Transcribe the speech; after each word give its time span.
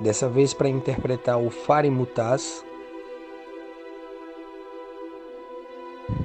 dessa 0.00 0.28
vez 0.28 0.54
para 0.54 0.68
interpretar 0.68 1.38
o 1.38 1.50
Fari 1.50 1.90
Mutaz. 1.90 2.64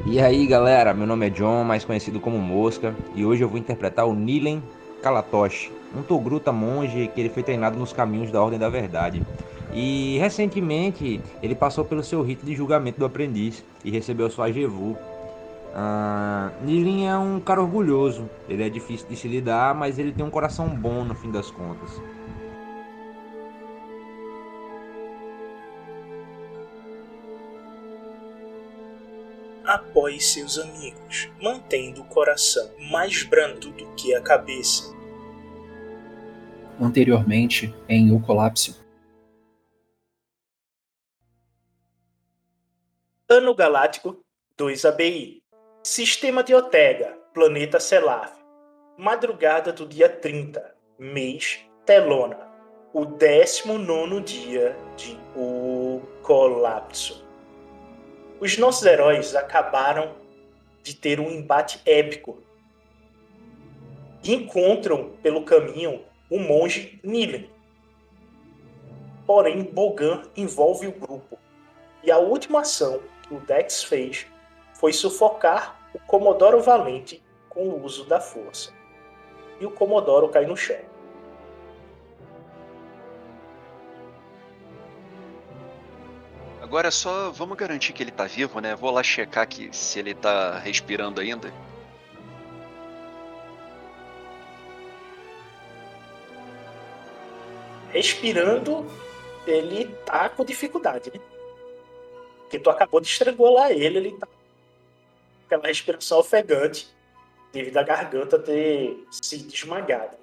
E 0.05 0.19
aí 0.19 0.47
galera, 0.47 0.93
meu 0.93 1.05
nome 1.05 1.27
é 1.27 1.29
John, 1.29 1.63
mais 1.63 1.83
conhecido 1.83 2.19
como 2.19 2.37
Mosca, 2.37 2.95
e 3.13 3.25
hoje 3.25 3.43
eu 3.43 3.49
vou 3.49 3.57
interpretar 3.57 4.07
o 4.07 4.15
Nilen 4.15 4.63
Kalatoshi, 5.01 5.71
um 5.95 6.01
Togruta 6.01 6.51
monge 6.51 7.07
que 7.13 7.19
ele 7.19 7.29
foi 7.29 7.43
treinado 7.43 7.77
nos 7.77 7.91
caminhos 7.91 8.31
da 8.31 8.41
Ordem 8.41 8.57
da 8.57 8.69
Verdade. 8.69 9.21
E 9.73 10.17
recentemente 10.19 11.21
ele 11.43 11.53
passou 11.53 11.83
pelo 11.83 12.03
seu 12.03 12.21
rito 12.21 12.45
de 12.45 12.55
julgamento 12.55 12.99
do 12.99 13.05
aprendiz 13.05 13.63
e 13.83 13.91
recebeu 13.91 14.29
sua 14.29 14.51
Jevu. 14.51 14.97
Ah, 15.75 16.51
Nilin 16.63 17.05
é 17.05 17.17
um 17.17 17.39
cara 17.39 17.61
orgulhoso, 17.61 18.29
ele 18.47 18.63
é 18.63 18.69
difícil 18.69 19.07
de 19.09 19.17
se 19.17 19.27
lidar, 19.27 19.75
mas 19.75 19.99
ele 19.99 20.13
tem 20.13 20.25
um 20.25 20.29
coração 20.29 20.69
bom 20.69 21.03
no 21.03 21.13
fim 21.13 21.29
das 21.29 21.51
contas. 21.51 22.01
Apoie 29.65 30.19
seus 30.19 30.59
amigos, 30.59 31.27
mantendo 31.41 32.01
o 32.01 32.05
coração 32.05 32.71
mais 32.91 33.23
brando 33.23 33.71
do 33.71 33.95
que 33.95 34.13
a 34.13 34.21
cabeça. 34.21 34.93
Anteriormente, 36.79 37.73
em 37.89 38.11
O 38.11 38.21
Colapso. 38.21 38.85
Ano 43.27 43.55
Galáctico 43.55 44.23
2 44.55 44.85
ABI. 44.85 45.41
Sistema 45.83 46.43
de 46.43 46.53
Otega, 46.53 47.17
Planeta 47.33 47.79
Selaf. 47.79 48.33
Madrugada 48.97 49.73
do 49.73 49.87
dia 49.87 50.07
30, 50.07 50.75
mês 50.99 51.59
Telona. 51.85 52.47
O 52.93 53.03
19 53.03 54.21
dia 54.21 54.77
de 54.95 55.19
O 55.35 56.01
Colapso. 56.21 57.24
Os 58.45 58.59
nossos 58.59 58.85
heróis 58.85 59.35
acabaram 59.35 60.13
de 60.83 60.95
ter 60.95 61.19
um 61.19 61.31
embate 61.31 61.81
épico. 61.83 62.37
E 64.23 64.35
encontram 64.35 65.13
pelo 65.23 65.43
caminho 65.43 66.05
o 66.29 66.37
monge 66.37 66.99
Nilen. 67.03 67.49
Porém, 69.25 69.63
Bogan 69.63 70.21
envolve 70.37 70.85
o 70.85 70.91
grupo. 70.91 71.39
E 72.03 72.11
a 72.11 72.19
última 72.19 72.61
ação 72.61 73.01
que 73.23 73.33
o 73.33 73.39
Dex 73.39 73.83
fez 73.83 74.27
foi 74.75 74.93
sufocar 74.93 75.89
o 75.91 75.97
Comodoro 75.97 76.61
Valente 76.61 77.23
com 77.49 77.67
o 77.67 77.83
uso 77.83 78.05
da 78.05 78.19
força. 78.21 78.71
E 79.59 79.65
o 79.65 79.71
Comodoro 79.71 80.29
cai 80.29 80.45
no 80.45 80.55
chão. 80.55 80.77
Agora 86.65 86.89
só 86.89 87.29
vamos 87.29 87.55
garantir 87.55 87.93
que 87.93 88.01
ele 88.01 88.09
tá 88.09 88.25
vivo, 88.25 88.59
né? 88.59 88.73
Vou 88.75 88.89
lá 88.89 89.03
checar 89.03 89.43
aqui 89.43 89.69
se 89.71 89.99
ele 89.99 90.15
tá 90.15 90.57
respirando 90.57 91.21
ainda. 91.21 91.53
Respirando, 97.89 98.83
ele 99.45 99.85
tá 100.07 100.27
com 100.27 100.43
dificuldade, 100.43 101.11
né? 101.13 101.19
Porque 102.39 102.57
tu 102.57 102.71
acabou 102.71 102.99
de 102.99 103.09
estrangular 103.09 103.69
ele, 103.69 103.99
ele 103.99 104.17
tá 104.17 104.25
com 104.25 104.33
aquela 105.45 105.67
respiração 105.67 106.17
ofegante 106.17 106.87
devido 107.53 107.77
à 107.77 107.83
garganta 107.83 108.39
ter 108.39 109.05
se 109.11 109.35
esmagado. 109.35 110.17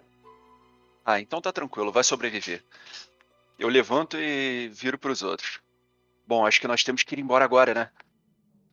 Ah, 1.05 1.21
então 1.21 1.41
tá 1.41 1.53
tranquilo, 1.53 1.93
vai 1.93 2.03
sobreviver. 2.03 2.65
Eu 3.57 3.69
levanto 3.69 4.19
e 4.19 4.69
viro 4.71 4.99
pros 4.99 5.23
outros. 5.23 5.61
Bom, 6.33 6.47
acho 6.47 6.63
que 6.63 6.67
nós 6.67 6.83
temos 6.83 7.03
que 7.03 7.15
ir 7.15 7.19
embora 7.19 7.45
agora, 7.45 7.75
né? 7.75 7.91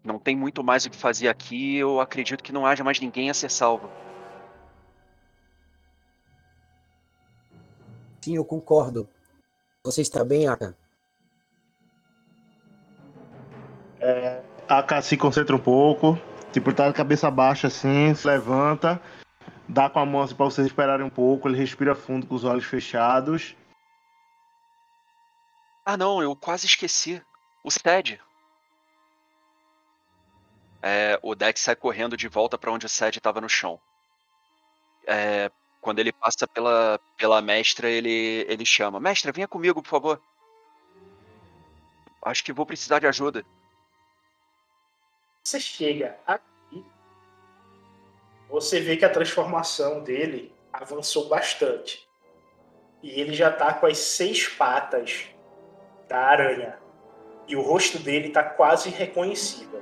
Não 0.01 0.17
tem 0.17 0.33
muito 0.33 0.63
mais 0.63 0.85
o 0.85 0.89
que 0.89 0.95
fazer 0.95 1.27
aqui, 1.27 1.75
eu 1.75 1.99
acredito 1.99 2.41
que 2.41 2.53
não 2.53 2.65
haja 2.65 2.85
mais 2.85 3.01
ninguém 3.01 3.29
a 3.29 3.33
ser 3.33 3.51
salvo. 3.51 3.91
Sim, 8.23 8.37
eu 8.37 8.45
concordo. 8.45 9.09
Você 9.83 10.01
está 10.01 10.23
bem, 10.23 10.47
Aka? 10.47 10.73
É, 13.99 14.41
Aka 14.69 15.01
se 15.01 15.17
concentra 15.17 15.53
um 15.53 15.59
pouco, 15.59 16.17
tipo, 16.53 16.73
tá 16.73 16.87
de 16.87 16.93
cabeça 16.93 17.29
baixa 17.29 17.67
assim, 17.67 18.15
se 18.15 18.25
levanta, 18.25 19.01
dá 19.67 19.89
com 19.89 19.99
a 19.99 20.05
mão 20.05 20.21
assim 20.21 20.33
pra 20.33 20.45
vocês 20.45 20.65
esperarem 20.65 21.05
um 21.05 21.09
pouco, 21.09 21.49
ele 21.49 21.57
respira 21.57 21.93
fundo 21.93 22.25
com 22.25 22.35
os 22.35 22.45
olhos 22.45 22.63
fechados. 22.63 23.53
Ah 25.85 25.97
não, 25.97 26.23
eu 26.23 26.33
quase 26.37 26.65
esqueci. 26.65 27.21
O 27.63 27.71
Sed. 27.71 28.21
É, 30.81 31.19
o 31.21 31.35
Dex 31.35 31.59
sai 31.59 31.75
correndo 31.75 32.15
de 32.15 32.27
volta 32.27 32.57
para 32.57 32.71
onde 32.71 32.85
o 32.85 32.89
Sed 32.89 33.17
estava 33.17 33.41
no 33.41 33.49
chão. 33.49 33.79
É, 35.05 35.51
quando 35.81 35.99
ele 35.99 36.11
passa 36.11 36.47
pela, 36.47 36.99
pela 37.17 37.41
mestra, 37.41 37.89
ele, 37.89 38.45
ele 38.47 38.65
chama: 38.65 38.99
Mestra, 38.99 39.31
venha 39.31 39.47
comigo, 39.47 39.81
por 39.81 39.89
favor. 39.89 40.21
Acho 42.21 42.43
que 42.43 42.53
vou 42.53 42.65
precisar 42.65 42.99
de 42.99 43.07
ajuda. 43.07 43.45
Você 45.43 45.59
chega 45.59 46.19
aqui, 46.27 46.85
você 48.49 48.79
vê 48.79 48.97
que 48.97 49.05
a 49.05 49.09
transformação 49.09 50.03
dele 50.03 50.53
avançou 50.71 51.27
bastante. 51.27 52.07
E 53.01 53.19
ele 53.19 53.33
já 53.33 53.51
tá 53.51 53.73
com 53.73 53.85
as 53.85 53.97
seis 53.97 54.47
patas 54.47 55.27
da 56.07 56.19
aranha. 56.19 56.77
E 57.49 57.55
o 57.55 57.61
rosto 57.61 57.97
dele 57.97 58.29
tá 58.29 58.43
quase 58.43 58.89
reconhecível. 58.89 59.81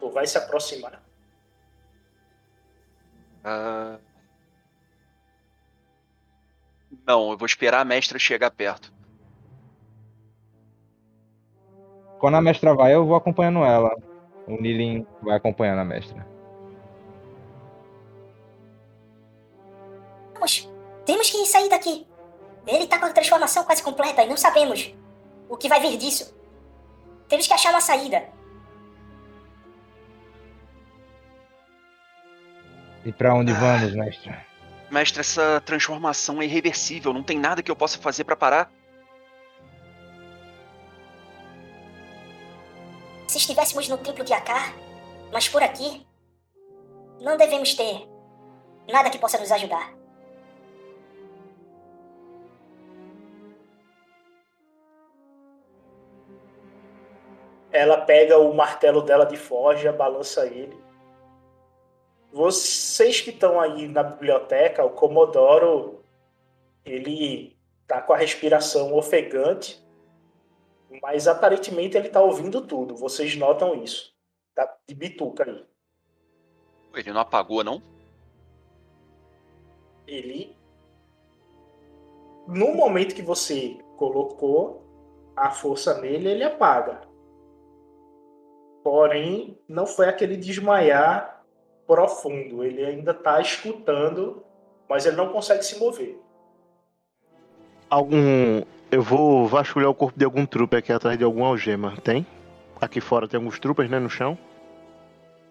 Tu 0.00 0.10
vai 0.10 0.26
se 0.26 0.38
aproximar? 0.38 1.02
Ah, 3.44 3.98
Não, 7.06 7.30
eu 7.30 7.36
vou 7.36 7.46
esperar 7.46 7.80
a 7.80 7.84
mestra 7.84 8.18
chegar 8.18 8.50
perto. 8.50 8.92
Quando 12.18 12.36
a 12.36 12.42
mestra 12.42 12.74
vai, 12.74 12.94
eu 12.94 13.06
vou 13.06 13.16
acompanhando 13.16 13.60
ela. 13.64 13.94
O 14.46 14.60
Nilin 14.60 15.06
vai 15.22 15.36
acompanhando 15.36 15.80
a 15.80 15.84
mestra. 15.84 16.26
Vamos, 20.34 20.68
temos 21.04 21.30
que 21.30 21.46
sair 21.46 21.68
daqui. 21.68 22.06
Ele 22.66 22.86
tá 22.86 22.98
com 22.98 23.06
a 23.06 23.12
transformação 23.12 23.64
quase 23.64 23.82
completa 23.82 24.22
e 24.22 24.28
não 24.28 24.36
sabemos 24.36 24.94
o 25.48 25.56
que 25.56 25.68
vai 25.68 25.80
vir 25.80 25.96
disso. 25.96 26.34
Temos 27.28 27.46
que 27.46 27.54
achar 27.54 27.70
uma 27.70 27.80
saída. 27.80 28.28
E 33.04 33.12
pra 33.12 33.34
onde 33.34 33.52
Ah. 33.52 33.54
vamos, 33.58 33.94
mestra? 33.94 34.46
Mestre, 34.90 35.20
essa 35.20 35.60
transformação 35.64 36.42
é 36.42 36.44
irreversível, 36.44 37.12
não 37.12 37.22
tem 37.22 37.38
nada 37.38 37.62
que 37.62 37.70
eu 37.70 37.76
possa 37.76 37.98
fazer 37.98 38.24
pra 38.24 38.36
parar. 38.36 38.70
Se 43.28 43.38
estivéssemos 43.38 43.88
no 43.88 43.96
templo 43.96 44.24
de 44.24 44.32
Akar, 44.32 44.74
mas 45.32 45.48
por 45.48 45.62
aqui, 45.62 46.04
não 47.20 47.36
devemos 47.36 47.74
ter 47.74 48.08
nada 48.90 49.08
que 49.08 49.18
possa 49.18 49.38
nos 49.38 49.52
ajudar. 49.52 49.92
Ela 57.72 58.00
pega 58.00 58.38
o 58.38 58.52
martelo 58.54 59.02
dela 59.02 59.24
de 59.24 59.36
forja, 59.36 59.92
balança 59.92 60.46
ele. 60.46 60.78
Vocês 62.32 63.20
que 63.20 63.30
estão 63.30 63.60
aí 63.60 63.88
na 63.88 64.02
biblioteca, 64.02 64.84
o 64.84 64.90
Comodoro, 64.90 66.04
ele 66.84 67.56
tá 67.86 68.00
com 68.00 68.12
a 68.12 68.16
respiração 68.16 68.94
ofegante, 68.94 69.84
mas 71.02 71.26
aparentemente 71.26 71.96
ele 71.96 72.08
tá 72.08 72.20
ouvindo 72.20 72.60
tudo. 72.66 72.96
Vocês 72.96 73.36
notam 73.36 73.74
isso. 73.74 74.14
Tá 74.54 74.76
de 74.86 74.94
bituca 74.94 75.44
aí. 75.44 75.64
Ele 76.94 77.12
não 77.12 77.20
apagou, 77.20 77.62
não? 77.62 77.82
Ele 80.06 80.56
no 82.50 82.74
momento 82.74 83.14
que 83.14 83.22
você 83.22 83.78
colocou 83.96 84.82
a 85.36 85.50
força 85.50 86.00
nele, 86.00 86.30
ele 86.30 86.42
apaga. 86.42 87.02
Porém, 88.82 89.58
não 89.68 89.86
foi 89.86 90.08
aquele 90.08 90.36
desmaiar 90.36 91.42
profundo. 91.86 92.64
Ele 92.64 92.84
ainda 92.84 93.10
está 93.10 93.40
escutando, 93.40 94.42
mas 94.88 95.06
ele 95.06 95.16
não 95.16 95.28
consegue 95.28 95.64
se 95.64 95.78
mover. 95.78 96.18
Algum. 97.88 98.62
Eu 98.90 99.02
vou 99.02 99.46
vasculhar 99.46 99.90
o 99.90 99.94
corpo 99.94 100.18
de 100.18 100.24
algum 100.24 100.44
trupe 100.46 100.76
aqui 100.76 100.92
atrás 100.92 101.16
de 101.18 101.24
alguma 101.24 101.48
algema. 101.48 101.96
Tem? 102.02 102.26
Aqui 102.80 103.00
fora 103.00 103.28
tem 103.28 103.38
alguns 103.38 103.58
trupes, 103.58 103.88
né? 103.90 103.98
No 103.98 104.08
chão. 104.08 104.36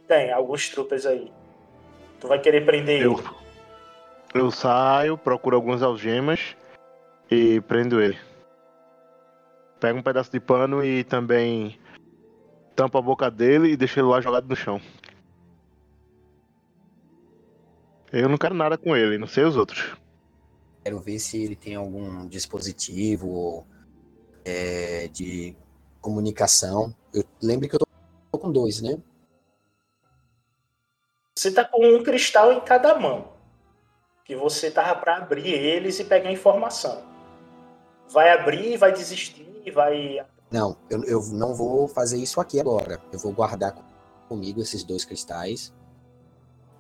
Tem 0.08 0.32
alguns 0.32 0.70
trupes 0.70 1.06
aí. 1.06 1.32
Tu 2.20 2.28
vai 2.28 2.40
querer 2.40 2.66
prender 2.66 3.02
Eu, 3.02 3.14
ele. 3.14 3.30
eu 4.34 4.52
saio, 4.52 5.18
procuro 5.18 5.56
algumas 5.56 5.84
algemas 5.84 6.56
e 7.30 7.62
prendo 7.62 8.02
ele. 8.02 8.18
Pego 9.80 10.00
um 10.00 10.04
pedaço 10.04 10.32
de 10.32 10.40
pano 10.40 10.84
e 10.84 11.04
também 11.06 11.80
tampo 12.80 12.98
a 12.98 13.02
boca 13.02 13.30
dele 13.30 13.74
e 13.74 13.78
deixo 13.78 14.00
ele 14.00 14.08
lá 14.08 14.22
jogado 14.22 14.48
no 14.48 14.56
chão. 14.56 14.80
Eu 18.10 18.30
não 18.30 18.38
quero 18.38 18.56
nada 18.56 18.78
com 18.78 18.96
ele, 18.96 19.18
não 19.18 19.28
sei 19.28 19.44
os 19.44 19.58
outros. 19.58 19.98
Quero 20.82 20.98
ver 21.02 21.20
se 21.20 21.44
ele 21.44 21.58
tem 21.58 21.76
algum 21.76 22.26
dispositivo 22.26 23.68
é, 24.46 25.10
de 25.10 25.58
comunicação. 26.00 26.96
Eu 27.14 27.26
lembro 27.44 27.68
que 27.68 27.76
eu 27.76 27.80
tô 27.80 28.40
com 28.40 28.50
dois, 28.50 28.82
né? 28.82 28.98
Você 31.36 31.52
tá 31.52 31.66
com 31.66 31.86
um 31.86 32.02
cristal 32.02 32.54
em 32.54 32.62
cada 32.62 32.98
mão. 32.98 33.34
Que 34.24 34.38
você 34.38 34.72
tava 34.72 34.98
para 35.02 35.18
abrir 35.18 35.52
eles 35.52 36.00
e 36.00 36.06
pegar 36.06 36.32
informação. 36.32 37.04
Vai 38.08 38.32
abrir, 38.32 38.78
vai 38.78 38.94
desistir, 38.94 39.70
vai. 39.74 40.26
Não, 40.52 40.76
eu, 40.90 41.04
eu 41.04 41.22
não 41.28 41.54
vou 41.54 41.88
fazer 41.88 42.18
isso 42.18 42.42
aqui 42.42 42.60
agora. 42.60 43.00
Eu 43.12 43.20
vou 43.20 43.32
guardar 43.32 43.76
comigo 44.28 44.62
esses 44.62 44.84
dois 44.84 45.06
cristais. 45.06 45.74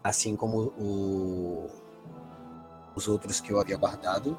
Assim 0.03 0.35
como 0.35 0.73
o- 0.79 1.67
os 2.95 3.07
outros 3.07 3.39
que 3.39 3.51
eu 3.51 3.59
havia 3.59 3.77
guardado. 3.77 4.35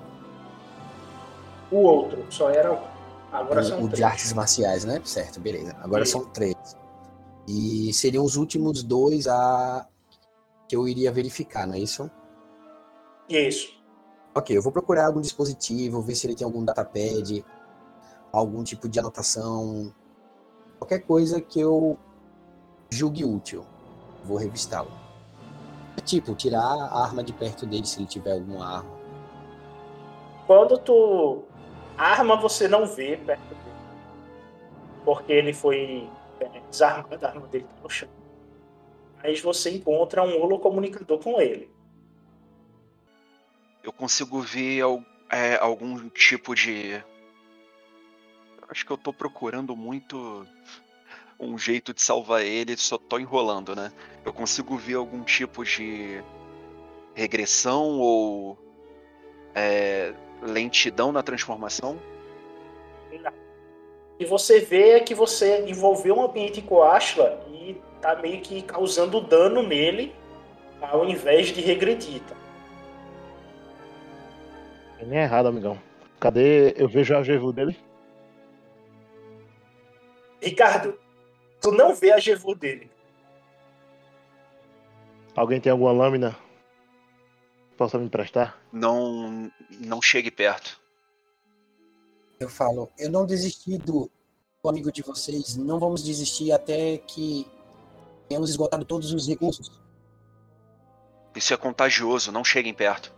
O 1.70 1.76
outro, 1.76 2.24
só 2.30 2.50
era 2.50 2.72
um. 2.72 2.78
Agora 3.30 3.60
o, 3.60 3.64
são 3.64 3.78
o 3.78 3.82
de 3.82 3.90
três. 3.94 4.02
artes 4.02 4.32
marciais, 4.32 4.84
né? 4.84 5.00
Certo, 5.04 5.38
beleza. 5.40 5.76
Agora 5.80 6.04
são 6.04 6.24
três. 6.26 6.56
E 7.46 7.92
seriam 7.92 8.24
os 8.24 8.36
últimos 8.36 8.82
dois 8.82 9.28
a 9.28 9.86
que 10.68 10.74
eu 10.74 10.86
iria 10.88 11.12
verificar, 11.12 11.66
não 11.66 11.74
é 11.74 11.78
isso? 11.78 12.10
Isso. 13.28 13.78
Ok, 14.34 14.56
eu 14.56 14.62
vou 14.62 14.72
procurar 14.72 15.06
algum 15.06 15.20
dispositivo, 15.20 16.00
ver 16.00 16.14
se 16.14 16.26
ele 16.26 16.34
tem 16.36 16.44
algum 16.44 16.64
datapad, 16.64 17.44
algum 18.32 18.62
tipo 18.62 18.88
de 18.88 18.98
anotação, 18.98 19.94
qualquer 20.78 21.00
coisa 21.00 21.40
que 21.40 21.60
eu 21.60 21.98
julgue 22.90 23.24
útil. 23.24 23.64
Vou 24.24 24.36
revistá-lo. 24.36 24.90
Tipo, 26.04 26.34
tirar 26.34 26.60
a 26.60 27.04
arma 27.04 27.22
de 27.22 27.32
perto 27.32 27.66
dele 27.66 27.86
se 27.86 28.00
ele 28.00 28.06
tiver 28.06 28.32
alguma 28.32 28.78
arma. 28.78 28.90
Quando 30.46 30.78
tu 30.78 31.44
arma, 31.96 32.36
você 32.36 32.66
não 32.66 32.86
vê 32.86 33.16
perto 33.16 33.48
dele. 33.48 33.60
Porque 35.04 35.32
ele 35.32 35.52
foi 35.52 36.08
é, 36.40 36.60
desarmado, 36.70 37.24
a 37.24 37.28
arma 37.28 37.46
dele 37.46 37.64
tá 37.64 37.82
no 37.82 37.90
chão. 37.90 38.08
Mas 39.22 39.40
você 39.40 39.70
encontra 39.70 40.22
um 40.22 40.40
holocomunicador 40.40 41.18
com 41.18 41.40
ele. 41.40 41.70
Eu 43.82 43.92
consigo 43.92 44.40
ver 44.40 44.82
é, 45.30 45.56
algum 45.56 46.08
tipo 46.08 46.54
de. 46.54 47.02
Acho 48.70 48.86
que 48.86 48.92
eu 48.92 48.96
tô 48.96 49.12
procurando 49.12 49.74
muito 49.74 50.46
um 51.40 51.58
jeito 51.58 51.92
de 51.92 52.00
salvar 52.00 52.42
ele, 52.42 52.76
só 52.76 52.96
tô 52.96 53.18
enrolando, 53.18 53.74
né? 53.74 53.90
Eu 54.24 54.32
consigo 54.32 54.76
ver 54.76 54.94
algum 54.94 55.24
tipo 55.24 55.64
de 55.64 56.22
regressão 57.12 57.98
ou 57.98 58.56
é, 59.56 60.14
lentidão 60.40 61.10
na 61.10 61.22
transformação? 61.22 61.98
E 64.20 64.24
você 64.24 64.60
vê 64.60 64.90
é 64.90 65.00
que 65.00 65.14
você 65.14 65.64
envolveu 65.66 66.14
um 66.14 66.24
ambiente 66.24 66.62
com 66.62 66.82
Ashla 66.82 67.44
e 67.50 67.80
tá 68.00 68.14
meio 68.16 68.40
que 68.40 68.62
causando 68.62 69.20
dano 69.20 69.62
nele 69.62 70.14
ao 70.80 71.08
invés 71.08 71.48
de 71.48 71.60
regredir. 71.60 72.20
Tá? 72.22 72.36
Nem 75.02 75.18
é 75.18 75.22
errado, 75.22 75.46
amigão. 75.46 75.76
Cadê? 76.20 76.74
Eu 76.76 76.86
vejo 76.86 77.16
a 77.16 77.22
Jevu 77.22 77.52
dele. 77.52 77.76
Ricardo, 80.42 80.98
tu 81.60 81.70
não 81.70 81.94
vê 81.94 82.12
a 82.12 82.18
Jevu 82.18 82.54
dele. 82.54 82.90
Alguém 85.36 85.60
tem 85.60 85.70
alguma 85.70 85.92
lâmina? 85.92 86.36
Possa 87.76 87.98
me 87.98 88.06
emprestar? 88.06 88.58
Não, 88.72 89.50
não 89.78 90.02
chegue 90.02 90.30
perto. 90.30 90.80
Eu 92.38 92.48
falo, 92.48 92.90
eu 92.98 93.10
não 93.10 93.26
desisti 93.26 93.78
do, 93.78 94.10
do 94.62 94.68
amigo 94.68 94.90
de 94.90 95.02
vocês, 95.02 95.56
não 95.56 95.78
vamos 95.78 96.02
desistir 96.02 96.52
até 96.52 96.98
que 96.98 97.46
tenhamos 98.28 98.50
esgotado 98.50 98.84
todos 98.84 99.12
os 99.12 99.28
recursos. 99.28 99.80
Isso 101.34 101.54
é 101.54 101.56
contagioso, 101.56 102.32
não 102.32 102.44
cheguem 102.44 102.74
perto. 102.74 103.12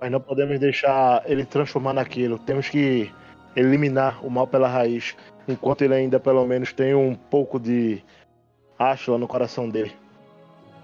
Mas 0.00 0.10
não 0.10 0.20
podemos 0.20 0.58
deixar 0.58 1.28
ele 1.30 1.44
transformar 1.44 1.92
naquilo. 1.92 2.38
Temos 2.38 2.68
que 2.68 3.12
eliminar 3.58 4.24
o 4.24 4.30
mal 4.30 4.46
pela 4.46 4.68
raiz. 4.68 5.16
Enquanto 5.46 5.82
ele 5.82 5.94
ainda 5.94 6.20
pelo 6.20 6.46
menos 6.46 6.72
tem 6.72 6.94
um 6.94 7.14
pouco 7.14 7.58
de 7.58 8.02
Ashla 8.78 9.18
no 9.18 9.26
coração 9.26 9.68
dele. 9.68 9.94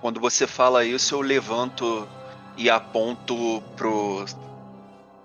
Quando 0.01 0.21
você 0.21 0.47
fala 0.47 0.85
isso, 0.85 1.15
eu 1.15 1.21
levanto 1.21 2.09
e 2.57 2.69
aponto 2.69 3.63
pro, 3.77 4.25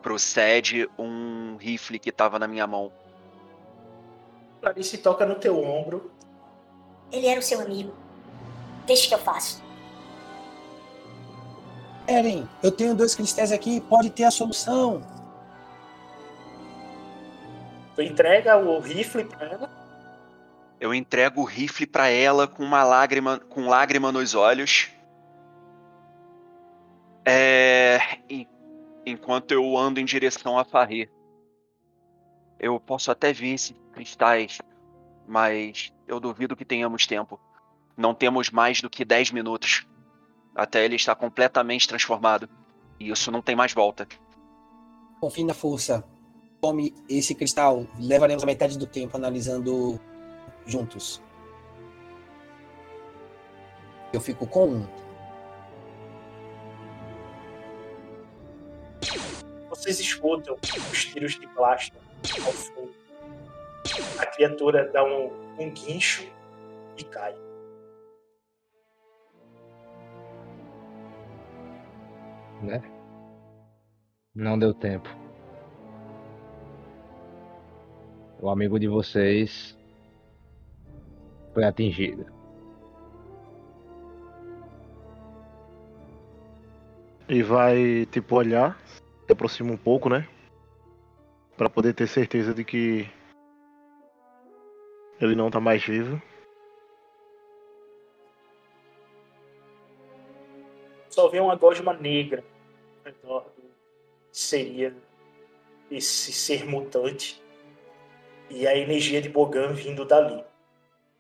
pro 0.02 0.20
Sed 0.20 0.88
um 0.98 1.58
rifle 1.58 2.00
que 2.00 2.12
tava 2.12 2.38
na 2.38 2.48
minha 2.48 2.68
mão. 2.68 2.92
Clarice 4.62 4.98
toca 4.98 5.26
no 5.26 5.36
teu 5.36 5.62
ombro. 5.62 6.12
Ele 7.12 7.28
era 7.28 7.40
o 7.40 7.44
seu 7.44 7.62
amigo. 7.62 7.94
Deixa 8.86 9.08
que 9.08 9.14
eu 9.14 9.20
faço. 9.20 9.64
Eren, 12.08 12.48
eu 12.64 12.72
tenho 12.72 12.96
dois 12.96 13.16
cristais 13.16 13.52
aqui, 13.52 13.80
pode 13.82 14.10
ter 14.10 14.24
a 14.24 14.32
solução. 14.32 15.02
Tu 18.00 18.04
entrega 18.04 18.56
o 18.56 18.80
rifle 18.80 19.26
pra 19.26 19.46
ela. 19.46 19.70
Eu 20.80 20.94
entrego 20.94 21.42
o 21.42 21.44
rifle 21.44 21.86
pra 21.86 22.08
ela 22.08 22.48
com 22.48 22.64
uma 22.64 22.82
lágrima, 22.82 23.38
com 23.40 23.68
lágrima 23.68 24.10
nos 24.10 24.34
olhos. 24.36 24.90
É, 27.26 28.00
en- 28.30 28.48
enquanto 29.06 29.52
eu 29.52 29.76
ando 29.78 30.00
em 30.00 30.06
direção 30.06 30.58
a 30.58 30.64
Farri. 30.64 31.10
Eu 32.58 32.80
posso 32.80 33.12
até 33.12 33.34
ver 33.34 33.56
esses 33.56 33.76
cristais, 33.92 34.60
mas 35.28 35.94
eu 36.08 36.22
duvido 36.22 36.56
que 36.56 36.64
tenhamos 36.64 37.06
tempo. 37.06 37.38
Não 37.98 38.14
temos 38.14 38.50
mais 38.50 38.82
do 38.82 38.90
que 38.90 39.04
10 39.04 39.32
minutos 39.32 39.86
até 40.56 40.86
ele 40.86 40.96
estar 40.96 41.16
completamente 41.16 41.86
transformado. 41.86 42.50
E 42.98 43.10
isso 43.12 43.30
não 43.30 43.42
tem 43.42 43.58
mais 43.58 43.74
volta. 43.74 44.08
Confie 45.20 45.44
na 45.44 45.54
força. 45.54 46.02
Tome 46.62 46.94
esse 47.10 47.34
cristal. 47.34 47.86
Levaremos 48.00 48.44
a 48.44 48.46
metade 48.46 48.78
do 48.78 48.86
tempo 48.86 49.16
analisando 49.16 50.00
juntos. 50.66 51.22
Eu 54.12 54.20
fico 54.20 54.46
com 54.48 54.68
um. 54.68 54.88
Vocês 59.70 60.00
escutam 60.00 60.58
os 60.92 61.06
tiros 61.06 61.40
de 61.40 61.48
plástico 61.48 61.98
ao 62.46 62.52
fundo. 62.52 62.94
A 64.20 64.26
criatura 64.26 64.90
dá 64.92 65.04
um, 65.04 65.32
um 65.58 65.70
guincho 65.72 66.28
e 66.98 67.04
cai. 67.04 67.36
né? 72.62 72.82
Não 74.36 74.58
deu 74.58 74.74
tempo. 74.74 75.10
O 78.42 78.50
amigo 78.50 78.80
de 78.80 78.88
vocês 78.88 79.78
foi 81.54 81.66
atingido. 81.66 82.26
E 87.28 87.44
vai, 87.44 88.06
tipo, 88.06 88.36
olhar, 88.36 88.80
se 88.86 89.34
aproxima 89.34 89.74
um 89.74 89.78
pouco, 89.78 90.08
né? 90.10 90.26
Pra 91.58 91.70
poder 91.70 91.94
ter 91.94 92.08
certeza 92.08 92.54
de 92.54 92.64
que 92.64 93.10
ele 95.20 95.36
não 95.36 95.52
tá 95.52 95.60
mais 95.60 95.84
vivo. 95.84 96.22
Só 101.10 101.28
vê 101.28 101.42
uma 101.42 101.58
gosma 101.58 101.94
negra 101.94 102.42
ao 103.00 103.12
redor 103.12 103.52
do 103.58 103.64
seria 104.32 104.96
esse 105.92 106.32
ser 106.32 106.66
mutante 106.66 107.44
e 108.50 108.68
a 108.68 108.76
energia 108.76 109.22
de 109.22 109.30
Bogan 109.30 109.74
vindo 109.74 110.06
dali. 110.06 110.44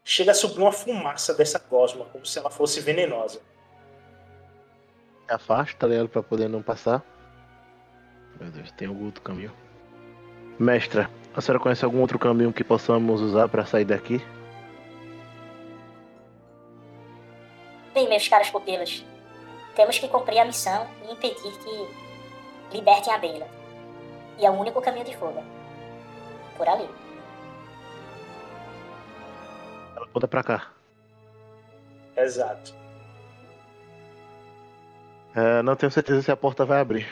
Chega 0.03 0.31
a 0.31 0.36
subir 0.36 0.59
uma 0.59 0.71
fumaça 0.71 1.33
dessa 1.33 1.59
gosma, 1.59 2.05
como 2.05 2.25
se 2.25 2.39
ela 2.39 2.50
fosse 2.50 2.79
venenosa. 2.81 3.41
Afasta, 5.27 5.77
tá 5.77 5.88
ligado? 5.88 6.09
Pra 6.09 6.24
poder 6.24 6.50
não 6.50 6.62
passar. 6.62 7.03
Meu 8.39 8.50
Deus, 8.50 8.71
tem 8.71 8.88
algum 8.88 9.05
outro 9.05 9.21
caminho? 9.21 9.53
Mestra, 10.57 11.09
a 11.36 11.41
senhora 11.41 11.62
conhece 11.62 11.86
algum 11.86 12.01
outro 12.01 12.17
caminho 12.17 12.51
que 12.51 12.63
possamos 12.63 13.21
usar 13.21 13.48
para 13.48 13.65
sair 13.65 13.86
daqui? 13.86 14.21
Bem, 17.93 18.09
meus 18.09 18.27
caros 18.27 18.50
pupilos, 18.50 19.05
temos 19.75 20.00
que 20.00 20.07
cumprir 20.07 20.39
a 20.39 20.45
missão 20.45 20.88
e 21.07 21.12
impedir 21.12 21.51
que 21.59 22.75
libertem 22.77 23.13
a 23.13 23.17
Bela. 23.17 23.48
E 24.38 24.45
é 24.45 24.50
o 24.50 24.53
único 24.53 24.81
caminho 24.81 25.05
de 25.05 25.15
fuga. 25.15 25.43
Por 26.57 26.67
ali. 26.67 26.89
Ela 30.00 30.08
aponta 30.08 30.27
pra 30.29 30.44
cá. 30.44 30.72
Exato. 32.15 32.74
É, 35.36 35.62
não 35.62 35.75
tenho 35.75 35.91
certeza 35.91 36.22
se 36.22 36.32
a 36.32 36.38
porta 36.38 36.63
vai 36.65 36.79
abrir. 36.79 37.08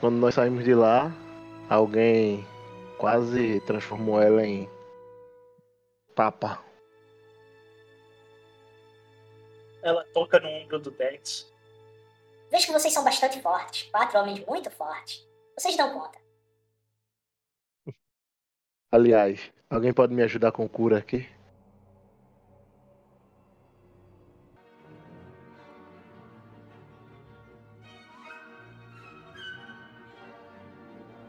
Quando 0.00 0.16
nós 0.16 0.34
saímos 0.34 0.64
de 0.64 0.74
lá, 0.74 1.12
alguém 1.70 2.44
quase 2.98 3.60
transformou 3.60 4.20
ela 4.20 4.44
em 4.44 4.68
papa. 6.16 6.62
Ela 9.82 10.04
toca 10.12 10.40
no 10.40 10.48
ombro 10.48 10.80
do 10.80 10.90
Dex. 10.90 11.50
Vejo 12.50 12.66
que 12.66 12.72
vocês 12.72 12.92
são 12.92 13.04
bastante 13.04 13.40
fortes. 13.40 13.88
Quatro 13.90 14.18
homens 14.18 14.44
muito 14.46 14.70
fortes. 14.70 15.26
Vocês 15.56 15.76
dão 15.76 15.92
conta. 15.92 16.18
Aliás, 18.90 19.52
alguém 19.70 19.92
pode 19.92 20.12
me 20.12 20.22
ajudar 20.22 20.52
com 20.52 20.68
cura 20.68 20.98
aqui? 20.98 21.28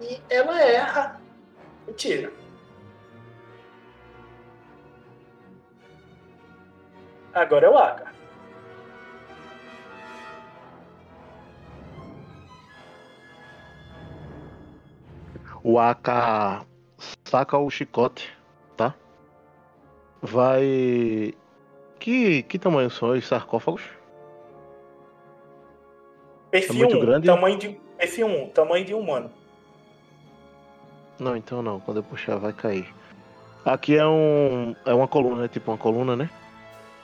E 0.07 0.21
ela 0.29 0.61
erra. 0.61 1.19
Mentira. 1.87 2.31
Agora 7.33 7.65
é 7.65 7.69
o 7.69 7.77
Aga. 7.77 8.13
O 15.63 15.79
Aka 15.79 16.63
saca 17.23 17.57
o 17.57 17.69
chicote, 17.71 18.31
tá? 18.77 18.93
Vai. 20.21 21.33
Que, 21.99 22.43
que 22.43 22.59
tamanho 22.59 22.91
são 22.91 23.09
os 23.09 23.27
sarcófagos? 23.27 23.81
Perfil 26.51 26.75
muito 26.75 26.97
1, 26.97 26.99
grande? 26.99 27.27
tamanho 27.27 27.57
de 27.57 27.69
perfil 27.97 28.27
1, 28.27 28.49
tamanho 28.49 28.85
de 28.85 28.93
humano. 28.93 29.31
Não, 31.19 31.35
então 31.35 31.61
não. 31.61 31.79
Quando 31.79 31.97
eu 31.97 32.03
puxar 32.03 32.37
vai 32.37 32.53
cair. 32.53 32.93
Aqui 33.63 33.97
é 33.97 34.05
um. 34.05 34.75
É 34.85 34.93
uma 34.93 35.07
coluna, 35.07 35.43
né? 35.43 35.47
Tipo 35.47 35.71
uma 35.71 35.77
coluna, 35.77 36.15
né? 36.15 36.29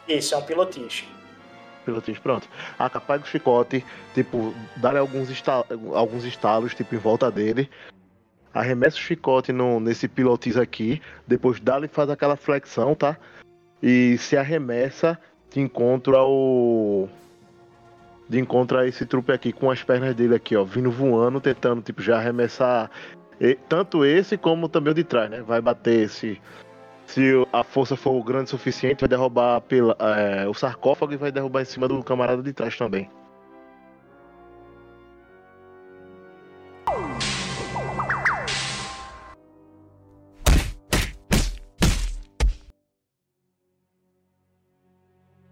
Esse 0.08 0.34
é 0.34 0.38
um 0.38 0.42
pilotiche. 0.42 1.08
Pilotis, 1.86 2.20
pronto. 2.20 2.48
Aka 2.78 3.00
pega 3.00 3.24
o 3.24 3.28
chicote, 3.28 3.84
tipo, 4.14 4.54
dá-lhe 4.78 5.00
alguns, 5.00 5.30
alguns 5.96 6.24
estalos, 6.26 6.76
tipo, 6.76 6.94
em 6.94 7.00
volta 7.00 7.32
dele. 7.32 7.70
Arremessa 8.54 8.98
o 8.98 9.00
chicote 9.00 9.52
no, 9.52 9.80
nesse 9.80 10.08
pilotis 10.08 10.58
aqui. 10.58 11.02
Depois 11.26 11.60
dá-lhe 11.60 11.88
faz 11.88 12.10
aquela 12.10 12.36
flexão, 12.36 12.94
tá? 12.94 13.18
E 13.82 14.18
se 14.20 14.38
arremessa 14.38 15.18
de 15.50 15.60
encontro 15.60 16.16
ao. 16.16 17.10
De 18.30 18.40
encontro 18.40 18.78
a 18.78 18.88
esse 18.88 19.06
trupe 19.06 19.32
aqui 19.32 19.52
com 19.52 19.72
as 19.72 19.84
pernas 19.84 20.16
dele 20.16 20.36
aqui, 20.36 20.56
ó, 20.56 20.64
vindo 20.64 20.92
voando, 20.92 21.42
tentando, 21.42 21.82
tipo, 21.82 22.02
já 22.02 22.18
arremessar 22.18 22.90
e- 23.42 23.56
tanto 23.68 24.06
esse 24.06 24.38
como 24.38 24.70
também 24.70 24.92
o 24.92 24.94
de 24.94 25.04
trás, 25.04 25.30
né? 25.30 25.42
Vai 25.42 25.60
bater 25.60 26.08
se. 26.10 26.40
Se 27.08 27.22
a 27.52 27.64
força 27.64 27.98
for 27.98 28.24
grande 28.24 28.46
o 28.46 28.50
suficiente, 28.52 29.02
vai 29.02 29.10
derrubar 29.10 29.60
pela, 29.62 29.98
é, 30.00 30.48
o 30.48 30.54
sarcófago 30.54 31.12
e 31.14 31.18
vai 31.18 31.32
derrubar 31.32 31.62
em 31.62 31.66
cima 31.66 31.88
do 31.88 32.02
camarada 32.04 32.42
de 32.42 32.54
trás 32.54 32.78
também. 32.78 33.10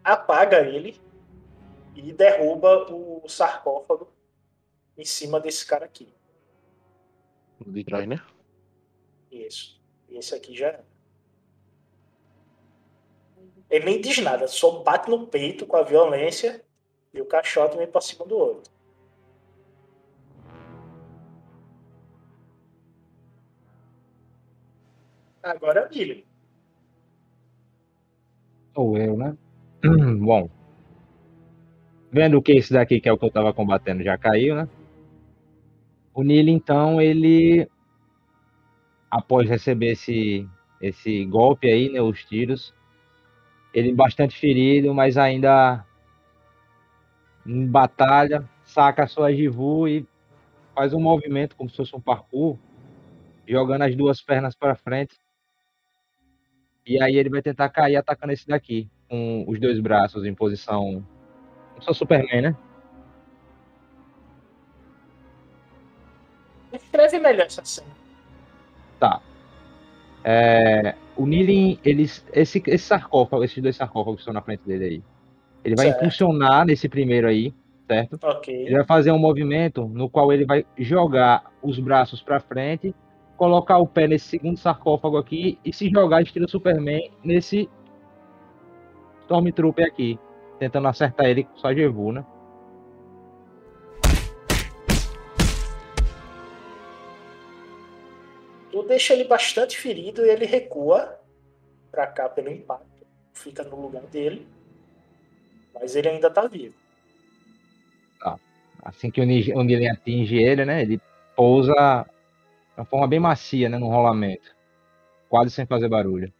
Apaga 0.03 0.61
ele 0.61 0.95
e 1.95 2.13
derruba 2.13 2.85
o 2.89 3.27
sarcófago 3.27 4.07
em 4.97 5.03
cima 5.03 5.39
desse 5.39 5.65
cara 5.65 5.85
aqui. 5.85 6.18
O 7.65 7.71
de 7.71 7.83
trás, 7.83 8.07
né? 8.07 8.21
Isso. 9.31 9.79
Esse 10.09 10.33
aqui 10.35 10.55
já 10.55 10.67
era. 10.67 10.85
Ele 13.69 13.85
nem 13.85 14.01
diz 14.01 14.17
nada, 14.19 14.47
só 14.47 14.81
bate 14.81 15.09
no 15.09 15.27
peito 15.27 15.65
com 15.65 15.77
a 15.77 15.83
violência 15.83 16.63
e 17.13 17.21
o 17.21 17.25
caixote 17.25 17.77
vem 17.77 17.87
pra 17.87 18.01
cima 18.01 18.25
do 18.25 18.35
outro. 18.35 18.71
Agora 25.43 25.81
é 25.81 25.85
o 25.85 25.89
Billy. 25.89 26.25
Ou 28.75 28.97
eu, 28.97 29.17
né? 29.17 29.37
Bom. 30.19 30.49
Vendo 32.11 32.41
que 32.41 32.53
esse 32.53 32.73
daqui, 32.73 32.99
que 32.99 33.07
é 33.07 33.11
o 33.13 33.17
que 33.17 33.25
eu 33.25 33.31
tava 33.31 33.53
combatendo, 33.53 34.03
já 34.03 34.17
caiu, 34.17 34.55
né? 34.55 34.67
O 36.19 36.21
Nilo, 36.21 36.49
então, 36.49 37.01
ele. 37.01 37.65
Após 39.09 39.49
receber 39.49 39.91
esse, 39.91 40.45
esse 40.81 41.23
golpe 41.23 41.71
aí, 41.71 41.89
né? 41.89 42.01
Os 42.01 42.25
tiros. 42.25 42.73
Ele 43.73 43.93
bastante 43.93 44.37
ferido, 44.37 44.93
mas 44.93 45.17
ainda 45.17 45.85
em 47.45 47.65
batalha, 47.65 48.43
saca 48.65 49.03
a 49.03 49.07
sua 49.07 49.31
Jivu 49.33 49.87
e 49.87 50.05
faz 50.75 50.93
um 50.93 50.99
movimento 50.99 51.55
como 51.55 51.69
se 51.69 51.77
fosse 51.77 51.95
um 51.95 52.01
parkour, 52.01 52.57
jogando 53.47 53.83
as 53.83 53.95
duas 53.95 54.21
pernas 54.21 54.57
para 54.57 54.75
frente. 54.75 55.15
E 56.85 57.01
aí 57.01 57.15
ele 57.15 57.29
vai 57.29 57.41
tentar 57.41 57.69
cair 57.69 57.95
atacando 57.95 58.33
esse 58.33 58.45
daqui, 58.45 58.89
com 59.07 59.45
os 59.47 59.57
dois 59.57 59.79
braços 59.79 60.25
em 60.25 60.35
posição. 60.35 61.01
Eu 61.77 61.81
sou 61.81 61.93
Superman, 61.93 62.41
né? 62.41 62.57
Descreve 66.91 67.19
melhor 67.19 67.45
essa 67.45 67.63
cena. 67.63 67.87
Tá. 68.99 69.21
É, 70.23 70.95
o 71.15 71.25
Nilin, 71.25 71.79
eles, 71.83 72.25
esse, 72.33 72.61
esse 72.67 72.85
sarcófago, 72.85 73.43
esses 73.43 73.61
dois 73.61 73.75
sarcófagos 73.75 74.15
que 74.17 74.21
estão 74.21 74.33
na 74.33 74.41
frente 74.41 74.61
dele 74.65 74.85
aí, 74.85 75.03
ele 75.63 75.75
vai 75.75 75.87
Certo. 75.87 75.97
impulsionar 75.99 76.65
nesse 76.65 76.89
primeiro 76.89 77.27
aí, 77.27 77.53
certo? 77.87 78.19
Ok. 78.23 78.53
Ele 78.53 78.75
vai 78.75 78.85
fazer 78.85 79.11
um 79.11 79.19
movimento 79.19 79.85
no 79.85 80.09
qual 80.09 80.31
ele 80.33 80.45
vai 80.45 80.65
jogar 80.77 81.51
os 81.61 81.79
braços 81.79 82.21
para 82.21 82.39
frente, 82.39 82.93
colocar 83.37 83.77
o 83.77 83.87
pé 83.87 84.07
nesse 84.07 84.27
segundo 84.27 84.57
sarcófago 84.57 85.17
aqui 85.17 85.57
e 85.63 85.71
se 85.71 85.89
jogar 85.89 86.21
estilo 86.21 86.49
Superman 86.49 87.11
nesse 87.23 87.69
Stormtrooper 89.21 89.85
aqui, 89.85 90.19
tentando 90.57 90.87
acertar 90.87 91.27
ele 91.27 91.43
com 91.43 91.57
sua 91.57 91.73
Jevu, 91.73 92.11
né? 92.11 92.25
Tu 98.89 98.93
deixa 98.93 99.13
ele 99.13 99.23
bastante 99.25 99.77
ferido 99.77 100.25
e 100.25 100.29
ele 100.31 100.47
recua 100.47 101.19
pra 101.91 102.07
cá 102.07 102.27
pelo 102.27 102.49
impacto. 102.49 103.05
Fica 103.35 103.63
no 103.63 103.79
lugar 103.79 104.01
dele. 104.07 104.47
Mas 105.75 105.95
ele 105.95 106.09
ainda 106.09 106.27
tá 106.31 106.47
vivo. 106.47 106.73
Assim 108.81 109.11
que 109.11 109.21
o 109.21 109.25
Ni- 109.25 109.53
o 109.53 109.61
Nilin 109.61 109.89
atinge 109.89 110.37
ele, 110.37 110.65
né? 110.65 110.81
Ele 110.81 110.99
pousa 111.35 111.71
de 112.73 112.79
uma 112.79 112.85
forma 112.85 113.07
bem 113.07 113.19
macia, 113.19 113.69
né? 113.69 113.77
No 113.77 113.89
rolamento. 113.89 114.55
Quase 115.29 115.51
sem 115.51 115.67
fazer 115.67 115.87
barulho. 115.87 116.33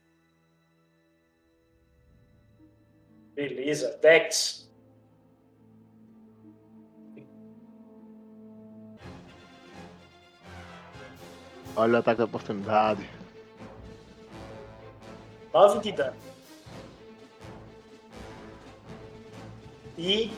Beleza. 3.35 3.95
Dex. 4.01 4.68
Olha 11.75 11.95
o 11.95 11.97
ataque 11.97 12.19
da 12.19 12.25
oportunidade. 12.25 13.09
9 15.53 15.79
de 15.79 15.91
dano. 15.91 16.15
E 19.97 20.31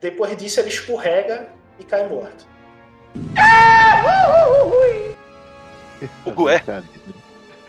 depois 0.00 0.36
disso 0.36 0.60
ele 0.60 0.68
escorrega 0.68 1.48
e 1.78 1.84
cai 1.84 2.08
morto. 2.08 2.46
Ué? 6.36 6.62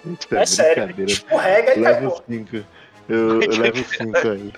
Isso 0.05 0.35
É 0.35 0.45
sério, 0.45 1.05
escorrega 1.05 1.77
e 1.77 1.83
cai. 1.83 2.01
5. 2.01 2.55
Eu, 3.09 3.41
eu 3.41 3.59
levo 3.59 3.83
5 3.83 4.17
aí. 4.29 4.53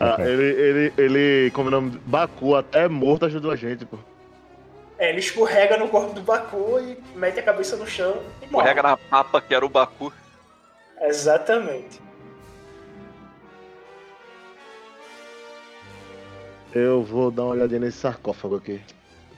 Ah, 0.00 0.16
ele, 0.20 0.44
ele, 0.44 0.92
ele, 0.96 1.50
como 1.52 1.68
é 1.68 1.70
o 1.72 1.72
nome? 1.72 2.00
Baku, 2.06 2.54
até 2.54 2.88
morto, 2.88 3.26
ajudou 3.26 3.50
a 3.50 3.56
gente, 3.56 3.84
pô. 3.84 3.98
É, 4.98 5.10
ele 5.10 5.20
escorrega 5.20 5.76
no 5.76 5.88
corpo 5.88 6.12
do 6.12 6.20
Baku 6.20 6.80
e 6.80 7.00
mete 7.16 7.38
a 7.38 7.42
cabeça 7.42 7.76
no 7.76 7.86
chão 7.86 8.22
e 8.42 8.46
morre. 8.46 8.68
Escorrega 8.68 8.82
na 8.82 8.96
papa 8.96 9.40
que 9.40 9.54
era 9.54 9.64
o 9.64 9.68
Baku. 9.68 10.12
Exatamente. 11.00 12.00
Eu 16.74 17.02
vou 17.02 17.30
dar 17.30 17.44
uma 17.44 17.52
olhadinha 17.52 17.80
nesse 17.80 17.98
sarcófago 17.98 18.56
aqui. 18.56 18.82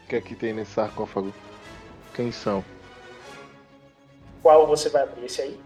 O 0.04 0.08
que 0.08 0.16
é 0.16 0.20
que 0.20 0.34
tem 0.34 0.52
nesse 0.52 0.72
sarcófago? 0.72 1.32
Quem 2.14 2.32
são? 2.32 2.64
Qual 4.42 4.66
você 4.66 4.88
vai 4.88 5.02
abrir 5.02 5.26
esse 5.26 5.42
aí? 5.42 5.60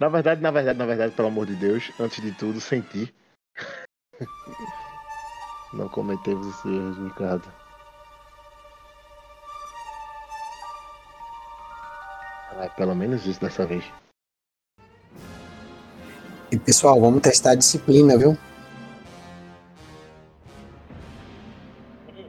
Na 0.00 0.08
verdade, 0.08 0.40
na 0.40 0.50
verdade, 0.50 0.78
na 0.78 0.86
verdade, 0.86 1.14
pelo 1.14 1.28
amor 1.28 1.46
de 1.46 1.54
Deus, 1.54 1.92
antes 2.00 2.22
de 2.22 2.32
tudo, 2.32 2.60
senti. 2.60 3.14
Não 5.72 5.88
cometemos 5.88 6.46
esse 6.46 6.68
erro, 6.68 7.04
Ricardo. 7.04 7.61
Ah, 12.58 12.68
pelo 12.68 12.94
menos 12.94 13.26
isso 13.26 13.40
dessa 13.40 13.66
vez. 13.66 13.84
E 16.50 16.58
pessoal, 16.58 17.00
vamos 17.00 17.22
testar 17.22 17.52
a 17.52 17.54
disciplina, 17.54 18.16
viu? 18.18 18.36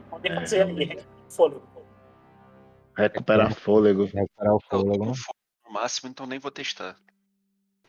Pode 0.10 0.34
fazer 0.34 0.62
ali, 0.62 1.00
fôlego. 1.30 1.62
Recuperar 2.96 3.54
fôlego. 3.54 4.06
Recuperar 4.06 4.54
o 4.54 4.56
Eu 4.56 4.60
tô 4.70 4.80
fôlego, 4.80 5.06
né? 5.06 5.12
no 5.66 5.74
máximo, 5.74 6.10
então 6.10 6.26
nem 6.26 6.40
vou 6.40 6.52
testar. 6.52 6.96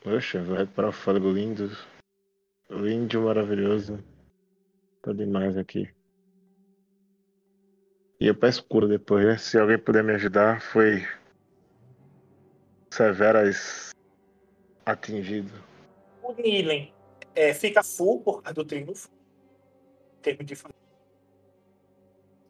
Poxa, 0.03 0.43
vou 0.43 0.57
recuperar 0.57 0.89
o 0.89 0.93
fôlego 0.93 1.31
lindo. 1.31 1.71
Lindo, 2.69 3.21
maravilhoso. 3.21 4.03
Tô 5.01 5.13
demais 5.13 5.55
aqui. 5.55 5.89
E 8.19 8.27
eu 8.27 8.35
peço 8.35 8.63
cura 8.63 8.87
depois, 8.87 9.25
né? 9.25 9.37
Se 9.37 9.57
alguém 9.57 9.77
puder 9.77 10.03
me 10.03 10.13
ajudar, 10.13 10.61
foi. 10.61 11.05
Severas 12.95 13.93
atingido. 14.85 15.51
O 16.23 16.31
Nilen 16.31 16.93
é, 17.35 17.53
fica 17.53 17.83
full 17.83 18.21
por 18.21 18.41
causa 18.41 18.55
do 18.55 18.63
triunfo. 18.63 19.09
Em 20.17 20.21
termos 20.21 20.45
de 20.45 20.53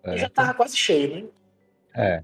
E 0.05 0.17
já 0.17 0.29
tava 0.29 0.53
quase 0.53 0.77
cheio, 0.77 1.15
né? 1.15 1.29
É. 1.95 2.23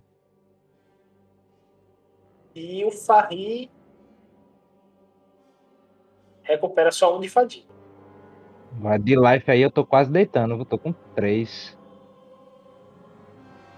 E 2.54 2.86
o 2.86 2.92
Farri 2.92 3.72
recupera 6.44 6.92
só 6.92 7.18
um 7.18 7.22
de 7.22 7.28
fadiga. 7.28 7.66
Mas 8.74 9.04
de 9.04 9.16
life 9.16 9.50
aí 9.50 9.64
eu 9.64 9.72
tô 9.72 9.84
quase 9.84 10.12
deitando, 10.12 10.54
eu 10.54 10.64
tô 10.64 10.78
com 10.78 10.94
três. 11.16 11.76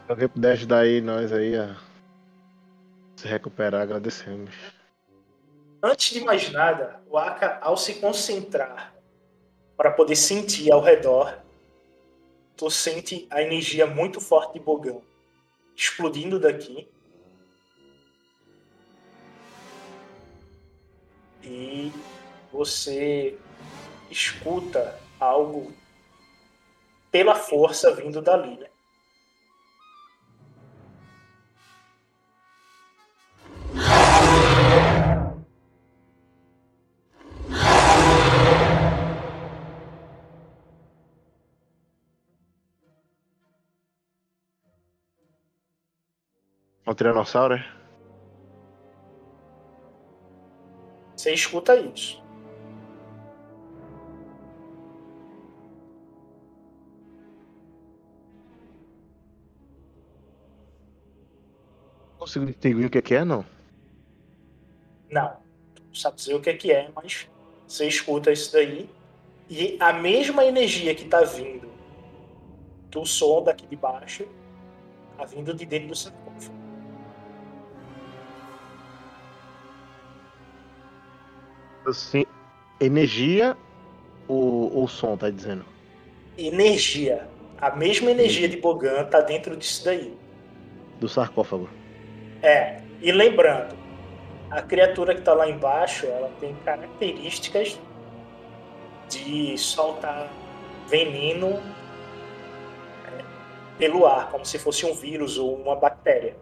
Se 0.06 0.12
alguém 0.12 0.28
puder 0.28 0.52
ajudar 0.52 0.80
aí 0.80 1.00
nós 1.00 1.32
aí 1.32 1.56
a 1.56 1.93
se 3.24 3.28
recuperar, 3.30 3.82
agradecemos. 3.82 4.54
Antes 5.82 6.14
de 6.14 6.22
mais 6.22 6.52
nada, 6.52 7.02
o 7.10 7.18
Aka, 7.18 7.58
ao 7.62 7.78
se 7.78 7.96
concentrar 7.96 8.94
para 9.78 9.92
poder 9.92 10.18
sentir 10.18 10.72
ao 10.72 10.82
redor, 10.82 11.42
tu 12.58 12.70
sente 12.70 13.26
a 13.30 13.42
energia 13.42 13.88
muito 13.88 14.20
forte 14.20 14.54
de 14.54 14.60
Bogão 14.60 15.02
explodindo 15.76 16.38
daqui. 16.38 16.88
E 21.42 21.92
você 22.52 23.38
escuta 24.12 25.00
algo 25.20 25.74
pela 27.10 27.36
força 27.36 27.94
vindo 27.96 28.22
dali, 28.22 28.58
né? 28.58 28.68
Um 46.94 46.96
tiranossauro, 46.96 47.56
é? 47.56 47.66
Você 51.16 51.34
escuta 51.34 51.76
isso. 51.76 52.22
Consigo 62.20 62.46
distinguir 62.46 62.86
o 62.86 62.90
que 62.92 63.02
que 63.02 63.16
é, 63.16 63.26
não? 63.26 63.44
Não, 65.10 65.24
não 65.88 65.96
sabe 65.96 66.18
dizer 66.18 66.36
o 66.36 66.42
que 66.42 66.52
é 66.52 66.54
que 66.56 66.72
é, 66.72 66.92
mas 66.96 67.28
você 67.68 67.88
escuta 67.88 68.32
isso 68.32 68.54
daí 68.54 68.88
e 69.50 69.78
a 69.80 69.94
mesma 69.94 70.46
energia 70.46 70.94
que 70.94 71.06
tá 71.06 71.24
vindo 71.24 71.68
do 72.92 73.04
som 73.04 73.42
daqui 73.44 73.66
de 73.66 73.76
baixo 73.76 74.28
tá 75.18 75.26
vindo 75.26 75.56
de 75.56 75.66
dentro 75.66 75.88
do 75.88 75.96
sarcófago. 75.96 76.63
Assim, 81.94 82.26
energia 82.80 83.56
ou, 84.28 84.76
ou 84.76 84.88
som, 84.88 85.16
tá 85.16 85.30
dizendo? 85.30 85.64
Energia. 86.36 87.28
A 87.62 87.76
mesma 87.76 88.10
energia 88.10 88.50
de 88.50 88.58
Bogan 88.58 89.06
tá 89.06 89.22
dentro 89.22 89.56
disso 89.56 89.86
daí. 89.86 90.18
Do 91.00 91.08
sarcófago. 91.08 91.70
É, 92.42 92.82
e 93.00 93.12
lembrando, 93.12 93.76
a 94.50 94.60
criatura 94.64 95.14
que 95.14 95.22
tá 95.22 95.36
lá 95.36 95.48
embaixo, 95.48 96.08
ela 96.08 96.32
tem 96.40 96.56
características 96.66 97.80
de 99.08 99.56
soltar 99.56 100.28
veneno 100.88 101.62
é, 103.06 103.24
pelo 103.78 104.08
ar, 104.08 104.32
como 104.32 104.44
se 104.44 104.58
fosse 104.58 104.84
um 104.84 104.96
vírus 104.96 105.38
ou 105.38 105.56
uma 105.56 105.76
bactéria. 105.76 106.36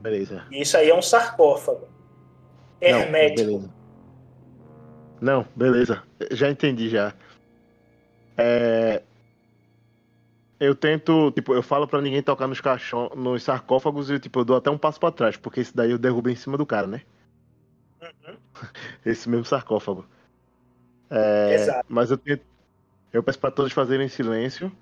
Beleza. 0.00 0.44
E 0.50 0.60
isso 0.60 0.76
aí 0.76 0.90
é 0.90 0.94
um 0.94 1.00
sarcófago. 1.00 1.88
Não, 2.82 2.88
Hermético. 3.00 3.48
beleza. 3.48 3.83
Não, 5.20 5.46
beleza. 5.54 6.02
Já 6.30 6.50
entendi 6.50 6.88
já. 6.88 7.14
É... 8.36 9.02
Eu 10.58 10.74
tento, 10.74 11.30
tipo, 11.32 11.52
eu 11.54 11.62
falo 11.62 11.86
pra 11.86 12.00
ninguém 12.00 12.22
tocar 12.22 12.46
nos 12.46 12.60
caixão, 12.60 13.10
nos 13.14 13.42
sarcófagos 13.42 14.10
e 14.10 14.18
tipo, 14.18 14.40
eu 14.40 14.44
dou 14.44 14.56
até 14.56 14.70
um 14.70 14.78
passo 14.78 15.00
pra 15.00 15.10
trás, 15.10 15.36
porque 15.36 15.60
esse 15.60 15.74
daí 15.74 15.90
eu 15.90 15.98
derrubo 15.98 16.30
em 16.30 16.36
cima 16.36 16.56
do 16.56 16.64
cara, 16.64 16.86
né? 16.86 17.02
Uhum. 18.00 18.36
Esse 19.04 19.28
mesmo 19.28 19.44
sarcófago. 19.44 20.06
É, 21.10 21.54
Exato. 21.54 21.86
Mas 21.88 22.10
eu 22.10 22.18
tento. 22.18 22.42
Eu 23.12 23.22
peço 23.22 23.38
pra 23.38 23.50
todos 23.50 23.72
fazerem 23.72 24.08
silêncio 24.08 24.72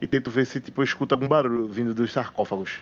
e 0.00 0.06
tento 0.06 0.30
ver 0.30 0.46
se 0.46 0.60
tipo 0.60 0.80
eu 0.80 0.84
escuto 0.84 1.14
algum 1.14 1.28
barulho 1.28 1.66
vindo 1.66 1.94
dos 1.94 2.12
sarcófagos. 2.12 2.78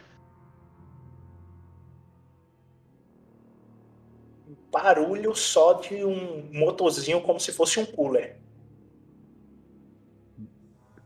Barulho 4.71 5.35
só 5.35 5.75
de 5.75 6.05
um 6.05 6.51
motorzinho 6.53 7.21
como 7.23 7.41
se 7.41 7.53
fosse 7.53 7.81
um 7.81 7.87
cooler. 7.87 8.37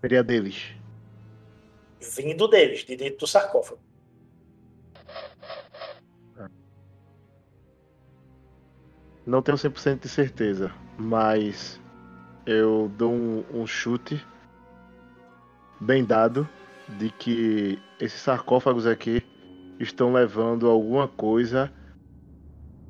Seria 0.01 0.23
deles. 0.23 0.75
Vindo 2.01 2.49
deles, 2.49 2.85
de 2.85 2.97
dentro 2.97 3.21
do 3.21 3.27
sarcófago. 3.27 3.81
Não 9.25 9.41
tenho 9.41 9.57
100% 9.57 10.01
de 10.01 10.09
certeza, 10.09 10.75
mas 10.99 11.81
eu 12.45 12.91
dou 12.97 13.13
um, 13.13 13.45
um 13.55 13.65
chute 13.65 14.21
bem 15.81 16.05
dado 16.05 16.49
de 16.99 17.11
que 17.11 17.81
esses 18.01 18.21
sarcófagos 18.21 18.85
aqui 18.85 19.23
estão 19.79 20.13
levando 20.13 20.69
alguma 20.69 21.07
coisa 21.07 21.73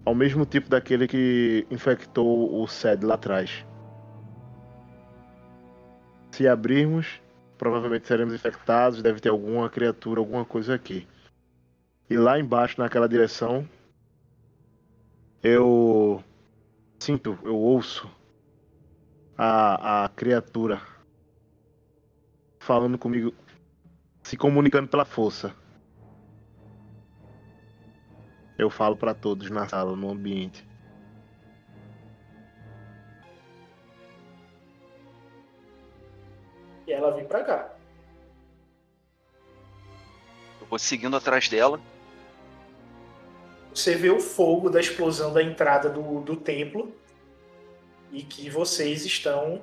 ao 0.04 0.14
mesmo 0.14 0.44
tipo 0.44 0.68
daquele 0.68 1.06
que 1.06 1.66
infectou 1.70 2.60
o 2.60 2.66
Sed 2.66 3.04
lá 3.04 3.14
atrás. 3.14 3.64
Se 6.32 6.48
abrirmos, 6.48 7.20
provavelmente 7.58 8.06
seremos 8.06 8.34
infectados, 8.34 9.02
deve 9.02 9.20
ter 9.20 9.28
alguma 9.28 9.68
criatura, 9.68 10.20
alguma 10.20 10.44
coisa 10.44 10.74
aqui. 10.74 11.06
E 12.08 12.16
lá 12.16 12.38
embaixo, 12.38 12.80
naquela 12.80 13.08
direção, 13.08 13.68
eu 15.42 16.22
sinto, 16.98 17.38
eu 17.44 17.56
ouço 17.56 18.10
a, 19.36 20.04
a 20.04 20.08
criatura 20.08 20.80
falando 22.60 22.96
comigo. 22.96 23.34
se 24.22 24.36
comunicando 24.36 24.88
pela 24.88 25.04
força. 25.04 25.54
Eu 28.58 28.70
falo 28.70 28.96
pra 28.96 29.14
todos 29.14 29.50
na 29.50 29.66
sala, 29.68 29.96
no 29.96 30.10
ambiente. 30.10 30.66
E 36.86 36.92
ela 36.92 37.12
vem 37.12 37.24
pra 37.26 37.44
cá. 37.44 37.74
Eu 40.60 40.66
vou 40.66 40.78
seguindo 40.78 41.16
atrás 41.16 41.48
dela. 41.48 41.80
Você 43.74 43.94
vê 43.94 44.10
o 44.10 44.20
fogo 44.20 44.68
da 44.68 44.80
explosão 44.80 45.32
da 45.32 45.42
entrada 45.42 45.88
do, 45.88 46.20
do 46.20 46.36
templo 46.36 46.94
e 48.10 48.22
que 48.22 48.50
vocês 48.50 49.06
estão 49.06 49.62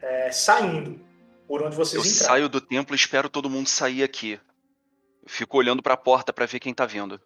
é, 0.00 0.32
saindo 0.32 0.98
por 1.46 1.62
onde 1.62 1.76
vocês 1.76 2.02
Eu 2.02 2.10
entraram. 2.10 2.26
saio 2.34 2.48
do 2.48 2.60
templo 2.60 2.94
e 2.94 2.96
espero 2.96 3.28
todo 3.28 3.50
mundo 3.50 3.68
sair 3.68 4.02
aqui. 4.02 4.40
Eu 5.22 5.28
fico 5.28 5.58
olhando 5.58 5.82
pra 5.82 5.96
porta 5.96 6.32
pra 6.32 6.46
ver 6.46 6.58
quem 6.58 6.72
tá 6.72 6.86
vindo. 6.86 7.20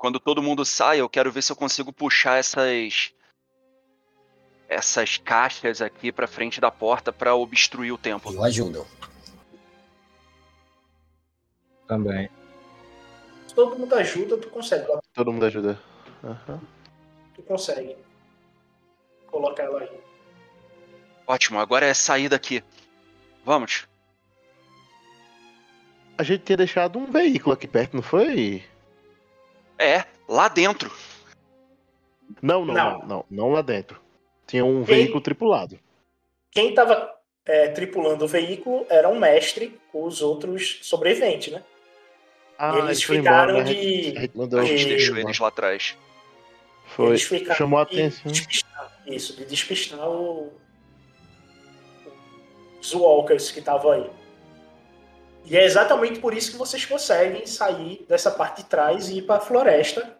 Quando 0.00 0.18
todo 0.18 0.42
mundo 0.42 0.64
sai, 0.64 0.98
eu 0.98 1.10
quero 1.10 1.30
ver 1.30 1.42
se 1.42 1.52
eu 1.52 1.56
consigo 1.56 1.92
puxar 1.92 2.38
essas 2.38 3.12
essas 4.66 5.18
caixas 5.18 5.82
aqui 5.82 6.10
pra 6.10 6.26
frente 6.26 6.58
da 6.58 6.70
porta 6.70 7.12
pra 7.12 7.34
obstruir 7.34 7.92
o 7.92 7.98
templo. 7.98 8.32
Eu 8.32 8.42
ajudo. 8.42 8.86
Também. 11.86 12.30
Se 13.46 13.54
todo 13.54 13.78
mundo 13.78 13.94
ajuda, 13.94 14.38
tu 14.38 14.48
consegue. 14.48 14.86
Todo 15.12 15.32
mundo 15.34 15.44
ajuda. 15.44 15.78
Aham. 16.24 16.62
Tu 17.34 17.42
consegue 17.42 17.94
colocar 19.26 19.64
ela 19.64 19.82
aí. 19.82 20.00
Ótimo, 21.26 21.58
agora 21.58 21.84
é 21.84 21.92
sair 21.92 22.30
daqui. 22.30 22.64
Vamos. 23.44 23.86
A 26.16 26.22
gente 26.22 26.44
tinha 26.44 26.56
deixado 26.56 26.98
um 26.98 27.04
veículo 27.04 27.52
aqui 27.52 27.68
perto, 27.68 27.96
não 27.96 28.02
foi? 28.02 28.64
É, 29.80 30.04
lá 30.28 30.48
dentro. 30.48 30.90
Não, 32.42 32.64
não, 32.64 32.74
Não. 32.74 32.98
não, 32.98 33.06
não, 33.08 33.24
não 33.30 33.50
lá 33.50 33.62
dentro. 33.62 34.00
Tinha 34.46 34.64
um 34.64 34.84
Quem- 34.84 34.96
veículo 34.96 35.20
tripulado. 35.20 35.78
Quem 36.50 36.70
estava 36.70 37.12
tripulando 37.74 38.24
o 38.24 38.28
veículo 38.28 38.86
era 38.88 39.08
um 39.08 39.18
mestre 39.18 39.80
com 39.90 40.04
os 40.04 40.20
outros 40.22 40.78
sobreviventes, 40.82 41.52
né? 41.52 41.62
Ah, 42.58 42.76
E 42.76 42.78
eles 42.80 43.02
ficaram 43.02 43.58
embora, 43.58 43.64
de- 43.64 44.16
A 44.16 44.20
gente 44.20 44.36
mandou 44.36 44.60
A 44.60 44.64
gente 44.64 44.84
deixou 44.84 45.16
eles 45.16 45.38
lá 45.38 45.48
atrás. 45.48 45.96
Foi. 46.86 47.08
Eles 47.08 47.22
ficaram 47.22 47.56
Chamou 47.56 47.78
a 47.78 47.82
atenção. 47.82 48.30
despistar- 48.30 48.92
isso, 49.06 49.34
de 49.36 49.44
despistar 49.46 50.08
o, 50.08 50.52
os 52.80 52.92
walkers 52.94 53.50
que 53.50 53.60
estavam 53.60 53.92
aí. 53.92 54.10
E 55.44 55.56
é 55.56 55.64
exatamente 55.64 56.20
por 56.20 56.34
isso 56.34 56.52
que 56.52 56.58
vocês 56.58 56.84
conseguem 56.84 57.46
sair 57.46 58.04
dessa 58.08 58.30
parte 58.30 58.62
de 58.62 58.68
trás 58.68 59.08
e 59.08 59.18
ir 59.18 59.22
para 59.22 59.36
a 59.36 59.40
floresta. 59.40 60.16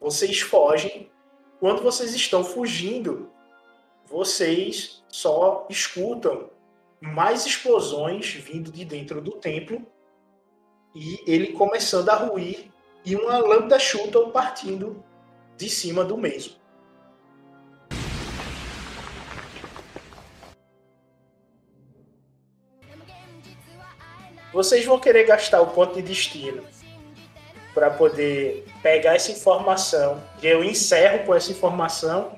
Vocês 0.00 0.40
fogem. 0.40 1.10
Quando 1.60 1.82
vocês 1.82 2.14
estão 2.14 2.44
fugindo, 2.44 3.30
vocês 4.06 5.02
só 5.08 5.66
escutam 5.68 6.50
mais 7.00 7.46
explosões 7.46 8.32
vindo 8.32 8.70
de 8.70 8.84
dentro 8.84 9.20
do 9.20 9.32
templo 9.32 9.84
e 10.94 11.20
ele 11.26 11.52
começando 11.52 12.08
a 12.08 12.14
ruir 12.14 12.70
e 13.04 13.14
uma 13.14 13.38
lâmpada 13.38 13.78
chuta 13.78 14.20
partindo 14.28 15.04
de 15.56 15.68
cima 15.68 16.04
do 16.04 16.16
mesmo. 16.16 16.54
Vocês 24.56 24.86
vão 24.86 24.98
querer 24.98 25.24
gastar 25.24 25.60
o 25.60 25.66
ponto 25.66 25.96
de 25.96 26.00
destino 26.00 26.62
para 27.74 27.90
poder 27.90 28.64
pegar 28.82 29.14
essa 29.14 29.30
informação 29.30 30.22
e 30.42 30.46
eu 30.46 30.64
encerro 30.64 31.18
com 31.26 31.34
essa 31.34 31.52
informação 31.52 32.32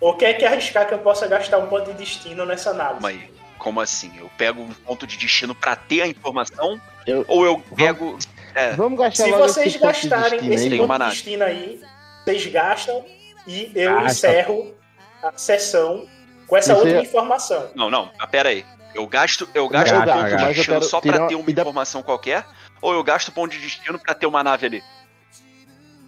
ou 0.00 0.16
quer 0.16 0.34
que 0.34 0.44
arriscar 0.44 0.88
que 0.88 0.92
eu 0.94 0.98
possa 0.98 1.28
gastar 1.28 1.58
um 1.58 1.68
ponto 1.68 1.84
de 1.92 1.98
destino 1.98 2.44
nessa 2.44 2.70
análise? 2.70 3.00
Calma 3.00 3.08
aí. 3.10 3.30
Como 3.58 3.80
assim? 3.80 4.10
Eu 4.18 4.28
pego 4.36 4.60
um 4.60 4.72
ponto 4.74 5.06
de 5.06 5.16
destino 5.16 5.54
pra 5.54 5.76
ter 5.76 6.02
a 6.02 6.08
informação? 6.08 6.80
Eu- 7.06 7.24
Ou 7.28 7.44
eu 7.46 7.62
pego. 7.76 8.18
É, 8.56 8.72
Vamos 8.72 8.98
gastar 8.98 9.22
Se 9.26 9.30
logo 9.30 9.42
vocês 9.44 9.66
esse 9.68 9.78
ponto 9.78 10.00
de 10.00 10.08
gastarem 10.08 10.40
destino 10.40 10.54
esse 10.54 10.76
ponto 10.78 10.92
de 10.92 10.98
nave. 10.98 11.10
destino 11.12 11.44
aí, 11.44 11.80
vocês 12.24 12.46
gastam 12.46 13.04
e 13.46 13.70
eu 13.72 13.94
Gasta. 14.00 14.10
encerro 14.10 14.74
a 15.22 15.32
sessão 15.38 16.08
com 16.48 16.56
essa 16.56 16.72
Isso 16.72 16.80
outra 16.80 16.98
é- 16.98 17.02
informação. 17.02 17.70
Não, 17.76 17.88
não, 17.88 18.10
mas 18.18 18.28
pera 18.30 18.48
aí. 18.48 18.64
Eu 18.94 19.06
gasto, 19.06 19.48
eu 19.54 19.68
gasto 19.68 19.92
Eu 19.94 20.02
ponto 20.04 20.24
de 20.28 20.44
destino 20.54 20.64
quero 20.64 20.84
só 20.84 21.00
pra 21.00 21.26
ter 21.26 21.34
uma 21.34 21.50
informação 21.50 22.02
qualquer? 22.02 22.44
Ou 22.80 22.92
eu 22.92 23.02
gasto 23.02 23.32
ponto 23.32 23.50
de 23.52 23.58
destino 23.58 23.98
pra 23.98 24.14
ter 24.14 24.26
uma 24.26 24.42
nave 24.44 24.66
ali? 24.66 24.82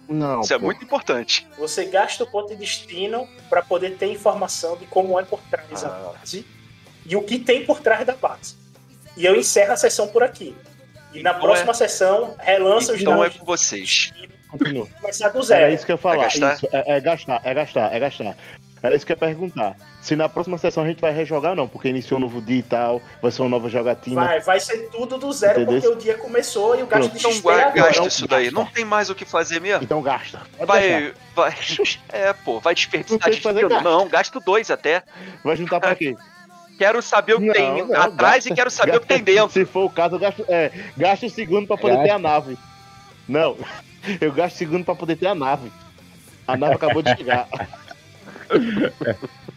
Não, 0.07 0.41
Isso 0.41 0.53
é 0.53 0.59
pô. 0.59 0.65
muito 0.65 0.83
importante. 0.83 1.47
Você 1.57 1.85
gasta 1.85 2.23
o 2.23 2.27
ponto 2.27 2.49
de 2.49 2.55
destino 2.57 3.27
para 3.49 3.63
poder 3.63 3.97
ter 3.97 4.05
informação 4.05 4.77
de 4.77 4.85
como 4.85 5.19
é 5.19 5.23
por 5.23 5.39
trás 5.49 5.83
Ah. 5.83 5.87
a 5.87 6.13
base 6.19 6.45
e 7.05 7.15
o 7.15 7.23
que 7.23 7.39
tem 7.39 7.65
por 7.65 7.79
trás 7.79 8.05
da 8.05 8.15
base. 8.15 8.55
E 9.17 9.25
eu 9.25 9.35
encerro 9.35 9.73
a 9.73 9.77
sessão 9.77 10.07
por 10.07 10.21
aqui. 10.21 10.55
E 11.11 11.23
na 11.23 11.31
Então 11.31 11.41
próxima 11.41 11.71
é- 11.71 11.73
sessão, 11.73 12.35
relança 12.39 12.93
os 12.93 13.01
Então 13.01 13.15
é 13.15 13.17
dados 13.29 13.37
com 13.39 13.45
vocês. 13.45 14.13
Continua. 14.49 14.87
começar 15.01 15.29
do 15.29 15.41
zero. 15.41 15.73
isso 15.73 15.85
que 15.85 15.91
eu 15.91 15.95
ia 15.95 16.01
falar. 16.01 16.15
Vai 16.17 16.23
gastar? 16.25 16.53
Isso, 16.55 16.67
é, 16.71 16.97
é 16.97 17.01
gastar, 17.01 17.41
é 17.43 17.53
gastar, 17.53 17.93
é 17.93 17.99
gastar. 17.99 18.37
Era 18.85 18.95
isso 18.95 19.05
que 19.05 19.11
eu 19.11 19.15
ia 19.15 19.19
perguntar. 19.19 19.75
Se 20.01 20.15
na 20.15 20.29
próxima 20.29 20.57
sessão 20.57 20.83
a 20.83 20.87
gente 20.87 21.01
vai 21.01 21.11
rejogar 21.11 21.51
ou 21.51 21.55
não, 21.55 21.67
porque 21.67 21.87
iniciou 21.89 22.19
um 22.19 22.21
novo 22.21 22.39
dia 22.41 22.57
e 22.59 22.63
tal, 22.63 23.01
vai 23.21 23.31
ser 23.31 23.41
uma 23.41 23.49
nova 23.49 23.67
jogatina. 23.69 24.23
Vai, 24.23 24.39
vai 24.41 24.59
ser 24.59 24.89
tudo 24.91 25.17
do 25.17 25.31
zero 25.33 25.61
Entendeu? 25.61 25.81
porque 25.81 25.95
o 25.97 25.99
dia 25.99 26.17
começou 26.17 26.77
e 26.77 26.83
o 26.83 26.87
gasto 26.87 27.09
Pronto. 27.09 27.11
de 27.13 27.17
Então 27.19 27.31
XP 27.31 27.41
gua- 27.43 27.53
agora. 27.55 27.71
gasta 27.73 27.99
Não, 28.01 28.07
isso 28.07 28.27
daí. 28.27 28.43
gasta. 28.45 28.59
Não 28.59 28.65
tem 28.67 28.85
mais 28.85 29.09
o 29.09 29.15
que 29.15 29.25
fazer 29.25 29.59
mesmo. 29.59 29.83
Então 29.83 30.01
gasta. 30.01 30.41
Pode. 30.57 30.67
Vai, 30.67 31.13
vai. 31.35 31.55
É, 32.09 32.33
pô, 32.33 32.59
vai 32.59 32.75
desperdiçar 32.75 33.19
Não 33.19 33.29
destino. 33.29 33.69
gasto. 33.69 33.83
Não, 33.83 34.07
gasto 34.07 34.39
dois 34.39 34.69
até. 34.69 35.03
Vai 35.43 35.55
juntar 35.55 35.79
pra 35.79 35.95
quê? 35.95 36.15
Quero 36.77 37.01
saber 37.01 37.35
o 37.35 37.39
que 37.39 37.45
Não, 37.45 37.53
tem 37.53 37.87
não, 37.87 37.95
atrás 38.01 38.35
gasta- 38.43 38.49
e 38.49 38.53
quero 38.55 38.69
saber 38.69 38.97
o 38.97 38.99
que 38.99 39.07
tem 39.07 39.23
gasta- 39.23 39.31
dentro. 39.41 39.53
Se 39.53 39.65
for 39.65 39.85
o 39.85 39.89
caso, 39.89 40.15
eu 40.15 40.19
gasto, 40.19 40.45
é, 40.49 40.71
gasto 40.97 41.25
o 41.25 41.29
segundo 41.29 41.65
pra 41.65 41.77
poder 41.77 41.93
Gasta. 41.93 42.07
ter 42.09 42.11
a 42.13 42.19
nave. 42.19 42.57
Não, 43.29 43.55
eu 44.19 44.31
gasto 44.33 44.55
o 44.55 44.57
segundo 44.57 44.83
pra 44.83 44.93
poder 44.93 45.15
ter 45.15 45.27
a 45.27 45.33
nave. 45.33 45.71
A 46.45 46.57
nave 46.57 46.75
acabou 46.75 47.01
de 47.01 47.15
chegar. 47.15 47.47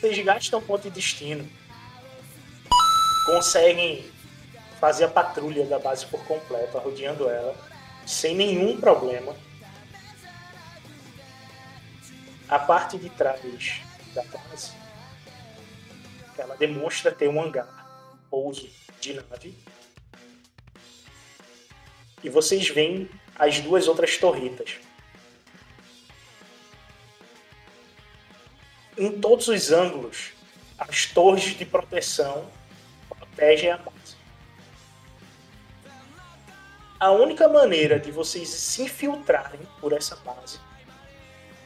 Vocês 0.00 0.24
gastam 0.24 0.62
ponto 0.62 0.82
de 0.82 0.90
destino. 0.90 1.48
Conseguem 3.26 4.08
fazer 4.80 5.04
a 5.04 5.08
patrulha 5.08 5.66
da 5.66 5.78
base 5.78 6.06
por 6.06 6.24
completo, 6.24 6.78
rodeando 6.78 7.28
ela, 7.28 7.54
sem 8.06 8.34
nenhum 8.34 8.80
problema. 8.80 9.34
A 12.48 12.58
parte 12.58 12.96
de 12.96 13.10
trás 13.10 13.82
da 14.14 14.22
base, 14.22 14.72
ela 16.38 16.56
demonstra 16.56 17.12
ter 17.12 17.28
um 17.28 17.42
hangar, 17.42 17.68
pouso 18.30 18.70
de 19.00 19.14
nave. 19.14 19.58
E 22.22 22.30
vocês 22.30 22.68
veem 22.68 23.10
as 23.36 23.60
duas 23.60 23.86
outras 23.88 24.16
torretas. 24.16 24.78
Em 28.98 29.20
todos 29.20 29.48
os 29.48 29.70
ângulos, 29.70 30.32
as 30.78 31.06
torres 31.06 31.56
de 31.56 31.64
proteção 31.64 32.50
protegem 33.08 33.70
a 33.70 33.76
base. 33.76 34.16
A 36.98 37.10
única 37.12 37.48
maneira 37.48 37.98
de 37.98 38.10
vocês 38.10 38.48
se 38.48 38.82
infiltrarem 38.82 39.60
por 39.80 39.92
essa 39.92 40.16
base 40.16 40.58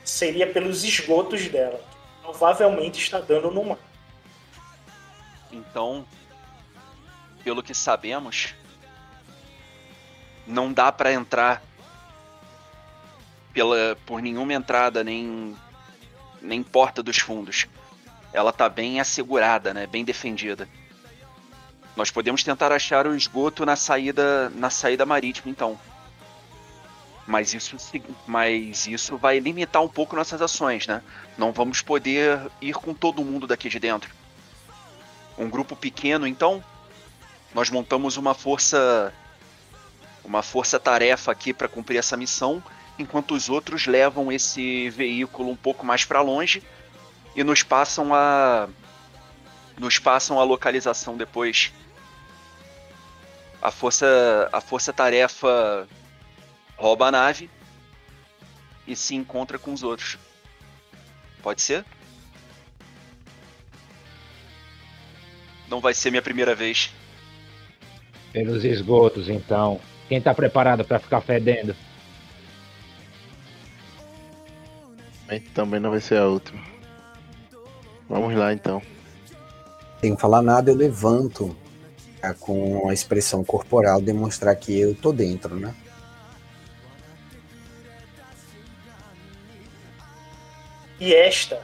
seria 0.04 0.46
pelos 0.46 0.84
esgotos 0.84 1.48
dela, 1.48 1.78
que 1.78 2.22
provavelmente 2.22 3.00
está 3.00 3.18
dando 3.18 3.50
no 3.50 3.64
mar. 3.64 3.78
Então, 5.50 6.06
pelo 7.42 7.62
que 7.62 7.72
sabemos, 7.72 8.54
não 10.46 10.72
dá 10.72 10.92
pra 10.92 11.12
entrar 11.12 11.62
pela 13.52 13.96
por 14.06 14.20
nenhuma 14.20 14.52
entrada 14.52 15.04
nem 15.04 15.56
nem 16.42 16.62
porta 16.62 17.02
dos 17.02 17.18
fundos. 17.18 17.66
Ela 18.32 18.52
tá 18.52 18.68
bem 18.68 19.00
assegurada, 19.00 19.72
né? 19.72 19.86
Bem 19.86 20.04
defendida. 20.04 20.68
Nós 21.96 22.10
podemos 22.10 22.42
tentar 22.42 22.72
achar 22.72 23.06
o 23.06 23.14
esgoto 23.14 23.66
na 23.66 23.76
saída 23.76 24.50
na 24.50 24.70
saída 24.70 25.04
marítima, 25.04 25.50
então. 25.50 25.78
Mas 27.26 27.54
isso, 27.54 27.76
mas 28.26 28.86
isso 28.86 29.16
vai 29.16 29.38
limitar 29.38 29.82
um 29.82 29.88
pouco 29.88 30.16
nossas 30.16 30.42
ações, 30.42 30.86
né? 30.86 31.02
Não 31.38 31.52
vamos 31.52 31.80
poder 31.80 32.50
ir 32.60 32.74
com 32.74 32.92
todo 32.92 33.24
mundo 33.24 33.46
daqui 33.46 33.68
de 33.68 33.78
dentro. 33.78 34.10
Um 35.38 35.48
grupo 35.48 35.76
pequeno, 35.76 36.26
então, 36.26 36.64
nós 37.54 37.70
montamos 37.70 38.16
uma 38.16 38.34
força 38.34 39.12
uma 40.24 40.42
força-tarefa 40.42 41.32
aqui 41.32 41.52
para 41.52 41.68
cumprir 41.68 41.98
essa 41.98 42.16
missão, 42.16 42.62
enquanto 42.98 43.34
os 43.34 43.48
outros 43.48 43.86
levam 43.86 44.30
esse 44.30 44.90
veículo 44.90 45.50
um 45.50 45.56
pouco 45.56 45.84
mais 45.84 46.04
para 46.04 46.20
longe 46.20 46.62
e 47.34 47.42
nos 47.42 47.62
passam 47.62 48.14
a 48.14 48.68
nos 49.78 49.98
passam 49.98 50.38
a 50.38 50.44
localização 50.44 51.16
depois. 51.16 51.72
A 53.60 53.70
força 53.70 54.48
a 54.52 54.60
força 54.60 54.92
tarefa 54.92 55.88
rouba 56.76 57.06
a 57.06 57.10
nave 57.10 57.50
e 58.86 58.94
se 58.94 59.14
encontra 59.14 59.58
com 59.58 59.72
os 59.72 59.82
outros. 59.82 60.18
Pode 61.42 61.62
ser? 61.62 61.84
Não 65.68 65.80
vai 65.80 65.94
ser 65.94 66.10
minha 66.10 66.22
primeira 66.22 66.54
vez. 66.54 66.92
Pelos 68.32 68.64
esgotos, 68.64 69.28
então. 69.28 69.80
Quem 70.08 70.20
tá 70.20 70.34
preparado 70.34 70.84
para 70.84 70.98
ficar 70.98 71.20
fedendo? 71.20 71.74
Também 75.40 75.80
não 75.80 75.90
vai 75.90 76.00
ser 76.00 76.18
a 76.18 76.26
última. 76.26 76.60
Vamos 78.08 78.34
lá 78.34 78.52
então. 78.52 78.82
Sem 80.00 80.16
falar 80.16 80.42
nada, 80.42 80.70
eu 80.70 80.74
levanto 80.74 81.56
tá, 82.20 82.34
com 82.34 82.88
a 82.88 82.92
expressão 82.92 83.44
corporal 83.44 84.00
demonstrar 84.00 84.54
que 84.56 84.78
eu 84.78 84.94
tô 84.94 85.12
dentro, 85.12 85.54
né? 85.54 85.74
E 90.98 91.14
esta 91.14 91.62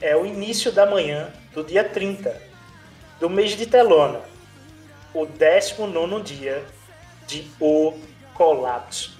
é 0.00 0.16
o 0.16 0.24
início 0.24 0.70
da 0.70 0.86
manhã 0.86 1.32
do 1.52 1.64
dia 1.64 1.82
30 1.82 2.50
do 3.18 3.28
mês 3.28 3.56
de 3.56 3.66
Telona, 3.66 4.22
o 5.12 5.26
19 5.26 6.22
dia 6.22 6.64
de 7.26 7.50
O 7.60 7.94
Colapso. 8.32 9.19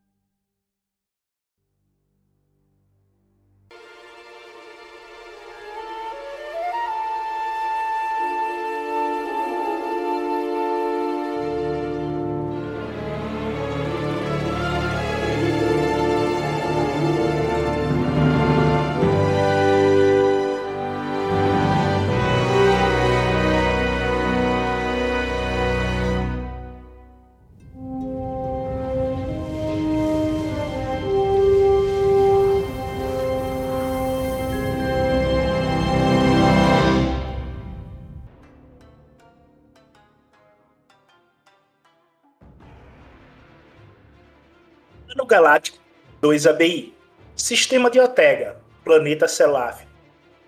Galáctico 45.31 45.77
2ABI. 46.21 46.91
Sistema 47.37 47.89
de 47.89 48.01
Otega, 48.01 48.57
Planeta 48.83 49.29
Selaf. 49.29 49.87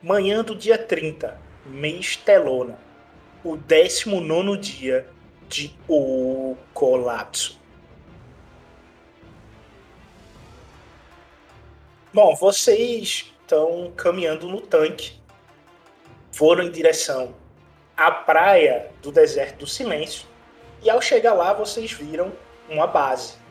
Manhã 0.01 0.43
do 0.43 0.53
dia 0.53 0.77
30, 0.77 1.39
mês 1.65 2.17
Telona. 2.17 2.77
O 3.45 3.55
19 3.55 4.57
dia 4.57 5.07
de 5.47 5.73
O 5.87 6.57
Colapso. 6.73 7.57
Bom, 12.13 12.35
vocês 12.35 13.33
estão 13.41 13.89
caminhando 13.95 14.49
no 14.49 14.59
tanque. 14.59 15.13
Foram 16.33 16.65
em 16.65 16.71
direção 16.71 17.33
à 17.95 18.11
praia 18.11 18.91
do 19.01 19.13
Deserto 19.13 19.59
do 19.59 19.67
Silêncio. 19.67 20.27
E 20.81 20.89
ao 20.89 21.01
chegar 21.01 21.35
lá, 21.35 21.53
vocês 21.53 21.93
viram 21.93 22.33
uma 22.69 22.85
base 22.85 23.41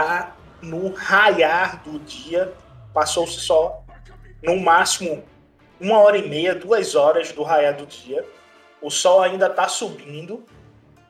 tá 0.00 0.36
no 0.62 0.92
raiar 0.92 1.82
do 1.82 1.98
dia. 1.98 2.52
Passou-se 2.92 3.40
só, 3.40 3.84
no 4.42 4.58
máximo, 4.58 5.22
uma 5.80 5.98
hora 5.98 6.18
e 6.18 6.28
meia, 6.28 6.54
duas 6.54 6.94
horas 6.94 7.32
do 7.32 7.42
raiar 7.42 7.76
do 7.76 7.86
dia. 7.86 8.26
O 8.80 8.90
sol 8.90 9.22
ainda 9.22 9.46
está 9.46 9.68
subindo, 9.68 10.44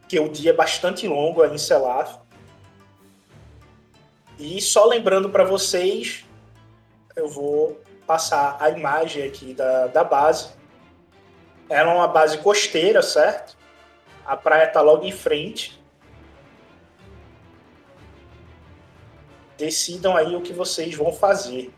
que 0.09 0.19
o 0.19 0.29
dia 0.29 0.51
é 0.51 0.55
bastante 0.55 1.07
longo 1.07 1.43
aí 1.43 1.55
em 1.55 1.59
Selaf. 1.59 2.19
E 4.39 4.61
só 4.61 4.87
lembrando 4.87 5.31
para 5.31 5.45
vocês, 5.45 6.25
eu 7.15 7.29
vou 7.29 7.81
passar 8.07 8.57
a 8.59 8.71
imagem 8.71 9.25
aqui 9.25 9.55
da, 9.55 9.87
da 9.87 10.03
base. 10.03 10.51
Ela 11.69 11.93
é 11.93 11.95
uma 11.95 12.09
base 12.09 12.39
costeira, 12.39 13.03
certo? 13.03 13.57
A 14.27 14.37
praia 14.37 14.65
está 14.65 14.81
logo 14.81 15.05
em 15.05 15.13
frente. 15.13 15.80
Decidam 19.61 20.17
aí 20.17 20.35
o 20.35 20.41
que 20.41 20.55
vocês 20.55 20.95
vão 20.95 21.13
fazer. 21.13 21.71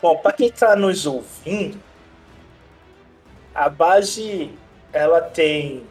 Bom, 0.00 0.16
para 0.18 0.32
quem 0.32 0.48
está 0.48 0.74
nos 0.74 1.06
ouvindo, 1.06 1.80
a 3.54 3.68
base 3.68 4.56
ela 4.92 5.20
tem 5.20 5.86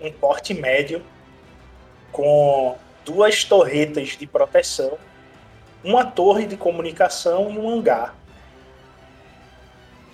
um 0.00 0.10
porte 0.12 0.54
médio 0.54 1.04
com 2.10 2.76
duas 3.04 3.44
torretas 3.44 4.10
de 4.10 4.26
proteção, 4.26 4.98
uma 5.82 6.04
torre 6.04 6.46
de 6.46 6.56
comunicação 6.56 7.50
e 7.50 7.58
um 7.58 7.68
hangar. 7.68 8.14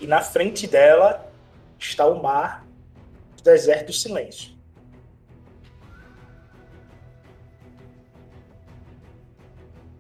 E 0.01 0.07
na 0.07 0.21
frente 0.21 0.67
dela 0.67 1.27
está 1.79 2.07
o 2.07 2.23
mar 2.23 2.66
deserto 3.47 3.87
do 3.87 3.93
silêncio. 3.93 4.57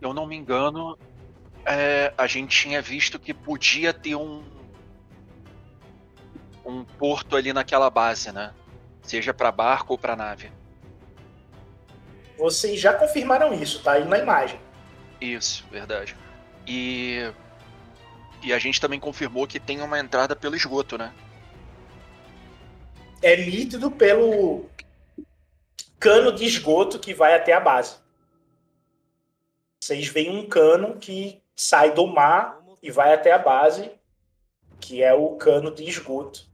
Eu 0.00 0.12
não 0.12 0.26
me 0.26 0.37
engano, 0.37 0.98
é, 1.64 2.12
a 2.18 2.26
gente 2.26 2.56
tinha 2.56 2.82
visto 2.82 3.18
que 3.18 3.32
podia 3.32 3.92
ter 3.94 4.16
um 4.16 4.44
um 6.64 6.85
porto 6.85 7.37
ali 7.37 7.52
naquela 7.52 7.88
base, 7.88 8.32
né? 8.32 8.52
Seja 9.00 9.32
para 9.32 9.52
barco 9.52 9.92
ou 9.92 9.98
para 9.98 10.16
nave. 10.16 10.50
Vocês 12.37 12.80
já 12.80 12.92
confirmaram 12.92 13.54
isso, 13.54 13.80
tá 13.85 13.92
aí 13.92 14.04
na 14.04 14.18
imagem. 14.18 14.61
Isso, 15.20 15.64
verdade. 15.70 16.16
E 16.66 17.32
e 18.42 18.52
a 18.52 18.59
gente 18.59 18.80
também 18.80 18.98
confirmou 18.98 19.46
que 19.46 19.61
tem 19.61 19.80
uma 19.80 19.98
entrada 19.98 20.35
pelo 20.35 20.56
esgoto, 20.56 20.98
né? 20.98 21.12
É 23.22 23.37
nítido 23.37 23.90
pelo 23.90 24.68
cano 25.98 26.33
de 26.33 26.44
esgoto 26.44 26.98
que 26.98 27.14
vai 27.14 27.35
até 27.35 27.52
a 27.52 27.61
base. 27.61 27.96
Vocês 29.81 30.09
veem 30.09 30.37
um 30.37 30.48
cano 30.48 30.98
que 30.98 31.42
sai 31.55 31.92
do 31.92 32.07
mar 32.07 32.61
e 32.83 32.90
vai 32.90 33.14
até 33.14 33.33
a 33.33 33.38
base, 33.38 33.90
que 34.81 35.02
é 35.02 35.12
o 35.14 35.37
cano 35.37 35.74
de 35.74 35.85
esgoto. 35.85 36.46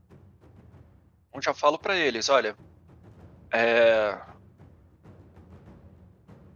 Eu 1.33 1.41
já 1.41 1.53
falo 1.53 1.77
para 1.79 1.97
eles, 1.97 2.29
olha, 2.29 2.55
é, 3.51 4.17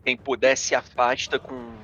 Quem 0.07 0.15
puder 0.15 0.55
se 0.55 0.73
afasta 0.73 1.37
com, 1.37 1.75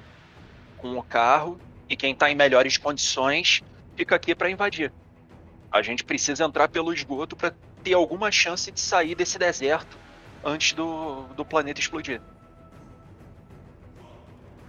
com 0.78 0.98
o 0.98 1.04
carro 1.04 1.60
e 1.90 1.96
quem 1.98 2.16
tá 2.16 2.32
em 2.32 2.36
melhores 2.36 2.78
condições 2.78 3.62
fica 3.98 4.16
aqui 4.16 4.34
para 4.34 4.50
invadir. 4.50 4.94
A 5.70 5.82
gente 5.82 6.06
precisa 6.06 6.46
entrar 6.46 6.70
pelo 6.70 6.94
esgoto 6.94 7.36
para 7.36 7.54
ter 7.84 7.94
alguma 7.94 8.32
chance 8.32 8.72
de 8.72 8.80
sair 8.80 9.14
desse 9.14 9.38
deserto 9.38 9.98
antes 10.44 10.74
do, 10.74 11.28
do 11.34 11.46
planeta 11.46 11.80
explodir. 11.80 12.22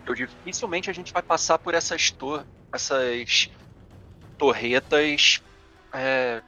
Eu 0.07 0.15
dificilmente 0.15 0.91
a 0.91 0.93
gente 0.93 1.13
vai 1.13 1.23
passar 1.23 1.59
por 1.59 1.75
essas, 1.75 2.11
tor 2.11 2.47
essas 2.73 3.49
torretas 4.37 5.41
é, 5.93 6.43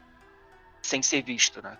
sem 0.82 1.02
ser 1.02 1.22
visto, 1.22 1.62
né? 1.62 1.78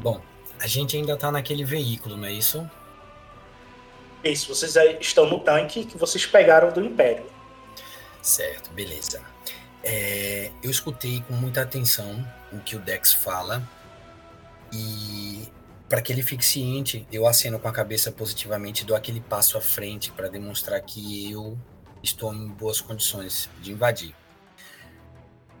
Bom, 0.00 0.31
a 0.62 0.66
gente 0.68 0.96
ainda 0.96 1.16
tá 1.16 1.28
naquele 1.28 1.64
veículo, 1.64 2.16
não 2.16 2.24
é 2.24 2.32
isso? 2.32 2.70
Isso, 4.22 4.54
vocês 4.54 4.76
estão 5.00 5.28
no 5.28 5.40
tanque 5.40 5.84
que 5.84 5.98
vocês 5.98 6.24
pegaram 6.24 6.70
do 6.72 6.80
Império. 6.80 7.26
Certo, 8.22 8.70
beleza. 8.70 9.20
É, 9.82 10.52
eu 10.62 10.70
escutei 10.70 11.20
com 11.26 11.34
muita 11.34 11.62
atenção 11.62 12.24
o 12.52 12.60
que 12.60 12.76
o 12.76 12.78
Dex 12.78 13.12
fala 13.12 13.68
e 14.72 15.48
para 15.88 16.00
que 16.00 16.12
ele 16.12 16.22
fique 16.22 16.44
ciente, 16.44 17.08
eu 17.10 17.26
aceno 17.26 17.58
com 17.58 17.66
a 17.66 17.72
cabeça 17.72 18.12
positivamente, 18.12 18.84
dou 18.84 18.96
aquele 18.96 19.20
passo 19.20 19.58
à 19.58 19.60
frente 19.60 20.12
para 20.12 20.28
demonstrar 20.28 20.80
que 20.80 21.32
eu 21.32 21.58
estou 22.04 22.32
em 22.32 22.46
boas 22.46 22.80
condições 22.80 23.50
de 23.60 23.72
invadir. 23.72 24.14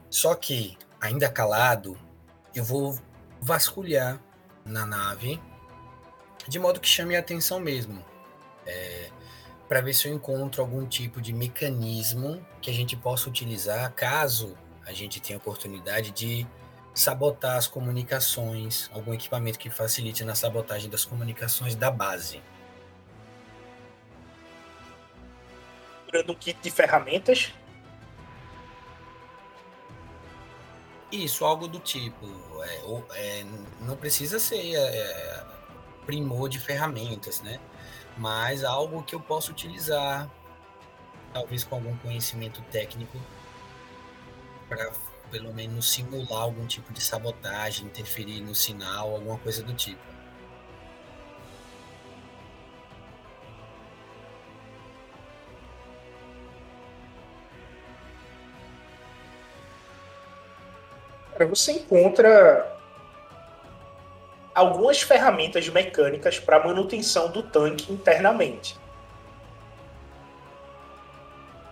Só 0.08 0.36
que, 0.36 0.78
ainda 1.00 1.28
calado, 1.28 1.98
eu 2.54 2.62
vou 2.62 2.96
vasculhar 3.40 4.20
na 4.64 4.86
nave 4.86 5.40
de 6.48 6.58
modo 6.58 6.80
que 6.80 6.88
chame 6.88 7.16
a 7.16 7.20
atenção 7.20 7.60
mesmo. 7.60 8.04
É, 8.66 9.10
para 9.68 9.80
ver 9.80 9.94
se 9.94 10.08
eu 10.08 10.14
encontro 10.14 10.60
algum 10.60 10.86
tipo 10.86 11.20
de 11.20 11.32
mecanismo 11.32 12.44
que 12.60 12.70
a 12.70 12.74
gente 12.74 12.96
possa 12.96 13.28
utilizar 13.28 13.92
caso 13.92 14.56
a 14.84 14.92
gente 14.92 15.20
tenha 15.20 15.38
oportunidade 15.38 16.10
de 16.10 16.46
sabotar 16.94 17.56
as 17.56 17.66
comunicações, 17.66 18.90
algum 18.92 19.14
equipamento 19.14 19.58
que 19.58 19.70
facilite 19.70 20.24
na 20.24 20.34
sabotagem 20.34 20.90
das 20.90 21.04
comunicações 21.04 21.74
da 21.74 21.90
base. 21.90 22.42
Procurando 26.02 26.32
um 26.32 26.34
kit 26.34 26.58
de 26.60 26.70
ferramentas? 26.70 27.52
Isso, 31.10 31.44
algo 31.44 31.68
do 31.68 31.78
tipo. 31.78 32.26
É, 32.64 33.40
é, 33.40 33.46
não 33.80 33.96
precisa 33.96 34.38
ser 34.38 34.74
é, 34.74 35.44
primor 36.06 36.48
de 36.48 36.58
ferramentas, 36.58 37.40
né? 37.40 37.58
Mas 38.16 38.64
algo 38.64 39.02
que 39.02 39.14
eu 39.14 39.20
possa 39.20 39.50
utilizar, 39.50 40.30
talvez 41.32 41.64
com 41.64 41.76
algum 41.76 41.96
conhecimento 41.98 42.60
técnico, 42.70 43.18
para 44.68 44.92
pelo 45.30 45.52
menos 45.54 45.90
simular 45.90 46.42
algum 46.42 46.66
tipo 46.66 46.92
de 46.92 47.00
sabotagem, 47.00 47.86
interferir 47.86 48.42
no 48.42 48.54
sinal, 48.54 49.14
alguma 49.14 49.38
coisa 49.38 49.62
do 49.62 49.72
tipo. 49.72 50.11
Você 61.46 61.72
encontra 61.72 62.72
algumas 64.54 65.02
ferramentas 65.02 65.68
mecânicas 65.68 66.38
para 66.38 66.64
manutenção 66.64 67.30
do 67.30 67.42
tanque 67.42 67.92
internamente. 67.92 68.78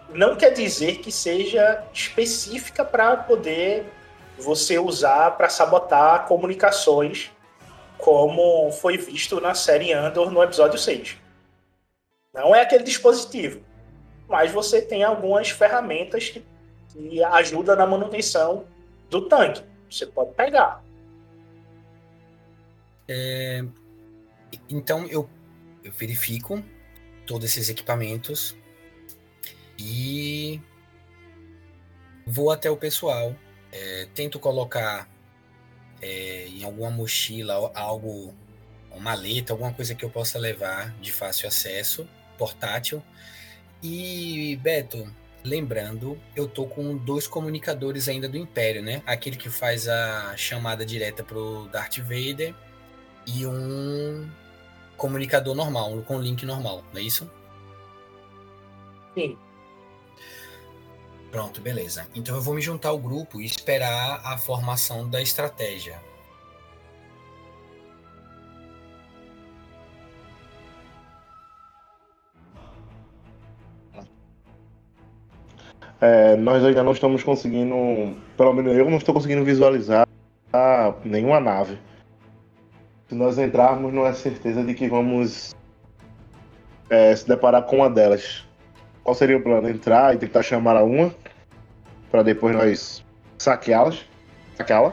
Não 0.09 0.35
quer 0.35 0.51
dizer 0.51 0.99
que 0.99 1.13
seja 1.13 1.85
específica 1.93 2.85
para 2.85 3.17
poder 3.17 3.87
você 4.39 4.79
usar 4.79 5.33
para 5.37 5.49
sabotar 5.49 6.27
comunicações, 6.27 7.31
como 7.99 8.73
foi 8.73 8.97
visto 8.97 9.41
na 9.41 9.55
série 9.55 9.93
Andor 9.93 10.31
no 10.31 10.43
episódio 10.43 10.79
6. 10.79 11.17
Não 12.33 12.55
é 12.55 12.63
aquele 12.63 12.83
dispositivo, 12.83 13.61
mas 14.27 14.51
você 14.51 14.81
tem 14.81 15.05
algumas 15.05 15.51
ferramentas 15.51 16.31
que, 16.31 16.45
que 16.89 17.23
ajudam 17.23 17.77
na 17.77 17.87
manutenção 17.87 18.65
do 19.11 19.29
tanque. 19.29 19.63
Você 19.91 20.07
pode 20.07 20.33
pegar. 20.35 20.83
É, 23.09 23.65
então 24.69 25.07
eu, 25.07 25.29
eu 25.83 25.91
verifico 25.93 26.63
todos 27.27 27.45
esses 27.45 27.69
equipamentos 27.69 28.57
e 29.77 30.61
vou 32.27 32.51
até 32.51 32.71
o 32.71 32.77
pessoal. 32.77 33.35
É, 33.73 34.09
tento 34.15 34.39
colocar 34.39 35.09
é, 36.01 36.47
em 36.49 36.65
alguma 36.65 36.91
mochila 36.91 37.71
algo, 37.75 38.35
uma 38.91 39.01
maleta, 39.01 39.53
alguma 39.53 39.73
coisa 39.73 39.95
que 39.95 40.05
eu 40.05 40.11
possa 40.11 40.39
levar 40.39 40.93
de 41.01 41.13
fácil 41.13 41.49
acesso, 41.49 42.09
portátil. 42.39 43.03
E 43.83 44.57
Beto, 44.63 45.13
lembrando, 45.45 46.19
eu 46.37 46.49
tô 46.49 46.67
com 46.67 46.97
dois 46.97 47.27
comunicadores 47.27 48.09
ainda 48.09 48.29
do 48.29 48.37
Império, 48.37 48.83
né? 48.83 49.03
Aquele 49.07 49.37
que 49.37 49.49
faz 49.49 49.89
a 49.89 50.37
chamada 50.37 50.85
direta 50.85 51.23
pro 51.23 51.69
Darth 51.69 51.99
Vader 51.99 52.55
e 53.27 53.47
um 53.47 54.29
comunicador 54.97 55.55
normal, 55.55 56.03
com 56.03 56.21
link 56.21 56.45
normal, 56.45 56.85
não 56.93 57.01
é 57.01 57.03
isso? 57.03 57.31
Sim. 59.15 59.39
Pronto, 61.31 61.61
beleza. 61.61 62.07
Então 62.15 62.35
eu 62.35 62.43
vou 62.43 62.55
me 62.55 62.61
juntar 62.61 62.89
ao 62.89 62.99
grupo 62.99 63.41
e 63.41 63.45
esperar 63.45 64.21
a 64.25 64.37
formação 64.37 65.09
da 65.09 65.23
estratégia. 65.23 66.01
É, 76.01 76.37
nós 76.37 76.65
ainda 76.65 76.83
não 76.83 76.93
estamos 76.93 77.23
conseguindo, 77.23 78.17
pelo 78.37 78.55
menos 78.55 78.75
eu 78.75 78.89
não 78.89 78.97
estou 78.97 79.15
conseguindo 79.15 79.45
visualizar 79.45 80.07
nenhuma 81.05 81.39
nave 81.39 81.79
se 83.11 83.17
nós 83.17 83.37
entrarmos, 83.39 83.93
não 83.93 84.07
é 84.07 84.13
certeza 84.13 84.63
de 84.63 84.73
que 84.73 84.89
vamos 84.89 85.53
é, 86.89 87.15
se 87.17 87.27
deparar 87.27 87.65
com 87.65 87.79
uma 87.79 87.91
delas. 87.91 88.47
Qual 89.03 89.17
seria 89.17 89.37
o 89.37 89.43
plano? 89.43 89.69
Entrar 89.69 90.15
e 90.15 90.19
tentar 90.19 90.45
chamar 90.45 90.77
a 90.77 90.85
uma 90.85 91.13
para 92.09 92.23
depois 92.23 92.55
nós 92.55 93.05
saqueá-las? 93.37 94.07
Saqueá-la? 94.55 94.93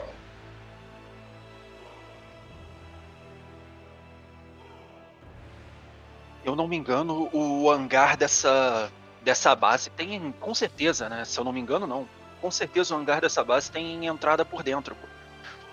Eu 6.44 6.56
não 6.56 6.66
me 6.66 6.76
engano, 6.76 7.28
o 7.32 7.70
hangar 7.70 8.16
dessa, 8.16 8.90
dessa 9.22 9.54
base 9.54 9.90
tem, 9.90 10.32
com 10.40 10.54
certeza, 10.54 11.08
né? 11.08 11.24
Se 11.24 11.38
eu 11.38 11.44
não 11.44 11.52
me 11.52 11.60
engano, 11.60 11.86
não. 11.86 12.08
Com 12.40 12.50
certeza 12.50 12.94
o 12.94 12.98
hangar 12.98 13.20
dessa 13.20 13.42
base 13.42 13.70
tem 13.70 14.06
entrada 14.06 14.44
por 14.44 14.62
dentro. 14.62 14.96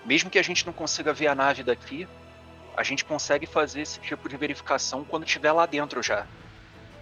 Mesmo 0.04 0.30
que 0.30 0.38
a 0.38 0.42
gente 0.42 0.66
não 0.66 0.72
consiga 0.72 1.12
ver 1.12 1.28
a 1.28 1.34
nave 1.34 1.62
daqui, 1.62 2.08
a 2.76 2.82
gente 2.82 3.04
consegue 3.04 3.46
fazer 3.46 3.80
esse 3.80 4.00
tipo 4.00 4.28
de 4.28 4.36
verificação 4.36 5.04
quando 5.04 5.24
estiver 5.24 5.52
lá 5.52 5.66
dentro 5.66 6.02
já. 6.02 6.26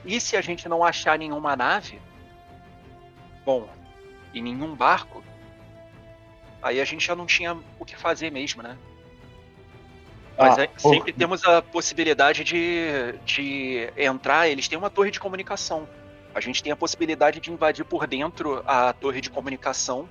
E 0.05 0.20
se 0.20 0.36
a 0.36 0.40
gente 0.40 0.68
não 0.68 0.84
achar 0.84 1.18
nenhuma 1.18 1.57
nave, 1.57 2.01
bom, 3.45 3.68
e 4.32 4.40
nenhum 4.40 4.74
barco, 4.74 5.24
aí 6.62 6.80
a 6.80 6.84
gente 6.84 7.07
já 7.07 7.16
não 7.16 7.26
tinha 7.26 7.57
o 7.78 7.84
que 7.84 7.97
fazer 7.97 8.30
mesmo, 8.30 8.62
né? 8.62 8.76
Mas 10.36 10.59
ah, 10.59 10.64
é, 10.64 10.70
sempre 10.76 11.12
temos 11.12 11.45
a 11.45 11.62
possibilidade 11.62 12.42
de, 12.42 13.14
de 13.24 13.88
entrar. 13.97 14.49
Eles 14.49 14.66
têm 14.66 14.76
uma 14.76 14.90
torre 14.90 15.11
de 15.11 15.20
comunicação. 15.20 15.88
A 16.35 16.41
gente 16.41 16.62
tem 16.62 16.72
a 16.72 16.76
possibilidade 16.76 17.41
de 17.41 17.53
invadir 17.53 17.85
por 17.85 18.07
dentro 18.07 18.62
a 18.66 18.93
torre 18.93 19.20
de 19.20 19.30
comunicação 19.30 20.09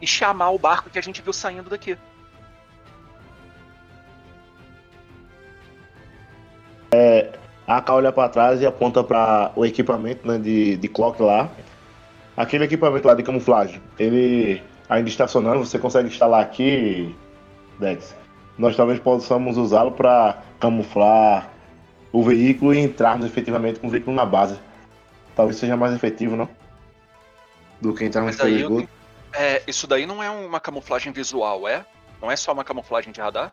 e 0.00 0.06
chamar 0.06 0.50
o 0.50 0.58
barco 0.58 0.88
que 0.88 0.98
a 0.98 1.02
gente 1.02 1.20
viu 1.20 1.32
saindo 1.32 1.68
daqui. 1.68 1.96
É, 6.90 7.32
a 7.66 7.76
AK 7.76 7.90
olha 7.90 8.10
para 8.10 8.30
trás 8.30 8.62
e 8.62 8.66
aponta 8.66 9.04
para 9.04 9.52
o 9.54 9.66
equipamento 9.66 10.26
né, 10.26 10.38
de, 10.38 10.76
de 10.76 10.88
clock 10.88 11.20
lá. 11.20 11.50
Aquele 12.34 12.64
equipamento 12.64 13.06
lá 13.06 13.14
de 13.14 13.22
camuflagem, 13.22 13.82
ele 13.98 14.62
ainda 14.88 15.08
está 15.08 15.26
funcionando, 15.26 15.58
você 15.58 15.78
consegue 15.78 16.08
instalar 16.08 16.40
aqui, 16.40 17.14
Dex. 17.78 18.16
Nós 18.56 18.74
talvez 18.76 18.98
possamos 18.98 19.58
usá-lo 19.58 19.92
para 19.92 20.42
camuflar 20.58 21.50
o 22.10 22.22
veículo 22.22 22.72
e 22.72 22.78
entrarmos 22.78 23.26
efetivamente 23.26 23.80
com 23.80 23.88
o 23.88 23.90
veículo 23.90 24.16
na 24.16 24.24
base. 24.24 24.58
Talvez 25.38 25.56
seja 25.56 25.76
mais 25.76 25.94
efetivo, 25.94 26.34
não? 26.34 26.48
Do 27.80 27.94
que 27.94 28.04
entrar 28.04 28.22
no 28.22 28.30
espelho 28.30 28.56
esgoto. 28.56 28.88
É, 29.32 29.62
isso 29.68 29.86
daí 29.86 30.04
não 30.04 30.20
é 30.20 30.28
uma 30.28 30.58
camuflagem 30.58 31.12
visual, 31.12 31.68
é? 31.68 31.86
Não 32.20 32.28
é 32.28 32.34
só 32.34 32.52
uma 32.52 32.64
camuflagem 32.64 33.12
de 33.12 33.20
radar? 33.20 33.52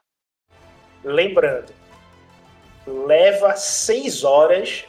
Lembrando, 1.04 1.72
leva 2.88 3.56
seis 3.56 4.24
horas 4.24 4.86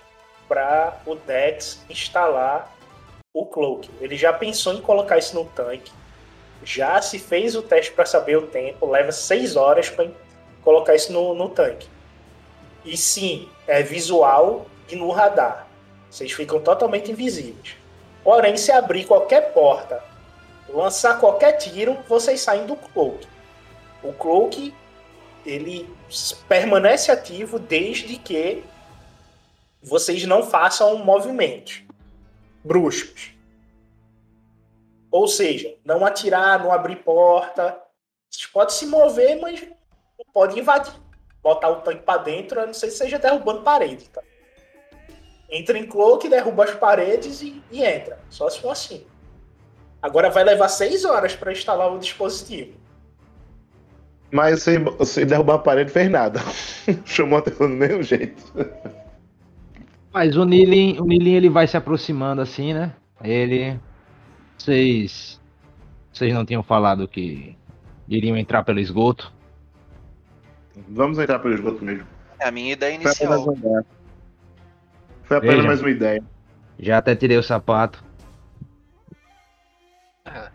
para 0.49 0.99
o 1.05 1.17
Dex 1.17 1.85
instalar 1.91 2.75
o 3.35 3.45
cloak. 3.45 3.91
Ele 4.01 4.17
já 4.17 4.33
pensou 4.33 4.73
em 4.73 4.81
colocar 4.81 5.19
isso 5.19 5.35
no 5.35 5.45
tanque, 5.45 5.93
já 6.65 7.03
se 7.03 7.19
fez 7.19 7.55
o 7.55 7.61
teste 7.61 7.93
para 7.93 8.07
saber 8.07 8.39
o 8.39 8.47
tempo, 8.47 8.91
leva 8.91 9.13
seis 9.13 9.55
horas 9.55 9.91
para 9.91 10.09
colocar 10.63 10.95
isso 10.95 11.13
no, 11.13 11.35
no 11.35 11.51
tanque. 11.51 11.91
E 12.87 12.97
sim, 12.97 13.51
é 13.67 13.83
visual 13.83 14.67
e 14.89 14.97
no 14.97 15.11
radar. 15.11 15.66
Vocês 16.11 16.33
ficam 16.33 16.61
totalmente 16.61 17.11
invisíveis. 17.11 17.77
Porém, 18.23 18.57
se 18.57 18.73
abrir 18.73 19.05
qualquer 19.05 19.53
porta, 19.53 20.03
lançar 20.69 21.21
qualquer 21.21 21.53
tiro, 21.53 21.97
vocês 22.09 22.41
saem 22.41 22.67
do 22.67 22.77
cloak. 22.77 23.27
O 24.03 24.13
cloak 24.13 24.75
ele 25.45 25.89
permanece 26.49 27.11
ativo 27.11 27.59
desde 27.59 28.17
que 28.17 28.65
vocês 29.83 30.25
não 30.25 30.43
façam 30.43 30.99
movimentos 30.99 31.83
bruscos. 32.65 33.33
Ou 35.11 35.29
seja, 35.29 35.77
não 35.85 36.05
atirar, 36.05 36.63
não 36.63 36.73
abrir 36.73 36.97
porta. 36.97 37.81
Vocês 38.29 38.47
podem 38.47 38.75
se 38.75 38.87
mover, 38.87 39.41
mas 39.41 39.63
não 39.63 40.27
pode 40.33 40.59
invadir. 40.59 40.93
Botar 41.41 41.71
o 41.71 41.81
tanque 41.81 42.03
para 42.03 42.23
dentro, 42.23 42.61
a 42.61 42.67
não 42.67 42.75
sei 42.75 42.91
se 42.91 42.99
seja 42.99 43.19
derrubando 43.19 43.63
parede. 43.63 44.09
Tá? 44.09 44.21
Entra 45.51 45.79
em 45.79 45.87
cloak, 45.87 46.29
derruba 46.29 46.65
as 46.65 46.75
paredes 46.75 47.41
e, 47.41 47.63
e 47.71 47.85
entra. 47.85 48.19
Só 48.29 48.49
se 48.51 48.61
for 48.61 48.71
assim. 48.71 49.05
Agora 50.03 50.31
vai 50.31 50.45
levar 50.45 50.69
seis 50.69 51.05
horas 51.05 51.35
para 51.35 51.53
instalar 51.53 51.93
o 51.93 51.99
dispositivo. 51.99 52.73
Mas 54.31 54.63
se, 54.63 54.77
se 55.05 55.25
derrubar 55.25 55.55
a 55.55 55.59
parede, 55.59 55.91
fez 55.91 56.11
nada. 56.11 56.41
Chamou 57.05 57.37
a 57.37 57.41
atenção 57.41 57.69
do 57.69 57.77
mesmo 57.77 58.03
jeito. 58.03 58.43
Mas 60.13 60.37
o 60.37 60.45
Nilin, 60.45 60.99
o 60.99 61.05
Nilin 61.05 61.35
ele 61.35 61.49
vai 61.49 61.67
se 61.67 61.77
aproximando 61.77 62.43
assim, 62.43 62.75
né? 62.75 62.93
Ele. 63.23 63.79
Vocês. 64.59 65.41
Vocês 66.13 66.33
não 66.33 66.45
tinham 66.45 66.63
falado 66.63 67.07
que 67.07 67.57
iriam 68.09 68.37
entrar 68.37 68.65
pelo 68.65 68.81
esgoto? 68.81 69.33
Vamos 70.89 71.19
entrar 71.19 71.39
pelo 71.39 71.55
esgoto 71.55 71.85
mesmo. 71.85 72.07
É 72.39 72.49
a 72.49 72.51
minha 72.51 72.73
ideia 72.73 72.95
inicial. 72.95 73.55
Foi 75.27 75.37
apenas 75.37 75.57
Veja. 75.57 75.68
mais 75.68 75.81
uma 75.81 75.91
ideia. 75.91 76.24
Já 76.79 76.99
até 76.99 77.14
tirei 77.14 77.37
o 77.37 77.43
sapato. 77.43 78.03
É. 80.24 80.49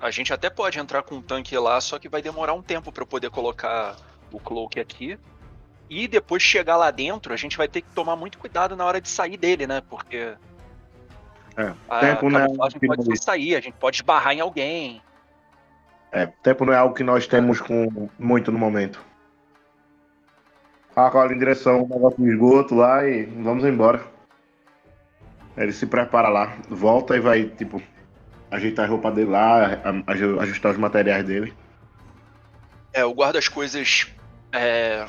A 0.00 0.10
gente 0.10 0.32
até 0.32 0.48
pode 0.48 0.78
entrar 0.78 1.02
com 1.02 1.16
um 1.16 1.22
tanque 1.22 1.56
lá, 1.58 1.80
só 1.80 1.98
que 1.98 2.08
vai 2.08 2.22
demorar 2.22 2.54
um 2.54 2.62
tempo 2.62 2.90
para 2.90 3.02
eu 3.02 3.06
poder 3.06 3.30
colocar 3.30 3.96
o 4.32 4.38
cloak 4.40 4.78
aqui. 4.80 5.18
E 5.88 6.06
depois 6.06 6.42
chegar 6.42 6.76
lá 6.76 6.90
dentro, 6.90 7.32
a 7.32 7.36
gente 7.36 7.56
vai 7.56 7.66
ter 7.66 7.80
que 7.82 7.90
tomar 7.90 8.14
muito 8.16 8.38
cuidado 8.38 8.76
na 8.76 8.84
hora 8.84 9.00
de 9.00 9.08
sair 9.08 9.36
dele, 9.36 9.66
né? 9.66 9.82
Porque 9.88 10.34
É, 11.56 11.74
a 11.88 11.98
tempo 11.98 12.30
não 12.30 12.38
é, 12.38 12.44
camuflagem 12.44 12.80
pode 12.80 13.04
só 13.04 13.24
sair, 13.24 13.56
a 13.56 13.60
gente 13.60 13.74
pode 13.74 13.96
esbarrar 13.96 14.32
em 14.32 14.40
alguém. 14.40 15.02
é, 16.12 16.26
tempo 16.26 16.64
não 16.64 16.72
é 16.72 16.76
algo 16.76 16.94
que 16.94 17.02
nós 17.02 17.26
temos 17.26 17.60
com 17.60 18.08
muito 18.18 18.52
no 18.52 18.58
momento. 18.58 19.04
Agora 20.94 21.32
em 21.32 21.38
direção 21.38 21.88
ao 21.90 22.26
esgoto 22.26 22.74
lá 22.74 23.06
e 23.06 23.24
vamos 23.24 23.64
embora. 23.64 24.04
Ele 25.56 25.72
se 25.72 25.86
prepara 25.86 26.28
lá, 26.28 26.56
volta 26.68 27.16
e 27.16 27.20
vai, 27.20 27.44
tipo, 27.44 27.82
ajeitar 28.50 28.86
a 28.86 28.88
roupa 28.88 29.10
dele 29.10 29.30
lá, 29.30 29.80
ajustar 30.40 30.72
os 30.72 30.78
materiais 30.78 31.24
dele. 31.24 31.54
É, 32.92 33.02
eu 33.02 33.12
guardo 33.14 33.36
as 33.36 33.48
coisas 33.48 34.08
é, 34.52 35.06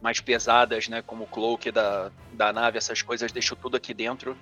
mais 0.00 0.20
pesadas, 0.20 0.88
né? 0.88 1.02
Como 1.02 1.24
o 1.24 1.26
cloak 1.26 1.70
da, 1.72 2.10
da 2.32 2.52
nave, 2.52 2.78
essas 2.78 3.02
coisas, 3.02 3.32
deixo 3.32 3.56
tudo 3.56 3.76
aqui 3.76 3.92
dentro. 3.92 4.36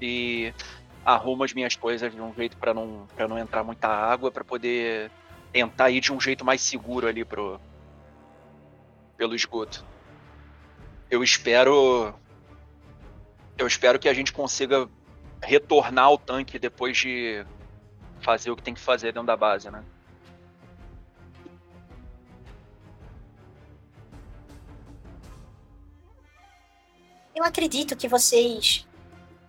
E 0.00 0.52
arrumo 1.04 1.44
as 1.44 1.54
minhas 1.54 1.76
coisas 1.76 2.12
de 2.12 2.20
um 2.20 2.34
jeito 2.34 2.56
para 2.56 2.74
não, 2.74 3.06
não 3.28 3.38
entrar 3.38 3.62
muita 3.62 3.88
água, 3.88 4.30
para 4.30 4.44
poder 4.44 5.10
tentar 5.52 5.90
ir 5.90 6.00
de 6.00 6.12
um 6.12 6.20
jeito 6.20 6.44
mais 6.44 6.60
seguro 6.60 7.06
ali 7.06 7.24
pro, 7.24 7.60
pelo 9.16 9.34
esgoto. 9.34 9.84
Eu 11.10 11.22
espero. 11.22 12.14
Eu 13.56 13.66
espero 13.66 13.98
que 13.98 14.08
a 14.08 14.14
gente 14.14 14.32
consiga 14.32 14.88
retornar 15.42 16.06
ao 16.06 16.18
tanque 16.18 16.58
depois 16.58 16.96
de 16.96 17.44
fazer 18.20 18.50
o 18.50 18.56
que 18.56 18.62
tem 18.62 18.74
que 18.74 18.80
fazer 18.80 19.12
dentro 19.12 19.26
da 19.26 19.36
base, 19.36 19.70
né? 19.70 19.84
Eu 27.34 27.44
acredito 27.44 27.96
que 27.96 28.08
vocês 28.08 28.86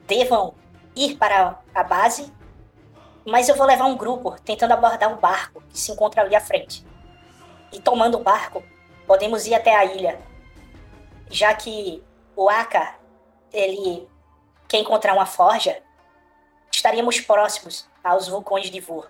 devam 0.08 0.56
ir 0.96 1.16
para 1.18 1.60
a 1.74 1.84
base, 1.84 2.32
mas 3.26 3.48
eu 3.48 3.56
vou 3.56 3.66
levar 3.66 3.86
um 3.86 3.96
grupo 3.96 4.36
tentando 4.42 4.74
abordar 4.74 5.14
o 5.14 5.18
barco 5.18 5.62
que 5.70 5.80
se 5.80 5.92
encontra 5.92 6.22
ali 6.22 6.36
à 6.36 6.42
frente. 6.42 6.86
E 7.72 7.80
tomando 7.80 8.18
o 8.18 8.24
barco, 8.24 8.64
podemos 9.06 9.46
ir 9.46 9.54
até 9.54 9.76
a 9.76 9.86
ilha, 9.86 10.20
já 11.30 11.54
que 11.54 12.04
o 12.36 12.50
Aka, 12.50 12.96
ele 13.52 14.08
quer 14.68 14.80
encontrar 14.80 15.14
uma 15.14 15.26
forja, 15.26 15.82
estaríamos 16.72 17.20
próximos 17.22 17.90
aos 18.04 18.28
vulcões 18.28 18.70
de 18.70 18.80
Vur. 18.80 19.10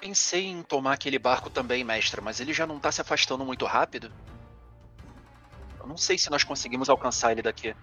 Pensei 0.00 0.46
em 0.46 0.62
tomar 0.62 0.94
aquele 0.94 1.18
barco 1.18 1.50
também, 1.50 1.84
mestra, 1.84 2.22
mas 2.22 2.40
ele 2.40 2.54
já 2.54 2.66
não 2.66 2.80
tá 2.80 2.90
se 2.90 3.02
afastando 3.02 3.44
muito 3.44 3.66
rápido. 3.66 4.10
Eu 5.78 5.86
não 5.86 5.96
sei 5.96 6.16
se 6.16 6.30
nós 6.30 6.42
conseguimos 6.42 6.88
alcançar 6.88 7.32
ele 7.32 7.42
daqui. 7.42 7.76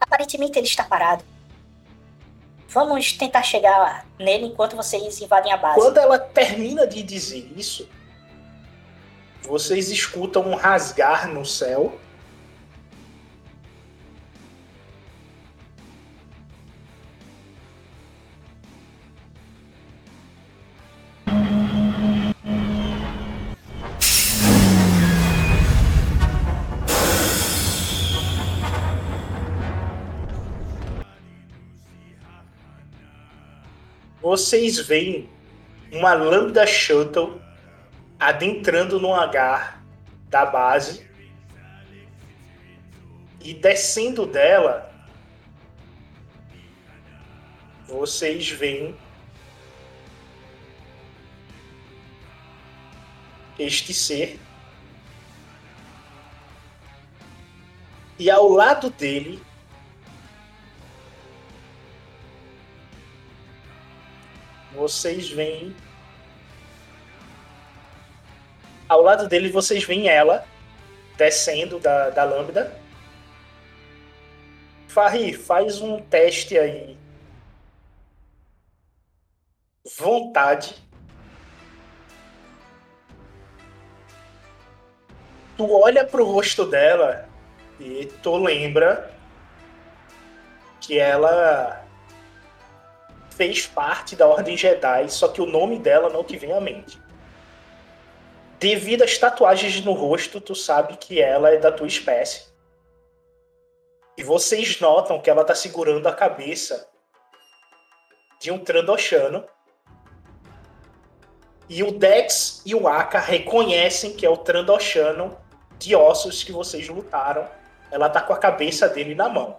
Aparentemente 0.00 0.58
ele 0.58 0.66
está 0.66 0.84
parado. 0.84 1.24
Vamos 2.74 3.12
tentar 3.12 3.44
chegar 3.44 4.04
nele 4.18 4.46
enquanto 4.46 4.74
vocês 4.74 5.20
invadem 5.20 5.52
a 5.52 5.56
base. 5.56 5.76
Quando 5.76 5.96
ela 5.96 6.18
termina 6.18 6.84
de 6.84 7.04
dizer 7.04 7.52
isso, 7.56 7.88
vocês 9.42 9.90
escutam 9.90 10.42
um 10.42 10.56
rasgar 10.56 11.28
no 11.28 11.46
céu. 11.46 11.96
Vocês 34.34 34.80
veem 34.80 35.30
uma 35.92 36.12
lambda 36.12 36.66
shuttle 36.66 37.40
adentrando 38.18 38.98
no 38.98 39.14
hangar 39.14 39.80
da 40.28 40.44
base 40.44 41.08
e 43.40 43.54
descendo 43.54 44.26
dela 44.26 44.92
vocês 47.86 48.50
veem 48.50 48.96
este 53.56 53.94
ser. 53.94 54.40
E 58.18 58.28
ao 58.28 58.48
lado 58.48 58.90
dele 58.90 59.40
vocês 64.74 65.30
veem 65.30 65.74
ao 68.88 69.02
lado 69.02 69.28
dele 69.28 69.50
vocês 69.50 69.84
veem 69.84 70.08
ela 70.08 70.46
descendo 71.16 71.78
da, 71.78 72.10
da 72.10 72.24
lambda. 72.24 72.76
Farri, 74.88 75.32
faz 75.32 75.80
um 75.80 76.00
teste 76.00 76.58
aí. 76.58 76.96
Vontade. 79.98 80.76
Tu 85.56 85.70
olha 85.70 86.04
pro 86.04 86.24
rosto 86.24 86.64
dela 86.64 87.28
e 87.78 88.06
tu 88.22 88.36
lembra 88.36 89.12
que 90.80 90.98
ela 90.98 91.83
fez 93.36 93.66
parte 93.66 94.14
da 94.16 94.26
Ordem 94.26 94.56
Jedi, 94.56 95.10
só 95.10 95.28
que 95.28 95.42
o 95.42 95.46
nome 95.46 95.78
dela 95.78 96.08
não 96.08 96.22
te 96.22 96.36
vem 96.36 96.52
à 96.52 96.60
mente. 96.60 97.02
devido 98.58 99.02
às 99.02 99.18
tatuagens 99.18 99.84
no 99.84 99.92
rosto, 99.92 100.40
tu 100.40 100.54
sabe 100.54 100.96
que 100.96 101.20
ela 101.20 101.50
é 101.50 101.58
da 101.58 101.70
tua 101.70 101.86
espécie. 101.86 102.46
E 104.16 104.22
vocês 104.22 104.80
notam 104.80 105.20
que 105.20 105.28
ela 105.28 105.44
tá 105.44 105.54
segurando 105.54 106.06
a 106.06 106.14
cabeça 106.14 106.88
de 108.40 108.50
um 108.50 108.58
Trandoshano. 108.58 109.44
E 111.68 111.82
o 111.82 111.90
Dex 111.90 112.62
e 112.64 112.74
o 112.74 112.88
Aka 112.88 113.18
reconhecem 113.18 114.14
que 114.14 114.24
é 114.24 114.30
o 114.30 114.36
Trandoshano 114.36 115.36
de 115.78 115.94
ossos 115.94 116.42
que 116.42 116.52
vocês 116.52 116.88
lutaram. 116.88 117.46
Ela 117.90 118.08
tá 118.08 118.22
com 118.22 118.32
a 118.32 118.38
cabeça 118.38 118.88
dele 118.88 119.14
na 119.14 119.28
mão. 119.28 119.58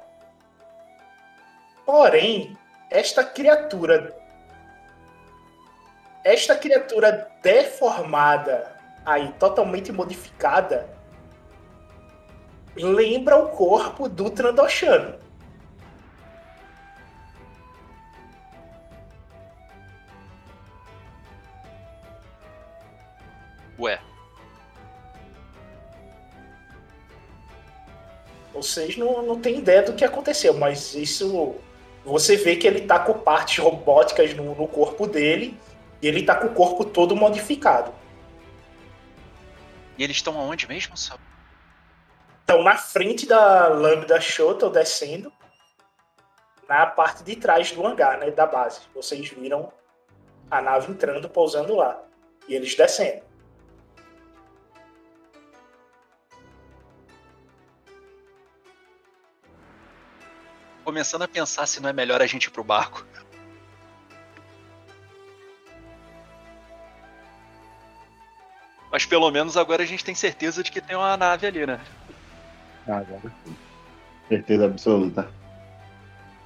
Porém, 1.86 2.57
esta 2.90 3.24
criatura 3.24 4.16
esta 6.24 6.56
criatura 6.56 7.32
deformada 7.42 8.76
aí 9.06 9.32
totalmente 9.34 9.92
modificada 9.92 10.90
lembra 12.76 13.38
o 13.38 13.50
corpo 13.50 14.10
do 14.10 14.30
Trandoshano. 14.30 15.18
Ué. 23.80 24.00
Vocês 28.54 28.96
não, 28.96 29.22
não 29.22 29.40
têm 29.40 29.60
ideia 29.60 29.84
do 29.84 29.94
que 29.94 30.06
aconteceu, 30.06 30.54
mas 30.54 30.96
isso. 30.96 31.56
Você 32.06 32.38
vê 32.38 32.56
que 32.56 32.68
ele 32.68 32.82
tá 32.82 32.99
com 32.99 33.14
partes 33.14 33.58
robóticas 33.58 34.34
no, 34.36 34.53
no 34.53 34.68
corpo 34.68 35.08
dele 35.08 35.60
e 36.01 36.08
ele 36.08 36.24
tá 36.24 36.36
com 36.36 36.47
o 36.47 36.53
corpo 36.53 36.86
todo 36.86 37.16
modificado. 37.16 37.91
E 39.97 40.03
eles 40.03 40.18
estão 40.18 40.39
aonde 40.39 40.68
mesmo, 40.68 40.95
sabe? 40.95 41.24
Estão 42.41 42.62
na 42.62 42.78
frente 42.78 43.26
da 43.26 43.68
Lambda 43.70 44.22
Shuttle 44.22 44.70
descendo, 44.70 45.34
na 46.70 46.86
parte 46.86 47.24
de 47.24 47.36
trás 47.36 47.72
do 47.72 47.86
hangar, 47.86 48.20
né, 48.20 48.30
da 48.30 48.45
base. 48.45 48.82
Vocês 48.93 49.28
viram 49.30 49.74
a 50.51 50.62
nave 50.62 50.91
entrando, 50.91 51.28
pousando 51.28 51.76
lá. 51.76 52.03
E 52.47 52.53
eles 52.53 52.76
descendo. 52.76 53.24
Começando 60.86 61.24
a 61.24 61.28
pensar 61.28 61.66
se 61.66 61.82
não 61.82 61.90
é 61.90 61.94
melhor 61.94 62.22
a 62.22 62.28
gente 62.28 62.46
ir 62.46 62.52
pro 62.52 62.64
barco. 62.64 63.04
Mas 68.92 69.04
pelo 69.04 69.30
menos 69.32 69.58
agora 69.58 69.82
a 69.82 69.86
gente 69.86 70.06
tem 70.06 70.14
certeza 70.14 70.62
de 70.64 70.72
que 70.72 70.80
tem 70.80 70.96
uma 70.96 71.18
nave 71.18 71.48
ali, 71.48 71.66
né? 71.66 71.82
Ah, 72.88 72.98
Agora 72.98 73.34
sim. 73.44 73.56
Certeza 74.30 74.66
absoluta. 74.66 75.28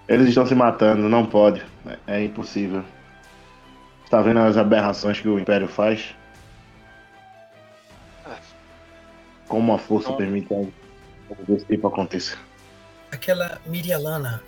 Eles 0.07 0.29
estão 0.29 0.45
se 0.45 0.55
matando, 0.55 1.09
não 1.09 1.25
pode. 1.25 1.61
É, 2.07 2.15
é 2.15 2.23
impossível. 2.23 2.83
Está 4.05 4.21
vendo 4.21 4.39
as 4.39 4.55
aberrações 4.55 5.19
que 5.19 5.27
o 5.27 5.37
Império 5.37 5.67
faz? 5.67 6.15
Como 9.49 9.73
a 9.73 9.77
força 9.77 10.09
Não. 10.09 10.17
permite 10.17 10.51
algo 10.53 10.73
desse 11.45 11.65
tipo 11.65 11.87
aconteça. 11.87 12.37
Aquela 13.11 13.61
Mirialana, 13.65 14.43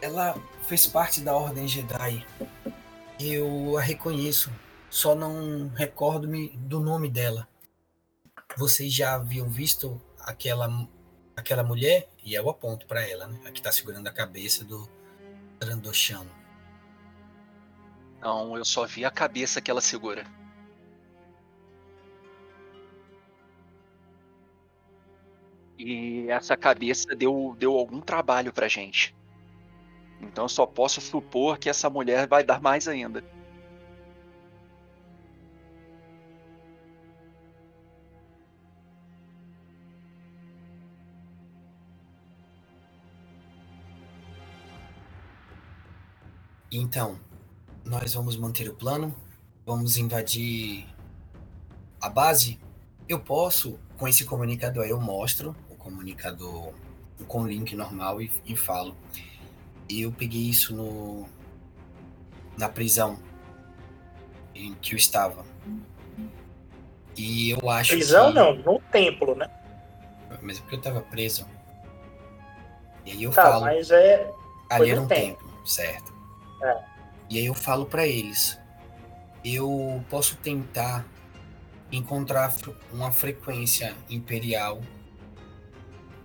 ela 0.00 0.34
fez 0.66 0.86
parte 0.86 1.20
da 1.20 1.34
Ordem 1.34 1.68
Jedi. 1.68 2.26
Eu 3.20 3.76
a 3.76 3.80
reconheço, 3.80 4.50
só 4.90 5.14
não 5.14 5.68
recordo-me 5.68 6.48
do 6.56 6.80
nome 6.80 7.08
dela. 7.08 7.48
Vocês 8.56 8.92
já 8.92 9.14
haviam 9.14 9.48
visto 9.48 10.00
aquela 10.20 10.88
aquela 11.36 11.62
mulher? 11.62 12.08
E 12.24 12.34
eu 12.34 12.48
aponto 12.48 12.86
para 12.86 13.06
ela, 13.06 13.26
né? 13.26 13.38
A 13.46 13.50
que 13.52 13.60
tá 13.60 13.70
segurando 13.70 14.06
a 14.08 14.12
cabeça 14.12 14.64
do 14.64 14.88
Trandoshano. 15.58 16.30
Não, 18.20 18.56
eu 18.56 18.64
só 18.64 18.86
vi 18.86 19.04
a 19.04 19.10
cabeça 19.10 19.60
que 19.60 19.70
ela 19.70 19.80
segura. 19.80 20.24
E 25.78 26.26
essa 26.28 26.56
cabeça 26.56 27.14
deu, 27.14 27.54
deu 27.58 27.76
algum 27.76 28.00
trabalho 28.00 28.52
pra 28.52 28.68
gente. 28.68 29.14
Então 30.20 30.44
eu 30.44 30.48
só 30.48 30.66
posso 30.66 31.00
supor 31.00 31.58
que 31.58 31.68
essa 31.68 31.90
mulher 31.90 32.26
vai 32.26 32.42
dar 32.42 32.60
mais 32.60 32.88
ainda. 32.88 33.22
Então, 46.70 47.18
nós 47.84 48.12
vamos 48.12 48.36
manter 48.36 48.68
o 48.68 48.74
plano, 48.74 49.14
vamos 49.64 49.96
invadir 49.96 50.86
a 52.00 52.08
base. 52.08 52.58
Eu 53.08 53.20
posso, 53.20 53.78
com 53.96 54.06
esse 54.06 54.24
comunicador, 54.24 54.84
eu 54.84 55.00
mostro 55.00 55.56
comunicador 55.86 56.72
com 57.28 57.42
o 57.42 57.46
link 57.48 57.74
normal 57.76 58.20
e, 58.20 58.30
e 58.44 58.56
falo. 58.56 58.96
Eu 59.88 60.10
peguei 60.12 60.42
isso 60.50 60.74
no 60.74 61.26
na 62.58 62.68
prisão 62.68 63.18
em 64.54 64.74
que 64.74 64.94
eu 64.94 64.96
estava. 64.96 65.44
E 67.16 67.50
eu 67.50 67.70
acho 67.70 67.92
Prisão 67.92 68.28
que... 68.28 68.34
não, 68.38 68.54
no 68.56 68.80
templo, 68.90 69.34
né? 69.34 69.48
Mas 70.42 70.58
é 70.58 70.60
porque 70.60 70.74
eu 70.74 70.78
estava 70.78 71.00
preso. 71.02 71.46
E 73.04 73.12
aí 73.12 73.22
eu 73.22 73.30
Tá, 73.30 73.42
falo. 73.44 73.60
mas 73.62 73.90
é. 73.90 74.30
Ali 74.68 74.78
Foi 74.78 74.90
era 74.90 75.00
no 75.00 75.04
um 75.06 75.08
tempo. 75.08 75.44
templo, 75.44 75.66
certo. 75.66 76.12
É. 76.62 76.84
E 77.30 77.38
aí 77.38 77.46
eu 77.46 77.54
falo 77.54 77.86
pra 77.86 78.06
eles, 78.06 78.58
eu 79.44 80.02
posso 80.10 80.36
tentar 80.36 81.04
encontrar 81.92 82.52
uma 82.92 83.12
frequência 83.12 83.94
imperial 84.10 84.80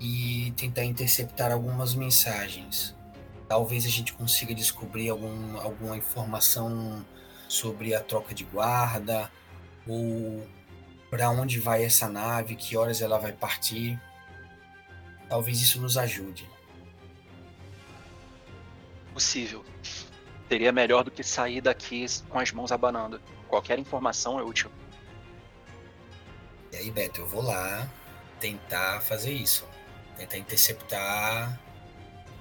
e 0.02 0.52
tentar 0.58 0.84
interceptar 0.84 1.52
algumas 1.52 1.94
mensagens. 1.94 2.96
Talvez 3.48 3.86
a 3.86 3.90
gente 3.90 4.14
consiga 4.14 4.56
descobrir 4.56 5.10
algum, 5.10 5.60
alguma 5.60 5.96
informação 5.96 7.06
sobre 7.48 7.94
a 7.94 8.02
troca 8.02 8.34
de 8.34 8.44
guarda 8.44 9.32
ou 9.88 10.44
para 11.12 11.30
onde 11.30 11.60
vai 11.60 11.84
essa 11.86 12.10
nave, 12.10 12.56
que 12.56 12.76
horas 12.76 13.00
ela 13.00 13.20
vai 13.20 13.32
partir. 13.32 14.02
Talvez 15.30 15.62
isso 15.62 15.80
nos 15.80 15.98
ajude. 15.98 16.50
Possível. 19.14 19.64
Seria 20.50 20.72
melhor 20.72 21.04
do 21.04 21.12
que 21.12 21.24
sair 21.24 21.62
daqui 21.62 22.06
com 22.28 22.40
as 22.40 22.52
mãos 22.52 22.72
abanando. 22.72 23.22
Qualquer 23.48 23.78
informação 23.78 24.40
é 24.40 24.44
útil. 24.44 24.72
E 26.72 26.78
aí, 26.78 26.90
Beto, 26.90 27.22
eu 27.22 27.28
vou 27.28 27.44
lá 27.44 27.88
tentar 28.40 29.02
fazer 29.02 29.32
isso. 29.32 29.70
Tentar 30.22 30.38
interceptar 30.38 31.60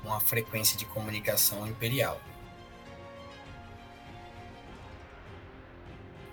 uma 0.05 0.20
frequência 0.20 0.76
de 0.76 0.85
comunicação 0.85 1.66
imperial. 1.66 2.20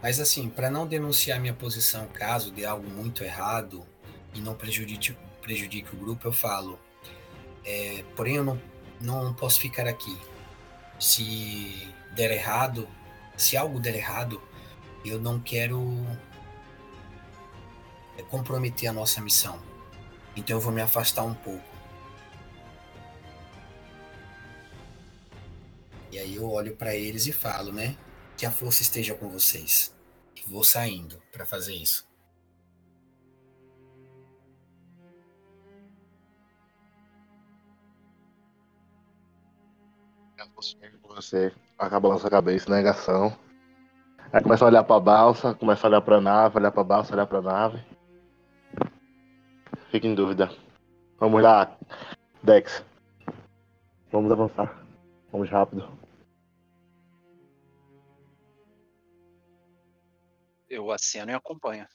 Mas 0.01 0.19
assim, 0.19 0.49
para 0.49 0.69
não 0.69 0.85
denunciar 0.85 1.39
minha 1.39 1.53
posição 1.53 2.05
caso 2.07 2.51
dê 2.51 2.65
algo 2.65 2.89
muito 2.89 3.23
errado 3.23 3.87
e 4.33 4.41
não 4.41 4.55
prejudique, 4.55 5.17
prejudique 5.41 5.95
o 5.95 5.97
grupo, 5.97 6.27
eu 6.27 6.33
falo. 6.33 6.77
é, 7.63 8.03
porém, 8.13 8.35
eu 8.35 8.43
não, 8.43 8.61
não 8.99 9.33
posso 9.33 9.61
ficar 9.61 9.87
aqui. 9.87 10.17
Se 10.99 11.93
der 12.13 12.31
errado, 12.31 12.89
se 13.37 13.55
algo 13.55 13.79
der 13.79 13.95
errado, 13.95 14.41
eu 15.05 15.17
não 15.17 15.39
quero 15.39 16.05
é 18.17 18.21
comprometer 18.23 18.89
a 18.89 18.93
nossa 18.93 19.21
missão. 19.21 19.66
Então 20.37 20.57
eu 20.57 20.61
vou 20.61 20.71
me 20.71 20.81
afastar 20.81 21.23
um 21.23 21.33
pouco. 21.33 21.65
E 26.11 26.19
aí 26.19 26.35
eu 26.35 26.49
olho 26.49 26.75
para 26.75 26.95
eles 26.95 27.25
e 27.25 27.33
falo, 27.33 27.73
né? 27.73 27.97
Que 28.37 28.45
a 28.45 28.51
força 28.51 28.83
esteja 28.83 29.15
com 29.15 29.27
vocês. 29.27 29.93
Vou 30.47 30.63
saindo 30.63 31.21
para 31.31 31.45
fazer 31.45 31.73
isso. 31.73 32.07
Você 41.15 41.51
acaba 41.77 42.07
lançando 42.07 42.27
a 42.27 42.29
cabeça, 42.29 42.73
negação. 42.73 43.35
Aí 44.31 44.41
começa 44.41 44.63
a 44.63 44.67
olhar 44.67 44.83
pra 44.83 44.99
balsa, 44.99 45.53
começa 45.55 45.85
a 45.85 45.89
olhar 45.89 46.01
pra 46.01 46.21
nave, 46.21 46.57
olhar 46.57 46.71
pra 46.71 46.83
balsa, 46.83 47.13
olhar 47.13 47.25
pra 47.25 47.41
nave. 47.41 47.96
Fica 49.97 50.05
em 50.05 50.13
dúvida. 50.13 50.51
Vamos 51.19 51.41
lá, 51.41 51.75
Dex. 52.43 52.85
Vamos 54.11 54.31
avançar. 54.31 54.85
Vamos 55.31 55.49
rápido. 55.49 55.89
Eu 60.69 60.91
aceno 60.91 61.31
e 61.31 61.33
acompanho. 61.33 61.87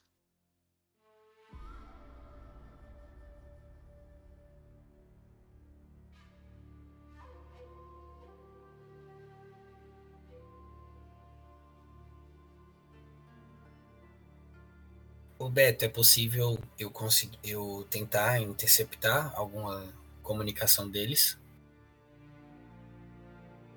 Ô 15.43 15.49
Beto, 15.49 15.83
é 15.83 15.89
possível 15.89 16.57
eu 16.79 16.89
conseguir 16.89 17.37
eu 17.43 17.85
tentar 17.89 18.39
interceptar 18.39 19.33
alguma 19.35 19.93
comunicação 20.21 20.89
deles? 20.89 21.37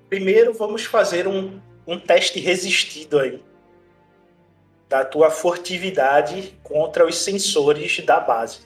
Primeiro 0.08 0.54
vamos 0.54 0.84
fazer 0.84 1.26
um, 1.26 1.60
um 1.84 1.98
teste 1.98 2.38
resistido 2.38 3.18
aí. 3.18 3.42
Da 4.88 5.04
tua 5.04 5.28
furtividade 5.28 6.56
contra 6.62 7.04
os 7.04 7.16
sensores 7.18 7.98
da 8.06 8.20
base. 8.20 8.60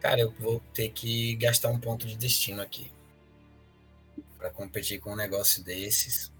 Cara, 0.00 0.20
eu 0.20 0.32
vou 0.32 0.60
ter 0.74 0.88
que 0.88 1.36
gastar 1.36 1.68
um 1.68 1.78
ponto 1.78 2.08
de 2.08 2.16
destino 2.16 2.60
aqui. 2.60 2.90
Pra 4.36 4.50
competir 4.50 4.98
com 4.98 5.12
um 5.12 5.16
negócio 5.16 5.62
desses. 5.62 6.36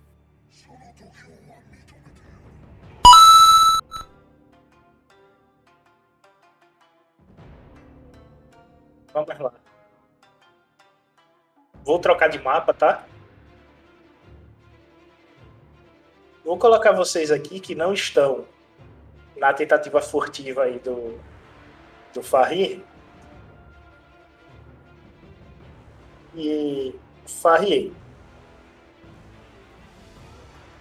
Vamos 9.12 9.38
lá. 9.38 9.52
Vou 11.84 11.98
trocar 11.98 12.28
de 12.28 12.38
mapa, 12.38 12.74
tá? 12.74 13.06
Vou 16.44 16.58
colocar 16.58 16.92
vocês 16.92 17.30
aqui 17.30 17.60
que 17.60 17.74
não 17.74 17.92
estão 17.92 18.46
na 19.36 19.52
tentativa 19.52 20.00
furtiva 20.00 20.64
aí 20.64 20.78
do, 20.78 21.18
do 22.12 22.22
Farri. 22.22 22.84
E 26.34 26.94
Farri, 27.26 27.94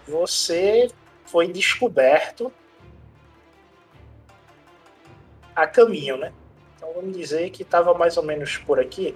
você 0.08 0.90
foi 1.26 1.48
descoberto 1.52 2.52
a 5.56 5.68
caminho, 5.68 6.18
né? 6.18 6.34
Então 6.88 7.02
vamos 7.02 7.18
dizer 7.18 7.50
que 7.50 7.64
estava 7.64 7.94
mais 7.94 8.16
ou 8.16 8.24
menos 8.24 8.56
por 8.56 8.80
aqui. 8.80 9.14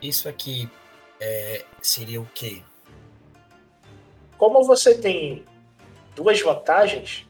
Isso 0.00 0.28
aqui 0.28 0.68
é, 1.20 1.66
seria 1.82 2.20
o 2.20 2.26
quê? 2.34 2.62
Como 4.38 4.64
você 4.64 4.98
tem 4.98 5.44
duas 6.16 6.40
vantagens, 6.40 7.28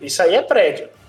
isso 0.00 0.22
aí 0.22 0.36
é 0.36 0.42
prédio. 0.42 1.01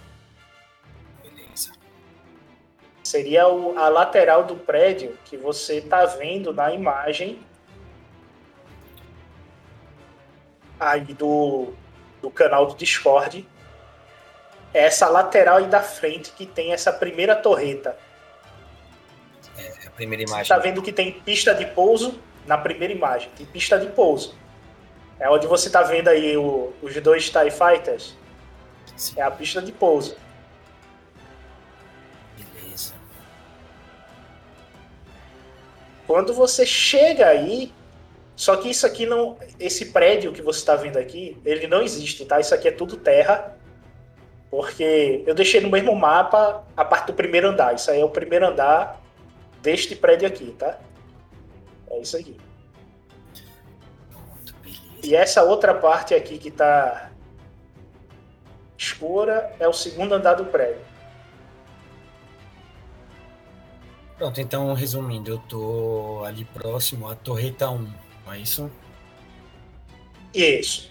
Seria 3.03 3.47
o- 3.47 3.77
a 3.77 3.89
lateral 3.89 4.43
do 4.45 4.55
prédio 4.55 5.17
que 5.25 5.35
você 5.35 5.77
está 5.79 6.05
vendo 6.05 6.53
na 6.53 6.73
imagem 6.73 7.39
aí 10.79 11.01
do, 11.13 11.73
do 12.21 12.29
canal 12.31 12.65
do 12.67 12.75
Discord. 12.75 13.47
É 14.73 14.85
essa 14.85 15.07
lateral 15.07 15.57
aí 15.57 15.67
da 15.67 15.81
frente 15.81 16.31
que 16.31 16.45
tem 16.45 16.73
essa 16.73 16.91
primeira 16.91 17.35
torreta. 17.35 17.97
É 19.57 19.87
a 19.87 19.91
primeira 19.91 20.23
Você 20.23 20.29
imagem. 20.29 20.41
está 20.43 20.57
vendo 20.57 20.81
que 20.81 20.91
tem 20.91 21.11
pista 21.11 21.53
de 21.53 21.65
pouso 21.67 22.19
na 22.47 22.57
primeira 22.57 22.93
imagem. 22.93 23.29
Tem 23.35 23.45
pista 23.45 23.77
de 23.77 23.87
pouso. 23.87 24.35
É 25.19 25.29
onde 25.29 25.45
você 25.45 25.67
está 25.67 25.83
vendo 25.83 26.07
aí 26.07 26.35
o- 26.35 26.73
os 26.81 26.93
dois 27.01 27.29
TIE 27.29 27.51
Fighters. 27.51 28.15
Sim, 28.95 29.13
É 29.19 29.21
a 29.23 29.29
pista 29.31 29.61
de 29.61 29.71
pouso. 29.71 30.17
Quando 36.13 36.31
você 36.31 36.63
chega 36.63 37.25
aí, 37.25 37.73
só 38.35 38.55
que 38.55 38.69
isso 38.69 38.85
aqui 38.85 39.03
não, 39.03 39.35
esse 39.59 39.87
prédio 39.87 40.31
que 40.31 40.43
você 40.43 40.59
está 40.59 40.75
vendo 40.75 40.97
aqui, 40.97 41.41
ele 41.43 41.65
não 41.65 41.81
existe, 41.81 42.23
tá? 42.23 42.39
Isso 42.39 42.53
aqui 42.53 42.67
é 42.67 42.71
tudo 42.71 42.97
terra, 42.97 43.57
porque 44.51 45.23
eu 45.25 45.33
deixei 45.33 45.59
no 45.59 45.71
mesmo 45.71 45.95
mapa 45.95 46.63
a 46.77 46.85
parte 46.85 47.07
do 47.07 47.13
primeiro 47.13 47.47
andar. 47.47 47.73
Isso 47.73 47.89
aí 47.89 47.99
é 47.99 48.05
o 48.05 48.11
primeiro 48.11 48.45
andar 48.45 49.01
deste 49.59 49.95
prédio 49.95 50.27
aqui, 50.27 50.51
tá? 50.51 50.77
É 51.89 51.99
isso 51.99 52.15
aqui. 52.15 52.37
E 55.01 55.15
essa 55.15 55.41
outra 55.41 55.73
parte 55.73 56.13
aqui 56.13 56.37
que 56.37 56.51
tá 56.51 57.09
escura 58.77 59.51
é 59.59 59.67
o 59.67 59.73
segundo 59.73 60.13
andar 60.13 60.35
do 60.35 60.45
prédio. 60.45 60.92
Pronto, 64.23 64.39
então 64.39 64.73
resumindo, 64.73 65.31
eu 65.31 65.37
tô 65.37 66.23
ali 66.23 66.45
próximo 66.45 67.09
à 67.09 67.13
Torreta 67.13 67.69
1, 67.69 67.93
não 68.25 68.31
é 68.31 68.39
isso? 68.39 68.71
Isso. 70.33 70.89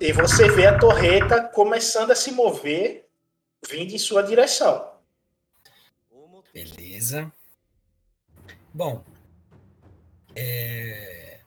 E 0.00 0.10
você 0.14 0.48
vê 0.48 0.64
a 0.66 0.78
torreta 0.78 1.42
começando 1.48 2.12
a 2.12 2.14
se 2.14 2.32
mover, 2.32 3.10
vindo 3.68 3.92
em 3.92 3.98
sua 3.98 4.22
direção. 4.22 4.90
Beleza. 6.54 7.30
Bom, 8.72 9.04
é, 10.34 11.40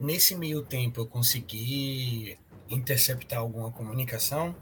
nesse 0.00 0.34
meio 0.34 0.62
tempo 0.62 0.98
eu 0.98 1.06
consegui 1.06 2.38
interceptar 2.70 3.40
alguma 3.40 3.70
comunicação? 3.70 4.56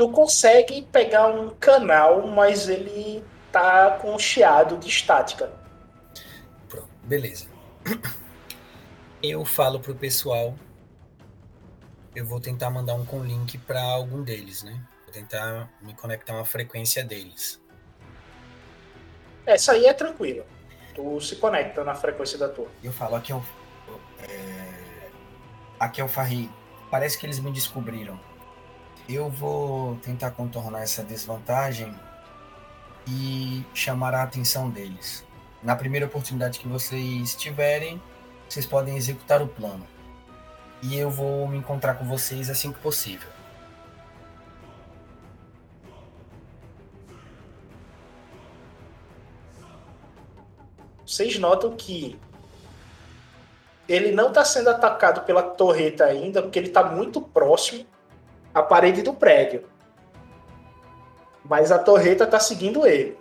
Tu 0.00 0.08
consegue 0.08 0.80
pegar 0.80 1.26
um 1.26 1.50
canal, 1.50 2.26
mas 2.26 2.70
ele 2.70 3.22
tá 3.52 3.98
com 4.00 4.14
um 4.14 4.18
chiado 4.18 4.78
de 4.78 4.88
estática. 4.88 5.52
Pronto, 6.70 6.88
beleza. 7.04 7.46
Eu 9.22 9.44
falo 9.44 9.78
pro 9.78 9.94
pessoal. 9.94 10.54
Eu 12.16 12.24
vou 12.24 12.40
tentar 12.40 12.70
mandar 12.70 12.94
um 12.94 13.04
com 13.04 13.22
link 13.22 13.58
para 13.58 13.82
algum 13.82 14.22
deles, 14.22 14.62
né? 14.62 14.82
Vou 15.04 15.12
tentar 15.12 15.68
me 15.82 15.92
conectar 15.92 16.32
a 16.32 16.36
uma 16.36 16.46
frequência 16.46 17.04
deles. 17.04 17.60
Essa 19.44 19.72
aí 19.72 19.84
é 19.84 19.92
tranquila. 19.92 20.46
Tu 20.94 21.20
se 21.20 21.36
conecta 21.36 21.84
na 21.84 21.94
frequência 21.94 22.38
da 22.38 22.48
tua. 22.48 22.68
Eu 22.82 22.90
falo, 22.90 23.16
aqui 23.16 23.32
é 23.32 23.34
o. 23.34 23.44
é, 24.22 25.10
aqui 25.78 26.00
é 26.00 26.04
o 26.04 26.08
Farri. 26.08 26.50
Parece 26.90 27.18
que 27.18 27.26
eles 27.26 27.38
me 27.38 27.52
descobriram. 27.52 28.29
Eu 29.12 29.28
vou 29.28 29.96
tentar 29.96 30.30
contornar 30.30 30.82
essa 30.82 31.02
desvantagem 31.02 31.92
e 33.08 33.64
chamar 33.74 34.14
a 34.14 34.22
atenção 34.22 34.70
deles. 34.70 35.26
Na 35.64 35.74
primeira 35.74 36.06
oportunidade 36.06 36.60
que 36.60 36.68
vocês 36.68 37.34
tiverem, 37.34 38.00
vocês 38.48 38.64
podem 38.64 38.96
executar 38.96 39.42
o 39.42 39.48
plano. 39.48 39.84
E 40.80 40.96
eu 40.96 41.10
vou 41.10 41.48
me 41.48 41.58
encontrar 41.58 41.94
com 41.94 42.04
vocês 42.04 42.48
assim 42.48 42.70
que 42.70 42.78
possível. 42.78 43.28
Vocês 51.04 51.36
notam 51.36 51.74
que 51.74 52.16
ele 53.88 54.12
não 54.12 54.28
está 54.28 54.44
sendo 54.44 54.70
atacado 54.70 55.22
pela 55.26 55.42
torreta 55.42 56.04
ainda, 56.04 56.40
porque 56.42 56.60
ele 56.60 56.68
está 56.68 56.84
muito 56.84 57.20
próximo 57.20 57.84
à 58.54 58.62
parede 58.62 59.02
do 59.02 59.14
prédio. 59.14 59.68
Mas 61.44 61.72
a 61.72 61.78
torreta 61.78 62.24
está 62.24 62.38
seguindo 62.38 62.86
ele. 62.86 63.18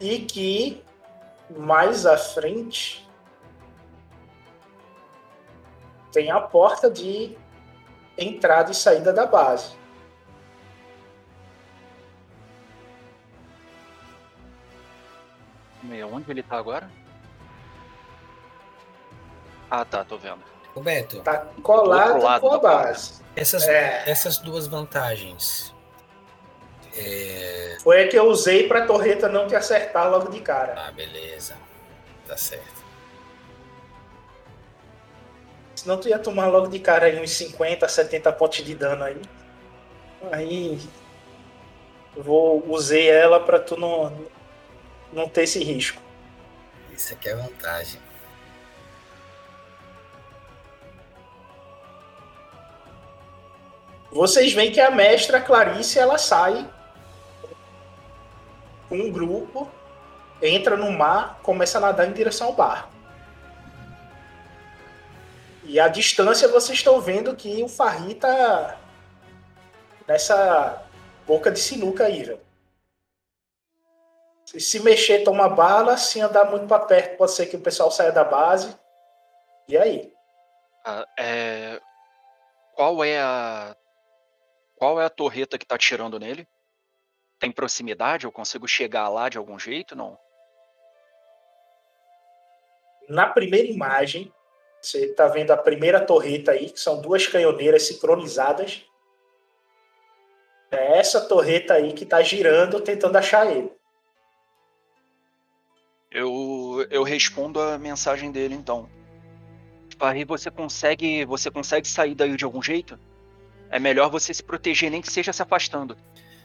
E 0.00 0.20
que 0.20 0.82
mais 1.50 2.06
à 2.06 2.16
frente 2.16 3.08
tem 6.12 6.30
a 6.30 6.40
porta 6.40 6.90
de 6.90 7.36
entrada 8.16 8.70
e 8.70 8.74
saída 8.74 9.12
da 9.12 9.26
base. 9.26 9.76
Meia, 15.82 16.06
onde 16.06 16.30
ele 16.30 16.42
tá 16.42 16.58
agora? 16.58 16.90
Ah, 19.70 19.84
tá, 19.84 20.04
tô 20.04 20.18
vendo. 20.18 20.57
Ô 20.78 20.80
Beto, 20.80 21.20
Tá 21.22 21.44
colado 21.60 22.22
lado 22.22 22.40
com 22.40 22.54
a 22.54 22.58
base. 22.58 23.14
essas, 23.34 23.66
É. 23.66 24.04
essas 24.06 24.38
duas 24.38 24.68
vantagens. 24.68 25.74
É... 26.96 27.76
Foi 27.82 28.04
a 28.04 28.08
que 28.08 28.16
eu 28.16 28.26
usei 28.28 28.68
pra 28.68 28.86
torreta 28.86 29.28
não 29.28 29.48
te 29.48 29.56
acertar 29.56 30.08
logo 30.08 30.30
de 30.30 30.40
cara. 30.40 30.74
Ah, 30.76 30.92
beleza. 30.92 31.56
Tá 32.28 32.36
certo. 32.36 32.78
Senão 35.74 35.98
tu 35.98 36.08
ia 36.08 36.18
tomar 36.18 36.46
logo 36.46 36.68
de 36.68 36.78
cara 36.78 37.06
aí 37.06 37.20
uns 37.20 37.30
50, 37.32 37.88
70 37.88 38.32
pontos 38.32 38.64
de 38.64 38.74
dano 38.74 39.02
aí. 39.02 39.20
Aí. 40.30 40.80
Eu 42.16 42.22
vou 42.22 42.64
usei 42.68 43.08
ela 43.08 43.40
pra 43.40 43.58
tu 43.58 43.76
não, 43.76 44.12
não 45.12 45.28
ter 45.28 45.42
esse 45.42 45.62
risco. 45.62 46.00
Isso 46.92 47.12
aqui 47.14 47.28
é 47.28 47.34
vantagem. 47.36 48.00
Vocês 54.10 54.52
veem 54.52 54.72
que 54.72 54.80
a 54.80 54.90
mestra 54.90 55.40
Clarice 55.40 55.98
ela 55.98 56.18
sai 56.18 56.68
com 58.88 58.96
um 58.96 59.12
grupo, 59.12 59.70
entra 60.40 60.76
no 60.76 60.90
mar, 60.90 61.40
começa 61.42 61.78
a 61.78 61.80
nadar 61.80 62.08
em 62.08 62.12
direção 62.12 62.48
ao 62.48 62.52
barco. 62.54 62.90
E 65.64 65.78
à 65.78 65.88
distância 65.88 66.48
vocês 66.48 66.78
estão 66.78 66.98
vendo 67.00 67.36
que 67.36 67.62
o 67.62 67.68
Farri 67.68 68.14
tá 68.14 68.78
nessa 70.06 70.82
boca 71.26 71.50
de 71.50 71.60
sinuca 71.60 72.06
aí, 72.06 72.22
velho. 72.22 72.40
Se 74.46 74.58
se 74.58 74.80
mexer, 74.80 75.24
toma 75.24 75.46
bala. 75.46 75.98
Se 75.98 76.18
andar 76.22 76.46
muito 76.46 76.66
pra 76.66 76.78
perto, 76.78 77.18
pode 77.18 77.32
ser 77.32 77.44
que 77.46 77.56
o 77.56 77.60
pessoal 77.60 77.90
saia 77.90 78.10
da 78.10 78.24
base. 78.24 78.74
E 79.68 79.76
aí? 79.76 80.10
Ah, 80.86 81.04
é, 81.18 81.78
Qual 82.74 83.04
é 83.04 83.20
a. 83.20 83.76
Qual 84.78 85.00
é 85.00 85.04
a 85.04 85.10
torreta 85.10 85.58
que 85.58 85.66
tá 85.66 85.74
atirando 85.74 86.20
nele? 86.20 86.46
Tem 87.40 87.50
proximidade? 87.50 88.24
Eu 88.24 88.32
consigo 88.32 88.68
chegar 88.68 89.08
lá 89.08 89.28
de 89.28 89.36
algum 89.36 89.58
jeito? 89.58 89.96
Não. 89.96 90.16
Na 93.08 93.26
primeira 93.26 93.66
imagem, 93.66 94.32
você 94.80 95.06
está 95.06 95.26
vendo 95.26 95.50
a 95.50 95.56
primeira 95.56 96.00
torreta 96.00 96.52
aí, 96.52 96.70
que 96.70 96.78
são 96.78 97.00
duas 97.00 97.26
canhoneiras 97.26 97.88
sincronizadas. 97.88 98.84
É 100.70 100.98
essa 100.98 101.26
torreta 101.26 101.74
aí 101.74 101.92
que 101.92 102.04
está 102.04 102.22
girando, 102.22 102.80
tentando 102.80 103.16
achar 103.16 103.50
ele. 103.50 103.72
Eu, 106.08 106.86
eu 106.88 107.02
respondo 107.02 107.60
a 107.60 107.76
mensagem 107.78 108.30
dele 108.30 108.54
então. 108.54 108.88
Parry, 109.98 110.24
você 110.24 110.52
consegue. 110.52 111.24
Você 111.24 111.50
consegue 111.50 111.88
sair 111.88 112.14
daí 112.14 112.36
de 112.36 112.44
algum 112.44 112.62
jeito? 112.62 112.98
É 113.70 113.78
melhor 113.78 114.10
você 114.10 114.32
se 114.32 114.42
proteger, 114.42 114.90
nem 114.90 115.02
que 115.02 115.12
seja 115.12 115.32
se 115.32 115.42
afastando. 115.42 115.96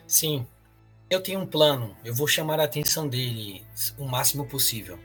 Sim, 0.07 0.45
eu 1.09 1.21
tenho 1.21 1.39
um 1.39 1.45
plano. 1.45 1.95
Eu 2.03 2.13
vou 2.13 2.27
chamar 2.27 2.59
a 2.59 2.65
atenção 2.65 3.07
dele 3.07 3.65
o 3.97 4.05
máximo 4.05 4.45
possível. 4.45 4.99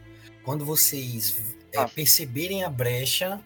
Quando 0.45 0.65
vocês 0.65 1.57
é, 1.73 1.79
Ah. 1.79 1.89
perceberem 1.89 2.65
a 2.65 2.71
brecha, 2.71 3.41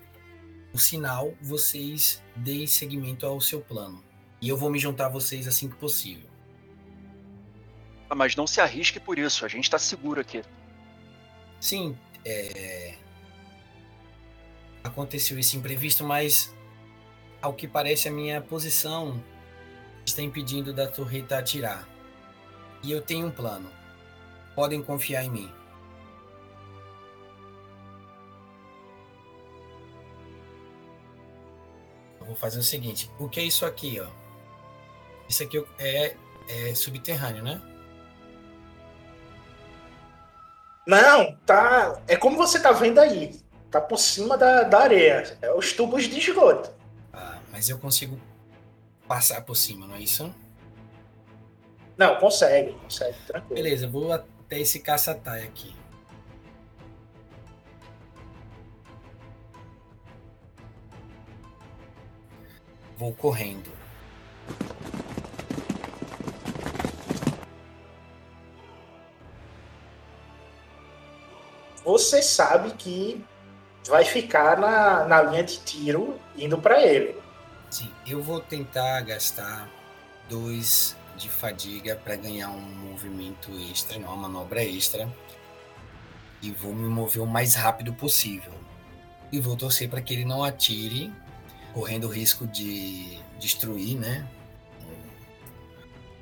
o 0.72 0.78
sinal, 0.78 1.34
vocês 1.42 2.22
deem 2.36 2.66
seguimento 2.66 3.26
ao 3.26 3.40
seu 3.40 3.60
plano. 3.60 4.02
E 4.40 4.48
eu 4.48 4.56
vou 4.56 4.70
me 4.70 4.78
juntar 4.78 5.06
a 5.06 5.10
vocês 5.10 5.46
assim 5.46 5.68
que 5.68 5.76
possível. 5.76 6.28
Ah, 8.08 8.14
Mas 8.14 8.34
não 8.36 8.46
se 8.46 8.60
arrisque 8.60 8.98
por 9.00 9.18
isso, 9.18 9.44
a 9.44 9.48
gente 9.48 9.68
tá 9.70 9.78
seguro 9.78 10.20
aqui. 10.20 10.42
Sim, 11.60 11.96
é... 12.24 12.94
aconteceu 14.82 15.38
esse 15.38 15.56
imprevisto, 15.56 16.04
mas 16.04 16.52
ao 17.43 17.53
que 17.53 17.66
parece 17.66 18.09
a 18.09 18.12
minha 18.12 18.40
posição 18.40 19.22
está 20.07 20.22
impedindo 20.22 20.72
da 20.72 20.86
torreta 20.86 21.38
atirar. 21.38 21.86
E 22.82 22.93
eu 22.93 23.03
tenho 23.03 23.26
um 23.26 23.30
plano. 23.30 23.68
Podem 24.55 24.80
confiar 24.80 25.24
em 25.24 25.30
mim. 25.30 25.53
Eu 32.20 32.26
vou 32.26 32.36
fazer 32.36 32.61
o 32.61 32.62
seguinte. 32.62 33.11
O 33.18 33.28
que 33.28 33.40
é 33.40 33.45
isso 33.45 33.66
aqui, 33.66 34.01
ó? 34.01 34.07
Isso 35.28 35.43
aqui 35.43 35.64
é, 35.78 36.16
é 36.49 36.74
subterrâneo, 36.74 37.43
né? 37.43 37.61
Não, 40.86 41.36
tá. 41.47 42.01
É 42.07 42.16
como 42.16 42.36
você 42.36 42.61
tá 42.61 42.72
vendo 42.72 43.01
aí. 43.01 43.40
Tá 43.70 43.80
por 43.80 43.99
cima 43.99 44.36
da, 44.36 44.64
da 44.64 44.80
areia. 44.80 45.38
É 45.40 45.53
os 45.53 45.72
tubos 45.72 46.05
de 46.05 46.18
esgoto. 46.18 46.82
Mas 47.53 47.68
eu 47.68 47.78
consigo 47.78 48.18
passar 49.07 49.42
por 49.42 49.55
cima, 49.55 49.86
não 49.86 49.94
é 49.94 50.00
isso? 50.00 50.34
Não, 51.96 52.16
consegue, 52.16 52.72
consegue, 52.72 53.16
tranquilo. 53.26 53.55
Beleza, 53.55 53.86
vou 53.86 54.11
até 54.11 54.59
esse 54.59 54.80
caça-tai 54.80 55.44
aqui. 55.44 55.76
Vou 62.96 63.12
correndo. 63.12 63.70
Você 71.84 72.22
sabe 72.22 72.70
que 72.72 73.24
vai 73.86 74.05
ficar 74.05 74.57
na, 74.57 75.05
na 75.05 75.22
linha 75.22 75.42
de 75.42 75.59
tiro 75.59 76.18
indo 76.36 76.57
para 76.57 76.80
ele. 76.80 77.21
Sim, 77.72 77.90
eu 78.06 78.22
vou 78.22 78.38
tentar 78.38 79.00
gastar 79.00 79.66
dois 80.28 80.94
de 81.16 81.30
fadiga 81.30 81.96
para 81.96 82.16
ganhar 82.16 82.50
um 82.50 82.60
movimento 82.60 83.50
extra, 83.70 83.96
uma 83.96 84.14
manobra 84.14 84.62
extra. 84.62 85.10
E 86.42 86.50
vou 86.50 86.74
me 86.74 86.86
mover 86.86 87.22
o 87.22 87.26
mais 87.26 87.54
rápido 87.54 87.94
possível. 87.94 88.52
E 89.32 89.40
vou 89.40 89.56
torcer 89.56 89.88
para 89.88 90.02
que 90.02 90.12
ele 90.12 90.26
não 90.26 90.44
atire, 90.44 91.10
correndo 91.72 92.08
o 92.08 92.10
risco 92.10 92.46
de 92.46 93.18
destruir, 93.40 93.98
né? 93.98 94.28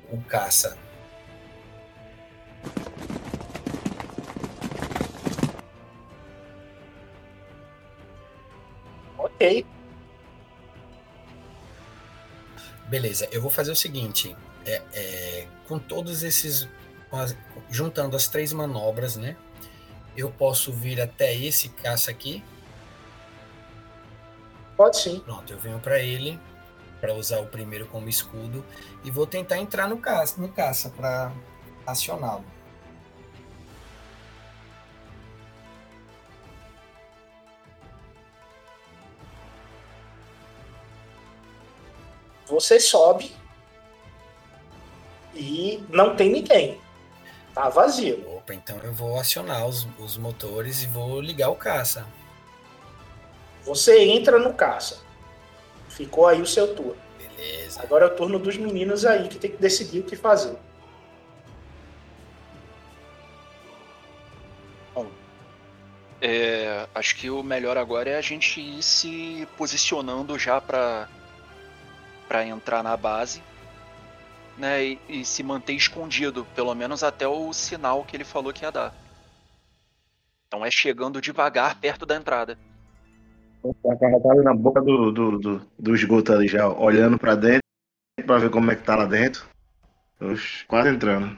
O 0.09 0.21
caça. 0.21 0.77
Ok. 9.17 9.65
Beleza, 12.91 13.25
eu 13.31 13.41
vou 13.41 13.49
fazer 13.49 13.71
o 13.71 13.75
seguinte: 13.75 14.35
é, 14.65 14.81
é, 14.93 15.47
com 15.65 15.79
todos 15.79 16.23
esses. 16.23 16.67
juntando 17.69 18.17
as 18.17 18.27
três 18.27 18.51
manobras, 18.51 19.15
né? 19.15 19.37
Eu 20.15 20.29
posso 20.29 20.73
vir 20.73 20.99
até 20.99 21.33
esse 21.33 21.69
caça 21.69 22.11
aqui. 22.11 22.43
Pode 24.75 24.97
sim. 24.97 25.21
Pronto, 25.21 25.53
eu 25.53 25.57
venho 25.57 25.79
para 25.79 25.99
ele 25.99 26.37
para 26.99 27.13
usar 27.13 27.39
o 27.39 27.45
primeiro 27.47 27.87
como 27.87 28.09
escudo 28.09 28.63
e 29.05 29.09
vou 29.09 29.25
tentar 29.25 29.57
entrar 29.57 29.87
no 29.87 29.97
caça, 29.97 30.39
no 30.39 30.49
caça 30.49 30.89
para 30.89 31.31
acioná-lo. 31.87 32.43
Você 42.51 42.81
sobe 42.81 43.33
e 45.33 45.81
não 45.87 46.17
tem 46.17 46.29
ninguém. 46.29 46.77
Tá 47.53 47.69
vazio. 47.69 48.27
Opa, 48.35 48.53
então 48.53 48.77
eu 48.83 48.91
vou 48.91 49.17
acionar 49.17 49.65
os, 49.65 49.87
os 49.97 50.17
motores 50.17 50.83
e 50.83 50.87
vou 50.87 51.21
ligar 51.21 51.49
o 51.49 51.55
caça. 51.55 52.05
Você 53.63 54.03
entra 54.03 54.37
no 54.37 54.53
caça. 54.53 54.99
Ficou 55.87 56.27
aí 56.27 56.41
o 56.41 56.45
seu 56.45 56.75
turno. 56.75 56.97
Beleza. 57.17 57.81
Agora 57.81 58.05
é 58.05 58.07
o 58.09 58.15
turno 58.17 58.37
dos 58.37 58.57
meninos 58.57 59.05
aí 59.05 59.29
que 59.29 59.39
tem 59.39 59.51
que 59.51 59.57
decidir 59.57 60.01
o 60.01 60.03
que 60.03 60.17
fazer. 60.17 60.57
É, 66.23 66.85
acho 66.93 67.15
que 67.15 67.31
o 67.31 67.41
melhor 67.41 67.77
agora 67.77 68.11
é 68.11 68.15
a 68.15 68.21
gente 68.21 68.61
ir 68.61 68.83
se 68.83 69.47
posicionando 69.57 70.37
já 70.37 70.61
para 70.61 71.09
para 72.31 72.45
entrar 72.45 72.81
na 72.81 72.95
base, 72.95 73.43
né? 74.57 74.81
E, 74.85 74.99
e 75.09 75.25
se 75.25 75.43
manter 75.43 75.73
escondido, 75.73 76.47
pelo 76.55 76.73
menos 76.73 77.03
até 77.03 77.27
o 77.27 77.51
sinal 77.51 78.05
que 78.05 78.15
ele 78.15 78.23
falou 78.23 78.53
que 78.53 78.63
ia 78.63 78.71
dar. 78.71 78.95
Então 80.47 80.65
é 80.65 80.71
chegando 80.71 81.19
devagar 81.19 81.77
perto 81.81 82.05
da 82.05 82.15
entrada. 82.15 82.57
Tá 83.83 83.95
carregado 83.97 84.41
na 84.43 84.53
boca 84.53 84.81
do, 84.81 85.11
do, 85.11 85.39
do, 85.39 85.67
do 85.77 85.93
esgoto 85.93 86.31
ali 86.31 86.47
já, 86.47 86.69
olhando 86.69 87.19
pra 87.19 87.35
dentro 87.35 87.59
pra 88.25 88.37
ver 88.37 88.49
como 88.49 88.71
é 88.71 88.77
que 88.77 88.83
tá 88.83 88.95
lá 88.95 89.05
dentro. 89.05 89.45
Oxe, 90.21 90.65
quase 90.67 90.87
entrando. 90.87 91.37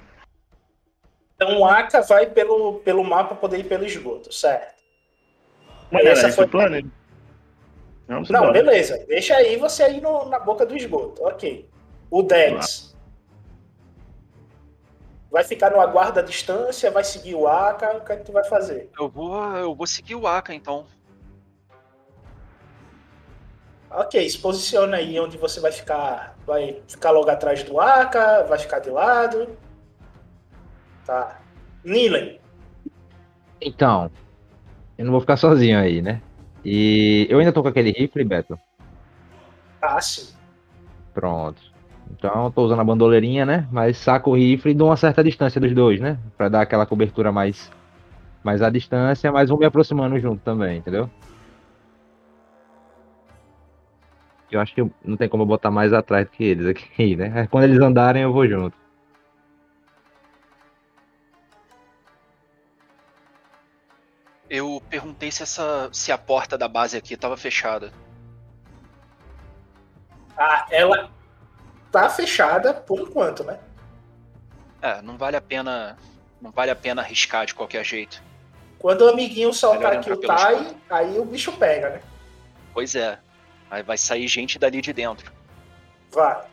Então 1.36 1.58
o 1.60 1.66
Aka 1.66 2.02
vai 2.02 2.28
pelo, 2.28 2.82
pelo 2.82 3.04
mapa 3.04 3.34
poder 3.34 3.62
ir 3.62 3.68
pelo 3.68 3.84
esgoto, 3.84 4.32
certo? 4.32 4.76
Mas 5.92 6.06
Essa 6.06 6.28
esse 6.28 6.36
foi- 6.36 6.46
o 6.46 6.50
plano? 6.50 6.92
Vamos 8.08 8.30
Não, 8.30 8.42
embora. 8.44 8.54
beleza. 8.54 9.04
Deixa 9.08 9.36
aí 9.36 9.56
você 9.58 9.84
aí 9.84 10.02
no- 10.02 10.26
na 10.26 10.40
boca 10.40 10.66
do 10.66 10.76
esgoto. 10.76 11.24
Ok. 11.24 11.68
O 12.12 12.22
Dex. 12.22 12.94
Vai 15.32 15.44
ficar 15.44 15.72
no 15.72 15.80
aguardo 15.82 16.20
à 16.20 16.22
distância, 16.24 16.92
vai 16.92 17.04
seguir 17.04 17.34
o 17.34 17.48
Aka, 17.48 17.98
o 17.98 18.02
que 18.02 18.12
é 18.12 18.18
que 18.18 18.24
tu 18.26 18.32
vai 18.32 18.44
fazer? 18.44 18.92
Eu 19.00 19.10
vou, 19.10 19.44
eu 19.56 19.74
vou 19.74 19.88
seguir 19.88 20.14
o 20.16 20.28
Aka, 20.28 20.54
então. 20.54 20.86
Ok, 23.90 24.28
se 24.30 24.38
posiciona 24.40 24.98
aí 24.98 25.20
onde 25.20 25.38
você 25.38 25.60
vai 25.60 25.72
ficar. 25.72 26.36
Vai 26.46 26.82
ficar 26.88 27.12
logo 27.12 27.30
atrás 27.30 27.64
do 27.64 27.80
Aka, 27.80 28.44
vai 28.44 28.58
ficar 28.60 28.80
de 28.80 28.90
lado. 28.90 29.56
Tá. 31.06 31.40
Nilen. 31.84 32.40
Então, 33.62 34.12
eu 34.98 35.06
não 35.06 35.12
vou 35.12 35.22
ficar 35.22 35.38
sozinho 35.38 35.80
aí, 35.80 36.02
né? 36.02 36.22
E 36.64 37.28
eu 37.30 37.40
ainda 37.40 37.52
tô 37.52 37.62
com 37.62 37.68
aquele 37.68 37.92
rifle, 37.92 38.24
Beto. 38.24 38.58
Tá, 39.82 40.00
sim. 40.00 40.34
Pronto. 41.14 41.62
Então, 42.12 42.46
eu 42.46 42.52
tô 42.52 42.64
usando 42.64 42.80
a 42.80 42.84
bandoleirinha, 42.84 43.46
né? 43.46 43.68
Mas 43.72 43.98
saco 43.98 44.32
o 44.32 44.36
rifle 44.36 44.72
e 44.72 44.74
dou 44.76 44.90
uma 44.90 44.98
certa 44.98 45.24
distância 45.24 45.60
dos 45.60 45.74
dois, 45.74 46.00
né? 46.00 46.18
Pra 46.38 46.50
dar 46.50 46.62
aquela 46.62 46.86
cobertura 46.86 47.32
mais, 47.32 47.70
mais 48.44 48.62
à 48.62 48.70
distância, 48.70 49.32
mas 49.32 49.50
vou 49.50 49.60
me 49.60 49.66
aproximando 49.66 50.20
junto 50.20 50.42
também, 50.42 50.78
entendeu? 50.78 51.10
Eu 54.50 54.62
acho 54.62 54.74
que 54.76 54.82
não 55.04 55.18
tem 55.18 55.28
como 55.28 55.44
eu 55.44 55.48
botar 55.48 55.72
mais 55.72 55.92
atrás 55.94 56.26
do 56.26 56.32
que 56.32 56.44
eles 56.44 56.68
aqui, 56.68 57.16
né? 57.16 57.48
Quando 57.50 57.64
eles 57.64 57.80
andarem, 57.80 58.24
eu 58.24 58.32
vou 58.32 58.48
junto. 58.48 58.83
Eu 64.56 64.80
perguntei 64.88 65.32
se 65.32 65.42
essa, 65.42 65.90
se 65.92 66.12
a 66.12 66.18
porta 66.18 66.56
da 66.56 66.68
base 66.68 66.96
aqui 66.96 67.18
tava 67.18 67.36
fechada. 67.36 67.92
Ah, 70.38 70.68
ela 70.70 71.10
tá 71.92 72.08
fechada 72.08 72.72
por 72.72 73.00
enquanto, 73.00 73.44
né? 73.44 73.60
É, 74.80 75.02
não 75.02 75.18
vale 75.18 75.36
a 75.36 75.42
pena, 75.42 75.98
não 76.40 76.52
vale 76.52 76.70
a 76.70 76.76
pena 76.76 77.02
arriscar 77.02 77.48
de 77.48 77.56
qualquer 77.56 77.84
jeito. 77.84 78.22
Quando 78.78 79.02
o 79.02 79.10
amiguinho 79.10 79.52
soltar 79.52 79.94
aqui 79.94 80.12
o 80.12 80.18
Tai, 80.18 80.78
aí 80.88 81.18
o 81.18 81.26
bicho 81.26 81.52
pega, 81.54 81.90
né? 81.90 82.02
Pois 82.76 82.94
é. 82.94 83.18
Aí 83.72 83.82
vai 83.82 83.98
sair 83.98 84.28
gente 84.28 84.60
dali 84.60 84.84
de 84.84 84.94
dentro. 84.94 85.34
Vai. 86.12 86.46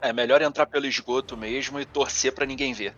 É 0.00 0.12
melhor 0.12 0.42
entrar 0.42 0.66
pelo 0.66 0.86
esgoto 0.86 1.36
mesmo 1.36 1.78
e 1.78 1.84
torcer 1.84 2.34
pra 2.34 2.44
ninguém 2.44 2.72
ver. 2.72 2.96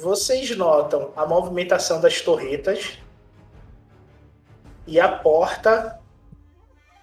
Vocês 0.00 0.56
notam 0.56 1.12
a 1.14 1.26
movimentação 1.26 2.00
das 2.00 2.22
torretas 2.22 2.98
e 4.86 4.98
a 4.98 5.06
porta 5.18 6.00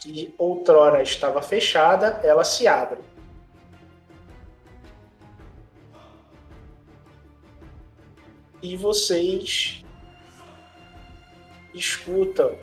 que 0.02 0.34
outrora 0.36 1.04
estava 1.04 1.40
fechada, 1.44 2.20
ela 2.24 2.44
se 2.44 2.68
abre. 2.68 2.98
E 8.64 8.76
vocês 8.76 9.86
escutam 11.76 12.58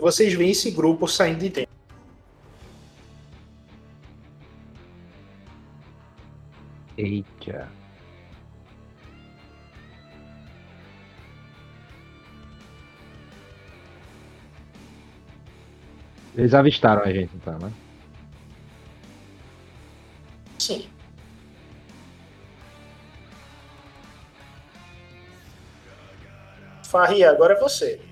e 0.00 0.02
vocês 0.02 0.32
veem 0.32 0.50
esse 0.50 0.70
grupo 0.70 1.06
saindo 1.06 1.40
de 1.40 1.50
dentro. 1.50 1.70
Eita. 6.96 7.68
Eles 16.34 16.54
avistaram 16.54 17.02
a 17.02 17.12
gente, 17.12 17.36
então, 17.36 17.58
né? 17.58 17.70
Sim. 20.58 20.88
Farria, 26.84 27.30
agora 27.30 27.54
é 27.54 27.60
você. 27.60 28.09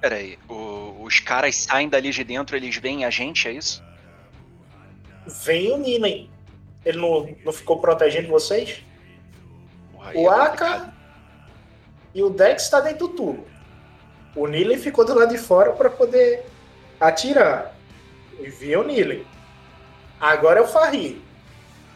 Pera 0.00 0.16
aí, 0.16 0.38
o- 0.48 1.02
os 1.02 1.20
caras 1.20 1.56
saem 1.56 1.88
dali 1.88 2.10
de 2.10 2.22
dentro, 2.22 2.56
eles 2.56 2.76
veem 2.76 3.04
a 3.04 3.10
gente, 3.10 3.48
é 3.48 3.52
isso? 3.52 3.82
Vem 5.44 5.72
o 5.72 5.76
Nilen. 5.78 6.30
Ele 6.84 6.98
não, 6.98 7.34
não 7.44 7.52
ficou 7.52 7.80
protegendo 7.80 8.28
vocês? 8.28 8.82
Porra, 9.92 10.12
O 10.14 10.32
é 10.32 10.40
Aka 10.40 10.94
e 12.14 12.22
o 12.22 12.30
Dex 12.30 12.62
está 12.62 12.80
dentro 12.80 13.08
do 13.08 13.14
tubo. 13.14 13.46
O 14.34 14.46
Nilen 14.46 14.78
ficou 14.78 15.04
do 15.04 15.14
lado 15.14 15.30
de 15.30 15.38
fora 15.38 15.72
para 15.72 15.90
poder 15.90 16.46
atirar. 17.00 17.74
E 18.38 18.48
viu 18.48 18.80
o 18.80 18.84
Nilen. 18.84 19.26
Agora 20.20 20.60
é 20.60 20.62
o 20.62 20.66
Farri. 20.68 21.20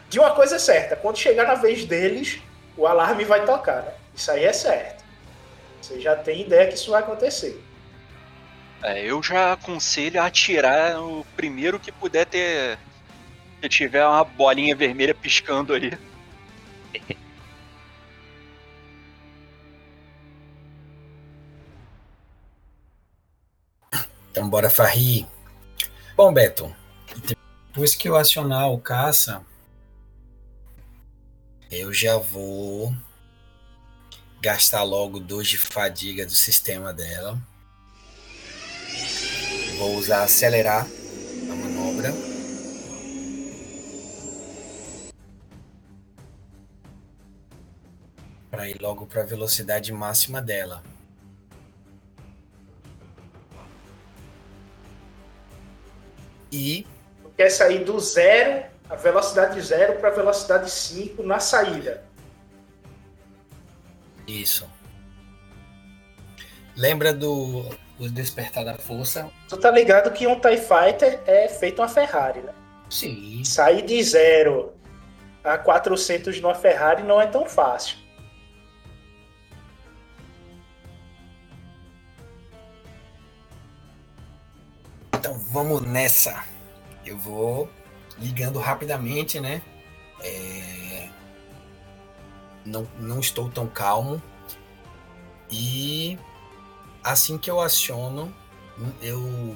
De 0.09 0.19
uma 0.19 0.31
coisa 0.35 0.57
é 0.57 0.59
certa, 0.59 0.95
quando 0.95 1.17
chegar 1.17 1.47
na 1.47 1.55
vez 1.55 1.85
deles, 1.85 2.39
o 2.77 2.85
alarme 2.85 3.23
vai 3.23 3.45
tocar, 3.45 3.81
né? 3.81 3.93
Isso 4.13 4.29
aí 4.29 4.43
é 4.43 4.53
certo. 4.53 5.03
Você 5.81 5.99
já 5.99 6.15
tem 6.15 6.41
ideia 6.41 6.67
que 6.67 6.75
isso 6.75 6.91
vai 6.91 7.01
acontecer. 7.01 7.59
É, 8.83 9.01
eu 9.05 9.23
já 9.23 9.53
aconselho 9.53 10.21
a 10.21 10.25
atirar 10.25 11.01
o 11.01 11.25
primeiro 11.37 11.79
que 11.79 11.89
puder 11.89 12.25
ter. 12.25 12.77
Se 13.61 13.69
tiver 13.69 14.05
uma 14.05 14.25
bolinha 14.25 14.75
vermelha 14.75 15.15
piscando 15.15 15.73
ali. 15.73 15.97
Então 24.31 24.49
bora 24.49 24.67
Farri. 24.67 25.27
Bom, 26.15 26.33
Beto, 26.33 26.75
depois 27.23 27.93
que 27.93 28.09
eu 28.09 28.15
acionar 28.15 28.67
o 28.71 28.79
caça, 28.79 29.45
eu 31.69 31.93
já 31.93 32.17
vou 32.17 32.91
gastar 34.41 34.81
logo 34.81 35.19
dois 35.19 35.47
de 35.47 35.59
fadiga 35.59 36.25
do 36.25 36.31
sistema 36.31 36.91
dela. 36.91 37.39
Vou 39.83 39.97
usar 39.97 40.23
acelerar 40.23 40.87
a 41.51 41.55
manobra. 41.55 42.13
Para 48.49 48.69
ir 48.69 48.81
logo 48.81 49.05
para 49.05 49.23
a 49.23 49.25
velocidade 49.25 49.91
máxima 49.91 50.41
dela. 50.41 50.81
E 56.49 56.87
Quer 57.35 57.49
sair 57.49 57.83
do 57.83 57.99
zero, 57.99 58.65
a 58.89 58.95
velocidade 58.95 59.59
zero 59.59 59.99
para 59.99 60.07
a 60.07 60.13
velocidade 60.13 60.71
5 60.71 61.21
na 61.23 61.41
saída. 61.41 62.05
Isso. 64.25 64.65
Lembra 66.73 67.13
do 67.13 67.82
o 68.05 68.09
Despertar 68.09 68.65
da 68.65 68.75
Força? 68.77 69.29
Tu 69.47 69.57
tá 69.57 69.71
ligado 69.71 70.11
que 70.11 70.27
um 70.27 70.39
TIE 70.39 70.57
Fighter 70.57 71.21
é 71.25 71.47
feito 71.47 71.81
uma 71.81 71.87
Ferrari, 71.87 72.41
né? 72.41 72.53
Sim. 72.89 73.43
Sair 73.43 73.81
de 73.83 74.01
zero 74.03 74.73
a 75.43 75.57
400 75.57 76.39
numa 76.41 76.55
Ferrari 76.55 77.03
não 77.03 77.19
é 77.19 77.27
tão 77.27 77.45
fácil. 77.45 77.97
Então 85.15 85.37
vamos 85.37 85.81
nessa. 85.81 86.43
Eu 87.05 87.17
vou 87.17 87.69
ligando 88.19 88.59
rapidamente, 88.59 89.39
né? 89.39 89.61
É, 90.21 91.09
Não, 92.65 92.87
não 92.99 93.19
estou 93.19 93.49
tão 93.49 93.67
calmo. 93.67 94.21
E 95.51 96.17
assim 97.03 97.37
que 97.37 97.51
eu 97.51 97.59
aciono, 97.59 98.33
eu 99.01 99.55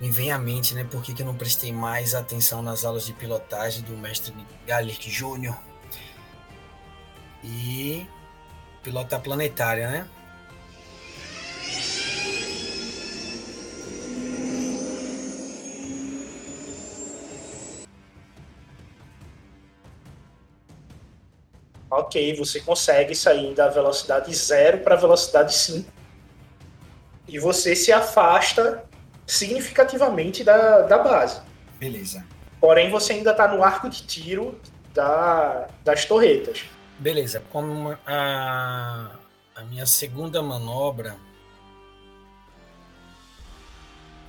me 0.00 0.10
vem 0.10 0.30
à 0.30 0.38
mente, 0.38 0.74
né? 0.74 0.84
Por 0.84 1.02
que, 1.02 1.14
que 1.14 1.22
eu 1.22 1.26
não 1.26 1.34
prestei 1.34 1.72
mais 1.72 2.14
atenção 2.14 2.62
nas 2.62 2.84
aulas 2.84 3.06
de 3.06 3.12
pilotagem 3.12 3.82
do 3.82 3.96
mestre 3.96 4.34
Gallic 4.66 5.10
Júnior? 5.10 5.56
E 7.42 8.06
pilota 8.82 9.18
planetária, 9.18 9.90
né? 9.90 10.08
Ok, 21.90 22.36
você 22.36 22.60
consegue 22.60 23.14
sair 23.14 23.54
da 23.54 23.68
velocidade 23.68 24.32
0 24.34 24.80
para 24.80 24.94
a 24.94 24.98
velocidade 24.98 25.54
5. 25.54 25.97
E 27.28 27.38
você 27.38 27.76
se 27.76 27.92
afasta 27.92 28.84
significativamente 29.26 30.42
da, 30.42 30.80
da 30.82 30.98
base. 30.98 31.40
Beleza. 31.78 32.24
Porém, 32.60 32.90
você 32.90 33.12
ainda 33.12 33.30
está 33.32 33.46
no 33.46 33.62
arco 33.62 33.88
de 33.88 34.02
tiro 34.04 34.58
da, 34.94 35.68
das 35.84 36.06
torretas. 36.06 36.64
Beleza. 36.98 37.42
Como 37.50 37.96
a, 38.06 39.10
a 39.54 39.62
minha 39.64 39.86
segunda 39.86 40.42
manobra. 40.42 41.16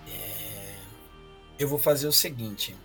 é, 0.08 0.76
eu 1.58 1.68
vou 1.68 1.80
fazer 1.80 2.08
o 2.08 2.12
seguinte. 2.12 2.76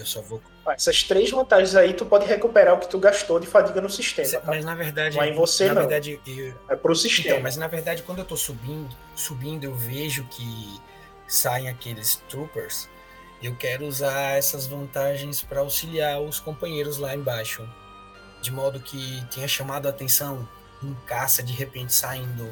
Eu 0.00 0.06
só 0.06 0.20
vou. 0.22 0.40
Essas 0.68 1.02
três 1.02 1.30
vantagens 1.30 1.74
aí, 1.74 1.92
tu 1.92 2.06
pode 2.06 2.26
recuperar 2.26 2.74
o 2.74 2.78
que 2.78 2.88
tu 2.88 2.98
gastou 2.98 3.38
de 3.38 3.46
fadiga 3.46 3.80
no 3.80 3.90
sistema. 3.90 4.28
tá? 4.40 4.42
Mas 4.46 4.64
na 4.64 4.74
verdade. 4.74 5.18
É 5.18 5.28
em 5.28 5.34
você, 5.34 5.68
na 5.68 5.74
não. 5.74 5.80
verdade, 5.82 6.20
eu, 6.26 6.54
É 6.68 6.76
pro 6.76 6.94
sistema. 6.94 7.28
Então, 7.28 7.42
mas 7.42 7.56
na 7.56 7.66
verdade, 7.68 8.02
quando 8.02 8.18
eu 8.20 8.24
tô 8.24 8.36
subindo, 8.36 8.94
subindo, 9.14 9.64
eu 9.64 9.74
vejo 9.74 10.24
que 10.30 10.80
saem 11.28 11.68
aqueles 11.68 12.16
troopers. 12.28 12.88
Eu 13.42 13.54
quero 13.56 13.86
usar 13.86 14.36
essas 14.36 14.66
vantagens 14.66 15.42
para 15.42 15.60
auxiliar 15.60 16.20
os 16.20 16.40
companheiros 16.40 16.98
lá 16.98 17.14
embaixo. 17.14 17.66
De 18.42 18.50
modo 18.50 18.80
que 18.80 19.22
tenha 19.34 19.48
chamado 19.48 19.86
a 19.86 19.90
atenção 19.90 20.48
um 20.82 20.94
caça 21.06 21.42
de 21.42 21.52
repente 21.52 21.92
saindo. 21.94 22.48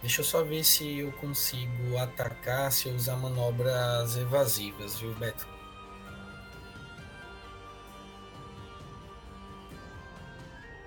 Deixa 0.00 0.20
eu 0.20 0.24
só 0.24 0.42
ver 0.44 0.64
se 0.64 1.00
eu 1.00 1.12
consigo 1.12 1.98
atacar 1.98 2.70
se 2.70 2.88
eu 2.88 2.94
usar 2.94 3.16
manobras 3.16 4.16
evasivas, 4.16 4.98
viu, 5.00 5.12
Beto? 5.14 5.46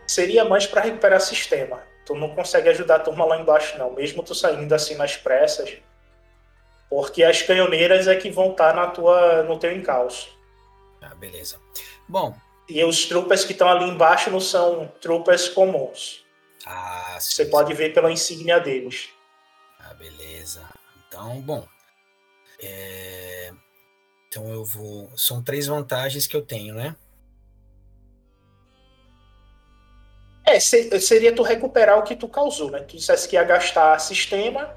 Seria 0.08 0.44
mais 0.46 0.66
para 0.66 0.82
recuperar 0.82 1.22
sistema. 1.22 1.82
Tu 2.06 2.16
não 2.16 2.36
consegue 2.36 2.70
ajudar 2.70 2.98
a 2.98 3.00
turma 3.00 3.26
lá 3.26 3.40
embaixo, 3.40 3.78
não. 3.78 3.94
Mesmo 3.94 4.24
tu 4.24 4.36
saindo 4.36 4.74
assim 4.74 4.96
nas 4.96 5.16
pressas. 5.16 5.78
Porque 6.90 7.24
as 7.24 7.42
canhoneiras 7.42 8.08
é 8.08 8.16
que 8.16 8.30
vão 8.30 8.52
estar 8.52 8.76
na 8.76 8.88
tua, 8.88 9.44
no 9.44 9.58
teu 9.58 9.72
encalço. 9.72 10.30
Ah, 11.02 11.16
beleza. 11.16 11.60
Bom, 12.08 12.36
E 12.68 12.84
os 12.84 13.06
troopers 13.06 13.44
que 13.44 13.54
estão 13.54 13.68
ali 13.68 13.90
embaixo 13.90 14.30
não 14.30 14.40
são 14.40 14.92
troopers 15.00 15.50
comuns. 15.50 16.26
Ah, 16.66 17.18
Você 17.20 17.46
sim, 17.46 17.52
pode 17.52 17.74
ver 17.74 17.94
pela 17.94 18.12
insígnia 18.12 18.60
deles. 18.60 19.10
Ah, 19.80 19.94
beleza. 19.94 20.62
Então, 21.08 21.42
bom. 21.42 21.68
é, 22.62 23.52
Então 24.28 24.48
eu 24.50 24.64
vou. 24.64 25.12
São 25.18 25.44
três 25.44 25.68
vantagens 25.68 26.26
que 26.28 26.36
eu 26.36 26.42
tenho, 26.42 26.74
né? 26.76 26.96
É, 30.46 30.60
se- 30.60 31.00
seria 31.00 31.34
tu 31.36 31.44
recuperar 31.44 31.98
o 32.00 32.04
que 32.04 32.16
tu 32.16 32.28
causou, 32.28 32.72
né? 32.72 32.80
Tu 32.82 32.98
dissesse 32.98 33.28
que 33.28 33.36
ia 33.36 33.44
gastar 33.44 34.00
sistema 34.00 34.76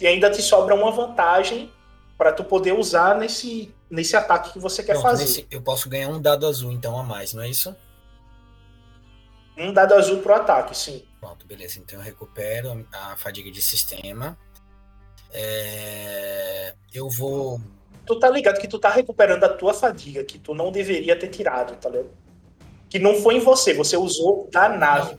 e 0.00 0.06
ainda 0.06 0.30
te 0.30 0.42
sobra 0.42 0.74
uma 0.74 0.90
vantagem 0.90 1.72
para 2.18 2.32
tu 2.32 2.44
poder 2.44 2.72
usar 2.72 3.18
nesse, 3.18 3.74
nesse 3.90 4.16
ataque 4.16 4.52
que 4.52 4.58
você 4.58 4.82
quer 4.82 4.92
Pronto, 4.92 5.02
fazer. 5.04 5.22
nesse- 5.24 5.46
eu 5.50 5.62
posso 5.62 5.88
ganhar 5.88 6.08
um 6.08 6.20
dado 6.20 6.46
azul, 6.46 6.70
então, 6.72 6.98
a 6.98 7.02
mais, 7.02 7.32
não 7.32 7.42
é 7.42 7.48
isso? 7.48 7.74
Um 9.56 9.72
dado 9.72 9.94
azul 9.94 10.18
pro 10.20 10.34
ataque, 10.34 10.76
sim. 10.76 11.04
Pronto, 11.20 11.46
beleza. 11.46 11.78
Então 11.78 11.98
eu 11.98 12.04
recupero 12.04 12.86
a 12.92 13.16
fadiga 13.16 13.50
de 13.50 13.62
sistema. 13.62 14.38
É, 15.32 16.74
Eu 16.92 17.08
vou. 17.10 17.60
Tu 18.06 18.18
tá 18.20 18.30
ligado 18.30 18.60
que 18.60 18.68
tu 18.68 18.78
tá 18.78 18.90
recuperando 18.90 19.42
a 19.44 19.48
tua 19.48 19.74
fadiga, 19.74 20.22
que 20.24 20.38
tu 20.38 20.54
não 20.54 20.70
deveria 20.70 21.18
ter 21.18 21.28
tirado, 21.28 21.76
tá 21.76 21.88
ligado? 21.88 22.10
Que 22.88 22.98
não 22.98 23.16
foi 23.16 23.36
em 23.36 23.40
você, 23.40 23.74
você 23.74 23.96
usou 23.96 24.48
da 24.52 24.68
nave. 24.68 25.18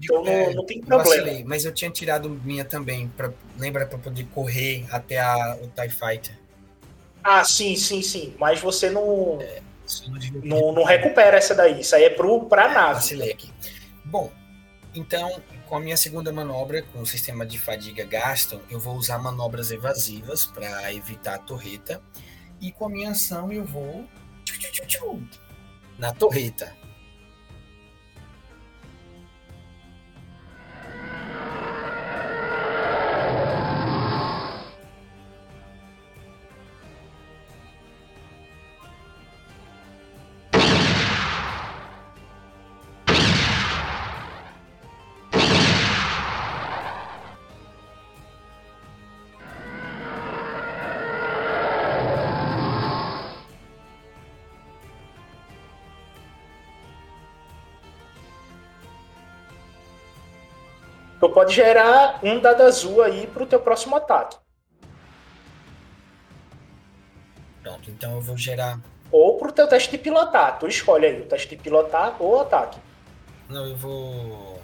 Então 0.00 0.22
não, 0.22 0.30
é, 0.30 0.54
não 0.54 0.64
tem 0.66 0.78
eu 0.78 0.84
problema. 0.86 1.10
vacilei, 1.10 1.44
mas 1.44 1.64
eu 1.64 1.72
tinha 1.72 1.90
tirado 1.90 2.28
minha 2.28 2.64
também. 2.64 3.08
Pra, 3.08 3.32
lembra 3.58 3.86
para 3.86 3.98
poder 3.98 4.24
correr 4.26 4.84
até 4.90 5.18
a, 5.18 5.58
o 5.62 5.68
TIE 5.68 5.88
Fighter. 5.88 6.38
Ah, 7.24 7.42
sim, 7.44 7.74
sim, 7.76 8.02
sim. 8.02 8.34
Mas 8.38 8.60
você 8.60 8.90
não, 8.90 9.38
Isso 9.40 9.62
não 10.42 10.72
não, 10.72 10.84
recupera 10.84 11.36
essa 11.36 11.54
daí. 11.54 11.80
Isso 11.80 11.94
aí 11.94 12.04
é 12.04 12.10
pro, 12.10 12.44
pra 12.46 12.68
nave. 12.68 13.30
Aqui. 13.30 13.52
Bom, 14.04 14.30
então, 14.94 15.40
com 15.66 15.76
a 15.76 15.80
minha 15.80 15.96
segunda 15.96 16.32
manobra, 16.32 16.82
com 16.82 17.00
o 17.00 17.06
sistema 17.06 17.44
de 17.44 17.58
fadiga 17.58 18.04
Gaston, 18.04 18.60
eu 18.70 18.80
vou 18.80 18.96
usar 18.96 19.18
manobras 19.18 19.70
evasivas 19.70 20.46
para 20.46 20.92
evitar 20.92 21.34
a 21.34 21.38
torreta. 21.38 22.02
E 22.60 22.72
com 22.72 22.86
a 22.86 22.88
minha 22.88 23.10
ação, 23.10 23.52
eu 23.52 23.64
vou 23.64 24.04
na 25.98 26.12
torreta. 26.12 26.74
Tu 61.28 61.34
pode 61.34 61.54
gerar 61.54 62.20
um 62.24 62.40
dado 62.40 62.62
azul 62.62 63.02
aí 63.02 63.26
pro 63.26 63.44
teu 63.44 63.60
próximo 63.60 63.94
ataque. 63.94 64.38
Pronto, 67.62 67.90
então 67.90 68.14
eu 68.14 68.22
vou 68.22 68.36
gerar. 68.36 68.80
Ou 69.12 69.36
pro 69.36 69.52
teu 69.52 69.68
teste 69.68 69.90
de 69.90 69.98
pilotar. 69.98 70.58
Tu 70.58 70.66
escolhe 70.66 71.04
aí 71.04 71.20
o 71.20 71.26
teste 71.26 71.54
de 71.54 71.56
pilotar 71.56 72.16
ou 72.18 72.40
ataque. 72.40 72.80
Não, 73.46 73.66
eu 73.66 73.76
vou. 73.76 74.62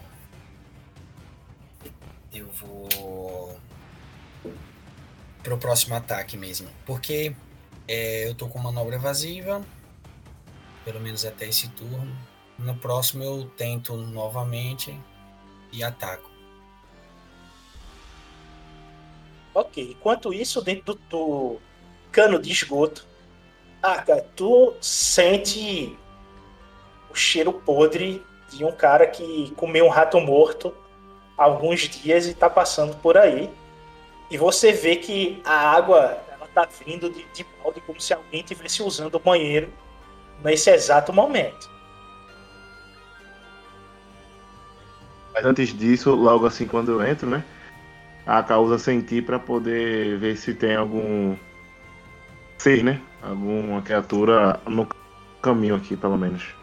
Eu 2.32 2.48
vou. 2.48 3.56
Pro 5.42 5.58
próximo 5.58 5.96
ataque 5.96 6.38
mesmo. 6.38 6.70
Porque 6.86 7.36
é, 7.86 8.26
eu 8.26 8.34
tô 8.34 8.48
com 8.48 8.58
manobra 8.58 8.94
evasiva. 8.94 9.62
Pelo 10.82 10.98
menos 10.98 11.26
até 11.26 11.46
esse 11.46 11.68
turno. 11.68 12.16
No 12.58 12.74
próximo 12.76 13.22
eu 13.22 13.50
tento 13.50 13.94
novamente 13.96 14.98
e 15.70 15.84
ataco. 15.84 16.34
Ok. 19.55 19.96
Enquanto 19.96 20.32
isso, 20.32 20.61
dentro 20.61 20.94
do, 20.94 21.00
do 21.09 21.61
cano 22.11 22.38
de 22.38 22.50
esgoto, 22.50 23.07
ah, 23.82 24.02
cara, 24.02 24.26
tu 24.34 24.74
sente 24.80 25.96
o 27.11 27.14
cheiro 27.14 27.52
podre 27.52 28.24
de 28.50 28.64
um 28.64 28.72
cara 28.72 29.07
que 29.07 29.52
comeu 29.57 29.86
um 29.86 29.90
rato 29.90 30.20
morto 30.20 30.74
há 31.36 31.44
alguns 31.44 31.80
dias 31.82 32.26
e 32.26 32.34
tá 32.34 32.50
passando 32.50 32.96
por 32.96 33.16
aí. 33.16 33.50
E 34.30 34.38
você 34.38 34.72
vê 34.72 34.96
que 34.96 35.40
a 35.44 35.70
água 35.70 36.18
ela 36.32 36.48
tá 36.48 36.68
vindo 36.84 37.11
de, 37.11 37.24
de 37.32 37.46
balde 37.62 37.80
como 37.82 38.00
se 38.00 38.12
alguém 38.12 38.40
estivesse 38.40 38.82
usando 38.82 39.14
o 39.14 39.20
banheiro 39.20 39.72
nesse 40.42 40.70
exato 40.70 41.12
momento. 41.12 41.70
Mas 45.32 45.44
antes 45.44 45.76
disso, 45.76 46.14
logo 46.14 46.46
assim 46.46 46.66
quando 46.66 46.92
eu 46.92 47.07
entro, 47.07 47.28
né? 47.28 47.44
A 48.26 48.42
causa 48.42 48.78
sentir 48.78 49.24
pra 49.24 49.38
poder 49.38 50.18
ver 50.18 50.36
se 50.36 50.54
tem 50.54 50.76
algum 50.76 51.36
ser, 52.58 52.82
né? 52.82 53.00
Alguma 53.22 53.82
criatura 53.82 54.60
no 54.66 54.88
caminho 55.42 55.74
aqui, 55.76 55.96
pelo 55.96 56.16
menos. 56.16 56.54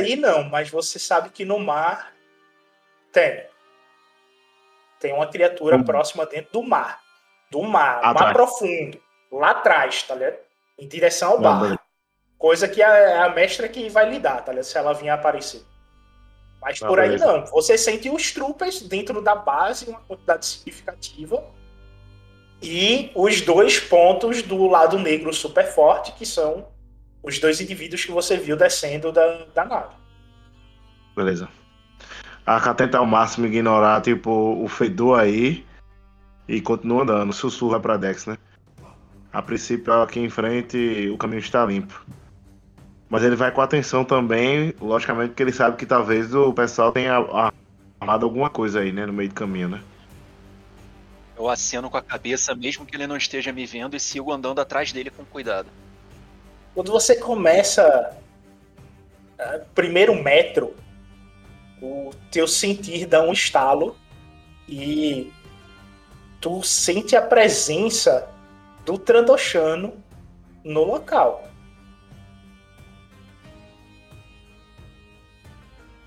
Aí 0.00 0.16
não, 0.16 0.44
mas 0.44 0.68
você 0.70 0.98
sabe 0.98 1.30
que 1.30 1.44
no 1.44 1.58
mar 1.58 2.12
tem. 3.12 3.44
Tem 5.00 5.12
uma 5.12 5.26
criatura 5.26 5.76
Hum. 5.76 5.84
próxima 5.84 6.26
dentro 6.26 6.52
do 6.52 6.62
mar. 6.62 7.00
Do 7.50 7.62
mar, 7.62 8.00
Ah, 8.02 8.12
mar 8.12 8.26
tá. 8.26 8.32
profundo. 8.32 9.00
Lá 9.32 9.50
atrás, 9.50 10.02
tá 10.02 10.14
ligado? 10.14 10.36
Em 10.78 10.86
direção 10.86 11.32
ao 11.32 11.40
Não, 11.40 11.60
bar. 11.60 11.80
Coisa 12.38 12.66
que 12.68 12.82
é 12.82 13.18
a 13.18 13.28
mestra 13.30 13.68
que 13.68 13.88
vai 13.88 14.08
lidar, 14.08 14.44
tá 14.44 14.52
ligado? 14.52 14.64
Se 14.64 14.76
ela 14.78 14.92
vier 14.94 15.12
aparecer. 15.12 15.62
Mas 16.60 16.82
Ah, 16.82 16.86
por 16.86 16.98
aí 17.00 17.08
beleza. 17.08 17.26
não. 17.26 17.46
Você 17.46 17.76
sente 17.78 18.08
os 18.10 18.32
troopers 18.32 18.82
dentro 18.82 19.20
da 19.22 19.34
base, 19.34 19.88
uma 19.88 20.00
quantidade 20.00 20.44
significativa. 20.46 21.42
E 22.62 23.10
os 23.14 23.40
dois 23.40 23.78
pontos 23.80 24.42
do 24.42 24.66
lado 24.66 24.98
negro 24.98 25.32
super 25.32 25.66
forte, 25.66 26.12
que 26.12 26.26
são 26.26 26.68
os 27.22 27.38
dois 27.38 27.60
indivíduos 27.60 28.04
que 28.04 28.12
você 28.12 28.36
viu 28.36 28.56
descendo 28.56 29.12
da, 29.12 29.44
da 29.54 29.64
nave. 29.64 29.94
Beleza. 31.14 31.48
A 32.46 32.74
tenta 32.74 32.98
ao 32.98 33.06
máximo 33.06 33.46
ignorar, 33.46 34.00
tipo, 34.00 34.30
o 34.30 34.68
fedor 34.68 35.20
aí. 35.20 35.64
E 36.48 36.60
continua 36.60 37.02
andando. 37.02 37.32
Sussurra 37.32 37.78
pra 37.78 37.96
Dex, 37.96 38.26
né? 38.26 38.36
A 39.32 39.40
princípio, 39.40 39.92
aqui 40.02 40.18
em 40.18 40.28
frente, 40.28 41.08
o 41.12 41.16
caminho 41.16 41.38
está 41.38 41.64
limpo. 41.64 42.04
Mas 43.08 43.22
ele 43.22 43.36
vai 43.36 43.52
com 43.52 43.60
atenção 43.60 44.04
também, 44.04 44.74
logicamente, 44.80 45.28
porque 45.28 45.42
ele 45.42 45.52
sabe 45.52 45.76
que 45.76 45.86
talvez 45.86 46.34
o 46.34 46.52
pessoal 46.52 46.90
tenha 46.90 47.14
armado 48.00 48.24
alguma 48.24 48.50
coisa 48.50 48.80
aí, 48.80 48.92
né? 48.92 49.06
No 49.06 49.12
meio 49.12 49.28
do 49.28 49.34
caminho, 49.34 49.68
né? 49.68 49.80
Eu 51.36 51.48
aceno 51.48 51.88
com 51.88 51.96
a 51.96 52.02
cabeça, 52.02 52.54
mesmo 52.54 52.84
que 52.84 52.96
ele 52.96 53.06
não 53.06 53.16
esteja 53.16 53.52
me 53.52 53.64
vendo, 53.66 53.96
e 53.96 54.00
sigo 54.00 54.32
andando 54.32 54.60
atrás 54.60 54.92
dele 54.92 55.10
com 55.10 55.24
cuidado. 55.24 55.68
Quando 56.74 56.92
você 56.92 57.16
começa 57.16 58.16
ah, 59.38 59.60
primeiro 59.74 60.14
metro, 60.14 60.76
o 61.80 62.10
teu 62.30 62.46
sentir 62.46 63.06
dá 63.06 63.22
um 63.22 63.32
estalo 63.32 63.96
e 64.68 65.32
tu 66.40 66.62
sente 66.62 67.16
a 67.16 67.22
presença 67.22 68.28
do 68.84 68.98
Trandoshano 68.98 69.94
no 70.64 70.84
local. 70.84 71.48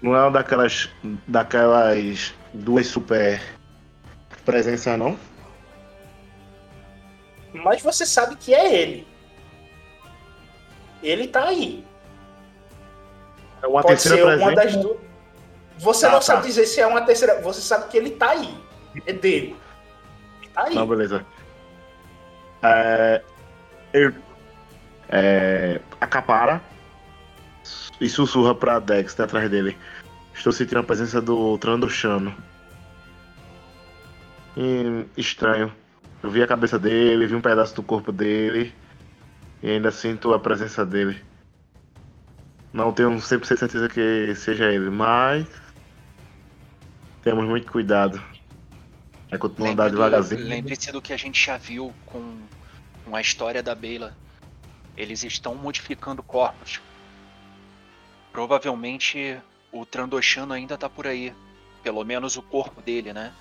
Não 0.02 0.16
é 0.16 0.22
uma 0.22 0.32
daquelas, 0.32 0.90
daquelas 1.28 2.34
duas 2.54 2.88
super 2.88 3.42
presenças, 4.44 5.00
não? 5.00 5.18
Mas 7.54 7.82
você 7.82 8.06
sabe 8.06 8.36
que 8.36 8.54
é 8.54 8.76
ele. 8.76 9.13
Ele 11.04 11.28
tá 11.28 11.44
aí. 11.50 11.86
É 13.62 13.68
uma 13.68 13.82
Pode 13.82 13.88
terceira 14.02 14.18
ser 14.18 14.24
uma 14.24 14.54
presença. 14.54 14.64
das 14.78 14.84
duas. 14.84 14.98
Você 15.78 16.06
Ah, 16.06 16.10
não 16.10 16.16
tá. 16.20 16.22
sabe 16.26 16.48
dizer 16.48 16.66
se 16.66 16.80
é 16.80 16.88
uma 16.88 17.02
terceira. 17.02 17.42
Você 17.42 17.62
sabe 17.62 17.90
que 17.90 17.98
ele 17.98 18.12
tá 18.12 18.30
aí. 18.32 18.58
É 19.06 19.14
dele. 19.14 19.56
Ele 20.42 20.52
tá 20.52 20.64
aí. 20.64 20.76
Não, 20.76 20.88
beleza. 20.88 21.26
É, 22.62 23.22
ele 23.94 24.14
é, 25.10 25.82
acapara 26.00 26.62
e 28.00 28.08
sussurra 28.10 28.56
pra 28.56 28.80
Dex, 28.80 29.14
tá 29.14 29.26
atrás 29.26 29.50
dele. 29.50 29.78
Estou 30.34 30.52
sentindo 30.54 30.80
a 30.80 30.84
presença 30.84 31.22
do 31.22 31.58
Trandoshano. 31.58 32.34
E, 34.56 35.06
estranho. 35.18 35.74
Eu 36.22 36.30
vi 36.30 36.42
a 36.42 36.48
cabeça 36.48 36.80
dele, 36.80 37.28
vi 37.28 37.36
um 37.36 37.42
pedaço 37.42 37.76
do 37.76 37.84
corpo 37.84 38.12
dele. 38.12 38.74
E 39.64 39.72
ainda 39.72 39.92
sinto 39.92 40.34
a 40.34 40.40
presença 40.40 40.86
dele. 40.86 41.24
Não 42.74 42.92
tenho 42.92 43.12
100% 43.12 43.58
certeza 43.58 43.88
que 43.88 44.36
seja 44.36 44.66
ele, 44.66 44.90
mas. 44.90 45.48
Temos 47.22 47.46
muito 47.46 47.72
cuidado. 47.72 48.22
É 49.32 49.38
continuar 49.38 49.72
andar 49.72 49.90
devagarzinho. 49.90 50.44
Lembre-se 50.44 50.92
do 50.92 51.02
que 51.02 51.14
a 51.14 51.18
gente 51.18 51.42
já 51.42 51.56
viu 51.56 51.94
com, 52.06 52.42
com 53.06 53.16
a 53.16 53.22
história 53.22 53.64
da 53.64 53.74
Beyla. 53.74 54.18
Eles 54.98 55.24
estão 55.24 55.56
modificando 55.56 56.22
corpos. 56.22 56.82
Provavelmente 58.34 59.40
o 59.72 59.86
Trandoshano 59.86 60.52
ainda 60.52 60.78
tá 60.78 60.90
por 60.90 61.08
aí. 61.08 61.34
Pelo 61.82 62.04
menos 62.04 62.36
o 62.36 62.42
corpo 62.42 62.82
dele, 62.82 63.14
né? 63.14 63.32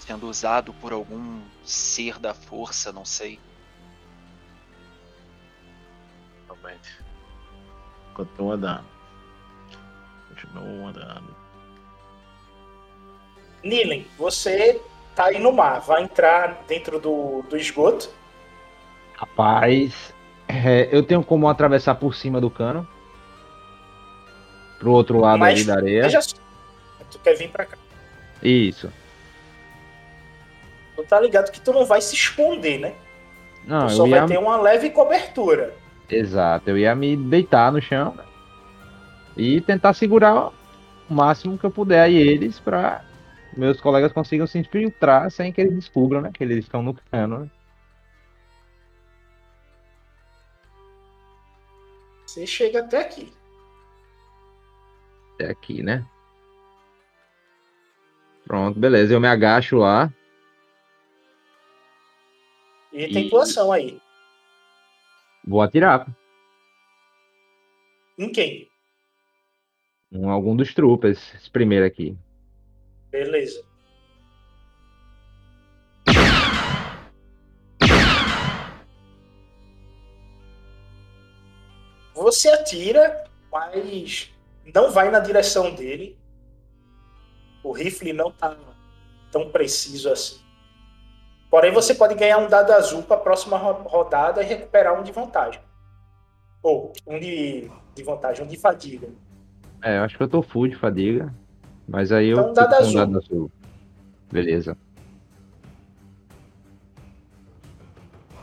Sendo 0.00 0.26
usado 0.26 0.72
por 0.72 0.94
algum 0.94 1.42
ser 1.62 2.18
da 2.18 2.32
força, 2.32 2.90
não 2.92 3.04
sei. 3.04 3.38
Realmente. 6.66 6.98
Continua 8.14 8.54
andando. 8.54 8.84
Continua 10.28 10.88
andando. 10.88 11.36
Nilen, 13.62 14.06
você 14.18 14.80
tá 15.14 15.26
aí 15.26 15.38
no 15.38 15.52
mar. 15.52 15.80
Vai 15.80 16.02
entrar 16.02 16.64
dentro 16.66 16.98
do, 16.98 17.42
do 17.48 17.56
esgoto. 17.56 18.10
Rapaz, 19.14 20.12
é, 20.48 20.88
eu 20.90 21.02
tenho 21.02 21.24
como 21.24 21.48
atravessar 21.48 21.94
por 21.94 22.14
cima 22.14 22.40
do 22.40 22.50
cano. 22.50 22.86
Pro 24.78 24.92
outro 24.92 25.18
lado 25.20 25.38
Mas 25.38 25.60
aí 25.60 25.64
da 25.64 25.74
areia. 25.76 26.20
só. 26.20 26.36
Tu 27.10 27.18
quer 27.20 27.34
vir 27.34 27.50
pra 27.50 27.64
cá. 27.64 27.78
Isso. 28.42 28.92
Tu 30.96 31.04
tá 31.04 31.20
ligado 31.20 31.50
que 31.50 31.60
tu 31.60 31.72
não 31.72 31.84
vai 31.86 32.00
se 32.00 32.14
esconder, 32.14 32.78
né? 32.78 32.94
Não, 33.64 33.86
tu 33.86 33.92
só 33.94 34.06
eu 34.06 34.10
vai 34.10 34.20
ia. 34.20 34.26
ter 34.26 34.38
uma 34.38 34.60
leve 34.60 34.90
cobertura. 34.90 35.74
Exato, 36.08 36.70
eu 36.70 36.78
ia 36.78 36.94
me 36.94 37.16
deitar 37.16 37.72
no 37.72 37.80
chão 37.82 38.16
e 39.36 39.60
tentar 39.60 39.92
segurar 39.92 40.50
o 41.10 41.14
máximo 41.14 41.58
que 41.58 41.64
eu 41.64 41.70
puder 41.70 42.02
aí 42.02 42.16
eles 42.16 42.58
pra 42.60 43.04
meus 43.56 43.80
colegas 43.80 44.12
consigam 44.12 44.46
se 44.46 44.58
infiltrar 44.58 45.30
sem 45.30 45.52
que 45.52 45.60
eles 45.60 45.74
descubram, 45.74 46.20
né? 46.20 46.30
Que 46.32 46.44
eles 46.44 46.58
estão 46.58 46.82
no 46.82 46.94
cano, 46.94 47.40
né? 47.40 47.50
Você 52.26 52.46
chega 52.46 52.80
até 52.80 53.00
aqui. 53.00 53.32
Até 55.34 55.50
aqui, 55.50 55.82
né? 55.82 56.04
Pronto, 58.44 58.78
beleza. 58.78 59.14
Eu 59.14 59.20
me 59.20 59.28
agacho 59.28 59.76
lá. 59.76 60.12
E 62.92 63.08
tem 63.08 63.26
E- 63.26 63.30
tua 63.30 63.42
ação 63.42 63.72
aí. 63.72 63.98
Vou 65.46 65.62
atirar 65.62 66.06
Em 68.18 68.32
quem? 68.32 68.68
em 70.12 70.24
algum 70.24 70.56
dos 70.56 70.72
troopers. 70.72 71.34
Esse 71.34 71.50
primeiro 71.50 71.84
aqui. 71.84 72.16
Beleza. 73.10 73.62
Você 82.14 82.48
atira, 82.48 83.24
mas 83.52 84.32
não 84.74 84.90
vai 84.90 85.10
na 85.10 85.20
direção 85.20 85.74
dele. 85.74 86.18
O 87.62 87.72
rifle 87.72 88.12
não 88.12 88.30
tá 88.30 88.56
tão 89.30 89.50
preciso 89.50 90.10
assim. 90.10 90.40
Porém, 91.50 91.72
você 91.72 91.94
pode 91.94 92.14
ganhar 92.14 92.38
um 92.38 92.48
dado 92.48 92.72
azul 92.72 93.02
para 93.02 93.16
a 93.16 93.20
próxima 93.20 93.56
ro- 93.56 93.82
rodada 93.88 94.42
e 94.42 94.46
recuperar 94.46 94.98
um 94.98 95.02
de 95.02 95.12
vantagem. 95.12 95.60
Ou 96.62 96.92
um 97.06 97.18
de, 97.18 97.70
de 97.94 98.02
vantagem, 98.02 98.44
um 98.44 98.48
de 98.48 98.56
fadiga. 98.58 99.08
É, 99.82 99.98
eu 99.98 100.02
acho 100.02 100.16
que 100.16 100.22
eu 100.22 100.28
tô 100.28 100.42
full 100.42 100.66
de 100.68 100.76
fadiga. 100.76 101.32
Mas 101.88 102.10
aí 102.10 102.28
eu 102.28 102.38
Então, 102.40 102.52
dado 102.52 102.68
fico 102.70 102.78
com 102.78 102.84
azul. 102.88 102.94
dado 102.96 103.18
azul. 103.18 103.50
Beleza. 104.32 104.76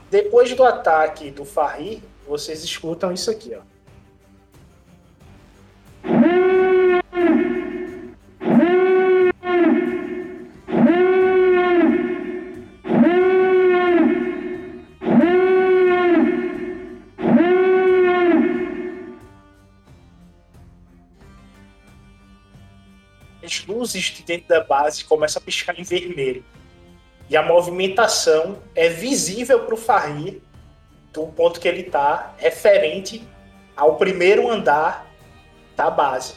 Depois 0.09 0.53
do 0.55 0.63
ataque 0.63 1.31
do 1.31 1.43
Farri, 1.43 2.01
vocês 2.27 2.63
escutam 2.63 3.11
isso 3.11 3.29
aqui, 3.29 3.53
ó. 3.55 3.61
Dentro 24.33 24.47
da 24.47 24.63
base 24.63 25.05
começam 25.05 25.41
a 25.41 25.45
piscar 25.45 25.79
em 25.79 25.83
vermelho. 25.83 26.43
E 27.29 27.37
a 27.37 27.43
movimentação 27.43 28.61
é 28.75 28.89
visível 28.89 29.65
para 29.65 29.73
o 29.73 29.77
Farri 29.77 30.41
do 31.13 31.27
ponto 31.27 31.59
que 31.59 31.67
ele 31.67 31.81
está, 31.81 32.33
referente 32.37 33.25
ao 33.77 33.95
primeiro 33.97 34.49
andar 34.49 35.05
da 35.75 35.89
base. 35.89 36.33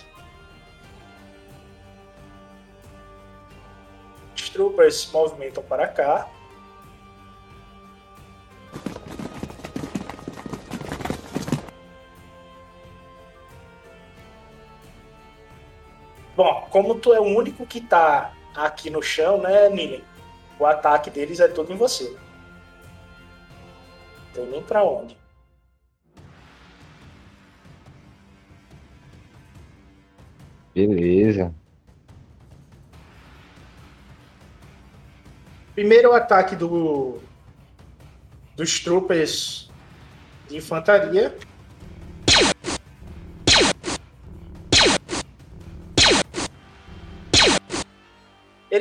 Os 4.35 4.51
troopers 4.51 5.01
se 5.01 5.13
movimentam 5.13 5.63
para 5.63 5.89
cá. 5.89 6.29
Bom, 16.37 16.69
como 16.71 16.97
tu 16.97 17.15
é 17.15 17.21
o 17.21 17.25
único 17.25 17.67
que 17.67 17.81
tá 17.81 18.33
aqui 18.55 18.91
no 18.91 19.03
chão, 19.03 19.41
né, 19.41 19.71
Nilen? 19.71 20.05
O 20.59 20.67
ataque 20.67 21.09
deles 21.11 21.41
é 21.41 21.49
todo 21.49 21.73
em 21.73 21.77
você. 21.77 22.15
Não 24.27 24.33
tem 24.35 24.47
nem 24.47 24.63
pra 24.63 24.85
onde. 24.85 25.17
Beleza. 30.75 31.55
Primeiro 35.75 36.11
o 36.11 36.13
ataque 36.13 36.55
do 36.55 37.19
dos 38.55 38.81
troopers 38.81 39.71
de 40.49 40.59
infantaria. 40.59 41.35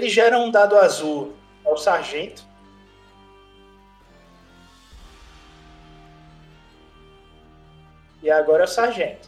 Ele 0.05 0.13
gera 0.13 0.37
um 0.37 0.51
dado 0.51 0.77
azul 0.77 1.33
ao 1.65 1.75
sargento. 1.75 2.43
E 8.21 8.29
agora 8.29 8.61
é 8.61 8.65
o 8.65 8.67
sargento. 8.67 9.27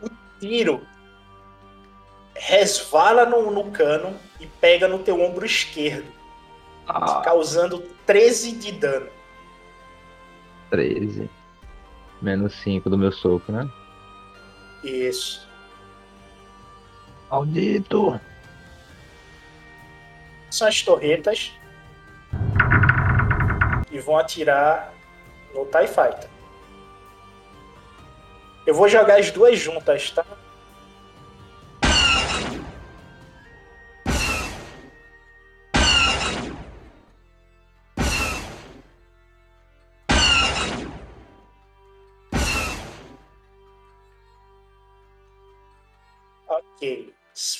O 0.00 0.08
tiro 0.38 0.86
resvala 2.36 3.26
no, 3.26 3.50
no 3.50 3.72
cano 3.72 4.16
e 4.38 4.46
pega 4.46 4.86
no 4.86 5.00
teu 5.00 5.20
ombro 5.20 5.44
esquerdo, 5.44 6.06
Ah, 6.86 7.20
causando 7.24 7.80
13 8.06 8.52
de 8.52 8.70
dano. 8.70 9.10
13. 10.70 11.28
Menos 12.22 12.54
5 12.62 12.88
do 12.88 12.96
meu 12.96 13.10
soco, 13.10 13.50
né? 13.50 13.68
Isso. 14.84 15.48
Maldito! 17.30 18.20
São 20.50 20.68
as 20.68 20.82
torretas 20.82 21.52
e 23.90 23.98
vão 23.98 24.18
atirar 24.18 24.92
no 25.54 25.64
TIE 25.66 25.88
Fighter. 25.88 26.28
Eu 28.66 28.74
vou 28.74 28.88
jogar 28.88 29.18
as 29.18 29.30
duas 29.30 29.58
juntas, 29.58 30.10
tá? 30.10 30.24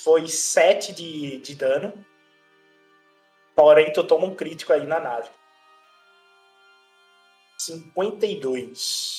Foi 0.04 0.28
7 0.28 0.92
de, 0.92 1.38
de 1.38 1.54
dano. 1.54 2.04
Porém, 3.56 3.90
tu 3.90 4.04
toma 4.04 4.26
um 4.26 4.34
crítico 4.34 4.70
aí 4.70 4.86
na 4.86 5.00
nave. 5.00 5.30
52. 7.56 9.16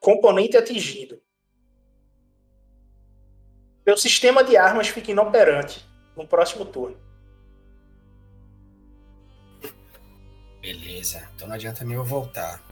Componente 0.00 0.56
atingido. 0.56 1.20
Meu 3.84 3.98
sistema 3.98 4.42
de 4.42 4.56
armas 4.56 4.88
fica 4.88 5.10
inoperante 5.10 5.84
no 6.16 6.26
próximo 6.26 6.64
turno. 6.64 6.98
Beleza. 10.62 11.28
Então 11.34 11.46
não 11.46 11.54
adianta 11.54 11.84
nem 11.84 11.96
eu 11.96 12.04
voltar. 12.04 12.67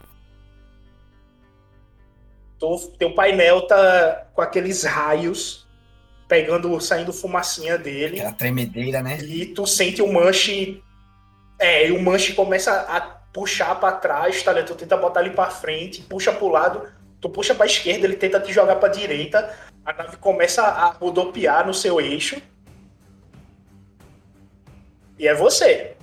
Tu, 2.58 2.92
teu 2.98 3.14
painel 3.14 3.66
tá 3.66 4.26
com 4.32 4.40
aqueles 4.40 4.84
raios 4.84 5.66
pegando, 6.28 6.80
saindo 6.80 7.12
fumacinha 7.12 7.78
dele. 7.78 8.16
Aquela 8.16 8.32
tremedeira, 8.32 9.02
né? 9.02 9.18
E 9.18 9.46
tu 9.46 9.66
sente 9.66 10.02
o 10.02 10.12
manche. 10.12 10.82
É, 11.58 11.88
e 11.88 11.92
o 11.92 12.02
manche 12.02 12.34
começa 12.34 12.72
a 12.72 13.00
puxar 13.32 13.74
pra 13.78 13.92
trás, 13.92 14.42
tá 14.42 14.52
ligado? 14.52 14.68
Tu 14.68 14.74
tenta 14.76 14.96
botar 14.96 15.20
ele 15.20 15.30
pra 15.30 15.50
frente, 15.50 16.02
puxa 16.02 16.32
pro 16.32 16.48
lado, 16.48 16.88
tu 17.20 17.28
puxa 17.28 17.54
pra 17.54 17.66
esquerda, 17.66 18.06
ele 18.06 18.16
tenta 18.16 18.40
te 18.40 18.52
jogar 18.52 18.76
pra 18.76 18.88
direita, 18.88 19.54
a 19.84 19.92
nave 19.92 20.16
começa 20.16 20.62
a 20.62 20.86
rodopiar 20.86 21.66
no 21.66 21.74
seu 21.74 22.00
eixo. 22.00 22.40
E 25.18 25.26
é 25.26 25.34
você. 25.34 25.95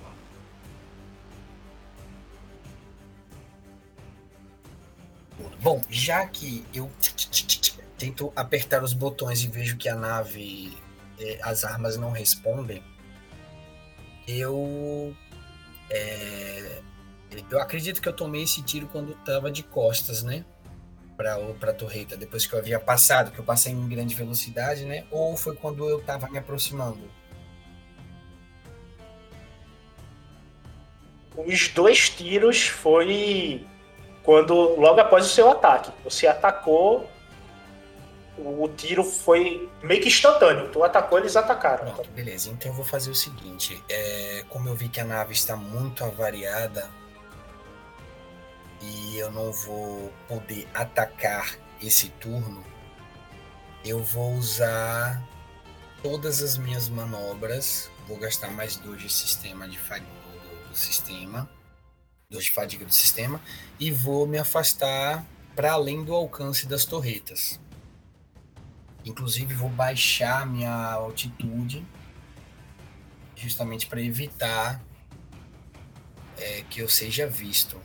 Bom, 5.64 5.80
já 5.88 6.26
que 6.26 6.62
eu 6.74 6.90
tento 7.96 8.30
apertar 8.36 8.84
os 8.84 8.92
botões 8.92 9.42
e 9.42 9.48
vejo 9.48 9.78
que 9.78 9.88
a 9.88 9.94
nave, 9.94 10.76
eh, 11.18 11.38
as 11.42 11.64
armas 11.64 11.96
não 11.96 12.10
respondem, 12.10 12.82
eu. 14.28 15.16
eh, 15.88 16.82
eu 17.50 17.58
acredito 17.58 18.02
que 18.02 18.08
eu 18.10 18.12
tomei 18.12 18.42
esse 18.42 18.62
tiro 18.62 18.86
quando 18.88 19.14
tava 19.24 19.50
de 19.50 19.62
costas, 19.62 20.22
né? 20.22 20.44
Pra, 21.16 21.38
pra 21.54 21.72
torreta, 21.72 22.14
depois 22.14 22.44
que 22.44 22.54
eu 22.54 22.58
havia 22.58 22.78
passado, 22.78 23.30
que 23.30 23.38
eu 23.38 23.44
passei 23.44 23.72
em 23.72 23.88
grande 23.88 24.14
velocidade, 24.14 24.84
né? 24.84 25.06
Ou 25.10 25.34
foi 25.34 25.56
quando 25.56 25.88
eu 25.88 26.02
tava 26.02 26.28
me 26.28 26.36
aproximando? 26.36 27.10
Os 31.34 31.68
dois 31.68 32.10
tiros 32.10 32.66
foi 32.66 33.66
quando 34.24 34.54
logo 34.80 35.00
após 35.00 35.26
o 35.26 35.28
seu 35.28 35.50
ataque. 35.50 35.92
Você 36.02 36.26
atacou, 36.26 37.08
o 38.36 38.68
tiro 38.68 39.04
foi 39.04 39.70
meio 39.82 40.00
que 40.00 40.08
instantâneo. 40.08 40.70
Tu 40.70 40.82
atacou, 40.82 41.18
eles 41.18 41.36
atacaram. 41.36 41.92
Pronto, 41.92 42.10
beleza. 42.10 42.50
Então 42.50 42.72
eu 42.72 42.74
vou 42.74 42.84
fazer 42.84 43.10
o 43.10 43.14
seguinte: 43.14 43.80
é, 43.88 44.44
como 44.48 44.68
eu 44.68 44.74
vi 44.74 44.88
que 44.88 44.98
a 44.98 45.04
nave 45.04 45.32
está 45.32 45.54
muito 45.54 46.02
avariada 46.04 46.90
e 48.80 49.18
eu 49.18 49.30
não 49.30 49.52
vou 49.52 50.12
poder 50.26 50.66
atacar 50.74 51.56
esse 51.80 52.08
turno, 52.08 52.64
eu 53.84 54.02
vou 54.02 54.32
usar 54.32 55.22
todas 56.02 56.42
as 56.42 56.56
minhas 56.56 56.88
manobras. 56.88 57.90
Vou 58.08 58.18
gastar 58.18 58.50
mais 58.50 58.76
dois 58.76 59.00
de 59.00 59.10
sistema 59.10 59.66
de 59.66 59.78
fadiga 59.78 60.10
do 60.68 60.76
sistema, 60.76 61.48
dois 61.48 61.63
de 62.42 62.50
fadiga 62.50 62.84
do 62.84 62.92
sistema, 62.92 63.40
e 63.78 63.90
vou 63.90 64.26
me 64.26 64.38
afastar 64.38 65.24
para 65.54 65.72
além 65.72 66.02
do 66.02 66.14
alcance 66.14 66.66
das 66.66 66.84
torretas. 66.84 67.60
Inclusive 69.04 69.54
vou 69.54 69.68
baixar 69.68 70.46
minha 70.46 70.92
altitude 70.92 71.86
justamente 73.36 73.86
para 73.86 74.00
evitar 74.00 74.82
é, 76.38 76.62
que 76.62 76.80
eu 76.80 76.88
seja 76.88 77.26
visto. 77.26 77.80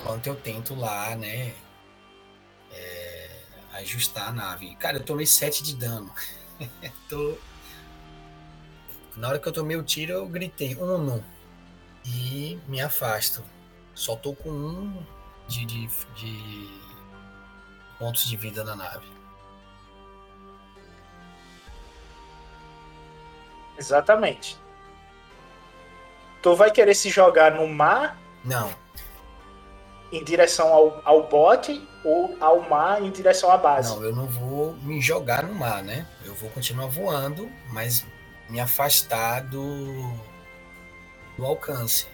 Enquanto 0.00 0.26
eu 0.26 0.36
tento 0.36 0.74
lá, 0.74 1.16
né, 1.16 1.54
é, 2.72 3.30
ajustar 3.74 4.28
a 4.28 4.32
nave. 4.32 4.74
Cara, 4.76 4.98
eu 4.98 5.04
tomei 5.04 5.26
7 5.26 5.62
de 5.62 5.76
dano. 5.76 6.12
Tô... 7.08 7.36
Na 9.16 9.28
hora 9.28 9.38
que 9.38 9.48
eu 9.48 9.52
tomei 9.52 9.76
o 9.76 9.82
tiro, 9.82 10.12
eu 10.12 10.28
gritei 10.28 10.76
um 10.76 11.22
e 12.04 12.58
me 12.68 12.80
afasto. 12.80 13.42
Só 13.94 14.14
tô 14.14 14.34
com 14.34 14.50
um 14.50 15.02
de, 15.48 15.64
de, 15.64 15.86
de 16.14 16.80
pontos 17.98 18.26
de 18.26 18.36
vida 18.36 18.62
na 18.62 18.76
nave. 18.76 19.06
Exatamente. 23.78 24.58
Tu 26.42 26.54
vai 26.54 26.70
querer 26.70 26.94
se 26.94 27.08
jogar 27.10 27.52
no 27.52 27.66
mar 27.66 28.18
Não, 28.44 28.70
em 30.12 30.22
direção 30.22 30.72
ao, 30.72 31.02
ao 31.04 31.28
bote 31.28 31.86
ou 32.04 32.36
ao 32.40 32.60
mar 32.68 33.02
em 33.02 33.10
direção 33.10 33.50
à 33.50 33.56
base? 33.56 33.94
não, 33.94 34.04
eu 34.04 34.14
não 34.14 34.26
vou 34.26 34.74
me 34.74 35.00
jogar 35.00 35.42
no 35.42 35.54
mar, 35.54 35.82
né? 35.82 36.06
Eu 36.24 36.34
vou 36.34 36.48
continuar 36.50 36.86
voando, 36.86 37.50
mas 37.72 38.06
me 38.48 38.60
afastar 38.60 39.42
do, 39.42 40.12
do 41.36 41.44
alcance. 41.44 42.06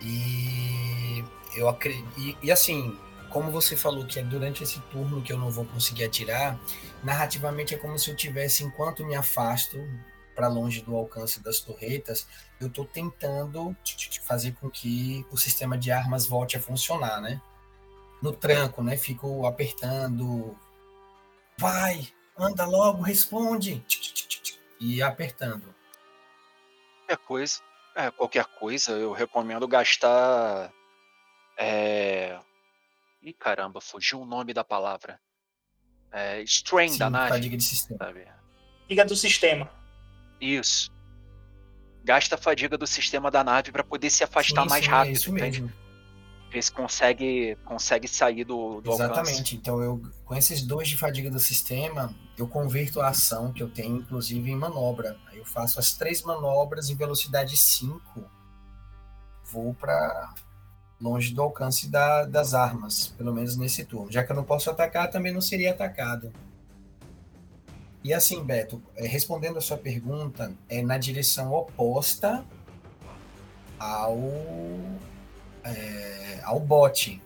E 0.00 1.24
eu 1.56 1.68
acredito. 1.68 2.08
E, 2.18 2.36
e 2.42 2.52
assim, 2.52 2.98
como 3.30 3.50
você 3.50 3.76
falou 3.76 4.06
que 4.06 4.18
é 4.18 4.22
durante 4.22 4.62
esse 4.62 4.80
turno 4.82 5.22
que 5.22 5.32
eu 5.32 5.38
não 5.38 5.50
vou 5.50 5.64
conseguir 5.64 6.04
atirar, 6.04 6.58
narrativamente 7.02 7.74
é 7.74 7.78
como 7.78 7.98
se 7.98 8.10
eu 8.10 8.16
tivesse, 8.16 8.64
enquanto 8.64 9.04
me 9.04 9.14
afasto 9.14 9.78
para 10.34 10.48
longe 10.48 10.80
do 10.82 10.96
alcance 10.96 11.40
das 11.40 11.60
torretas, 11.60 12.26
eu 12.60 12.66
estou 12.66 12.84
tentando 12.84 13.76
fazer 14.22 14.52
com 14.52 14.68
que 14.68 15.24
o 15.30 15.36
sistema 15.36 15.78
de 15.78 15.90
armas 15.90 16.26
volte 16.26 16.56
a 16.56 16.60
funcionar, 16.60 17.20
né? 17.20 17.40
No 18.20 18.32
tranco, 18.32 18.82
né? 18.82 18.96
Fico 18.96 19.46
apertando. 19.46 20.56
Vai, 21.58 22.08
anda 22.36 22.64
logo, 22.64 23.02
responde. 23.02 23.84
E 24.80 25.02
apertando. 25.02 25.74
Qualquer 27.06 27.18
coisa, 27.26 27.62
É, 27.96 28.10
qualquer 28.10 28.44
coisa, 28.44 28.92
eu 28.92 29.12
recomendo 29.12 29.68
gastar. 29.68 30.72
É... 31.56 32.38
Ih, 33.22 33.32
caramba, 33.32 33.80
fugiu 33.80 34.20
o 34.20 34.26
nome 34.26 34.52
da 34.52 34.64
palavra. 34.64 35.20
É, 36.10 36.42
strain 36.42 36.88
Sim, 36.88 36.98
da 36.98 37.08
nave. 37.10 37.28
fadiga 37.28 37.56
de 37.56 37.62
sistema. 37.62 37.98
Sabe? 37.98 38.26
Do 39.06 39.16
sistema. 39.16 39.70
Isso. 40.40 40.92
Gasta 42.04 42.34
a 42.34 42.38
fadiga 42.38 42.76
do 42.76 42.86
sistema 42.86 43.30
da 43.30 43.42
nave 43.42 43.72
pra 43.72 43.82
poder 43.82 44.10
se 44.10 44.22
afastar 44.22 44.62
Sim, 44.64 44.68
mais 44.68 44.84
é 44.86 44.88
rápido, 44.88 45.14
isso 45.14 45.30
entende? 45.30 45.62
mesmo. 45.62 45.83
Se 46.62 46.72
consegue, 46.72 47.56
consegue 47.64 48.06
sair 48.08 48.44
do, 48.44 48.80
do 48.80 48.92
alcance. 48.92 49.12
Exatamente. 49.12 49.56
Então, 49.56 49.82
eu, 49.82 50.00
com 50.24 50.34
esses 50.34 50.62
dois 50.62 50.88
de 50.88 50.96
fadiga 50.96 51.30
do 51.30 51.38
sistema, 51.38 52.14
eu 52.36 52.46
converto 52.48 53.00
a 53.00 53.08
ação 53.08 53.52
que 53.52 53.62
eu 53.62 53.68
tenho, 53.70 53.96
inclusive, 53.96 54.50
em 54.50 54.56
manobra. 54.56 55.16
Aí 55.26 55.38
eu 55.38 55.44
faço 55.44 55.78
as 55.78 55.92
três 55.92 56.22
manobras 56.22 56.90
em 56.90 56.94
velocidade 56.96 57.56
5. 57.56 58.24
Vou 59.52 59.74
para 59.74 60.34
longe 61.00 61.34
do 61.34 61.42
alcance 61.42 61.88
da- 61.88 62.24
das 62.24 62.54
armas, 62.54 63.08
pelo 63.18 63.32
menos 63.32 63.56
nesse 63.56 63.84
turno. 63.84 64.10
Já 64.10 64.24
que 64.24 64.32
eu 64.32 64.36
não 64.36 64.44
posso 64.44 64.70
atacar, 64.70 65.10
também 65.10 65.32
não 65.32 65.40
seria 65.40 65.70
atacado. 65.72 66.32
E 68.02 68.12
assim, 68.12 68.42
Beto, 68.44 68.82
eh, 68.96 69.06
respondendo 69.06 69.56
a 69.58 69.60
sua 69.60 69.76
pergunta, 69.78 70.52
é 70.68 70.82
na 70.82 70.98
direção 70.98 71.52
oposta 71.52 72.44
ao 73.78 74.18
é, 75.64 76.40
ao 76.44 76.60
bot, 76.60 77.20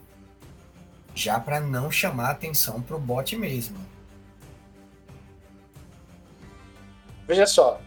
já 1.15 1.41
para 1.41 1.61
não 1.61 1.91
chamar 1.91 2.31
atenção 2.31 2.81
pro 2.81 2.99
bot 2.99 3.37
mesmo. 3.37 3.79
Veja 7.27 7.47
só. 7.47 7.81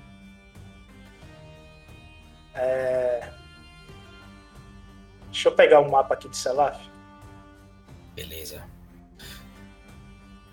É... 2.53 3.32
Deixa 5.32 5.48
eu 5.48 5.56
pegar 5.56 5.80
o 5.80 5.90
mapa 5.90 6.14
aqui 6.14 6.30
de 6.30 6.38
Selaf. 6.38 6.80
Beleza. 8.14 8.64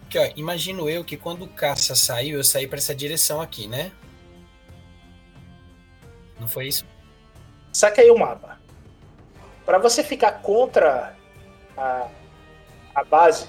Aqui, 0.06 0.18
ó, 0.18 0.32
imagino 0.36 0.88
eu 0.88 1.04
que 1.04 1.16
quando 1.16 1.44
o 1.44 1.48
caça 1.48 1.94
saiu, 1.94 2.38
eu 2.38 2.44
saí 2.44 2.66
para 2.66 2.78
essa 2.78 2.94
direção 2.94 3.42
aqui, 3.42 3.68
né? 3.68 3.92
Não 6.40 6.48
foi 6.48 6.68
isso? 6.68 6.86
Saca 7.72 8.00
aí 8.00 8.10
o 8.10 8.18
mapa. 8.18 8.58
Para 9.68 9.76
você 9.76 10.02
ficar 10.02 10.40
contra 10.40 11.14
a, 11.76 12.08
a 12.94 13.04
base, 13.04 13.48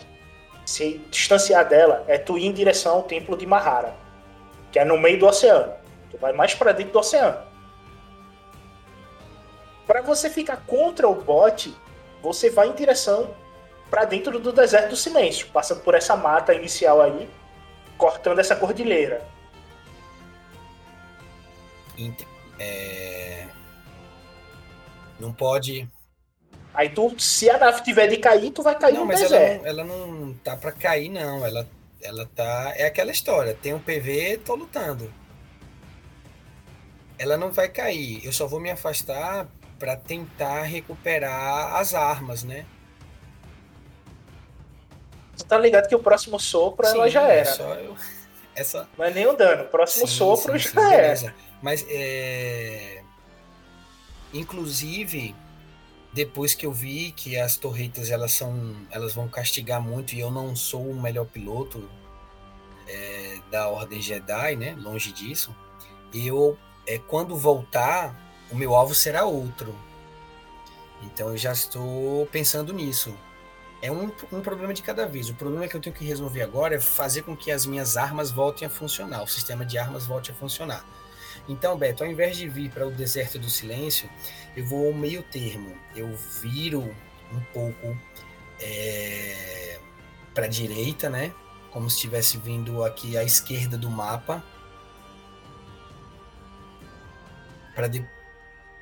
se 0.65 0.97
distanciar 1.09 1.65
dela, 1.65 2.03
é 2.09 2.17
tu 2.17 2.37
ir 2.37 2.45
em 2.45 2.51
direção 2.51 2.95
ao 2.95 3.03
templo 3.03 3.37
de 3.37 3.45
Mahara, 3.45 3.95
que 4.69 4.77
é 4.77 4.83
no 4.83 4.97
meio 4.97 5.17
do 5.17 5.25
oceano. 5.25 5.71
Tu 6.11 6.17
vai 6.17 6.33
mais 6.33 6.53
para 6.53 6.73
dentro 6.73 6.91
do 6.91 6.99
oceano. 6.99 7.41
Para 9.87 10.01
você 10.01 10.29
ficar 10.29 10.57
contra 10.67 11.07
o 11.07 11.15
bot, 11.15 11.73
você 12.21 12.49
vai 12.49 12.67
em 12.67 12.73
direção 12.75 13.33
para 13.89 14.03
dentro 14.03 14.37
do 14.41 14.51
deserto 14.51 14.89
do 14.89 14.97
silêncio, 14.97 15.47
passando 15.53 15.79
por 15.83 15.95
essa 15.95 16.17
mata 16.17 16.53
inicial 16.53 17.01
aí, 17.01 17.29
cortando 17.97 18.39
essa 18.39 18.57
cordilheira. 18.57 19.25
Ent- 21.97 22.27
é, 22.59 23.47
Não 25.17 25.31
pode. 25.31 25.87
Aí 26.73 26.89
tu, 26.89 27.13
se 27.19 27.49
a 27.49 27.57
nave 27.57 27.83
tiver 27.83 28.07
de 28.07 28.17
cair, 28.17 28.51
tu 28.51 28.61
vai 28.61 28.77
cair 28.77 28.93
Não, 28.93 29.01
no 29.01 29.07
mas 29.07 29.19
ela 29.21 29.29
deserto. 29.29 29.61
não, 29.61 29.67
ela 29.67 29.83
não 29.83 30.33
tá 30.43 30.55
para 30.55 30.71
cair, 30.71 31.09
não. 31.09 31.45
Ela, 31.45 31.67
ela 32.01 32.25
tá. 32.35 32.73
É 32.75 32.85
aquela 32.85 33.11
história. 33.11 33.53
Tem 33.59 33.73
um 33.73 33.79
PV, 33.79 34.37
tô 34.45 34.55
lutando. 34.55 35.11
Ela 37.17 37.35
não 37.37 37.51
vai 37.51 37.67
cair. 37.67 38.23
Eu 38.23 38.31
só 38.31 38.47
vou 38.47 38.59
me 38.59 38.69
afastar 38.71 39.47
para 39.77 39.95
tentar 39.95 40.61
recuperar 40.63 41.75
as 41.75 41.93
armas, 41.93 42.43
né? 42.43 42.65
Tu 45.37 45.45
tá 45.45 45.57
ligado 45.57 45.87
que 45.87 45.95
o 45.95 45.99
próximo 45.99 46.39
sopro 46.39 46.85
ela 46.85 47.05
Sim, 47.05 47.11
já 47.11 47.27
é 47.29 47.37
era. 47.39 47.51
só 47.51 47.73
eu- 47.75 47.95
essa... 48.55 48.87
Não 48.97 49.05
é 49.05 49.11
nem 49.11 49.25
o 49.25 49.33
dano. 49.33 49.63
O 49.63 49.67
próximo 49.67 50.05
Sim, 50.07 50.15
sopro 50.17 50.59
sim, 50.59 50.69
já 50.73 50.93
era. 50.93 51.33
Mas 51.61 51.85
é. 51.89 53.01
Inclusive, 54.33 55.33
depois 56.19 56.53
que 56.53 56.65
eu 56.65 56.73
vi 56.73 57.13
que 57.13 57.37
as 57.37 57.55
torretas 57.55 58.11
elas 58.11 58.33
são. 58.33 58.75
elas 58.91 59.13
vão 59.13 59.29
castigar 59.29 59.81
muito 59.81 60.13
e 60.13 60.19
eu 60.19 60.29
não 60.29 60.53
sou 60.53 60.91
o 60.91 61.01
melhor 61.01 61.25
piloto 61.25 61.89
é, 62.85 63.39
da 63.49 63.69
Ordem 63.69 64.01
Jedi, 64.01 64.57
né? 64.57 64.75
Longe 64.77 65.13
disso. 65.13 65.55
Eu 66.13 66.57
é, 66.85 66.97
quando 66.97 67.37
voltar, 67.37 68.13
o 68.51 68.55
meu 68.55 68.75
alvo 68.75 68.93
será 68.93 69.23
outro. 69.23 69.73
Então 71.03 71.29
eu 71.29 71.37
já 71.37 71.53
estou 71.53 72.25
pensando 72.25 72.73
nisso. 72.73 73.17
É 73.81 73.89
um, 73.89 74.11
um 74.33 74.41
problema 74.41 74.73
de 74.73 74.81
cada 74.81 75.07
vez. 75.07 75.29
O 75.29 75.35
problema 75.35 75.69
que 75.69 75.77
eu 75.77 75.79
tenho 75.79 75.95
que 75.95 76.03
resolver 76.03 76.41
agora 76.41 76.75
é 76.75 76.81
fazer 76.81 77.21
com 77.21 77.33
que 77.33 77.49
as 77.49 77.65
minhas 77.65 77.95
armas 77.95 78.29
voltem 78.29 78.67
a 78.67 78.69
funcionar, 78.69 79.23
o 79.23 79.27
sistema 79.27 79.65
de 79.65 79.77
armas 79.77 80.05
volte 80.05 80.31
a 80.31 80.33
funcionar. 80.33 80.83
Então, 81.49 81.75
Beto, 81.75 82.03
ao 82.03 82.09
invés 82.09 82.37
de 82.37 82.47
vir 82.47 82.69
para 82.69 82.87
o 82.87 82.91
deserto 82.91 83.39
do 83.39 83.49
silêncio, 83.49 84.07
eu 84.55 84.63
vou 84.63 84.87
ao 84.87 84.93
meio 84.93 85.23
termo. 85.23 85.75
Eu 85.95 86.15
viro 86.41 86.95
um 87.33 87.41
pouco 87.51 87.97
é, 88.61 89.79
para 90.33 90.45
a 90.45 90.47
direita, 90.47 91.09
né? 91.09 91.33
Como 91.71 91.89
se 91.89 91.95
estivesse 91.95 92.37
vindo 92.37 92.83
aqui 92.83 93.17
à 93.17 93.23
esquerda 93.23 93.77
do 93.77 93.89
mapa. 93.89 94.43
Para 97.73 97.87
de... 97.87 98.07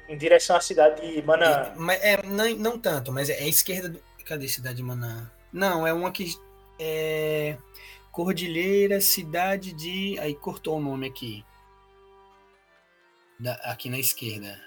Em 0.10 0.18
direção 0.18 0.58
à 0.58 0.62
cidade 0.62 1.02
de 1.02 1.22
Mana. 1.22 1.74
Mas 1.78 2.04
é, 2.04 2.22
não, 2.24 2.50
não 2.56 2.80
tanto, 2.80 3.12
mas 3.12 3.30
é 3.30 3.40
a 3.40 3.48
esquerda 3.48 3.90
do. 3.90 4.08
Cadê 4.26 4.48
Cidade 4.50 4.76
de 4.76 4.84
Maná? 4.84 5.32
Não, 5.54 5.88
é 5.88 5.94
uma 5.94 6.12
que. 6.12 6.36
É. 6.78 7.58
Cordilheira, 8.12 9.00
cidade 9.00 9.72
de. 9.72 10.20
Aí 10.20 10.36
cortou 10.36 10.78
o 10.78 10.82
nome 10.82 11.08
aqui. 11.08 11.46
Da- 13.40 13.60
aqui 13.64 13.90
na 13.90 14.00
esquerda. 14.00 14.60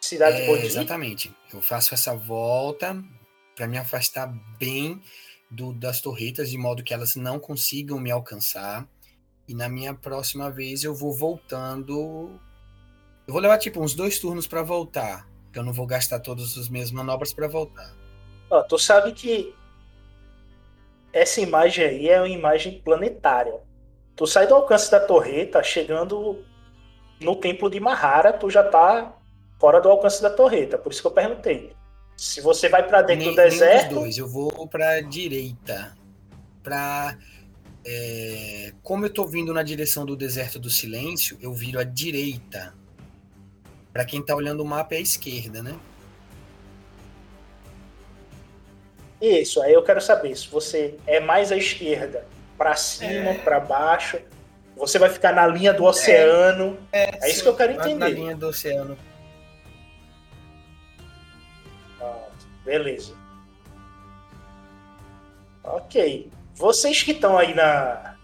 Cidade 0.00 0.36
de 0.36 0.42
É, 0.42 0.64
exatamente. 0.64 1.34
Eu 1.52 1.60
faço 1.60 1.92
essa 1.92 2.14
volta 2.14 2.96
para 3.54 3.66
me 3.66 3.76
afastar 3.76 4.26
bem 4.58 5.02
do, 5.50 5.72
das 5.72 6.00
torretas, 6.00 6.50
de 6.50 6.56
modo 6.56 6.82
que 6.82 6.94
elas 6.94 7.16
não 7.16 7.38
consigam 7.38 7.98
me 7.98 8.10
alcançar. 8.10 8.88
E 9.46 9.54
na 9.54 9.68
minha 9.68 9.94
próxima 9.94 10.50
vez 10.50 10.84
eu 10.84 10.94
vou 10.94 11.12
voltando. 11.12 12.40
Eu 13.26 13.32
vou 13.32 13.40
levar 13.42 13.58
tipo 13.58 13.80
uns 13.82 13.94
dois 13.94 14.18
turnos 14.18 14.46
para 14.46 14.62
voltar. 14.62 15.28
Porque 15.44 15.58
eu 15.58 15.64
não 15.64 15.72
vou 15.72 15.86
gastar 15.86 16.20
todas 16.20 16.56
as 16.56 16.68
minhas 16.68 16.90
manobras 16.90 17.32
para 17.32 17.48
voltar. 17.48 17.94
Ó, 18.50 18.62
tu 18.62 18.78
sabe 18.78 19.12
que 19.12 19.54
essa 21.12 21.40
imagem 21.40 21.84
aí 21.84 22.08
é 22.08 22.18
uma 22.18 22.28
imagem 22.28 22.80
planetária. 22.80 23.67
Tu 24.18 24.26
sai 24.26 24.48
do 24.48 24.54
alcance 24.56 24.90
da 24.90 24.98
torreta, 24.98 25.62
chegando 25.62 26.44
no 27.20 27.36
templo 27.36 27.70
de 27.70 27.78
Mahara, 27.78 28.32
tu 28.32 28.50
já 28.50 28.64
tá 28.64 29.14
fora 29.60 29.80
do 29.80 29.88
alcance 29.88 30.20
da 30.20 30.28
torreta. 30.28 30.76
Por 30.76 30.90
isso 30.90 31.00
que 31.00 31.06
eu 31.06 31.12
perguntei. 31.12 31.72
Se 32.16 32.40
você 32.40 32.68
vai 32.68 32.84
pra 32.84 33.00
dentro 33.00 33.26
Nem- 33.26 33.36
do 33.36 33.36
deserto, 33.36 33.94
dois. 33.94 34.18
Eu 34.18 34.26
vou 34.26 34.66
para 34.66 35.00
direita. 35.02 35.96
Para 36.64 37.16
é, 37.86 38.72
como 38.82 39.06
eu 39.06 39.10
tô 39.10 39.24
vindo 39.24 39.54
na 39.54 39.62
direção 39.62 40.04
do 40.04 40.16
deserto 40.16 40.58
do 40.58 40.68
silêncio, 40.68 41.38
eu 41.40 41.52
viro 41.52 41.78
à 41.78 41.84
direita. 41.84 42.74
Para 43.92 44.04
quem 44.04 44.20
tá 44.20 44.34
olhando 44.34 44.64
o 44.64 44.66
mapa 44.66 44.96
é 44.96 44.98
a 44.98 45.00
esquerda, 45.00 45.62
né? 45.62 45.78
isso. 49.20 49.62
Aí 49.62 49.72
eu 49.72 49.82
quero 49.84 50.00
saber 50.00 50.36
se 50.36 50.48
você 50.48 50.96
é 51.06 51.20
mais 51.20 51.52
à 51.52 51.56
esquerda, 51.56 52.26
pra 52.58 52.74
cima, 52.74 53.34
pra 53.44 53.60
baixo. 53.60 54.18
Você 54.76 54.98
vai 54.98 55.08
ficar 55.08 55.32
na 55.32 55.46
linha 55.46 55.72
do 55.72 55.84
oceano. 55.84 56.76
É, 56.92 57.30
isso 57.30 57.42
que 57.42 57.48
eu 57.48 57.56
quero 57.56 57.74
Na 57.76 57.88
entender. 57.88 58.10
linha 58.10 58.36
do 58.36 58.48
oceano. 58.48 58.98
Beleza. 62.64 63.14
Ok. 65.64 66.30
Vocês 66.54 67.02
que 67.02 67.12
estão 67.12 67.38
aí 67.38 67.54
na, 67.54 68.16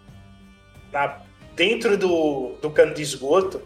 na 0.93 1.21
dentro 1.55 1.97
do, 1.97 2.55
do 2.61 2.71
cano 2.71 2.93
de 2.93 3.03
esgoto, 3.03 3.63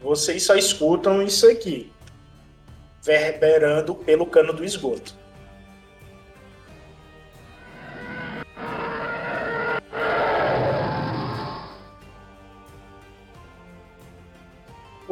vocês 0.00 0.42
só 0.44 0.54
escutam 0.54 1.22
isso 1.22 1.48
aqui, 1.50 1.92
verberando 3.02 3.94
pelo 3.94 4.26
cano 4.26 4.52
do 4.52 4.64
esgoto. 4.64 5.14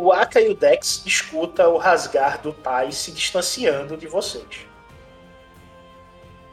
O 0.02 0.10
Aka 0.10 0.40
e 0.40 0.48
o 0.48 0.54
Dex 0.56 1.04
escuta 1.06 1.68
o 1.68 1.78
rasgar 1.78 2.40
do 2.42 2.52
Tai 2.52 2.90
se 2.90 3.12
distanciando 3.12 3.96
de 3.96 4.08
vocês. 4.08 4.66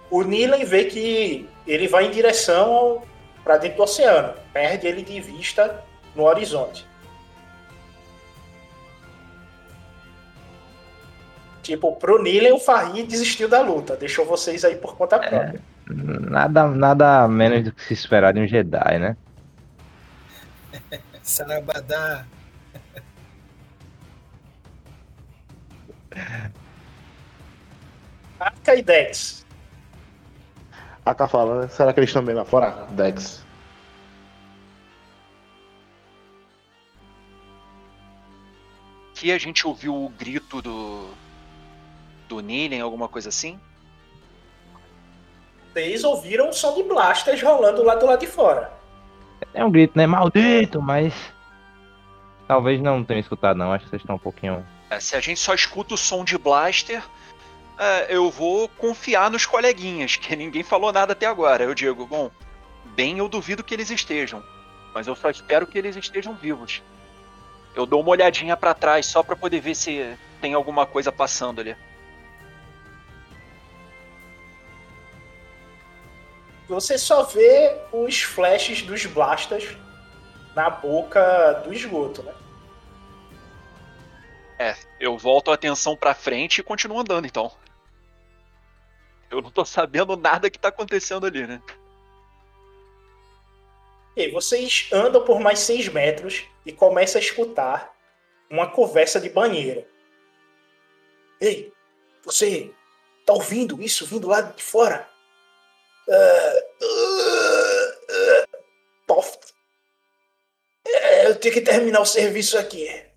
O 0.07 0.21
Nilen 0.21 0.63
vê 0.65 0.85
que 0.85 1.49
ele 1.65 1.87
vai 1.87 2.05
em 2.05 2.11
direção 2.11 3.01
para 3.43 3.57
dentro 3.57 3.77
do 3.77 3.83
oceano, 3.85 4.35
perde 4.53 4.85
ele 4.85 5.01
de 5.01 5.19
vista 5.19 5.83
no 6.15 6.25
horizonte. 6.25 6.87
Tipo, 11.63 11.95
pro 11.95 12.21
Nilen, 12.21 12.53
o 12.53 12.59
Farid 12.59 13.07
desistiu 13.07 13.49
da 13.49 13.61
luta. 13.61 13.95
Deixou 13.95 14.27
vocês 14.27 14.63
aí 14.63 14.75
por 14.75 14.95
conta 14.95 15.17
própria. 15.17 15.59
Nada, 15.87 16.67
nada 16.67 17.27
menos 17.27 17.63
do 17.63 17.71
que 17.71 17.83
se 17.83 17.95
esperar 17.95 18.31
de 18.31 18.41
um 18.41 18.47
Jedi, 18.47 18.99
né? 18.99 19.17
Sarabadá. 21.23 22.27
Aka 28.39 28.75
e 28.75 28.81
Dex. 28.81 29.45
A 31.05 31.13
tá 31.13 31.27
falando, 31.27 31.69
será 31.69 31.91
que 31.91 31.99
eles 31.99 32.09
estão 32.09 32.23
bem 32.23 32.35
lá 32.35 32.45
fora? 32.45 32.85
Dex. 32.91 33.43
Que 39.15 39.31
a 39.31 39.37
gente 39.37 39.67
ouviu 39.67 39.93
o 39.93 40.09
grito 40.09 40.61
do. 40.61 41.09
do 42.27 42.39
Nilen, 42.39 42.79
alguma 42.79 43.07
coisa 43.07 43.29
assim? 43.29 43.59
Vocês 45.73 46.03
ouviram 46.03 46.49
o 46.49 46.53
som 46.53 46.75
de 46.75 46.83
blasters 46.83 47.41
rolando 47.41 47.83
lá 47.83 47.95
do 47.95 48.05
lado 48.05 48.19
de 48.19 48.27
fora. 48.27 48.71
É 49.53 49.63
um 49.63 49.71
grito, 49.71 49.97
né? 49.97 50.07
Maldito, 50.07 50.81
mas. 50.81 51.13
Talvez 52.47 52.81
não 52.81 53.03
tenham 53.03 53.19
escutado, 53.19 53.57
não. 53.57 53.73
Acho 53.73 53.85
que 53.85 53.89
vocês 53.89 54.01
estão 54.01 54.15
um 54.15 54.19
pouquinho. 54.19 54.65
É, 54.89 54.99
se 54.99 55.15
a 55.15 55.19
gente 55.19 55.39
só 55.39 55.53
escuta 55.53 55.93
o 55.93 55.97
som 55.97 56.23
de 56.23 56.37
blaster, 56.37 57.03
é, 57.77 58.07
eu 58.09 58.29
vou 58.31 58.67
confiar 58.67 59.29
nos 59.29 59.45
coleguinhas, 59.45 60.15
que 60.15 60.35
ninguém 60.35 60.63
falou 60.63 60.91
nada 60.91 61.13
até 61.13 61.25
agora. 61.25 61.63
Eu 61.63 61.75
digo, 61.75 62.05
bom, 62.05 62.31
bem 62.95 63.19
eu 63.19 63.29
duvido 63.29 63.63
que 63.63 63.73
eles 63.73 63.89
estejam, 63.91 64.43
mas 64.93 65.07
eu 65.07 65.15
só 65.15 65.29
espero 65.29 65.67
que 65.67 65.77
eles 65.77 65.95
estejam 65.95 66.33
vivos. 66.35 66.81
Eu 67.75 67.85
dou 67.85 68.01
uma 68.01 68.09
olhadinha 68.09 68.57
pra 68.57 68.73
trás 68.73 69.05
só 69.05 69.21
pra 69.21 69.35
poder 69.35 69.61
ver 69.61 69.75
se 69.75 70.17
tem 70.41 70.53
alguma 70.53 70.85
coisa 70.85 71.11
passando 71.11 71.61
ali. 71.61 71.77
Você 76.67 76.97
só 76.97 77.23
vê 77.23 77.77
os 77.91 78.21
flashes 78.21 78.81
dos 78.81 79.05
blasters 79.05 79.75
na 80.55 80.69
boca 80.69 81.63
do 81.63 81.73
esgoto, 81.73 82.21
né? 82.21 82.33
É, 84.59 84.75
eu 84.99 85.17
volto 85.17 85.49
a 85.49 85.53
atenção 85.53 85.95
pra 85.95 86.13
frente 86.13 86.57
e 86.59 86.63
continuo 86.63 86.99
andando 86.99 87.25
então. 87.25 87.49
Eu 89.31 89.41
não 89.41 89.49
tô 89.49 89.63
sabendo 89.63 90.17
nada 90.17 90.49
que 90.49 90.59
tá 90.59 90.67
acontecendo 90.67 91.25
ali, 91.25 91.47
né? 91.47 91.61
E 94.17 94.29
vocês 94.31 94.89
andam 94.91 95.23
por 95.23 95.39
mais 95.39 95.59
seis 95.59 95.87
metros 95.87 96.43
e 96.65 96.73
começam 96.73 97.21
a 97.21 97.23
escutar 97.23 97.95
uma 98.49 98.69
conversa 98.69 99.21
de 99.21 99.29
banheiro. 99.29 99.85
Ei, 101.39 101.71
você 102.25 102.69
tá 103.25 103.31
ouvindo 103.31 103.81
isso 103.81 104.05
vindo 104.05 104.27
lá 104.27 104.41
de 104.41 104.61
fora? 104.61 105.07
Uh, 106.05 106.83
uh, 106.83 107.89
uh, 108.11 108.63
pof. 109.07 109.37
É, 110.85 111.27
eu 111.27 111.35
tenho 111.35 111.53
que 111.53 111.61
terminar 111.61 112.01
o 112.01 112.05
serviço 112.05 112.57
aqui. 112.57 113.08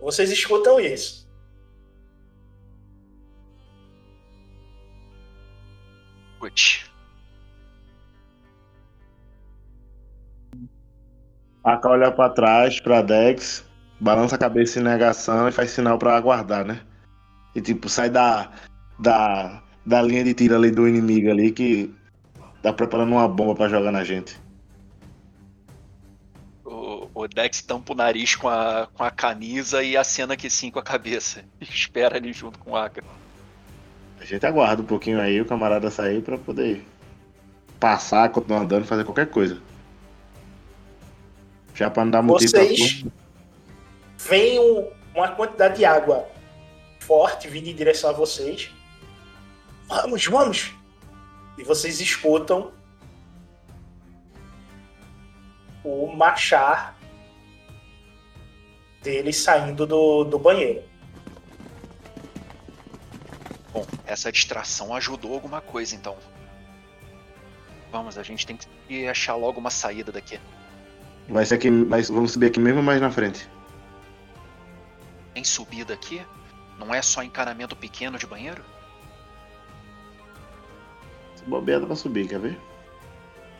Vocês 0.00 0.30
escutam 0.30 0.78
isso. 0.78 1.28
Putz. 6.38 6.88
Aka 11.64 11.90
olha 11.90 12.12
pra 12.12 12.30
trás, 12.30 12.80
pra 12.80 13.02
Dex, 13.02 13.64
balança 14.00 14.36
a 14.36 14.38
cabeça 14.38 14.78
em 14.78 14.82
negação 14.82 15.48
e 15.48 15.52
faz 15.52 15.70
sinal 15.70 15.98
pra 15.98 16.16
aguardar, 16.16 16.64
né? 16.64 16.80
E 17.54 17.60
tipo, 17.60 17.88
sai 17.88 18.08
da, 18.08 18.50
da, 18.98 19.62
da 19.84 20.00
linha 20.00 20.24
de 20.24 20.32
tiro 20.32 20.54
ali 20.54 20.70
do 20.70 20.88
inimigo 20.88 21.30
ali 21.30 21.50
que 21.50 21.94
tá 22.62 22.72
preparando 22.72 23.12
uma 23.12 23.28
bomba 23.28 23.54
pra 23.54 23.68
jogar 23.68 23.92
na 23.92 24.04
gente. 24.04 24.40
Dex 27.28 27.62
tampa 27.62 27.92
o 27.92 27.96
nariz 27.96 28.34
com 28.34 28.48
a, 28.48 28.88
com 28.92 29.02
a 29.04 29.10
camisa 29.10 29.82
e 29.82 29.96
acena 29.96 30.36
que 30.36 30.48
sim 30.50 30.70
com 30.70 30.78
a 30.78 30.82
cabeça. 30.82 31.44
Espera 31.60 32.16
ali 32.16 32.32
junto 32.32 32.58
com 32.58 32.72
o 32.72 32.76
Aka. 32.76 33.02
A 34.20 34.24
gente 34.24 34.44
aguarda 34.44 34.82
um 34.82 34.86
pouquinho 34.86 35.20
aí 35.20 35.40
o 35.40 35.44
camarada 35.46 35.90
sair 35.90 36.22
pra 36.22 36.36
poder 36.36 36.84
passar, 37.78 38.28
continuar 38.30 38.62
andando, 38.62 38.84
fazer 38.84 39.04
qualquer 39.04 39.28
coisa. 39.30 39.60
Já 41.74 41.88
pra 41.88 42.04
não 42.04 42.10
dar 42.10 42.22
motivo 42.22 42.50
Vocês 42.50 43.04
veem 44.18 44.58
um- 44.58 44.90
uma 45.14 45.28
quantidade 45.28 45.76
de 45.76 45.84
água 45.84 46.26
forte 46.98 47.46
vindo 47.48 47.68
em 47.68 47.74
direção 47.74 48.10
a 48.10 48.12
vocês. 48.12 48.70
Vamos, 49.86 50.26
vamos! 50.26 50.74
E 51.56 51.62
vocês 51.62 52.00
escutam 52.00 52.72
o 55.84 56.08
marchar 56.14 56.96
dele 59.08 59.32
saindo 59.32 59.86
do, 59.86 60.22
do 60.24 60.38
banheiro. 60.38 60.82
Bom, 63.72 63.86
essa 64.06 64.30
distração 64.30 64.94
ajudou 64.94 65.32
alguma 65.32 65.62
coisa 65.62 65.94
então. 65.94 66.14
Vamos, 67.90 68.18
a 68.18 68.22
gente 68.22 68.46
tem 68.46 68.58
que 68.86 69.08
achar 69.08 69.34
logo 69.34 69.58
uma 69.58 69.70
saída 69.70 70.12
daqui. 70.12 70.38
Vai 71.26 71.46
ser 71.46 71.54
aqui, 71.54 71.70
mas 71.70 72.10
vamos 72.10 72.32
subir 72.32 72.46
aqui 72.48 72.60
mesmo 72.60 72.80
ou 72.80 72.84
mais 72.84 73.00
na 73.00 73.10
frente? 73.10 73.48
Tem 75.32 75.42
subida 75.42 75.94
aqui? 75.94 76.20
Não 76.78 76.94
é 76.94 77.00
só 77.00 77.22
encanamento 77.22 77.74
pequeno 77.74 78.18
de 78.18 78.26
banheiro? 78.26 78.62
Se 81.34 81.44
bobear, 81.44 81.80
dá 81.80 81.86
pra 81.86 81.96
subir, 81.96 82.28
quer 82.28 82.40
ver? 82.40 82.60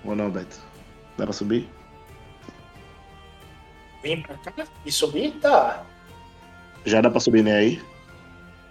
Ou 0.04 0.14
não, 0.14 0.30
Beto? 0.30 0.58
Dá 1.16 1.24
pra 1.24 1.32
subir? 1.32 1.70
Vem 4.02 4.22
pra 4.22 4.36
cá 4.36 4.66
e 4.84 4.92
subir? 4.92 5.32
Tá. 5.40 5.84
Já 6.84 7.00
dá 7.00 7.10
pra 7.10 7.20
subir, 7.20 7.42
né? 7.42 7.56
Aí? 7.56 7.82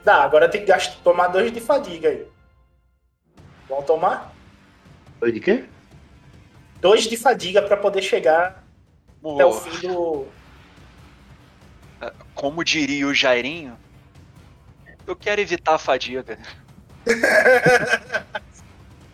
Dá, 0.04 0.24
agora 0.24 0.48
tem 0.48 0.62
que 0.62 0.68
gastar, 0.68 0.96
tomar 1.04 1.28
dois 1.28 1.52
de 1.52 1.60
fadiga 1.60 2.10
aí. 2.10 2.26
Vão 3.68 3.84
tomar? 3.84 4.34
Oi, 5.22 5.32
de 5.32 5.40
quê? 5.40 5.66
Dois 6.80 7.04
de 7.08 7.18
fadiga 7.18 7.62
pra 7.62 7.76
poder 7.76 8.02
chegar 8.02 8.64
até 9.34 9.46
o 9.46 9.54
fim 9.54 9.88
do. 9.88 10.28
como 12.34 12.64
diria 12.64 13.08
o 13.08 13.14
Jairinho, 13.14 13.78
eu 15.06 15.16
quero 15.16 15.42
evitar 15.42 15.76
a 15.76 15.80
fadiga. 15.80 16.38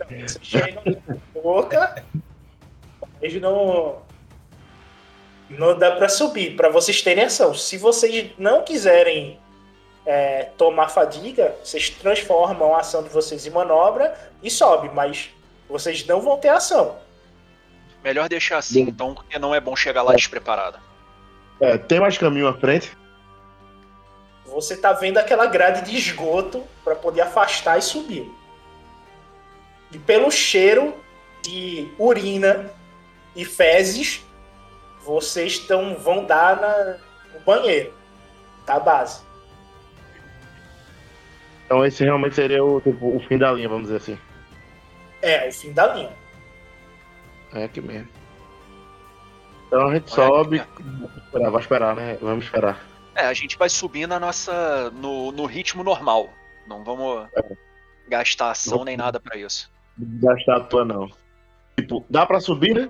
Vocês 0.07 0.37
chegam 0.41 0.83
na 0.85 1.15
boca, 1.41 2.03
mas 3.21 3.33
não. 3.41 4.01
Não 5.49 5.77
dá 5.77 5.91
pra 5.91 6.09
subir, 6.09 6.55
pra 6.55 6.69
vocês 6.69 7.01
terem 7.01 7.25
ação. 7.25 7.53
Se 7.53 7.77
vocês 7.77 8.31
não 8.37 8.63
quiserem 8.63 9.39
é, 10.05 10.49
tomar 10.57 10.89
fadiga, 10.89 11.55
vocês 11.63 11.89
transformam 11.89 12.75
a 12.75 12.79
ação 12.79 13.03
de 13.03 13.09
vocês 13.09 13.45
em 13.45 13.49
manobra 13.49 14.17
e 14.41 14.49
sobe, 14.49 14.89
mas 14.93 15.29
vocês 15.69 16.05
não 16.05 16.21
vão 16.21 16.37
ter 16.37 16.49
ação. 16.49 16.97
Melhor 18.03 18.27
deixar 18.27 18.57
assim, 18.57 18.81
então, 18.81 19.13
porque 19.13 19.39
não 19.39 19.55
é 19.55 19.61
bom 19.61 19.75
chegar 19.75 20.01
lá 20.01 20.13
despreparado. 20.13 20.77
É, 21.59 21.77
tem 21.77 21.99
mais 21.99 22.17
caminho 22.17 22.47
à 22.47 22.53
frente? 22.53 22.91
Você 24.45 24.75
tá 24.75 24.91
vendo 24.91 25.17
aquela 25.17 25.45
grade 25.45 25.89
de 25.89 25.97
esgoto 25.97 26.63
pra 26.83 26.95
poder 26.95 27.21
afastar 27.21 27.77
e 27.77 27.81
subir. 27.81 28.29
E 29.91 29.97
pelo 29.97 30.29
cheiro 30.29 30.93
de 31.41 31.87
urina 31.97 32.71
e 33.35 33.45
fezes, 33.45 34.23
vocês 35.05 35.59
tão, 35.59 35.95
vão 35.95 36.25
dar 36.25 36.59
na, 36.59 36.97
no 37.33 37.39
banheiro 37.45 37.93
da 38.65 38.79
base. 38.79 39.21
Então 41.65 41.85
esse 41.85 42.03
realmente 42.03 42.35
seria 42.35 42.63
o, 42.63 42.79
tipo, 42.81 43.15
o 43.15 43.19
fim 43.21 43.37
da 43.37 43.51
linha, 43.51 43.69
vamos 43.69 43.83
dizer 43.83 43.97
assim. 43.97 44.17
É, 45.21 45.47
o 45.47 45.51
fim 45.53 45.73
da 45.73 45.93
linha. 45.93 46.11
É 47.53 47.63
aqui 47.65 47.81
mesmo. 47.81 48.07
Então 49.67 49.87
a 49.87 49.93
gente 49.95 50.19
Olha 50.19 50.27
sobe. 50.27 50.59
aqui, 50.59 50.83
Vamos 50.83 51.17
esperar, 51.23 51.49
vai 51.49 51.61
esperar, 51.61 51.95
né? 51.95 52.17
Vamos 52.21 52.45
esperar. 52.45 52.85
É, 53.15 53.25
a 53.25 53.33
gente 53.33 53.57
vai 53.57 53.69
subir 53.69 54.07
na 54.07 54.19
nossa. 54.19 54.89
no, 54.91 55.31
no 55.31 55.45
ritmo 55.45 55.83
normal. 55.83 56.29
Não 56.67 56.83
vamos 56.83 57.27
gastar 58.07 58.51
ação 58.51 58.83
nem 58.83 58.97
nada 58.97 59.19
pra 59.19 59.37
isso. 59.37 59.71
Não 59.97 60.19
gastar 60.33 60.57
a 60.57 60.59
tua, 60.61 60.85
não. 60.85 61.09
Tipo, 61.77 62.05
dá 62.09 62.25
pra 62.25 62.39
subir, 62.39 62.73
né? 62.75 62.89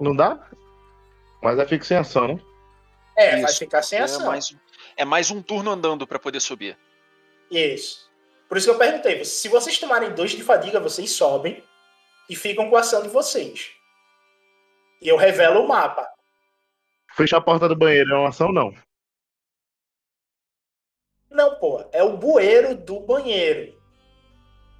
Não 0.00 0.14
dá? 0.14 0.48
Mas 1.42 1.58
aí 1.58 1.66
fica 1.68 1.84
sem 1.84 1.96
ação, 1.96 2.28
né? 2.28 2.40
É, 3.16 3.30
vai 3.40 3.44
Isso. 3.50 3.58
ficar 3.58 3.82
sem 3.82 3.98
É 3.98 4.02
ação. 4.02 4.26
mais, 4.26 4.50
um- 4.52 4.58
é 4.96 5.04
mais 5.04 5.30
um 5.30 5.40
turno 5.42 5.70
andando 5.70 6.06
pra 6.06 6.18
poder 6.18 6.40
subir. 6.40 6.76
Isso. 7.50 8.10
Por 8.48 8.58
isso 8.58 8.66
que 8.66 8.72
eu 8.74 8.78
perguntei, 8.78 9.24
se 9.24 9.48
vocês 9.48 9.78
tomarem 9.78 10.14
dois 10.14 10.32
de 10.32 10.42
fadiga, 10.42 10.80
vocês 10.80 11.10
sobem. 11.12 11.62
e 12.26 12.34
ficam 12.34 12.70
com 12.70 12.76
a 12.76 12.80
ação 12.80 13.02
de 13.02 13.08
vocês. 13.10 13.70
E 15.02 15.06
eu 15.06 15.16
revelo 15.18 15.60
o 15.62 15.68
mapa. 15.68 16.08
Fechar 17.14 17.36
a 17.36 17.40
porta 17.42 17.68
do 17.68 17.76
banheiro 17.76 18.14
é 18.14 18.18
uma 18.18 18.30
ação, 18.30 18.50
não? 18.50 18.74
Não, 21.30 21.56
pô, 21.58 21.84
é 21.92 22.02
o 22.02 22.16
bueiro 22.16 22.74
do 22.74 23.00
banheiro. 23.00 23.78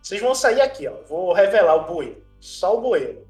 Vocês 0.03 0.21
vão 0.23 0.35
sair 0.35 0.61
aqui, 0.63 0.87
ó. 0.87 1.03
Vou 1.03 1.35
revelar 1.35 1.75
o 1.75 1.85
bueiro. 1.85 2.25
Só 2.41 2.79
o 2.79 2.81
bueiro. 2.81 3.27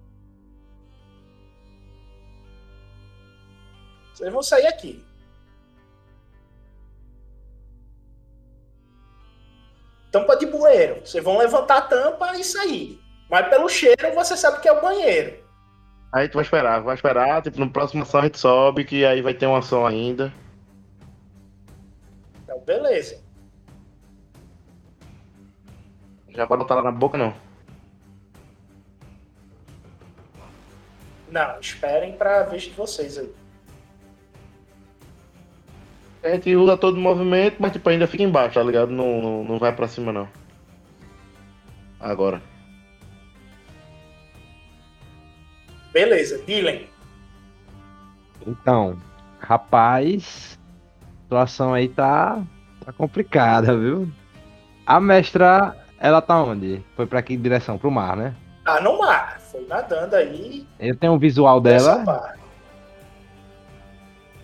Vocês 4.15 4.33
vão 4.33 4.43
sair 4.43 4.67
aqui. 4.67 5.05
Tampa 10.13 10.37
de 10.37 10.47
bueiro. 10.47 11.05
Vocês 11.05 11.23
vão 11.23 11.37
levantar 11.37 11.79
a 11.79 11.83
tampa 11.83 12.39
e 12.39 12.45
sair. 12.45 13.01
Mas 13.29 13.49
pelo 13.49 13.69
cheiro 13.69 14.15
você 14.15 14.37
sabe 14.37 14.61
que 14.61 14.69
é 14.69 14.73
o 14.73 14.81
banheiro. 14.81 15.43
Aí 16.13 16.29
tu 16.29 16.35
vai 16.35 16.45
esperar, 16.45 16.81
vai 16.81 16.95
esperar, 16.95 17.43
tipo, 17.43 17.59
no 17.59 17.69
próximo 17.69 18.05
ação 18.05 18.21
a 18.21 18.23
gente 18.23 18.39
sobe, 18.39 18.85
que 18.85 19.05
aí 19.05 19.21
vai 19.21 19.35
ter 19.35 19.47
uma 19.47 19.59
ação 19.59 19.85
ainda. 19.85 20.33
Então, 22.45 22.61
beleza. 22.61 23.21
Já 26.29 26.47
pode 26.47 26.63
botar 26.63 26.77
lá 26.77 26.83
na 26.83 26.93
boca, 26.93 27.19
não. 27.19 27.35
Não, 31.29 31.59
esperem 31.59 32.17
pra 32.17 32.45
vez 32.45 32.63
de 32.63 32.71
vocês 32.71 33.19
aí. 33.19 33.35
A 36.25 36.31
gente 36.31 36.57
usa 36.57 36.75
todo 36.75 36.97
o 36.97 37.01
movimento, 37.01 37.57
mas 37.59 37.73
tipo, 37.73 37.87
ainda 37.87 38.07
fica 38.07 38.23
embaixo, 38.23 38.55
tá 38.55 38.63
ligado? 38.63 38.91
Não, 38.91 39.21
não, 39.21 39.45
não 39.45 39.59
vai 39.59 39.73
pra 39.73 39.87
cima, 39.87 40.11
não. 40.11 40.27
Agora. 42.01 42.41
Beleza, 45.93 46.43
Dylan. 46.47 46.81
Então, 48.47 48.99
rapaz, 49.39 50.59
a 51.03 51.23
situação 51.23 51.75
aí 51.75 51.89
tá, 51.89 52.43
tá 52.85 52.91
complicada, 52.91 53.77
viu? 53.77 54.11
A 54.87 54.99
mestra, 54.99 55.77
ela 55.99 56.23
tá 56.23 56.43
onde? 56.43 56.83
Foi 56.97 57.07
pra 57.07 57.21
que 57.21 57.37
direção? 57.37 57.77
Pro 57.77 57.91
mar, 57.91 58.17
né? 58.17 58.35
Tá 58.65 58.81
no 58.81 58.99
mar. 58.99 59.39
Foi 59.41 59.65
nadando 59.67 60.17
aí. 60.17 60.67
Eu 60.81 60.97
tenho 60.97 61.13
um 61.13 61.19
visual 61.19 61.61
dela. 61.61 62.35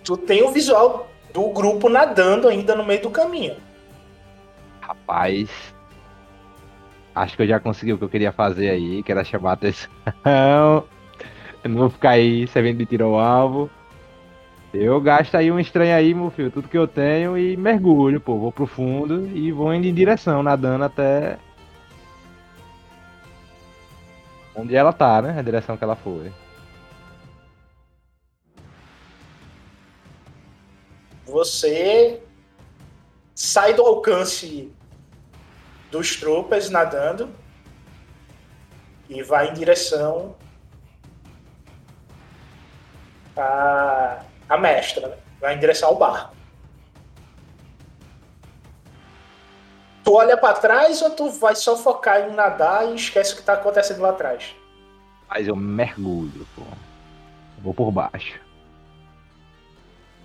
Tu 0.04 0.16
tem 0.18 0.42
o 0.42 0.52
visual 0.52 1.09
do 1.32 1.48
grupo 1.50 1.88
nadando 1.88 2.48
ainda 2.48 2.74
no 2.74 2.84
meio 2.84 3.02
do 3.02 3.10
caminho. 3.10 3.56
Rapaz, 4.80 5.48
acho 7.14 7.36
que 7.36 7.42
eu 7.42 7.46
já 7.46 7.60
consegui 7.60 7.92
o 7.92 7.98
que 7.98 8.04
eu 8.04 8.08
queria 8.08 8.32
fazer 8.32 8.70
aí, 8.70 9.02
que 9.02 9.12
era 9.12 9.24
chamar 9.24 9.50
a 9.50 9.54
atenção. 9.54 9.90
Eu 11.62 11.68
não 11.68 11.76
vou 11.76 11.90
ficar 11.90 12.10
aí 12.10 12.46
servindo 12.46 12.78
de 12.78 12.86
tiro 12.86 13.04
ao 13.04 13.20
alvo. 13.20 13.70
Eu 14.72 15.00
gasto 15.00 15.34
aí 15.34 15.50
um 15.50 15.58
estranho 15.60 15.94
aí, 15.94 16.14
meu 16.14 16.30
filho, 16.30 16.50
tudo 16.50 16.68
que 16.68 16.78
eu 16.78 16.86
tenho 16.86 17.36
e 17.36 17.56
mergulho, 17.56 18.20
pô. 18.20 18.38
Vou 18.38 18.52
pro 18.52 18.66
fundo 18.66 19.26
e 19.36 19.50
vou 19.52 19.74
indo 19.74 19.86
em 19.86 19.92
direção, 19.92 20.42
nadando 20.42 20.84
até. 20.84 21.38
Onde 24.54 24.74
ela 24.74 24.92
tá, 24.92 25.20
né? 25.20 25.38
A 25.38 25.42
direção 25.42 25.76
que 25.76 25.84
ela 25.84 25.96
foi. 25.96 26.32
Você 31.30 32.20
sai 33.34 33.72
do 33.72 33.82
alcance 33.82 34.72
dos 35.90 36.16
tropas 36.16 36.68
nadando 36.68 37.32
e 39.08 39.22
vai 39.22 39.50
em 39.50 39.54
direção 39.54 40.34
à, 43.36 44.24
à 44.48 44.58
mestra, 44.58 45.08
né? 45.08 45.16
vai 45.40 45.54
em 45.54 45.60
direção 45.60 45.90
ao 45.90 45.96
barco. 45.96 46.34
Tu 50.02 50.12
olha 50.12 50.36
pra 50.36 50.54
trás 50.54 51.00
ou 51.00 51.10
tu 51.10 51.30
vai 51.30 51.54
só 51.54 51.76
focar 51.76 52.28
em 52.28 52.34
nadar 52.34 52.88
e 52.88 52.96
esquece 52.96 53.34
o 53.34 53.36
que 53.36 53.42
tá 53.42 53.52
acontecendo 53.52 54.00
lá 54.00 54.10
atrás? 54.10 54.56
Mas 55.28 55.46
eu 55.46 55.54
mergulho, 55.54 56.44
pô. 56.56 56.62
Vou 57.58 57.72
por 57.72 57.92
baixo. 57.92 58.40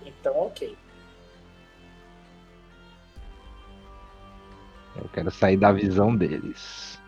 Então, 0.04 0.36
ok. 0.38 0.76
Eu 5.06 5.10
quero 5.12 5.30
sair 5.30 5.56
da 5.56 5.70
visão 5.70 6.16
deles. 6.16 6.98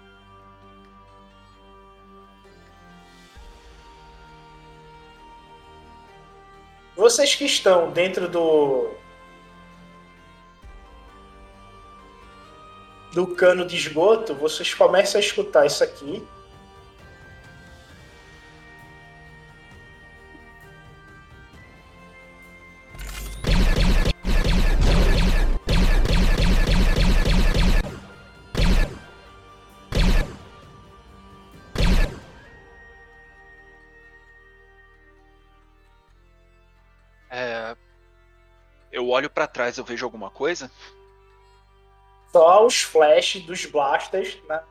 Vocês 6.95 7.35
que 7.35 7.45
estão 7.45 7.91
dentro 7.91 8.29
do. 8.29 8.89
do 13.13 13.27
cano 13.35 13.67
de 13.67 13.75
esgoto, 13.75 14.33
vocês 14.33 14.73
começam 14.75 15.21
a 15.21 15.25
escutar 15.25 15.67
isso 15.67 15.83
aqui. 15.83 16.25
Eu 39.09 39.13
olho 39.13 39.31
pra 39.31 39.47
trás, 39.47 39.79
eu 39.79 39.85
vejo 39.85 40.05
alguma 40.05 40.31
coisa? 40.31 40.71
Só 42.31 42.67
os 42.67 42.83
flashes 42.83 43.43
dos 43.43 43.65
blasters 43.65 44.37
na, 44.47 44.63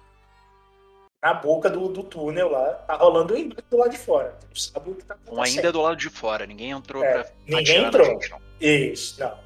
na 1.24 1.34
boca 1.34 1.72
do, 1.72 1.88
do 1.90 2.04
túnel 2.04 2.52
lá. 2.52 2.72
Tá 2.76 2.96
rolando 2.98 3.34
um 3.34 3.38
embaixo 3.38 3.64
do 3.68 3.78
lado 3.78 3.90
de 3.90 3.98
fora. 3.98 4.38
Sabe 4.54 4.92
o 4.92 4.96
que 4.96 5.04
tá 5.04 5.16
Um 5.16 5.18
acontecendo. 5.34 5.56
ainda 5.58 5.70
é 5.70 5.72
do 5.72 5.82
lado 5.82 5.98
de 5.98 6.10
fora, 6.12 6.46
ninguém 6.46 6.70
entrou 6.70 7.04
É, 7.04 7.24
pra 7.24 7.32
ninguém 7.48 7.84
entrou. 7.86 8.06
gente, 8.06 8.30
não. 8.30 8.40
Isso, 8.62 9.20
não. 9.20 9.40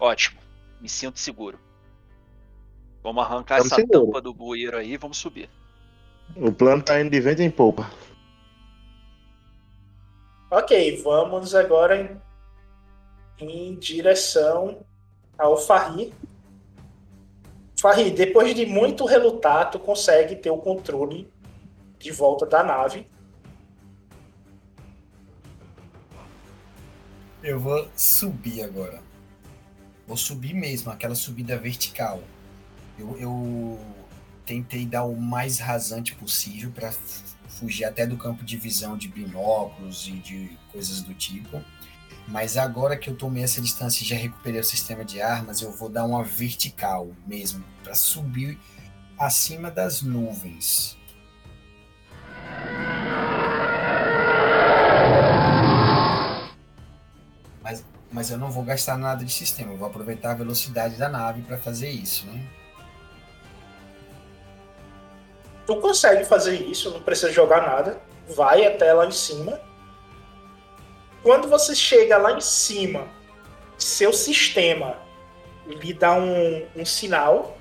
Ótimo, 0.00 0.40
me 0.80 0.88
sinto 0.88 1.18
seguro. 1.18 1.60
Vamos 3.02 3.22
arrancar 3.22 3.56
Tamo 3.58 3.66
essa 3.66 3.76
seguro. 3.76 4.06
tampa 4.06 4.22
do 4.22 4.32
bueiro 4.32 4.78
aí 4.78 4.92
e 4.92 4.96
vamos 4.96 5.18
subir. 5.18 5.50
O 6.34 6.50
plano 6.50 6.82
tá 6.82 6.98
indo 6.98 7.10
de 7.10 7.20
vento 7.20 7.42
em 7.42 7.50
polpa. 7.50 7.90
Ok, 10.50 11.02
vamos 11.02 11.54
agora 11.54 12.18
em, 13.40 13.74
direção 13.76 14.84
ao 15.38 15.56
Farri. 15.56 16.12
Farri, 17.78 18.10
depois 18.10 18.54
de 18.54 18.66
muito 18.66 19.04
relutar, 19.04 19.70
tu 19.70 19.78
consegue 19.78 20.36
ter 20.36 20.50
o 20.50 20.58
controle 20.58 21.32
de 21.98 22.10
volta 22.10 22.46
da 22.46 22.62
nave. 22.62 23.06
Eu 27.42 27.58
vou 27.58 27.88
subir 27.96 28.62
agora. 28.62 29.02
Vou 30.06 30.16
subir 30.16 30.52
mesmo, 30.52 30.90
aquela 30.90 31.14
subida 31.14 31.56
vertical. 31.56 32.22
Eu, 32.98 33.16
eu 33.18 33.78
tentei 34.44 34.84
dar 34.84 35.04
o 35.04 35.16
mais 35.16 35.58
rasante 35.58 36.14
possível 36.14 36.70
para 36.70 36.92
fugir 37.48 37.84
até 37.84 38.06
do 38.06 38.16
campo 38.16 38.44
de 38.44 38.56
visão 38.56 38.96
de 38.96 39.08
binóculos 39.08 40.06
e 40.08 40.12
de 40.12 40.58
coisas 40.72 41.00
do 41.00 41.14
tipo. 41.14 41.62
Mas 42.30 42.56
agora 42.56 42.96
que 42.96 43.10
eu 43.10 43.16
tomei 43.16 43.42
essa 43.42 43.60
distância 43.60 44.04
e 44.04 44.06
já 44.06 44.14
recuperei 44.14 44.60
o 44.60 44.64
sistema 44.64 45.04
de 45.04 45.20
armas, 45.20 45.60
eu 45.60 45.72
vou 45.72 45.88
dar 45.88 46.04
uma 46.04 46.22
vertical 46.22 47.08
mesmo, 47.26 47.64
para 47.82 47.92
subir 47.92 48.56
acima 49.18 49.68
das 49.68 50.00
nuvens. 50.00 50.96
Mas, 57.60 57.84
mas 58.12 58.30
eu 58.30 58.38
não 58.38 58.48
vou 58.48 58.62
gastar 58.62 58.96
nada 58.96 59.24
de 59.24 59.32
sistema, 59.32 59.72
eu 59.72 59.76
vou 59.76 59.88
aproveitar 59.88 60.30
a 60.30 60.34
velocidade 60.34 60.96
da 60.96 61.08
nave 61.08 61.42
para 61.42 61.58
fazer 61.58 61.90
isso, 61.90 62.26
né? 62.26 62.46
Tu 65.66 65.76
consegue 65.80 66.24
fazer 66.24 66.54
isso, 66.62 66.92
não 66.92 67.02
precisa 67.02 67.32
jogar 67.32 67.62
nada. 67.62 68.00
Vai 68.36 68.64
até 68.64 68.92
lá 68.92 69.06
em 69.06 69.12
cima. 69.12 69.60
Quando 71.22 71.48
você 71.48 71.74
chega 71.74 72.16
lá 72.16 72.32
em 72.32 72.40
cima, 72.40 73.08
seu 73.78 74.12
sistema 74.12 74.98
lhe 75.66 75.92
dá 75.92 76.14
um, 76.14 76.66
um 76.74 76.84
sinal 76.84 77.56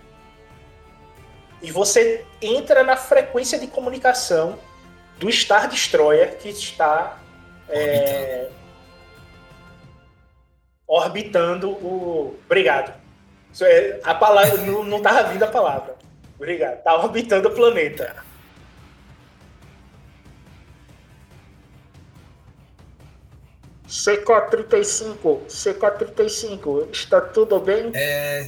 e 1.62 1.72
você 1.72 2.26
entra 2.42 2.84
na 2.84 2.96
frequência 2.96 3.60
de 3.60 3.68
comunicação 3.68 4.58
do 5.18 5.30
Star 5.32 5.68
Destroyer 5.68 6.38
que 6.38 6.50
está 6.50 7.20
é, 7.68 8.50
orbitando 10.88 11.70
o. 11.70 12.40
Obrigado. 12.46 12.94
É- 13.62 14.00
A 14.04 14.16
palavra 14.16 14.58
não, 14.58 14.84
não 14.84 15.02
tava 15.02 15.24
vindo 15.30 15.44
a 15.44 15.48
palavra. 15.48 15.96
Obrigado. 16.36 16.82
Tá 16.82 16.96
orbitando 16.96 17.50
o 17.50 17.52
planeta. 17.52 18.24
CK35, 23.90 25.48
CK35, 25.48 26.90
está 26.92 27.20
tudo 27.20 27.60
bem? 27.60 27.90
É, 27.96 28.48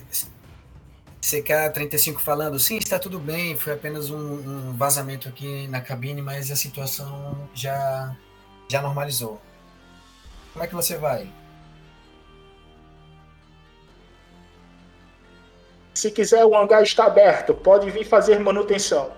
CK35 1.19 2.19
falando, 2.19 2.59
sim, 2.59 2.77
está 2.77 2.99
tudo 2.99 3.19
bem, 3.19 3.57
foi 3.57 3.73
apenas 3.73 4.11
um, 4.11 4.17
um, 4.17 4.77
vazamento 4.77 5.27
aqui 5.27 5.67
na 5.67 5.81
cabine, 5.81 6.21
mas 6.21 6.51
a 6.51 6.55
situação 6.55 7.49
já, 7.55 8.15
já 8.69 8.83
normalizou. 8.83 9.41
Como 10.53 10.63
é 10.63 10.67
que 10.67 10.75
você 10.75 10.95
vai? 10.97 11.27
Se 15.95 16.11
quiser, 16.11 16.45
o 16.45 16.55
hangar 16.55 16.83
está 16.83 17.05
aberto, 17.05 17.55
pode 17.55 17.89
vir 17.89 18.05
fazer 18.05 18.39
manutenção. 18.39 19.11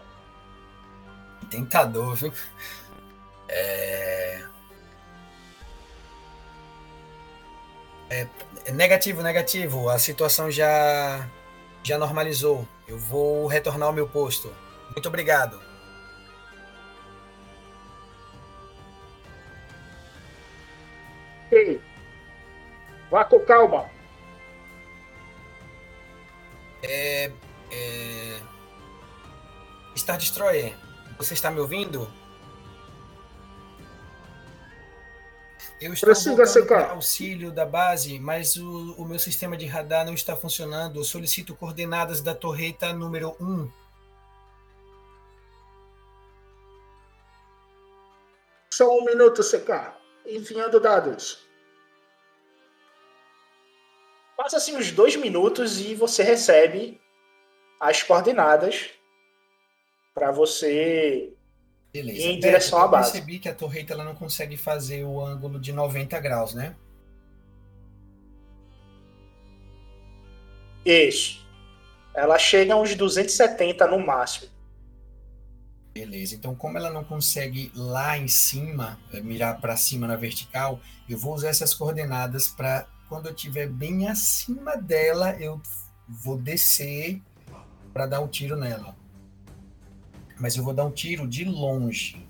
Tentador, 1.50 2.16
viu? 2.16 2.34
É... 3.50 4.33
É, 8.14 8.28
negativo, 8.72 9.24
negativo. 9.24 9.90
A 9.90 9.98
situação 9.98 10.52
já 10.52 11.28
já 11.82 11.98
normalizou. 11.98 12.68
Eu 12.88 12.98
vou 12.98 13.48
retornar 13.48 13.88
ao 13.88 13.94
meu 13.94 14.08
posto. 14.08 14.54
Muito 14.92 15.08
obrigado. 15.08 15.60
Ei, 21.52 21.82
vá 23.10 23.26
com 23.26 23.40
calma. 23.40 23.90
É, 26.84 27.32
é... 27.72 28.40
Star 29.96 30.18
Destroyer, 30.18 30.76
você 31.18 31.34
está 31.34 31.50
me 31.50 31.60
ouvindo? 31.60 32.12
Eu 35.82 35.94
estou 35.94 36.14
voltando 36.14 36.66
para 36.66 36.92
auxílio 36.92 37.52
da 37.52 37.66
base, 37.66 38.18
mas 38.20 38.56
o, 38.56 38.94
o, 38.98 39.06
meu 39.06 39.20
sistema 39.20 39.58
de 39.58 39.66
radar 39.66 40.06
não 40.06 40.14
está 40.14 40.36
funcionando. 40.36 41.00
Eu 41.00 41.04
solicito 41.04 41.56
coordenadas 41.56 42.22
da 42.22 42.34
torreta 42.34 42.94
número 42.94 43.36
1. 43.40 43.70
Só 48.72 48.90
um 48.98 49.04
minuto, 49.04 49.42
CK. 49.42 49.94
Enviando 50.26 50.80
dados. 50.80 51.44
Passa 54.38 54.58
assim 54.58 54.76
uns 54.76 54.92
dois 54.92 55.16
minutos 55.16 55.80
e 55.80 55.94
você 55.96 56.24
recebe 56.24 57.00
as 57.80 58.02
coordenadas 58.02 58.90
para 60.14 60.32
você 60.32 61.33
Beleza. 61.94 62.24
em 62.24 62.40
direção 62.40 62.80
à 62.80 62.88
base. 62.88 63.10
Eu 63.10 63.14
percebi 63.14 63.40
que 63.40 63.48
a 63.48 63.54
torreta 63.54 63.94
ela 63.94 64.04
não 64.04 64.16
consegue 64.16 64.58
fazer 64.58 65.04
o 65.04 65.24
ângulo 65.24 65.60
de 65.60 65.72
90 65.72 66.20
graus, 66.20 66.56
né? 66.56 66.76
Isso. 70.84 71.46
Ela 72.16 72.40
chega 72.40 72.74
a 72.74 72.78
uns 72.78 72.96
270 72.96 73.86
no 73.88 74.00
máximo. 74.00 74.52
Beleza. 75.94 76.34
Então, 76.34 76.56
como 76.56 76.80
ela 76.80 76.90
não 76.90 77.04
consegue 77.04 77.72
lá 77.76 78.18
em 78.18 78.28
cima, 78.28 79.00
eh, 79.14 79.22
mirar 79.22 79.62
para 79.62 79.78
cima 79.78 80.08
na 80.08 80.16
vertical, 80.16 80.80
eu 81.08 81.18
vou 81.18 81.36
usar 81.36 81.50
essas 81.50 81.76
coordenadas 81.76 82.48
para 82.48 82.88
quando 83.08 83.28
eu 83.28 83.36
estiver 83.36 83.68
bem 83.68 84.08
acima 84.08 84.76
dela, 84.76 85.36
eu 85.40 85.62
vou 86.10 86.38
descer 86.38 87.22
para 87.94 88.08
dar 88.08 88.20
um 88.22 88.28
tiro 88.28 88.56
nela 88.56 89.03
mas 90.40 90.56
eu 90.56 90.64
vou 90.64 90.74
dar 90.74 90.86
um 90.86 90.92
tiro 90.92 91.28
de 91.28 91.44
longe. 91.46 92.26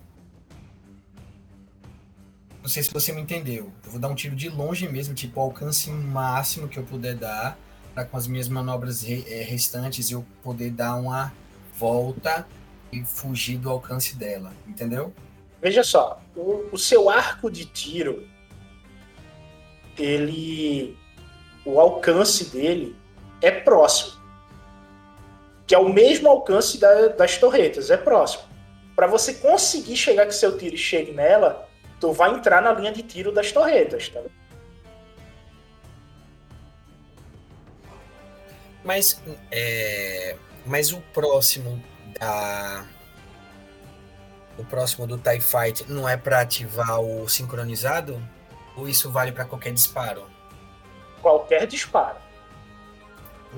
Não 2.62 2.70
sei 2.70 2.82
se 2.82 2.94
você 2.94 3.12
me 3.12 3.22
entendeu. 3.22 3.72
Eu 3.84 3.92
vou 3.92 4.00
dar 4.00 4.08
um 4.08 4.16
tiro 4.16 4.36
de 4.36 4.50
longe 4.50 4.88
mesmo, 4.88 5.14
tipo, 5.14 5.40
alcance 5.40 5.90
máximo 5.92 6.68
que 6.68 6.78
eu 6.78 6.84
puder 6.84 7.16
dar, 7.16 7.58
para 7.94 8.06
com 8.06 8.16
as 8.16 8.26
minhas 8.26 8.48
manobras 8.48 9.04
eh, 9.04 9.44
restantes 9.44 10.10
eu 10.10 10.26
poder 10.42 10.72
dar 10.72 10.96
uma 10.96 11.34
volta 11.78 12.48
e 12.92 13.04
fugir 13.04 13.58
do 13.58 13.70
alcance 13.70 14.16
dela, 14.16 14.54
entendeu? 14.68 15.14
Veja 15.62 15.84
só, 15.84 16.22
o, 16.36 16.70
o 16.72 16.78
seu 16.78 17.10
arco 17.10 17.50
de 17.50 17.66
tiro, 17.66 18.28
ele, 19.98 20.98
o 21.66 21.80
alcance 21.80 22.46
dele 22.50 22.96
é 23.42 23.52
próximo 23.52 24.23
que 25.74 25.76
é 25.76 25.80
o 25.80 25.90
mesmo 25.90 26.30
alcance 26.30 26.78
da, 26.78 27.08
das 27.08 27.36
torretas, 27.40 27.90
é 27.90 27.98
próximo. 27.98 28.44
Para 28.96 29.08
você 29.08 29.34
conseguir 29.34 29.96
chegar 29.96 30.28
que 30.28 30.36
seu 30.36 30.56
tiro 30.56 30.78
chegue 30.78 31.12
nela, 31.12 31.68
tu 32.00 32.14
vai 32.14 32.30
entrar 32.30 32.62
na 32.62 32.72
linha 32.72 32.92
de 32.92 33.02
tiro 33.02 33.32
das 33.32 33.52
torretas, 33.52 34.08
tá? 34.08 34.22
Mas, 38.84 39.20
é, 39.50 40.36
mas 40.64 40.92
o 40.92 41.02
próximo 41.12 41.84
da 42.20 42.86
o 44.60 44.64
próximo 44.64 45.08
do 45.08 45.18
TIE 45.18 45.42
Fight 45.42 45.92
não 45.92 46.08
é 46.08 46.16
para 46.16 46.42
ativar 46.42 47.02
o 47.02 47.28
sincronizado? 47.28 48.22
Ou 48.78 48.88
isso 48.88 49.10
vale 49.10 49.32
para 49.32 49.46
qualquer 49.46 49.74
disparo? 49.74 50.30
Qualquer 51.20 51.66
disparo. 51.66 52.18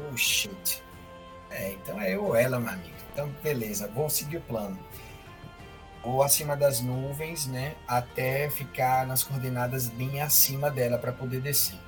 Oh, 0.09 0.15
shit. 0.15 0.84
É, 1.57 1.71
então 1.71 1.99
é 2.01 2.13
eu 2.13 2.25
ou 2.25 2.35
ela, 2.35 2.59
meu 2.59 2.69
amigo. 2.69 2.93
Então, 3.13 3.29
beleza, 3.41 3.87
vou 3.87 4.09
seguir 4.09 4.37
o 4.37 4.41
plano. 4.41 4.77
Vou 6.03 6.21
acima 6.21 6.55
das 6.55 6.81
nuvens, 6.81 7.47
né? 7.47 7.75
Até 7.87 8.49
ficar 8.49 9.07
nas 9.07 9.23
coordenadas 9.23 9.87
bem 9.87 10.21
acima 10.21 10.69
dela 10.69 10.97
para 10.97 11.13
poder 11.13 11.39
descer. 11.39 11.79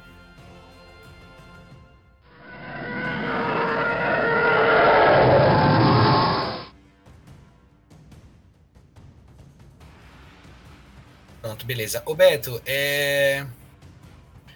Pronto, 11.41 11.65
beleza. 11.65 12.01
Ô 12.05 12.15
Beto, 12.15 12.61
é... 12.65 13.45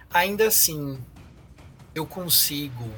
ainda 0.10 0.48
assim, 0.48 0.98
eu 1.94 2.06
consigo 2.08 2.90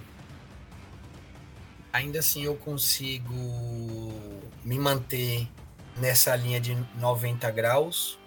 ainda 1.93 2.19
assim 2.19 2.43
eu 2.43 2.55
consigo 2.55 3.31
me 4.65 4.79
manter 4.79 5.47
nessa 5.95 6.35
linha 6.35 6.59
de 6.59 6.75
90 6.95 7.49
graus. 7.51 8.17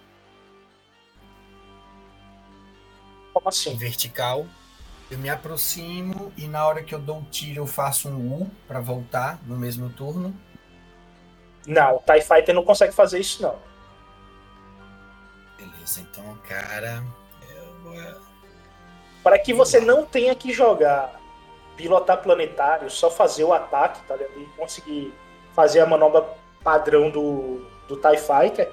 Como 3.34 3.48
assim? 3.48 3.76
Vertical. 3.76 4.46
Eu 5.10 5.18
me 5.18 5.28
aproximo 5.28 6.32
e 6.36 6.46
na 6.46 6.66
hora 6.66 6.82
que 6.82 6.94
eu 6.94 6.98
dou 6.98 7.20
o 7.20 7.24
tiro 7.24 7.60
eu 7.60 7.66
faço 7.66 8.08
um 8.08 8.42
U 8.42 8.50
para 8.66 8.80
voltar 8.80 9.40
no 9.44 9.56
mesmo 9.56 9.90
turno. 9.90 10.34
Não, 11.66 11.96
o 11.96 11.98
TIE 11.98 12.22
Fighter 12.22 12.54
não 12.54 12.64
consegue 12.64 12.92
fazer 12.92 13.18
isso 13.18 13.42
não. 13.42 13.58
Beleza, 15.56 16.00
então, 16.00 16.38
cara. 16.48 17.04
Eu... 17.50 18.20
Para 19.22 19.38
que 19.38 19.52
você 19.52 19.80
não 19.80 20.06
tenha 20.06 20.34
que 20.34 20.52
jogar 20.52 21.15
pilotar 21.76 22.22
planetário, 22.22 22.90
só 22.90 23.10
fazer 23.10 23.44
o 23.44 23.52
ataque, 23.52 24.00
tá 24.06 24.16
ligado? 24.16 24.40
E 24.40 24.44
conseguir 24.56 25.14
fazer 25.54 25.80
a 25.80 25.86
manobra 25.86 26.24
padrão 26.64 27.10
do, 27.10 27.64
do 27.86 27.96
TIE 27.96 28.18
Fighter. 28.18 28.70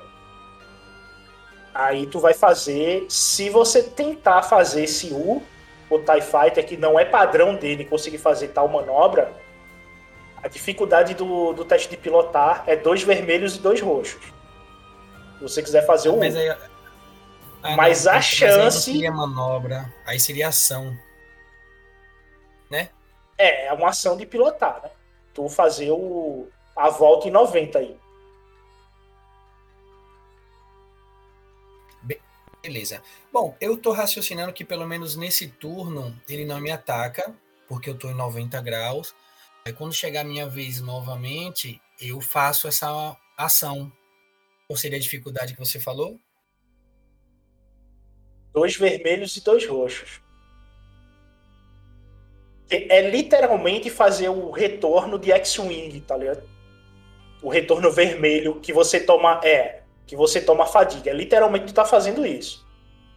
Aí 1.73 2.07
tu 2.07 2.19
vai 2.19 2.34
fazer. 2.34 3.05
Se 3.09 3.49
você 3.49 3.84
tentar 3.84 4.43
fazer 4.43 4.84
esse 4.84 5.13
U, 5.13 5.41
o 5.89 5.99
TIE 5.99 6.21
Fighter, 6.21 6.65
que 6.65 6.77
não 6.77 6.99
é 6.99 7.05
padrão 7.05 7.55
dele 7.55 7.85
conseguir 7.85 8.17
fazer 8.17 8.49
tal 8.49 8.67
manobra, 8.67 9.34
a 10.41 10.47
dificuldade 10.47 11.13
do, 11.13 11.53
do 11.53 11.63
teste 11.65 11.89
de 11.89 11.97
pilotar 11.97 12.63
é 12.67 12.75
dois 12.75 13.03
vermelhos 13.03 13.55
e 13.55 13.59
dois 13.59 13.80
roxos. 13.81 14.21
Se 15.38 15.41
você 15.41 15.61
quiser 15.61 15.85
fazer 15.85 16.09
o 16.09 16.17
mas. 16.17 16.35
Aí, 16.35 16.49
ah, 16.49 17.75
mas 17.77 18.05
não, 18.05 18.11
a 18.11 18.21
chance. 18.21 18.57
Mas 18.57 18.75
aí 18.75 18.93
seria 18.93 19.11
manobra, 19.11 19.93
aí 20.05 20.19
seria 20.19 20.49
ação 20.49 20.97
né? 22.73 22.89
É, 23.37 23.67
é 23.67 23.73
uma 23.73 23.89
ação 23.89 24.17
de 24.17 24.25
pilotar, 24.25 24.81
né? 24.81 24.89
Tu 25.31 25.47
fazer 25.47 25.91
o, 25.91 26.47
a 26.75 26.89
volta 26.89 27.27
em 27.27 27.31
90 27.31 27.77
aí. 27.77 27.97
Beleza. 32.63 33.03
Bom, 33.31 33.57
eu 33.59 33.75
tô 33.75 33.91
raciocinando 33.91 34.53
que 34.53 34.63
pelo 34.63 34.87
menos 34.87 35.17
nesse 35.17 35.49
turno 35.49 36.17
ele 36.29 36.45
não 36.45 36.61
me 36.61 36.71
ataca, 36.71 37.35
porque 37.67 37.89
eu 37.89 37.97
tô 37.97 38.09
em 38.09 38.13
90 38.13 38.61
graus. 38.61 39.13
Aí 39.65 39.73
quando 39.73 39.93
chegar 39.93 40.21
a 40.21 40.23
minha 40.23 40.47
vez 40.47 40.79
novamente, 40.79 41.81
eu 41.99 42.21
faço 42.21 42.67
essa 42.67 43.17
ação. 43.37 43.91
Qual 44.65 44.77
seria 44.77 44.97
a 44.97 45.01
dificuldade 45.01 45.53
que 45.53 45.59
você 45.59 45.77
falou? 45.77 46.17
Dois 48.53 48.77
vermelhos 48.77 49.35
e 49.35 49.43
dois 49.43 49.67
roxos 49.67 50.22
é 52.89 53.09
literalmente 53.09 53.89
fazer 53.89 54.29
o 54.29 54.51
retorno 54.51 55.17
de 55.17 55.31
X-Wing, 55.31 55.99
tá 56.01 56.17
ligado? 56.17 56.43
O 57.41 57.49
retorno 57.49 57.91
vermelho 57.91 58.59
que 58.59 58.71
você 58.71 58.99
toma. 58.99 59.39
É, 59.43 59.81
que 60.05 60.15
você 60.15 60.41
toma 60.41 60.65
fadiga. 60.65 61.09
É 61.09 61.13
literalmente 61.13 61.65
tu 61.65 61.73
tá 61.73 61.85
fazendo 61.85 62.25
isso. 62.25 62.63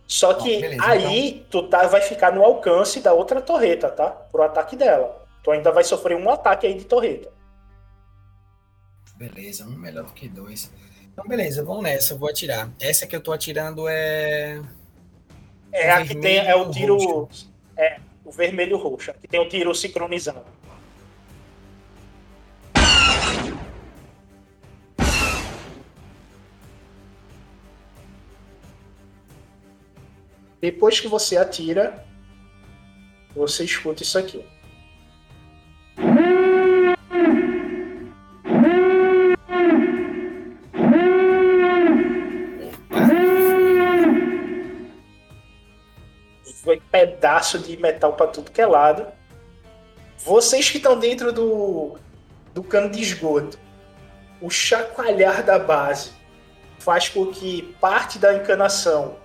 Só 0.06 0.34
que 0.34 0.60
beleza, 0.60 0.84
aí 0.84 1.44
tu 1.50 1.64
tá, 1.64 1.86
vai 1.86 2.00
ficar 2.00 2.32
no 2.32 2.44
alcance 2.44 3.00
da 3.00 3.12
outra 3.12 3.40
torreta, 3.40 3.88
tá? 3.88 4.08
Pro 4.08 4.42
ataque 4.42 4.76
dela. 4.76 5.26
Tu 5.42 5.50
ainda 5.50 5.72
vai 5.72 5.82
sofrer 5.82 6.16
um 6.16 6.30
ataque 6.30 6.66
aí 6.66 6.74
de 6.74 6.84
torreta. 6.84 7.30
Beleza, 9.16 9.64
um 9.64 9.70
melhor 9.70 10.04
do 10.04 10.12
que 10.12 10.28
dois. 10.28 10.70
Então, 11.12 11.26
beleza, 11.26 11.64
vamos 11.64 11.82
nessa, 11.82 12.12
eu 12.12 12.18
vou 12.18 12.28
atirar. 12.28 12.70
Essa 12.78 13.06
que 13.06 13.16
eu 13.16 13.20
tô 13.20 13.32
atirando 13.32 13.88
é. 13.88 14.60
É 15.72 15.90
a 15.90 16.06
que 16.06 16.14
tem 16.14 16.38
é 16.38 16.54
o 16.54 16.70
tiro. 16.70 17.28
É, 17.76 17.98
o 18.26 18.32
vermelho 18.32 18.76
roxo. 18.76 19.14
Que 19.20 19.28
tem 19.28 19.40
o 19.40 19.48
tiro 19.48 19.72
sincronizado. 19.74 20.44
Depois 30.60 30.98
que 30.98 31.06
você 31.06 31.36
atira, 31.36 32.04
você 33.34 33.62
escuta 33.62 34.02
isso 34.02 34.18
aqui. 34.18 34.44
Pedaço 47.36 47.58
de 47.58 47.76
metal 47.76 48.14
para 48.14 48.28
tudo 48.28 48.50
que 48.50 48.60
é 48.60 48.66
lado. 48.66 49.06
Vocês 50.18 50.70
que 50.70 50.78
estão 50.78 50.98
dentro 50.98 51.32
do, 51.32 51.98
do 52.54 52.62
cano 52.62 52.90
de 52.90 53.02
esgoto, 53.02 53.58
o 54.40 54.48
chacoalhar 54.48 55.42
da 55.42 55.58
base 55.58 56.12
faz 56.78 57.08
com 57.08 57.26
que 57.26 57.74
parte 57.80 58.18
da 58.18 58.34
encanação 58.34 59.16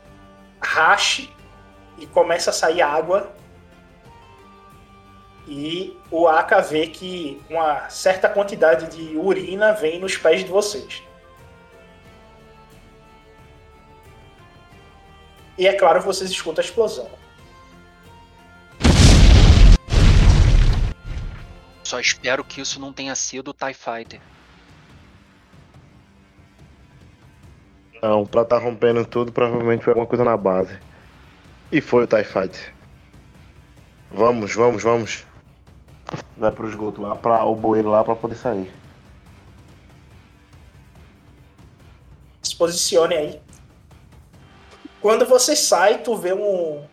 rache 0.59 1.29
e 1.97 2.05
começa 2.05 2.49
a 2.49 2.53
sair 2.53 2.81
água. 2.81 3.31
E 5.47 5.97
o 6.09 6.27
Aka 6.27 6.59
vê 6.59 6.87
que 6.87 7.41
uma 7.49 7.89
certa 7.89 8.29
quantidade 8.29 8.95
de 8.95 9.17
urina 9.17 9.73
vem 9.73 9.99
nos 9.99 10.17
pés 10.17 10.43
de 10.43 10.49
vocês. 10.49 11.01
E 15.57 15.67
é 15.67 15.73
claro, 15.73 16.01
vocês 16.01 16.29
escutam 16.29 16.61
a 16.61 16.65
explosão. 16.65 17.20
Só 21.91 21.99
espero 21.99 22.41
que 22.41 22.61
isso 22.61 22.79
não 22.79 22.93
tenha 22.93 23.13
sido 23.15 23.49
o 23.49 23.53
TIE 23.53 23.73
Fighter. 23.73 24.21
Não, 28.01 28.25
pra 28.25 28.45
tá 28.45 28.57
rompendo 28.57 29.05
tudo, 29.05 29.29
provavelmente 29.29 29.83
foi 29.83 29.91
alguma 29.91 30.07
coisa 30.07 30.23
na 30.23 30.37
base. 30.37 30.79
E 31.69 31.81
foi 31.81 32.05
o 32.05 32.07
TIE 32.07 32.23
Fight. 32.23 32.73
Vamos, 34.09 34.55
vamos, 34.55 34.81
vamos. 34.81 35.25
Vai 36.37 36.49
pro 36.53 36.69
esgoto 36.69 37.01
lá, 37.01 37.13
pra, 37.13 37.43
o 37.43 37.53
bueiro 37.57 37.89
lá 37.89 38.05
pra 38.05 38.15
poder 38.15 38.35
sair. 38.35 38.71
se 42.41 42.55
posicione 42.55 43.15
aí. 43.15 43.41
Quando 45.01 45.25
você 45.25 45.57
sai, 45.57 45.97
tu 45.97 46.15
vê 46.15 46.31
um, 46.31 46.85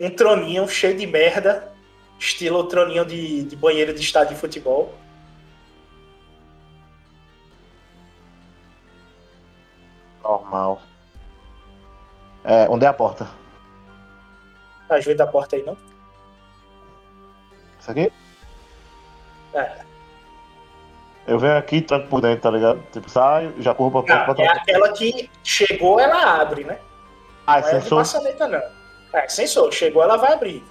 um 0.00 0.10
troninho 0.10 0.66
cheio 0.68 0.98
de 0.98 1.06
merda, 1.06 1.77
estilo 2.18 2.64
troninho 2.64 3.04
de, 3.04 3.44
de 3.44 3.56
banheiro 3.56 3.94
de 3.94 4.00
estádio 4.00 4.34
de 4.34 4.40
futebol. 4.40 4.92
Normal. 10.22 10.80
É, 12.44 12.68
onde 12.68 12.84
é 12.84 12.88
a 12.88 12.92
porta? 12.92 13.28
Ajuda 14.88 15.24
a 15.24 15.26
porta 15.26 15.56
aí, 15.56 15.62
não? 15.62 15.76
Isso 17.78 17.90
aqui? 17.90 18.12
É. 19.54 19.78
Eu 21.26 21.38
venho 21.38 21.56
aqui 21.58 21.82
tranco 21.82 22.08
por 22.08 22.20
dentro, 22.22 22.40
tá 22.40 22.50
ligado? 22.50 22.82
Tipo, 22.90 23.08
saio, 23.10 23.54
já 23.60 23.74
corro 23.74 24.02
pra 24.02 24.16
porta 24.24 24.34
pra 24.34 24.34
Não, 24.34 24.50
é 24.50 24.54
trancar. 24.54 24.62
aquela 24.62 24.92
que 24.94 25.30
chegou, 25.44 26.00
ela 26.00 26.40
abre, 26.40 26.64
né? 26.64 26.78
Ah, 27.46 27.60
Não 27.60 27.68
é 27.68 27.72
de 27.74 27.82
sensor. 27.82 27.98
maçaneta, 27.98 28.48
não. 28.48 28.62
É, 29.12 29.28
sensor. 29.28 29.72
Chegou, 29.72 30.02
ela 30.02 30.16
vai 30.16 30.32
abrir. 30.32 30.64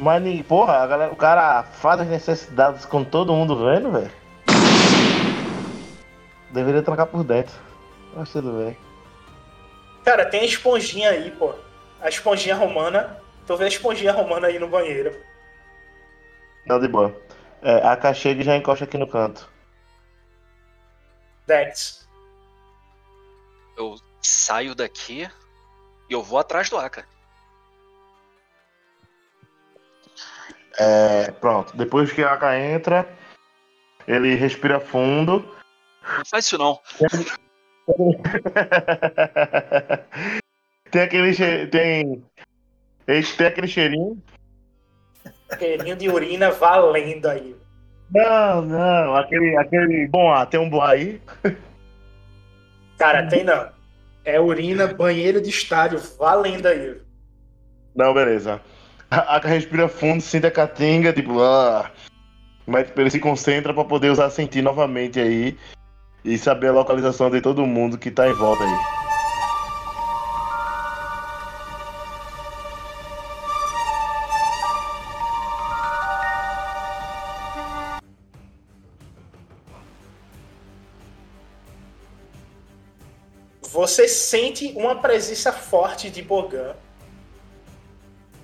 Mas, 0.00 0.46
porra, 0.46 0.78
a 0.78 0.86
galera, 0.86 1.12
o 1.12 1.16
cara 1.16 1.62
faz 1.62 2.00
as 2.00 2.08
necessidades 2.08 2.86
com 2.86 3.04
todo 3.04 3.34
mundo 3.34 3.54
vendo, 3.54 3.92
velho. 3.92 4.10
Deveria 6.50 6.82
trancar 6.82 7.06
por 7.06 7.22
dentro. 7.22 7.54
Mas 8.16 8.32
tudo 8.32 8.64
bem. 8.64 8.76
Cara, 10.02 10.24
tem 10.24 10.40
a 10.40 10.44
esponjinha 10.46 11.10
aí, 11.10 11.30
pô. 11.30 11.54
A 12.00 12.08
esponjinha 12.08 12.56
romana. 12.56 13.20
Tu 13.46 13.54
vê 13.58 13.64
a 13.64 13.68
esponjinha 13.68 14.10
romana 14.10 14.46
aí 14.46 14.58
no 14.58 14.68
banheiro. 14.68 15.14
Não, 16.66 16.80
de 16.80 16.88
boa. 16.88 17.14
É, 17.60 17.86
a 17.86 17.94
cachega 17.94 18.42
já 18.42 18.56
encosta 18.56 18.86
aqui 18.86 18.96
no 18.96 19.06
canto. 19.06 19.50
Dex. 21.46 22.08
Eu 23.76 23.96
saio 24.22 24.74
daqui 24.74 25.28
e 26.08 26.12
eu 26.12 26.22
vou 26.22 26.38
atrás 26.38 26.70
do 26.70 26.78
Aka. 26.78 27.04
É, 30.82 31.30
pronto. 31.32 31.76
Depois 31.76 32.10
que 32.10 32.22
a 32.22 32.32
Aka 32.32 32.58
entra, 32.58 33.06
ele 34.08 34.34
respira 34.34 34.80
fundo. 34.80 35.44
Não 36.16 36.24
faz 36.24 36.46
isso 36.46 36.56
não. 36.56 36.80
tem 40.90 41.02
aquele 41.02 41.34
che... 41.34 41.66
tem 41.66 42.24
tem 43.04 43.22
aquele 43.46 43.68
cheirinho. 43.68 44.22
Cheirinho 45.58 45.96
de 45.96 46.08
urina 46.08 46.50
valendo 46.50 47.26
aí. 47.26 47.54
Não, 48.10 48.62
não, 48.62 49.16
aquele 49.16 49.58
aquele 49.58 50.08
bom, 50.08 50.32
ah, 50.32 50.46
tem 50.46 50.58
um 50.58 50.70
bom 50.70 50.80
aí. 50.80 51.20
Cara, 52.96 53.28
tem 53.28 53.44
não. 53.44 53.68
É 54.24 54.40
urina, 54.40 54.86
banheiro 54.86 55.42
de 55.42 55.50
estádio 55.50 56.00
valendo 56.18 56.66
aí. 56.66 56.98
Não, 57.94 58.14
beleza. 58.14 58.62
A 59.10 59.36
Aka 59.36 59.48
respira 59.48 59.88
fundo, 59.88 60.22
sente 60.22 60.46
a 60.46 60.50
catinga, 60.52 61.12
tipo, 61.12 61.40
ah. 61.42 61.90
Mas 62.64 62.86
tipo, 62.86 63.00
ele 63.00 63.10
se 63.10 63.18
concentra 63.18 63.74
pra 63.74 63.84
poder 63.84 64.08
usar 64.10 64.30
sentir 64.30 64.62
novamente 64.62 65.18
aí 65.18 65.58
e 66.24 66.38
saber 66.38 66.68
a 66.68 66.72
localização 66.72 67.28
de 67.28 67.40
todo 67.40 67.66
mundo 67.66 67.98
que 67.98 68.08
tá 68.08 68.28
em 68.28 68.32
volta 68.32 68.62
aí. 68.62 69.00
Você 83.72 84.06
sente 84.06 84.72
uma 84.76 84.94
presença 84.94 85.52
forte 85.52 86.10
de 86.10 86.22
Bogan 86.22 86.76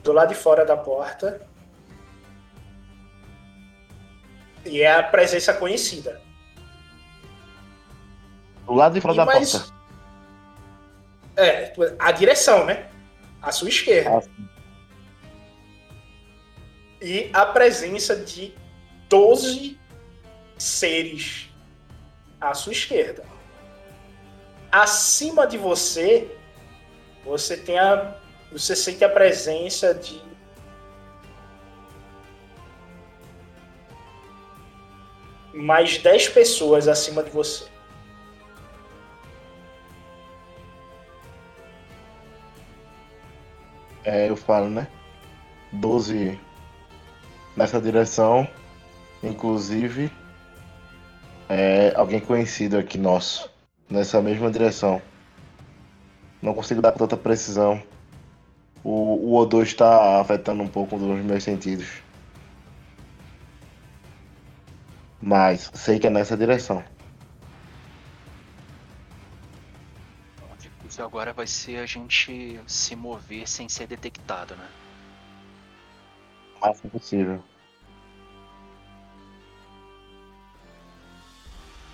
do 0.06 0.12
lado 0.12 0.28
de 0.30 0.34
fora 0.36 0.64
da 0.64 0.76
porta. 0.76 1.46
E 4.64 4.80
é 4.80 4.92
a 4.92 5.02
presença 5.02 5.52
conhecida. 5.52 6.20
Do 8.64 8.72
lado 8.74 8.94
de 8.94 9.00
fora 9.00 9.14
E 9.14 9.16
da 9.16 9.24
mais- 9.26 9.52
porta. 9.52 9.76
É, 11.36 11.72
a 11.98 12.12
direção, 12.12 12.64
né? 12.64 12.88
À 13.42 13.52
sua 13.52 13.68
esquerda. 13.68 14.22
E 17.02 17.28
a 17.32 17.44
presença 17.46 18.16
de 18.16 18.54
12 19.08 19.78
seres 20.56 21.50
à 22.40 22.54
sua 22.54 22.72
esquerda. 22.72 23.24
Acima 24.72 25.46
de 25.46 25.58
você, 25.58 26.34
você 27.24 27.56
tem 27.56 27.78
a. 27.78 28.16
Você 28.52 28.76
sente 28.76 29.04
a 29.04 29.08
presença 29.08 29.94
de. 29.94 30.22
Mais 35.52 35.98
10 35.98 36.28
pessoas 36.30 36.86
acima 36.86 37.22
de 37.22 37.30
você. 37.30 37.66
É, 44.04 44.30
eu 44.30 44.36
falo, 44.36 44.68
né? 44.68 44.86
12 45.72 46.38
nessa 47.56 47.80
direção. 47.80 48.46
Inclusive, 49.22 50.12
é 51.48 51.92
alguém 51.96 52.20
conhecido 52.20 52.78
aqui 52.78 52.98
nosso. 52.98 53.50
Nessa 53.90 54.20
mesma 54.20 54.50
direção. 54.50 55.02
Não 56.40 56.54
consigo 56.54 56.80
dar 56.80 56.92
com 56.92 56.98
tanta 56.98 57.16
precisão. 57.16 57.82
O, 58.86 59.32
o 59.32 59.36
odor 59.36 59.64
está 59.64 60.20
afetando 60.20 60.62
um 60.62 60.68
pouco 60.68 60.96
dos 60.96 61.24
meus 61.24 61.42
sentidos. 61.42 61.88
Mas 65.20 65.70
sei 65.74 65.98
que 65.98 66.06
é 66.06 66.10
nessa 66.10 66.36
direção. 66.36 66.84
desafio 70.96 71.04
agora 71.04 71.32
vai 71.32 71.46
ser 71.46 71.78
a 71.78 71.86
gente 71.86 72.60
se 72.66 72.96
mover 72.96 73.46
sem 73.46 73.68
ser 73.68 73.86
detectado, 73.86 74.56
né? 74.56 74.68
O 76.56 76.66
máximo 76.66 76.90
possível. 76.90 77.42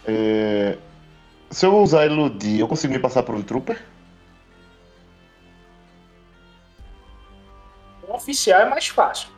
É, 0.04 0.78
Se 1.50 1.66
eu 1.66 1.76
usar 1.82 2.06
iludir, 2.06 2.60
eu 2.60 2.68
consigo 2.68 2.92
me 2.92 2.98
passar 2.98 3.22
por 3.22 3.34
um 3.34 3.42
trooper? 3.42 3.91
Oficial 8.22 8.60
é 8.60 8.68
mais 8.68 8.86
fácil. 8.88 9.28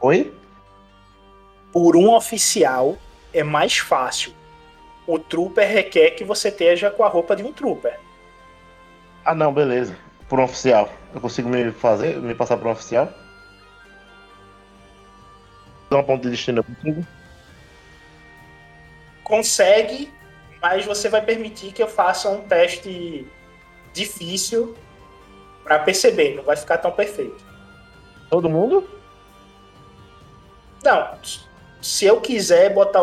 Oi? 0.00 0.32
Por 1.72 1.96
um 1.96 2.14
oficial 2.14 2.96
é 3.34 3.42
mais 3.42 3.78
fácil. 3.78 4.32
O 5.06 5.18
trooper 5.18 5.68
requer 5.68 6.12
que 6.12 6.24
você 6.24 6.48
esteja 6.48 6.90
com 6.90 7.04
a 7.04 7.08
roupa 7.08 7.34
de 7.34 7.42
um 7.42 7.52
trooper. 7.52 7.98
Ah 9.24 9.34
não, 9.34 9.52
beleza. 9.52 9.96
Por 10.28 10.38
um 10.38 10.44
oficial. 10.44 10.88
Eu 11.12 11.20
consigo 11.20 11.48
me 11.48 11.72
fazer, 11.72 12.16
me 12.16 12.34
passar 12.34 12.56
por 12.56 12.68
um 12.68 12.70
oficial? 12.70 13.12
Dá 15.90 15.96
uma 15.96 16.04
ponto 16.04 16.22
de 16.22 16.30
destino 16.30 16.60
eu 16.60 16.64
consigo? 16.64 17.06
Consegue, 19.24 20.12
mas 20.62 20.84
você 20.86 21.08
vai 21.08 21.22
permitir 21.22 21.72
que 21.72 21.82
eu 21.82 21.88
faça 21.88 22.28
um 22.30 22.42
teste 22.42 23.26
difícil 23.92 24.76
para 25.62 25.78
perceber. 25.78 26.34
Não 26.34 26.42
vai 26.42 26.56
ficar 26.56 26.78
tão 26.78 26.92
perfeito. 26.92 27.44
Todo 28.28 28.48
mundo? 28.48 28.88
Não. 30.82 31.18
Se 31.82 32.04
eu 32.04 32.20
quiser 32.20 32.72
botar 32.72 33.02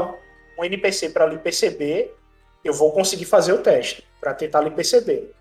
um 0.57 0.63
NPC 0.63 1.09
para 1.09 1.25
lhe 1.25 1.38
perceber, 1.38 2.15
eu 2.63 2.73
vou 2.73 2.91
conseguir 2.91 3.25
fazer 3.25 3.53
o 3.53 3.61
teste 3.61 4.07
para 4.19 4.34
tentar 4.34 4.61
lhe 4.61 4.71
perceber. 4.71 5.34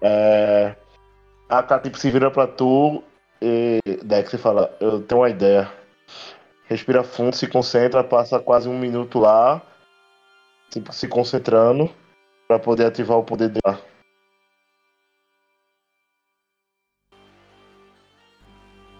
É... 0.00 0.74
A 1.48 1.62
K 1.62 1.78
tipo 1.80 1.98
se 1.98 2.10
vira 2.10 2.30
pra 2.30 2.46
tu 2.46 3.02
e 3.40 3.80
Dex 4.02 4.32
e 4.32 4.38
fala, 4.38 4.76
eu 4.80 5.00
tenho 5.00 5.22
uma 5.22 5.30
ideia. 5.30 5.72
Respira 6.66 7.02
fundo, 7.02 7.34
se 7.34 7.46
concentra, 7.46 8.04
passa 8.04 8.38
quase 8.38 8.68
um 8.68 8.78
minuto 8.78 9.18
lá, 9.18 9.62
tipo, 10.70 10.92
se 10.92 11.08
concentrando 11.08 11.90
pra 12.48 12.58
poder 12.58 12.86
ativar 12.86 13.18
o 13.18 13.24
poder 13.24 13.50
dela. 13.50 13.78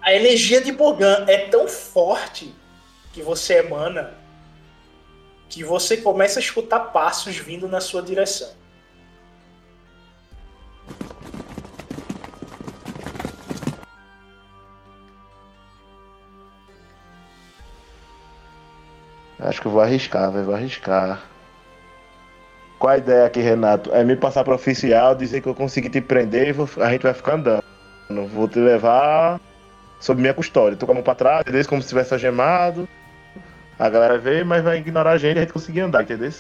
A 0.03 0.13
energia 0.13 0.61
de 0.61 0.71
Bogan 0.71 1.25
é 1.27 1.49
tão 1.49 1.67
forte 1.67 2.55
que 3.13 3.23
você 3.23 3.61
emana 3.61 4.15
que 5.49 5.65
você 5.65 5.97
começa 5.97 6.39
a 6.39 6.43
escutar 6.43 6.79
passos 6.93 7.39
vindo 7.39 7.67
na 7.67 7.81
sua 7.81 8.03
direção. 8.03 8.55
Acho 19.39 19.63
que 19.63 19.67
eu 19.67 19.73
vou 19.73 19.81
arriscar, 19.81 20.31
velho, 20.31 20.45
vou 20.45 20.55
arriscar. 20.55 21.23
Qual 22.79 22.93
a 22.93 22.99
ideia 22.99 23.27
aqui, 23.27 23.41
Renato? 23.41 23.93
É 23.93 24.05
me 24.05 24.15
passar 24.15 24.45
pro 24.45 24.55
oficial, 24.55 25.15
dizer 25.15 25.41
que 25.41 25.49
eu 25.49 25.55
consegui 25.55 25.89
te 25.91 26.01
prender 26.01 26.49
e 26.49 26.53
vou- 26.53 26.69
a 26.79 26.91
gente 26.91 27.03
vai 27.03 27.13
ficar 27.15 27.35
andando. 27.35 27.63
Vou 28.33 28.49
te 28.49 28.59
levar 28.59 29.41
sob 30.01 30.21
minha 30.21 30.33
custódia. 30.33 30.77
Tô 30.79 30.87
com 30.87 30.93
a 30.93 30.95
mão 30.95 31.03
pra 31.05 31.15
trás, 31.15 31.41
entendeu? 31.41 31.67
Como 31.67 31.83
se 31.83 31.87
estivesse 31.87 32.15
algemado. 32.15 32.89
A 33.79 33.89
galera 33.89 34.17
vê, 34.19 34.45
mas 34.45 34.63
vai 34.63 34.79
ignorar 34.79 35.13
a 35.13 35.19
gente 35.19 35.37
e 35.37 35.39
a 35.39 35.43
gente 35.43 35.53
conseguir 35.53 35.81
andar, 35.81 36.03
entendeu? 36.03 36.33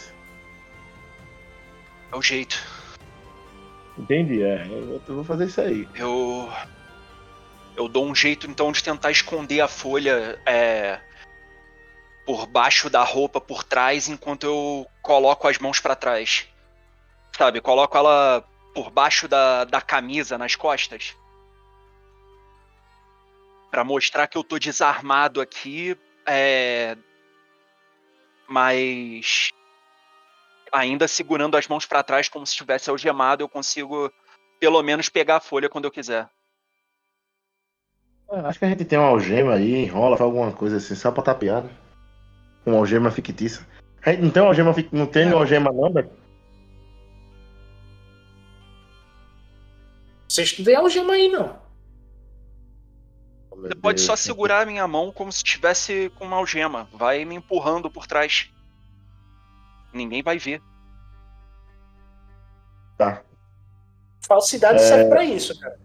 É 2.12 2.16
o 2.16 2.22
jeito. 2.22 2.62
Entendi, 3.98 4.42
é. 4.42 4.66
Eu 4.68 5.00
eu 5.08 5.14
vou 5.16 5.24
fazer 5.24 5.46
isso 5.46 5.60
aí. 5.60 5.88
Eu. 5.94 6.48
Eu 7.76 7.88
dou 7.88 8.06
um 8.06 8.14
jeito 8.14 8.48
então 8.50 8.72
de 8.72 8.82
tentar 8.82 9.10
esconder 9.10 9.60
a 9.60 9.68
folha 9.68 10.38
é, 10.46 10.98
por 12.28 12.44
baixo 12.46 12.90
da 12.90 13.02
roupa, 13.02 13.40
por 13.40 13.64
trás, 13.64 14.06
enquanto 14.06 14.44
eu 14.44 14.86
coloco 15.00 15.48
as 15.48 15.56
mãos 15.56 15.80
pra 15.80 15.96
trás. 15.96 16.46
Sabe? 17.34 17.58
Coloco 17.58 17.96
ela 17.96 18.44
por 18.74 18.90
baixo 18.90 19.26
da, 19.26 19.64
da 19.64 19.80
camisa, 19.80 20.36
nas 20.36 20.54
costas. 20.54 21.16
Pra 23.70 23.82
mostrar 23.82 24.26
que 24.26 24.36
eu 24.36 24.44
tô 24.44 24.58
desarmado 24.58 25.40
aqui. 25.40 25.96
É. 26.26 26.98
Mas. 28.46 29.48
Ainda 30.70 31.08
segurando 31.08 31.56
as 31.56 31.66
mãos 31.66 31.86
pra 31.86 32.02
trás 32.02 32.28
como 32.28 32.46
se 32.46 32.52
estivesse 32.52 32.90
algemado, 32.90 33.42
eu 33.42 33.48
consigo 33.48 34.12
pelo 34.60 34.82
menos 34.82 35.08
pegar 35.08 35.36
a 35.36 35.40
folha 35.40 35.70
quando 35.70 35.86
eu 35.86 35.90
quiser. 35.90 36.28
Ah, 38.30 38.48
Acho 38.48 38.58
que 38.58 38.66
a 38.66 38.68
gente 38.68 38.84
tem 38.84 38.98
uma 38.98 39.08
algema 39.08 39.54
aí, 39.54 39.82
enrola, 39.82 40.18
faz 40.18 40.26
alguma 40.26 40.52
coisa 40.52 40.76
assim, 40.76 40.94
só 40.94 41.10
pra 41.10 41.22
tapear, 41.22 41.62
né? 41.62 41.87
Uma 42.68 42.76
algema 42.76 43.10
fictícia. 43.10 43.66
A 44.04 44.10
gente 44.10 44.22
não 44.24 44.30
tem 44.30 44.42
algema, 44.42 44.74
não 44.92 45.06
tem 45.06 45.26
uma 45.26 45.36
algema 45.36 45.72
não, 45.72 45.90
velho? 45.90 46.10
Vocês 50.28 50.58
não 50.58 50.64
têm 50.66 50.76
algema 50.76 51.14
aí, 51.14 51.28
não. 51.30 51.56
Você 53.50 53.74
pode 53.74 54.02
só 54.02 54.14
segurar 54.14 54.60
a 54.60 54.66
minha 54.66 54.86
mão 54.86 55.10
como 55.10 55.32
se 55.32 55.38
estivesse 55.38 56.12
com 56.16 56.26
uma 56.26 56.36
algema. 56.36 56.86
Vai 56.92 57.24
me 57.24 57.36
empurrando 57.36 57.90
por 57.90 58.06
trás. 58.06 58.50
Ninguém 59.90 60.22
vai 60.22 60.38
ver. 60.38 60.60
Tá. 62.98 63.22
Falsidade 64.26 64.78
É. 64.82 64.86
serve 64.86 65.08
pra 65.08 65.24
isso, 65.24 65.58
cara. 65.58 65.80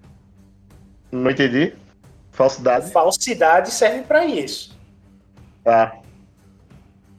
Não 1.09 1.31
entendi. 1.31 1.73
Falsidade. 2.31 2.91
Falsidade 2.91 3.71
serve 3.71 4.03
pra 4.03 4.25
isso. 4.25 4.77
Tá. 5.63 6.02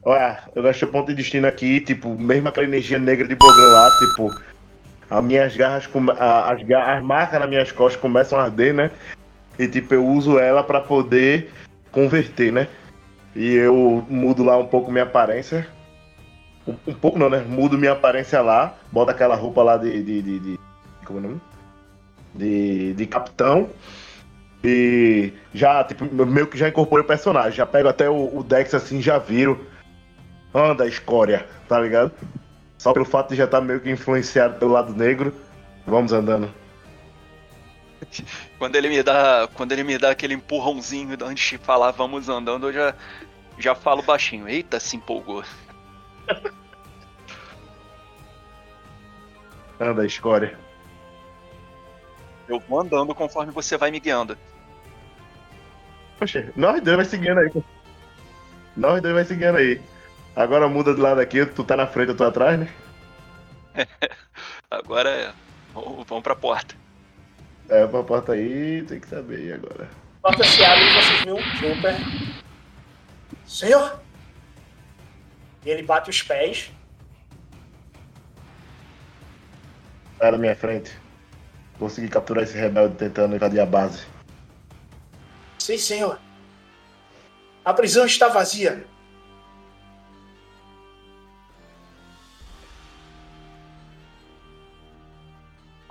Olha, 0.05 0.39
eu 0.55 0.63
gastei 0.63 0.87
ponto 0.89 1.07
de 1.09 1.15
destino 1.15 1.47
aqui, 1.47 1.81
tipo, 1.81 2.11
mesmo 2.11 2.49
aquela 2.49 2.67
energia 2.67 2.99
negra 2.99 3.27
de 3.27 3.35
Bogan 3.35 3.73
lá, 3.73 3.91
tipo, 3.99 4.31
as 5.11 5.25
minhas 5.25 5.57
garras, 5.57 5.89
as, 6.19 6.63
ga- 6.63 6.97
as 6.97 7.03
marcas 7.03 7.41
nas 7.41 7.49
minhas 7.49 7.73
costas 7.73 8.01
começam 8.01 8.39
a 8.39 8.45
arder, 8.45 8.75
né? 8.75 8.91
E 9.59 9.67
tipo, 9.69 9.95
eu 9.95 10.05
uso 10.07 10.39
ela 10.39 10.63
pra 10.63 10.81
poder 10.81 11.51
converter, 11.91 12.53
né? 12.53 12.69
E 13.35 13.55
eu 13.55 14.05
mudo 14.09 14.43
lá 14.45 14.59
um 14.59 14.67
pouco 14.67 14.91
minha 14.93 15.05
aparência. 15.05 15.67
Um, 16.67 16.75
um 16.89 16.95
pouco 16.95 17.19
não, 17.19 17.31
né? 17.31 17.39
Mudo 17.47 17.79
minha 17.79 17.93
aparência 17.93 18.41
lá, 18.43 18.75
boto 18.93 19.11
aquela 19.11 19.37
roupa 19.37 19.63
lá 19.63 19.77
de. 19.77 20.03
de, 20.03 20.23
de, 20.23 20.39
de 20.41 20.61
como 21.05 21.19
é 21.19 21.23
o 21.23 21.25
nome? 21.29 21.41
De, 22.35 22.93
de 22.95 23.07
capitão. 23.07 23.71
E 24.63 25.33
já, 25.53 25.85
tipo, 25.85 26.05
meio 26.27 26.47
que 26.47 26.59
já 26.59 26.69
incorporei 26.69 27.05
o 27.05 27.09
personagem. 27.09 27.53
Já 27.53 27.67
pego 27.67 27.89
até 27.89 28.09
o, 28.11 28.39
o 28.39 28.43
Dex 28.43 28.75
assim, 28.75 29.01
já 29.01 29.19
viro. 29.19 29.65
Anda, 30.55 30.87
escória, 30.87 31.49
tá 31.69 31.81
ligado? 31.81 32.13
Só 32.79 32.93
pelo 32.93 33.05
fato 33.05 33.31
de 33.31 33.37
já 33.37 33.45
estar 33.45 33.61
meio 33.61 33.81
que 33.81 33.91
influenciado 33.91 34.59
pelo 34.59 34.73
lado 34.73 34.95
negro. 34.95 35.35
Vamos 35.87 36.13
andando. 36.13 36.53
Quando 38.59 38.77
ele 38.77 38.89
me 38.89 39.03
dá, 39.03 39.49
quando 39.55 39.73
ele 39.73 39.83
me 39.83 39.99
dá 39.99 40.11
aquele 40.11 40.35
empurrãozinho 40.35 41.17
antes 41.23 41.51
de 41.51 41.59
falar 41.59 41.91
vamos 41.91 42.29
andando, 42.29 42.69
eu 42.69 42.73
já 42.73 42.95
já 43.59 43.75
falo 43.75 44.03
baixinho. 44.03 44.49
Eita, 44.49 44.79
se 44.79 44.97
empolgou. 44.97 45.43
Anda, 49.81 50.07
escória. 50.07 50.59
Eu 52.49 52.61
vou 52.61 52.81
andando 52.81 53.15
conforme 53.15 53.53
você 53.53 53.77
vai 53.77 53.91
me 53.91 53.99
guiando. 54.01 54.39
Poxa, 56.19 56.53
nós 56.55 56.83
dois 56.83 56.97
vai 56.97 57.05
seguindo 57.05 57.39
aí. 57.39 57.51
Nós 58.77 59.03
dois 59.03 59.15
vai 59.15 59.25
seguindo 59.25 59.57
aí. 59.57 59.81
Agora 60.37 60.69
muda 60.69 60.93
do 60.93 61.01
lado 61.01 61.21
aqui, 61.21 61.47
tu 61.47 61.63
tá 61.63 61.77
na 61.77 61.87
frente, 61.87 62.09
eu 62.09 62.17
tô 62.17 62.25
atrás, 62.25 62.59
né? 62.59 62.69
Agora 64.71 65.09
é. 65.09 65.33
Vamos 65.73 66.23
pra 66.23 66.35
porta. 66.35 66.75
É, 67.69 67.87
pra 67.87 68.03
porta 68.03 68.33
aí, 68.33 68.83
tem 68.83 69.01
que 69.01 69.09
saber 69.09 69.37
aí 69.37 69.53
agora. 69.53 69.89
A 70.23 70.29
porta 70.29 70.45
se 70.45 70.65
abre 70.65 70.85
e 70.85 70.93
vocês 70.93 71.23
veem 71.23 71.35
um 71.35 71.59
trooper. 71.59 71.97
Senhor! 73.47 74.01
E 75.65 75.71
ele 75.71 75.83
bate 75.83 76.11
os 76.11 76.23
pés. 76.23 76.71
Sai 80.19 80.31
na 80.31 80.39
minha 80.39 80.55
frente. 80.55 80.93
Consegui 81.79 82.09
capturar 82.09 82.45
esse 82.45 82.57
rebelde 82.57 82.97
tentando 82.97 83.35
invadir 83.35 83.61
a 83.61 83.67
base. 83.67 84.07
Sim, 85.59 85.79
senhor. 85.79 86.21
A 87.65 87.73
prisão 87.73 88.05
está 88.05 88.29
vazia. 88.29 88.85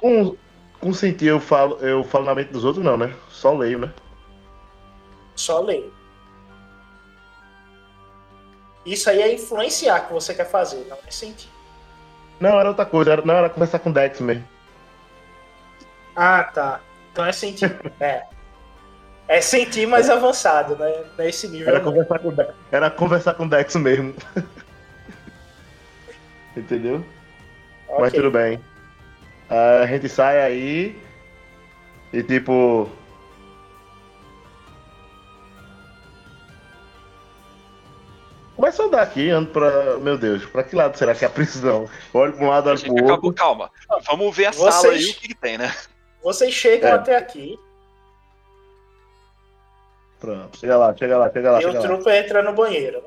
Com, 0.04 0.36
com 0.82 0.94
sentir 0.94 1.28
eu 1.28 1.40
falo, 1.40 1.78
eu 1.78 2.04
falo 2.04 2.26
na 2.26 2.36
mente 2.36 2.52
dos 2.52 2.66
outros, 2.66 2.84
não, 2.84 2.98
né? 2.98 3.16
Só 3.30 3.54
leio, 3.54 3.80
né? 3.80 3.90
Só 5.34 5.62
lei. 5.62 5.90
Isso 8.86 9.10
aí 9.10 9.22
é 9.22 9.34
influenciar 9.34 10.02
que 10.02 10.12
você 10.12 10.34
quer 10.34 10.44
fazer, 10.44 10.86
não 10.90 10.98
é 11.08 11.10
sentir. 11.10 11.48
Não, 12.38 12.60
era 12.60 12.68
outra 12.68 12.86
coisa, 12.86 13.14
era, 13.14 13.22
não, 13.26 13.34
era 13.34 13.50
conversar 13.50 13.80
com 13.80 13.92
o 13.92 13.94
Dex 13.94 14.20
mesmo. 14.20 14.46
Ah, 16.18 16.44
tá. 16.44 16.82
Então 17.14 17.26
é 17.26 17.32
sentir. 17.32 17.74
é. 18.02 18.24
É 19.30 19.40
sentir 19.40 19.88
mais 19.88 20.10
avançado, 20.10 20.76
né? 20.76 21.06
Nesse 21.18 21.48
nível. 21.48 21.70
Era 21.70 21.80
conversar 21.80 22.20
com 22.20 22.30
Dex, 22.34 22.54
era 22.70 22.92
conversar 22.92 23.36
com 23.36 23.46
o 23.46 23.50
Dex 23.50 23.74
mesmo. 23.78 24.14
Entendeu? 26.58 27.06
Mas 27.88 28.10
Ok. 28.10 28.20
tudo 28.20 28.32
bem. 28.32 28.60
A 29.54 29.86
gente 29.86 30.10
sai 30.10 30.42
aí 30.42 31.00
e 32.12 32.24
tipo. 32.24 32.90
Começa 38.56 38.84
a 38.84 38.86
andar 38.86 39.02
aqui, 39.02 39.30
ando 39.30 39.50
pra. 39.50 39.98
Meu 39.98 40.18
Deus, 40.18 40.46
pra 40.46 40.64
que 40.64 40.76
lado 40.76 40.96
será 40.98 41.16
que 41.16 41.26
é 41.26 41.28
a 41.28 41.32
prisão? 41.32 41.90
Olho 42.14 42.34
pra 42.34 42.46
um 42.46 42.50
lado, 42.50 42.68
A 42.68 42.72
olho 42.72 42.80
gente 42.80 42.94
pro 42.96 43.06
acabou, 43.06 43.30
outro. 43.30 43.44
calma. 43.44 43.72
Vamos 44.06 44.36
ver 44.36 44.46
a 44.48 44.52
Vocês- 44.52 44.74
sala 44.76 44.94
aí, 44.94 45.06
o 45.10 45.14
que, 45.16 45.28
que 45.30 45.36
tem, 45.36 45.58
né? 45.58 45.74
Vocês 46.22 46.54
chegam 46.54 46.90
É. 46.90 46.94
até 46.94 47.18
aqui 47.18 47.60
Pronto, 50.20 50.58
chega 50.58 50.78
lá, 50.78 50.96
chega 50.96 51.18
lá, 51.18 51.30
chega 51.30 51.52
lá, 51.52 51.62
e 51.62 51.66
o 51.66 51.72
chega 51.74 51.98
lá. 51.98 52.18
entra 52.18 52.42
no 52.42 52.54
banheiro. 52.54 53.04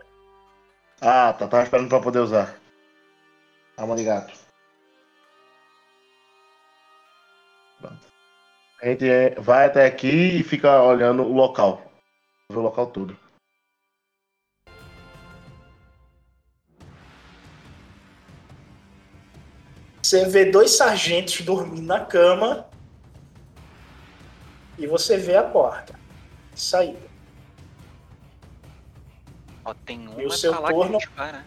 Ah, 1.00 1.32
tá, 1.32 1.48
tava 1.48 1.62
esperando 1.62 1.88
pra 1.88 1.98
poder 2.00 2.18
usar. 2.18 2.54
Alma 3.74 3.96
de 3.96 4.04
gato. 4.04 4.34
A 8.82 8.86
gente 8.86 9.08
é- 9.08 9.34
vai 9.40 9.66
até 9.66 9.86
aqui 9.86 10.08
e 10.08 10.42
fica 10.42 10.82
olhando 10.82 11.22
o 11.22 11.32
local. 11.32 11.90
Vê 12.50 12.58
o 12.58 12.62
local 12.62 12.86
todo. 12.88 13.16
Você 20.02 20.24
vê 20.26 20.44
dois 20.50 20.76
sargentos 20.76 21.40
dormindo 21.40 21.82
na 21.86 22.00
cama 22.04 22.66
e 24.78 24.86
você 24.86 25.16
vê 25.16 25.36
a 25.36 25.42
porta. 25.42 25.98
Saída. 26.54 26.98
Ó, 29.64 29.74
tem 29.74 30.06
uma 30.06 30.22
E 30.22 30.26
o 30.26 30.30
seu 30.30 30.54
a 30.54 30.68
turno? 30.68 30.98
né? 31.16 31.44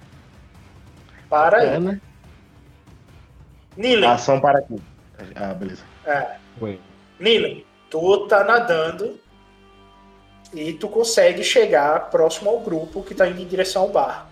Para 1.30 1.58
aí. 1.60 1.68
É, 1.68 1.80
né? 1.80 2.02
Nilen, 3.78 4.10
Ação 4.10 4.42
para 4.42 4.60
aqui. 4.60 4.76
Ah, 5.36 5.54
beleza. 5.54 5.84
é, 6.06 6.38
Oi. 6.60 6.82
Nilen, 7.20 7.66
tu 7.90 8.28
tá 8.28 8.44
nadando 8.44 9.20
e 10.54 10.74
tu 10.74 10.88
consegue 10.88 11.44
chegar 11.44 12.10
próximo 12.10 12.50
ao 12.50 12.60
grupo 12.60 13.04
que 13.04 13.14
tá 13.14 13.28
indo 13.28 13.42
em 13.42 13.48
direção 13.48 13.84
ao 13.84 13.90
bar. 13.90 14.28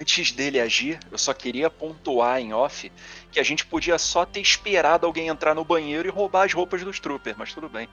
Antes 0.00 0.30
dele 0.30 0.60
agir, 0.60 1.00
eu 1.10 1.18
só 1.18 1.34
queria 1.34 1.68
pontuar 1.68 2.40
em 2.40 2.54
off 2.54 2.90
que 3.32 3.40
a 3.40 3.42
gente 3.42 3.66
podia 3.66 3.98
só 3.98 4.24
ter 4.24 4.40
esperado 4.40 5.04
alguém 5.04 5.26
entrar 5.26 5.54
no 5.54 5.64
banheiro 5.64 6.06
e 6.06 6.10
roubar 6.10 6.44
as 6.44 6.52
roupas 6.54 6.84
dos 6.84 7.00
troopers, 7.00 7.36
mas 7.36 7.52
tudo 7.52 7.68
bem. 7.68 7.88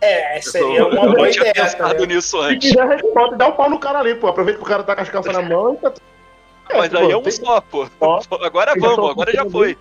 É, 0.00 0.40
seria 0.40 0.80
eu 0.80 0.88
uma 0.88 1.14
boa 1.14 1.30
tinha 1.30 1.42
ideia. 1.48 1.54
tá 1.54 1.62
pensado 1.62 2.04
nisso 2.06 2.38
Se 2.42 2.44
antes. 2.44 2.70
quiser, 2.70 2.82
a 2.82 2.96
gente 2.96 3.12
pode 3.12 3.36
dar 3.36 3.48
um 3.48 3.52
pau 3.52 3.70
no 3.70 3.78
cara 3.78 4.00
ali, 4.00 4.14
pô. 4.16 4.26
Aproveita 4.28 4.58
que 4.58 4.64
o 4.64 4.68
cara 4.68 4.82
tá 4.82 4.96
com 4.96 5.02
as 5.02 5.10
calças 5.10 5.32
na 5.32 5.42
mão 5.42 5.74
e 5.74 5.76
tá. 5.76 5.92
Mas 6.74 6.90
pô, 6.90 6.98
aí 6.98 7.10
é 7.10 7.16
um 7.16 7.30
só, 7.30 7.60
pô. 7.60 7.88
Ó, 8.00 8.20
Agora 8.42 8.72
eu 8.74 8.80
vamos, 8.80 9.10
agora 9.10 9.32
já 9.32 9.48
foi. 9.48 9.78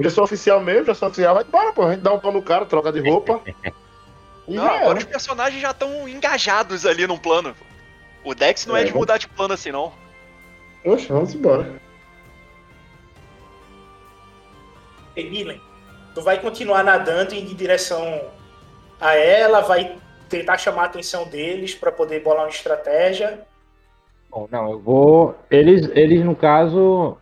Eu 0.00 0.04
já 0.04 0.10
sou 0.10 0.24
oficial 0.24 0.60
mesmo, 0.60 0.86
já 0.86 0.94
sou 0.94 1.08
oficial. 1.08 1.34
Vai 1.34 1.44
embora, 1.44 1.72
pô. 1.74 1.82
A 1.84 1.90
gente 1.92 2.00
dá 2.00 2.10
um 2.14 2.18
pau 2.18 2.32
no 2.32 2.40
cara, 2.40 2.64
troca 2.64 2.90
de 2.90 3.00
roupa. 3.00 3.40
E 4.48 4.54
Não, 4.54 4.66
agora 4.66 4.98
os 4.98 5.04
personagens 5.04 5.62
já 5.62 5.70
estão 5.70 6.08
engajados 6.08 6.84
ali 6.84 7.06
num 7.06 7.18
plano. 7.18 7.54
O 8.24 8.34
Dex 8.34 8.66
não 8.66 8.76
é, 8.76 8.80
É, 8.80 8.84
de 8.84 8.92
mudar 8.92 9.16
de 9.16 9.28
plano 9.28 9.54
assim, 9.54 9.70
não. 9.70 9.92
Oxe, 10.84 11.06
vamos 11.06 11.32
embora. 11.32 11.80
E 15.14 15.22
Nilen, 15.22 15.60
tu 16.16 16.22
vai 16.22 16.40
continuar 16.40 16.82
nadando 16.82 17.32
em 17.32 17.44
direção 17.54 18.28
a 19.00 19.14
ela, 19.14 19.60
vai 19.60 19.98
tentar 20.28 20.58
chamar 20.58 20.82
a 20.82 20.86
atenção 20.86 21.28
deles 21.28 21.76
pra 21.76 21.92
poder 21.92 22.20
bolar 22.20 22.42
uma 22.42 22.48
estratégia. 22.48 23.46
Bom, 24.28 24.48
não, 24.50 24.72
eu 24.72 24.80
vou. 24.80 25.36
Eles, 25.48 25.88
eles 25.94 26.24
no 26.24 26.34
caso. 26.34 27.16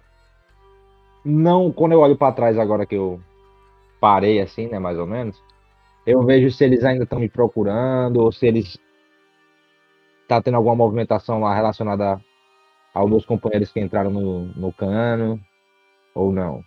Não, 1.24 1.73
quando 1.73 1.93
eu 1.93 2.01
olho 2.01 2.16
pra 2.16 2.32
trás 2.32 2.59
agora 2.59 2.86
que 2.86 2.95
eu 2.95 3.20
parei 4.01 4.40
assim, 4.40 4.69
né, 4.69 4.78
mais 4.78 4.99
ou 4.99 5.07
menos, 5.07 5.43
eu 6.07 6.23
vejo 6.23 6.51
se 6.51 6.65
eles 6.65 6.85
ainda 6.85 7.05
estão 7.05 7.19
me 7.19 7.28
procurando 7.28 8.20
ou 8.23 8.32
se 8.32 8.47
eles 8.47 8.78
tá 10.28 10.40
tendo 10.40 10.57
alguma 10.57 10.77
movimentação 10.77 11.40
lá 11.40 11.55
relacionada 11.55 12.20
aos 12.95 13.11
meus 13.11 13.24
companheiros 13.24 13.73
que 13.73 13.81
entraram 13.81 14.11
no, 14.11 14.47
no 14.55 14.73
cano 14.73 15.40
ou 16.15 16.32
não. 16.32 16.62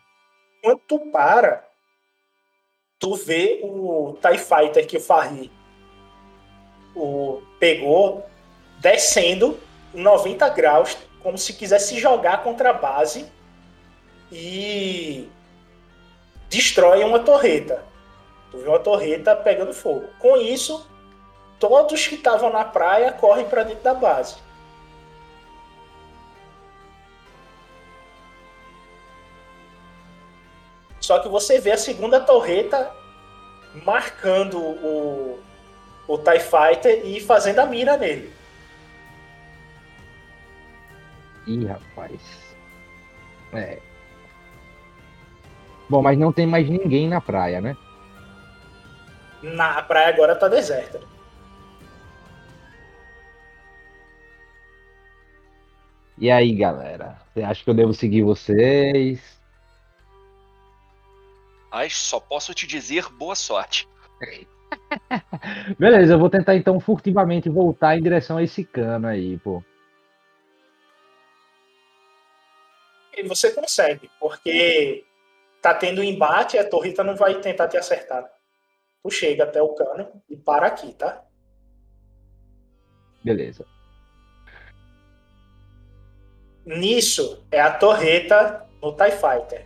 Quando 0.62 0.80
tu 0.88 1.00
para, 1.12 1.66
tu 3.00 3.16
vê 3.16 3.62
o 3.64 4.16
TIE 4.22 4.38
Fighter 4.38 4.88
que 4.88 4.98
o 4.98 5.02
Farri 5.02 5.52
o, 6.96 7.42
pegou 7.60 8.26
descendo 8.80 9.58
em 9.94 10.02
90 10.02 10.48
graus, 10.50 10.98
como 11.22 11.38
se 11.38 11.54
quisesse 11.54 12.00
jogar 12.00 12.44
contra 12.44 12.72
a 12.72 12.74
base 12.74 13.26
e 14.32 15.30
destrói 16.50 17.04
uma 17.04 17.20
torreta. 17.20 17.84
Tu 18.52 18.58
vê 18.58 18.68
uma 18.68 18.80
torreta 18.80 19.36
pegando 19.36 19.74
fogo. 19.74 20.08
Com 20.20 20.38
isso, 20.38 20.88
todos 21.60 22.08
que 22.08 22.16
estavam 22.16 22.52
na 22.52 22.64
praia 22.64 23.12
correm 23.12 23.48
para 23.48 23.64
dentro 23.64 23.84
da 23.84 23.94
base. 23.94 24.36
Só 31.00 31.20
que 31.20 31.28
você 31.28 31.60
vê 31.60 31.72
a 31.72 31.78
segunda 31.78 32.20
torreta 32.20 32.92
marcando 33.84 34.60
o, 34.60 35.40
o 36.08 36.18
TIE 36.18 36.40
Fighter 36.40 37.06
e 37.06 37.20
fazendo 37.20 37.60
a 37.60 37.66
mira 37.66 37.98
nele. 37.98 38.32
Ih, 41.48 41.66
rapaz. 41.66 42.22
É. 43.54 43.91
Bom, 45.92 46.02
mas 46.02 46.18
não 46.18 46.32
tem 46.32 46.48
mais 46.48 46.70
ninguém 46.70 47.06
na 47.06 47.20
praia, 47.20 47.60
né? 47.60 47.76
Na 49.44 49.82
praia 49.82 50.08
agora 50.08 50.38
tá 50.38 50.48
deserta. 50.48 51.02
E 56.18 56.32
aí, 56.32 56.56
galera? 56.56 57.20
Você 57.34 57.44
acha 57.44 57.62
que 57.62 57.70
eu 57.70 57.74
devo 57.74 57.94
seguir 57.94 58.22
vocês? 58.22 59.38
Mas 61.70 61.94
só 61.94 62.22
posso 62.22 62.54
te 62.54 62.66
dizer 62.66 63.10
boa 63.10 63.36
sorte. 63.36 63.86
Beleza, 65.78 66.14
eu 66.14 66.20
vou 66.20 66.30
tentar 66.30 66.56
então 66.56 66.80
furtivamente 66.80 67.50
voltar 67.50 67.98
em 67.98 68.02
direção 68.02 68.38
a 68.38 68.44
esse 68.44 68.64
cano 68.64 69.08
aí, 69.08 69.38
pô. 69.40 69.62
E 73.14 73.24
você 73.24 73.52
consegue, 73.52 74.10
porque 74.18 75.04
tá 75.62 75.74
tendo 75.74 76.04
embate 76.04 76.58
a 76.58 76.68
torreta 76.68 77.04
não 77.04 77.16
vai 77.16 77.36
tentar 77.36 77.68
te 77.68 77.78
acertar. 77.78 78.28
Tu 79.04 79.12
chega 79.12 79.44
até 79.44 79.62
o 79.62 79.74
cano 79.74 80.22
e 80.30 80.36
para 80.36 80.68
aqui, 80.68 80.94
tá? 80.94 81.24
Beleza. 83.24 83.66
Nisso 86.66 87.46
é 87.52 87.60
a 87.60 87.72
torreta 87.72 88.68
no 88.82 88.96
TIE 88.96 89.12
Fighter. 89.12 89.66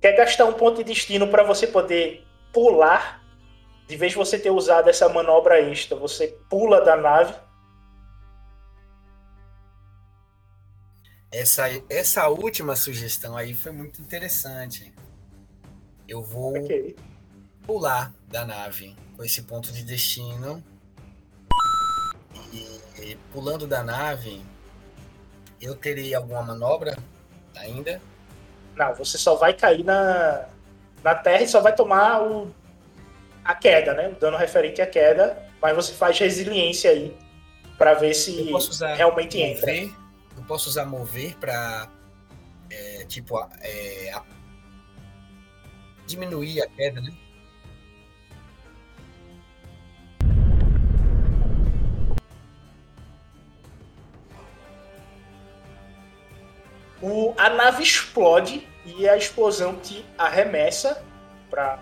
Quer 0.00 0.12
gastar 0.12 0.44
um 0.44 0.52
ponto 0.52 0.76
de 0.76 0.84
destino 0.84 1.26
para 1.28 1.42
você 1.42 1.66
poder 1.66 2.24
pular? 2.52 3.24
De 3.88 3.96
vez 3.96 4.12
de 4.12 4.18
você 4.18 4.38
ter 4.38 4.50
usado 4.50 4.88
essa 4.88 5.08
manobra 5.08 5.60
extra, 5.60 5.96
você 5.96 6.28
pula 6.48 6.80
da 6.80 6.96
nave. 6.96 7.34
Essa, 11.36 11.64
essa 11.90 12.28
última 12.28 12.74
sugestão 12.74 13.36
aí 13.36 13.52
foi 13.52 13.70
muito 13.70 14.00
interessante. 14.00 14.90
Eu 16.08 16.22
vou 16.22 16.56
Ok. 16.56 16.96
pular 17.66 18.10
da 18.26 18.46
nave 18.46 18.96
com 19.14 19.22
esse 19.22 19.42
ponto 19.42 19.70
de 19.70 19.82
destino. 19.82 20.64
E, 22.50 22.80
e 23.02 23.16
pulando 23.34 23.66
da 23.66 23.82
nave, 23.84 24.42
eu 25.60 25.74
terei 25.74 26.14
alguma 26.14 26.40
manobra 26.42 26.96
ainda? 27.54 28.00
Não, 28.74 28.94
você 28.94 29.18
só 29.18 29.34
vai 29.34 29.52
cair 29.52 29.84
na, 29.84 30.46
na 31.04 31.14
terra 31.14 31.42
e 31.42 31.48
só 31.48 31.60
vai 31.60 31.74
tomar 31.74 32.22
o, 32.22 32.50
a 33.44 33.54
queda, 33.54 33.92
né? 33.92 34.08
O 34.08 34.14
dano 34.14 34.38
referente 34.38 34.80
à 34.80 34.86
queda. 34.86 35.36
Mas 35.60 35.76
você 35.76 35.92
faz 35.92 36.18
resiliência 36.18 36.90
aí 36.90 37.14
para 37.76 37.92
ver 37.92 38.14
se 38.14 38.50
realmente 38.96 39.38
entra. 39.38 39.66
mover? 39.70 40.05
posso 40.46 40.68
usar 40.68 40.86
mover 40.86 41.36
para 41.36 41.88
é, 42.70 43.04
tipo 43.06 43.38
é, 43.60 44.12
a, 44.12 44.22
diminuir 46.06 46.62
a 46.62 46.68
queda, 46.68 47.00
né? 47.00 47.12
O, 57.02 57.34
a 57.36 57.50
nave 57.50 57.82
explode 57.82 58.66
e 58.84 59.08
a 59.08 59.16
explosão 59.16 59.76
te 59.76 60.04
arremessa 60.16 61.04
para 61.50 61.78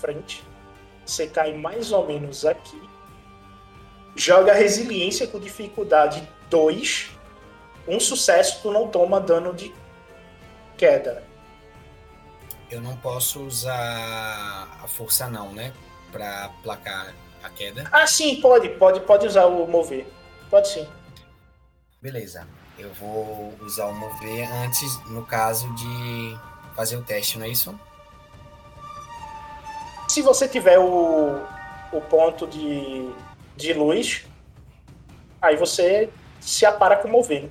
frente. 0.00 0.42
Você 1.04 1.26
cai 1.26 1.52
mais 1.52 1.92
ou 1.92 2.06
menos 2.06 2.44
aqui. 2.44 2.80
Joga 4.16 4.54
resiliência 4.54 5.26
com 5.26 5.38
dificuldade 5.38 6.26
2 6.48 7.19
um 7.90 7.98
sucesso, 7.98 8.60
tu 8.62 8.70
não 8.70 8.86
toma 8.86 9.20
dano 9.20 9.52
de 9.52 9.74
queda. 10.78 11.24
Eu 12.70 12.80
não 12.80 12.96
posso 12.96 13.42
usar 13.42 14.78
a 14.80 14.86
força 14.86 15.28
não, 15.28 15.52
né? 15.52 15.72
Pra 16.12 16.50
placar 16.62 17.12
a 17.42 17.50
queda. 17.50 17.88
Ah, 17.90 18.06
sim, 18.06 18.40
pode, 18.40 18.68
pode, 18.70 19.00
pode 19.00 19.26
usar 19.26 19.46
o 19.46 19.66
mover. 19.66 20.06
Pode 20.48 20.68
sim. 20.68 20.88
Beleza. 22.00 22.46
Eu 22.78 22.92
vou 22.94 23.52
usar 23.60 23.86
o 23.86 23.92
mover 23.92 24.48
antes, 24.64 25.04
no 25.06 25.26
caso 25.26 25.68
de 25.74 26.38
fazer 26.76 26.96
o 26.96 27.02
teste, 27.02 27.38
não 27.38 27.44
é 27.44 27.48
isso? 27.48 27.78
Se 30.08 30.22
você 30.22 30.48
tiver 30.48 30.78
o, 30.78 31.42
o 31.92 32.00
ponto 32.08 32.46
de, 32.46 33.10
de 33.56 33.72
luz, 33.72 34.24
aí 35.42 35.56
você 35.56 36.08
se 36.40 36.64
apara 36.64 36.96
com 36.96 37.08
mover. 37.08 37.50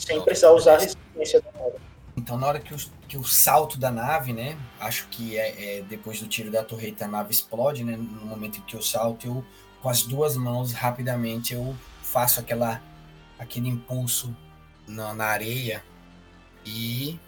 Sem 0.00 0.16
Não, 0.16 0.24
precisar 0.24 0.52
usar 0.52 0.74
a 0.74 0.78
resistência 0.78 1.40
da 1.42 1.60
hora. 1.60 1.76
Então, 2.16 2.38
na 2.38 2.46
hora 2.46 2.58
que 2.58 2.74
o, 2.74 2.78
que 3.06 3.18
o 3.18 3.24
salto 3.24 3.78
da 3.78 3.90
nave, 3.90 4.32
né? 4.32 4.58
Acho 4.78 5.06
que 5.08 5.38
é, 5.38 5.78
é 5.78 5.82
depois 5.82 6.20
do 6.20 6.26
tiro 6.26 6.50
da 6.50 6.64
torreta 6.64 7.04
a 7.04 7.08
nave 7.08 7.30
explode, 7.30 7.84
né? 7.84 7.96
No 7.96 8.26
momento 8.26 8.58
em 8.58 8.62
que 8.62 8.74
eu 8.74 8.82
salto, 8.82 9.26
eu 9.26 9.44
com 9.82 9.88
as 9.88 10.02
duas 10.02 10.36
mãos 10.36 10.72
rapidamente 10.72 11.54
eu 11.54 11.74
faço 12.02 12.40
aquela 12.40 12.82
aquele 13.38 13.68
impulso 13.68 14.34
na, 14.86 15.14
na 15.14 15.24
areia 15.24 15.82
e 16.66 17.18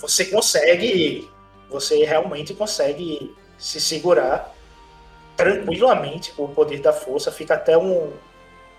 Você 0.00 0.24
consegue, 0.24 1.30
você 1.70 2.04
realmente 2.04 2.52
consegue 2.54 3.34
se 3.56 3.80
segurar 3.80 4.52
tranquilamente 5.36 6.32
com 6.32 6.44
o 6.44 6.48
poder 6.48 6.80
da 6.80 6.92
força. 6.92 7.30
Fica 7.30 7.54
até 7.54 7.76
um, 7.76 8.12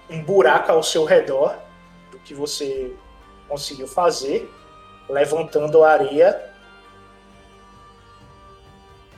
um 0.09 0.21
buraco 0.21 0.71
ao 0.71 0.84
seu 0.84 1.05
redor 1.05 1.57
do 2.11 2.19
que 2.19 2.34
você 2.34 2.93
conseguiu 3.47 3.88
fazer, 3.88 4.51
levantando 5.07 5.84
a 5.84 5.91
areia. 5.91 6.53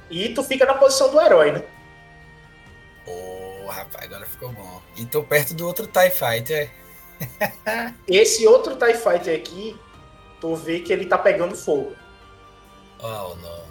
E 0.10 0.30
tu 0.30 0.44
fica 0.44 0.66
na 0.66 0.74
posição 0.74 1.10
do 1.10 1.22
herói, 1.22 1.52
né? 1.52 1.64
Pô, 3.06 3.68
rapaz, 3.68 4.06
agora 4.06 4.26
ficou 4.26 4.50
bom. 4.50 4.82
E 4.98 5.06
tô 5.06 5.24
perto 5.24 5.54
do 5.54 5.66
outro 5.66 5.88
TIE 5.88 6.10
Fighter. 6.10 6.72
Esse 8.08 8.48
outro 8.48 8.76
TIE 8.76 8.96
Fighter 8.96 9.36
aqui, 9.36 9.80
tu 10.42 10.56
vê 10.56 10.80
que 10.80 10.92
ele 10.92 11.06
tá 11.06 11.18
pegando 11.18 11.56
fogo. 11.56 11.96
Oh, 13.02 13.36
não. 13.36 13.69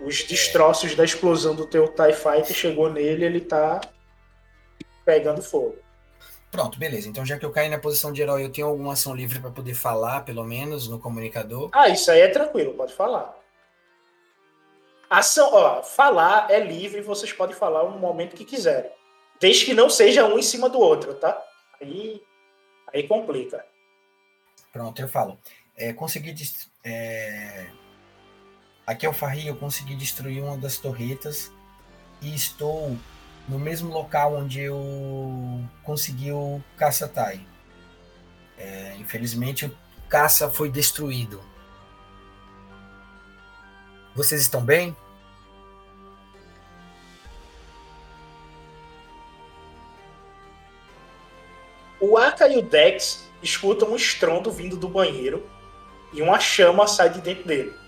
Os 0.00 0.22
destroços 0.24 0.94
da 0.94 1.04
explosão 1.04 1.54
do 1.54 1.66
teu 1.66 1.88
TIE 1.88 2.12
Fighter 2.12 2.54
chegou 2.54 2.90
nele, 2.90 3.24
ele 3.24 3.40
tá 3.40 3.80
pegando 5.04 5.42
fogo. 5.42 5.76
Pronto, 6.50 6.78
beleza. 6.78 7.08
Então, 7.08 7.24
já 7.24 7.38
que 7.38 7.44
eu 7.44 7.50
caí 7.50 7.68
na 7.68 7.78
posição 7.78 8.12
de 8.12 8.22
herói, 8.22 8.44
eu 8.44 8.52
tenho 8.52 8.66
alguma 8.66 8.92
ação 8.92 9.14
livre 9.14 9.40
para 9.40 9.50
poder 9.50 9.74
falar, 9.74 10.24
pelo 10.24 10.44
menos, 10.44 10.88
no 10.88 10.98
comunicador. 10.98 11.70
Ah, 11.72 11.88
isso 11.88 12.10
aí 12.10 12.20
é 12.20 12.28
tranquilo, 12.28 12.74
pode 12.74 12.94
falar. 12.94 13.34
Ação, 15.08 15.50
ó, 15.52 15.82
falar 15.82 16.50
é 16.50 16.58
livre, 16.58 17.00
vocês 17.00 17.32
podem 17.32 17.54
falar 17.54 17.84
no 17.84 17.98
momento 17.98 18.36
que 18.36 18.44
quiserem. 18.44 18.90
Desde 19.40 19.64
que 19.64 19.74
não 19.74 19.88
seja 19.88 20.26
um 20.26 20.38
em 20.38 20.42
cima 20.42 20.68
do 20.68 20.80
outro, 20.80 21.14
tá? 21.14 21.40
Aí, 21.80 22.22
aí 22.92 23.06
complica. 23.06 23.64
Pronto, 24.72 25.00
eu 25.00 25.08
falo. 25.08 25.38
É, 25.76 25.92
consegui. 25.92 26.34
É... 26.84 27.66
Aqui 28.86 29.04
é 29.04 29.08
o 29.08 29.12
Farri, 29.12 29.48
eu 29.48 29.56
consegui 29.56 29.96
destruir 29.96 30.40
uma 30.40 30.56
das 30.56 30.78
torretas 30.78 31.50
e 32.22 32.32
estou 32.32 32.96
no 33.48 33.58
mesmo 33.58 33.92
local 33.92 34.36
onde 34.36 34.60
eu 34.60 34.80
consegui 35.82 36.30
o 36.30 36.62
caça-tai. 36.76 37.44
É, 38.56 38.94
infelizmente, 38.96 39.66
o 39.66 39.76
caça 40.08 40.48
foi 40.48 40.70
destruído. 40.70 41.42
Vocês 44.14 44.40
estão 44.40 44.64
bem? 44.64 44.96
O 52.00 52.16
Aka 52.16 52.48
e 52.48 52.56
o 52.56 52.62
Dex 52.62 53.28
escutam 53.42 53.90
um 53.90 53.96
estrondo 53.96 54.52
vindo 54.52 54.76
do 54.76 54.88
banheiro 54.88 55.44
e 56.12 56.22
uma 56.22 56.38
chama 56.38 56.86
sai 56.86 57.10
de 57.10 57.20
dentro 57.20 57.44
dele. 57.44 57.85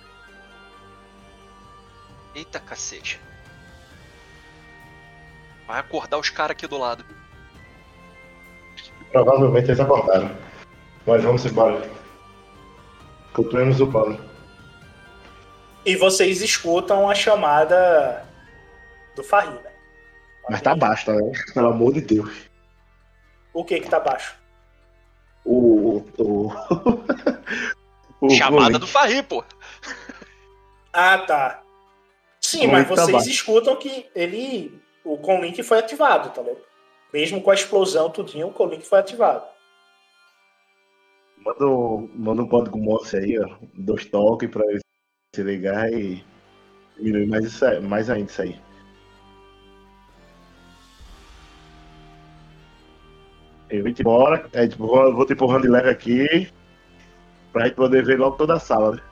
Eita 2.39 2.61
cacete. 2.61 3.21
Vai 5.67 5.81
acordar 5.81 6.19
os 6.19 6.31
caras 6.31 6.53
aqui 6.53 6.69
do 6.69 6.79
lado. 6.79 7.05
Provavelmente 9.11 9.67
eles 9.67 9.81
acordaram. 9.81 10.31
Mas 11.05 11.25
vamos 11.25 11.45
embora. 11.45 11.91
Continuemos 13.33 13.81
o 13.81 13.91
plano. 13.91 14.25
E 15.85 15.97
vocês 15.97 16.41
escutam 16.41 17.11
a 17.11 17.15
chamada 17.15 18.25
do 19.17 19.25
Farri, 19.25 19.55
né? 19.55 19.73
Mas 20.49 20.63
tá 20.63 20.77
baixo, 20.77 21.07
tá 21.07 21.13
vendo? 21.13 21.33
Pelo 21.53 21.71
amor 21.71 21.93
de 21.93 22.03
Deus. 22.03 22.49
O 23.53 23.65
que 23.65 23.81
que 23.81 23.91
tá 23.91 23.99
baixo? 23.99 24.37
O. 25.45 26.05
O. 26.19 26.53
o 28.21 28.31
Chamada 28.31 28.79
do 28.79 28.87
Farri, 28.87 29.25
pô. 29.25 29.43
Ah, 30.93 31.19
tá. 31.19 31.63
Sim, 32.51 32.67
mas 32.69 32.89
vocês 32.89 33.27
escutam 33.27 33.77
que 33.77 34.07
ele. 34.15 34.81
O 35.05 35.17
Conlink 35.19 35.63
foi 35.63 35.79
ativado, 35.79 36.31
tá 36.31 36.43
vendo? 36.43 36.59
Mesmo 37.13 37.41
com 37.41 37.51
a 37.51 37.55
explosão, 37.55 38.11
tudinho, 38.11 38.49
o 38.49 38.53
Conlink 38.53 38.87
foi 38.87 38.99
ativado. 38.99 39.45
Manda, 41.39 41.67
um- 41.67 42.11
manda 42.15 42.43
um 42.43 42.49
código 42.49 42.79
Morse 42.79 43.17
aí, 43.17 43.39
ó. 43.39 43.49
Dois 43.75 44.05
toques 44.07 44.51
pra 44.51 44.65
ele 44.67 44.81
se 45.35 45.43
ligar 45.43 45.91
e 45.93 46.23
diminuir 46.97 47.27
mais, 47.27 47.45
isso 47.45 47.65
aí- 47.65 47.81
mais 47.81 48.11
ainda 48.11 48.31
isso 48.31 48.43
aí. 48.43 48.61
Eu 53.71 53.83
vou 53.83 53.91
embora, 53.99 54.49
é, 54.53 54.67
tipo, 54.67 54.87
vou, 54.87 55.15
vou 55.15 55.27
te 55.27 55.35
empurrando 55.35 55.63
de 55.63 55.69
leve 55.69 55.91
aqui 55.91 56.51
pra 57.53 57.67
gente 57.67 57.75
poder 57.77 58.05
ver 58.05 58.19
logo 58.19 58.37
toda 58.37 58.55
a 58.55 58.61
sala, 58.61 58.97
né? 58.97 59.03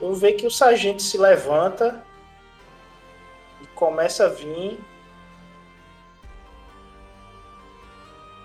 Eu 0.00 0.14
vejo 0.14 0.36
que 0.38 0.46
o 0.46 0.50
sargento 0.50 1.02
se 1.02 1.18
levanta 1.18 2.02
e 3.60 3.66
começa 3.68 4.26
a 4.26 4.28
vir 4.28 4.80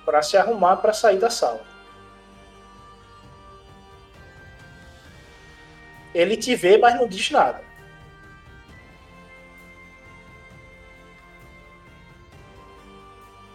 para 0.06 0.22
se 0.22 0.38
arrumar 0.38 0.78
para 0.78 0.94
sair 0.94 1.18
da 1.18 1.30
sala. 1.30 1.62
Ele 6.14 6.38
te 6.38 6.56
vê, 6.56 6.78
mas 6.78 6.96
não 6.96 7.08
diz 7.08 7.32
nada. 7.32 7.64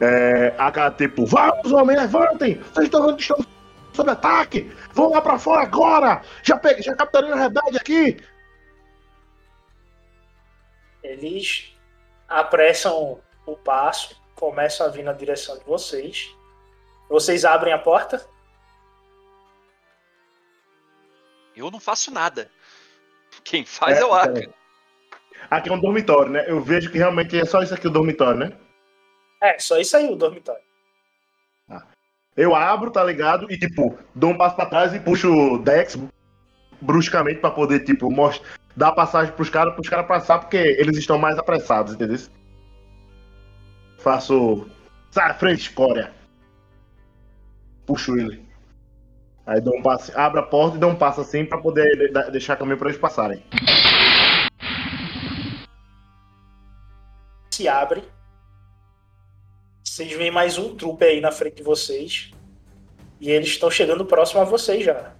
É, 0.01 0.55
a 0.59 0.91
tipo, 0.91 1.27
vamos 1.27 1.71
homens, 1.73 2.01
levantem! 2.01 2.55
Vocês 2.55 2.87
estão 2.87 3.15
estamos 3.17 3.47
sob 3.93 4.11
ataque! 4.11 4.73
Vão 4.93 5.11
lá 5.11 5.21
pra 5.21 5.39
fora 5.39 5.63
agora! 5.63 6.23
Já, 6.43 6.57
peguei, 6.57 6.83
já 6.83 6.95
capturei 6.95 7.33
a 7.33 7.37
rebelde 7.37 7.77
aqui! 7.77 8.17
Eles 11.03 11.75
apressam 12.29 13.21
o 13.47 13.57
passo, 13.57 14.21
começam 14.35 14.87
a 14.87 14.91
vir 14.91 15.03
na 15.03 15.13
direção 15.13 15.59
de 15.59 15.65
vocês. 15.65 16.35
Vocês 17.09 17.45
abrem 17.45 17.73
a 17.73 17.79
porta? 17.79 18.25
Eu 21.57 21.71
não 21.71 21.81
faço 21.81 22.11
nada. 22.11 22.51
Quem 23.45 23.65
faz 23.65 23.99
é, 23.99 24.05
o 24.05 24.13
Aka. 24.13 24.49
Aqui 25.51 25.69
é 25.69 25.73
um 25.73 25.81
dormitório, 25.81 26.31
né? 26.31 26.45
Eu 26.47 26.61
vejo 26.61 26.91
que 26.91 26.99
realmente 26.99 27.39
é 27.39 27.45
só 27.45 27.63
isso 27.63 27.75
aqui 27.75 27.87
o 27.87 27.91
dormitório, 27.91 28.39
né? 28.39 28.57
É, 29.43 29.59
só 29.59 29.79
isso 29.79 29.97
aí, 29.97 30.07
o 30.07 30.17
dormitório. 30.17 30.63
Eu 32.41 32.55
abro, 32.55 32.91
tá 32.91 33.05
ligado? 33.05 33.53
E, 33.53 33.59
tipo, 33.59 33.99
dou 34.15 34.31
um 34.31 34.37
passo 34.39 34.57
pra 34.57 34.65
trás 34.65 34.95
e 34.95 34.99
puxo 34.99 35.31
o 35.31 35.59
Dex 35.59 35.99
bruscamente 36.81 37.39
pra 37.39 37.51
poder, 37.51 37.81
tipo, 37.81 38.11
mostrar, 38.11 38.49
dar 38.75 38.93
passagem 38.93 39.35
pros 39.35 39.51
caras, 39.51 39.75
pros 39.75 39.91
caras 39.91 40.07
passar, 40.07 40.39
porque 40.39 40.57
eles 40.57 40.97
estão 40.97 41.19
mais 41.19 41.37
apressados, 41.37 41.93
entendeu? 41.93 42.19
Faço. 43.99 44.67
Sai 45.11 45.35
frente, 45.35 45.61
escória! 45.61 46.13
Puxo 47.85 48.17
ele. 48.17 48.43
Aí 49.47 49.61
dou 49.61 49.77
um 49.77 49.83
passo, 49.83 50.11
abro 50.19 50.41
a 50.41 50.43
porta 50.43 50.79
e 50.79 50.81
dou 50.81 50.93
um 50.93 50.97
passo 50.97 51.21
assim 51.21 51.45
pra 51.45 51.59
poder 51.59 52.11
deixar 52.33 52.57
caminho 52.57 52.79
pra 52.79 52.89
eles 52.89 52.99
passarem. 52.99 53.45
Se 57.51 57.69
abre 57.69 58.03
vocês 59.91 60.13
veem 60.13 60.31
mais 60.31 60.57
um 60.57 60.77
trupe 60.77 61.05
aí 61.05 61.21
na 61.21 61.33
frente 61.33 61.57
de 61.57 61.63
vocês. 61.65 62.31
E 63.21 63.29
eles 63.29 63.49
estão 63.49 63.69
chegando 63.69 64.07
próximo 64.07 64.41
a 64.41 64.45
vocês 64.45 64.85
já. 64.85 65.15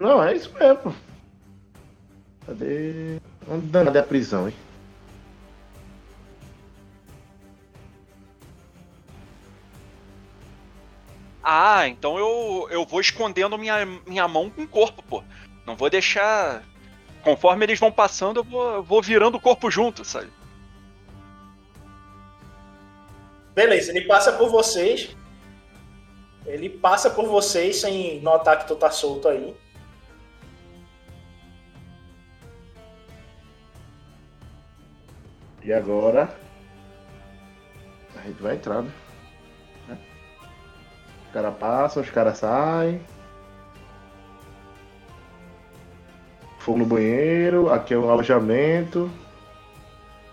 Não, 0.00 0.20
é 0.20 0.34
isso 0.34 0.52
mesmo. 0.52 0.92
Cadê? 2.44 3.20
Onde 3.48 3.66
danada 3.68 4.00
é 4.00 4.02
a 4.02 4.04
prisão, 4.04 4.48
hein? 4.48 4.54
Ah, 11.40 11.86
então 11.86 12.18
eu, 12.18 12.66
eu 12.68 12.84
vou 12.84 13.00
escondendo 13.00 13.56
minha, 13.56 13.86
minha 14.04 14.26
mão 14.26 14.50
com 14.50 14.62
o 14.62 14.68
corpo, 14.68 15.04
pô. 15.04 15.22
Não 15.64 15.76
vou 15.76 15.88
deixar. 15.88 16.64
Conforme 17.22 17.64
eles 17.64 17.78
vão 17.78 17.92
passando, 17.92 18.40
eu 18.40 18.44
vou, 18.44 18.74
eu 18.74 18.82
vou 18.82 19.00
virando 19.00 19.36
o 19.36 19.40
corpo 19.40 19.70
junto, 19.70 20.04
sabe? 20.04 20.32
Beleza, 23.56 23.90
ele 23.90 24.02
passa 24.02 24.32
por 24.32 24.50
vocês. 24.50 25.16
Ele 26.44 26.68
passa 26.68 27.08
por 27.08 27.26
vocês 27.26 27.80
sem 27.80 28.20
notar 28.20 28.58
que 28.58 28.68
tu 28.68 28.76
tá 28.76 28.90
solto 28.90 29.28
aí. 29.28 29.56
E 35.64 35.72
agora. 35.72 36.28
A 38.14 38.26
gente 38.26 38.42
vai 38.42 38.56
entrar, 38.56 38.82
né? 38.82 38.92
Os 41.26 41.32
caras 41.32 41.56
passam, 41.56 42.02
os 42.02 42.10
caras 42.10 42.36
saem. 42.36 43.00
Fogo 46.58 46.78
no 46.78 46.84
banheiro, 46.84 47.72
aqui 47.72 47.94
é 47.94 47.96
o 47.96 48.10
alojamento. 48.10 49.10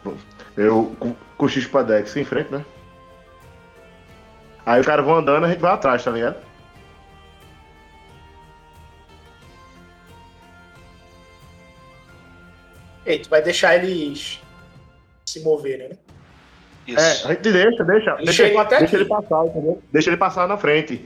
Bom, 0.04 0.18
Eu 0.58 0.94
cochicho 1.38 1.70
pra 1.70 1.84
Dex 1.84 2.16
em 2.18 2.26
frente, 2.26 2.52
né? 2.52 2.66
Aí 4.66 4.80
os 4.80 4.86
caras 4.86 5.06
vão 5.06 5.16
andando, 5.16 5.46
a 5.46 5.50
gente 5.50 5.60
vai 5.60 5.74
atrás, 5.74 6.04
tá 6.04 6.12
ligado? 6.12 6.38
Ei, 13.06 13.20
tu 13.20 13.30
vai 13.30 13.42
deixar 13.42 13.76
eles 13.76 14.42
se 15.26 15.42
moverem, 15.42 15.90
né? 15.90 15.98
Isso. 16.88 17.00
É, 17.00 17.12
a 17.12 17.34
gente 17.34 17.52
deixa, 17.52 17.84
deixa. 17.84 18.12
Eles 18.20 18.36
Deixa, 18.36 18.62
até 18.62 18.80
deixa 18.80 18.96
ele 18.96 19.06
passar, 19.06 19.46
entendeu? 19.46 19.82
Deixa 19.92 20.10
ele 20.10 20.18
passar 20.18 20.48
na 20.48 20.58
frente. 20.58 21.06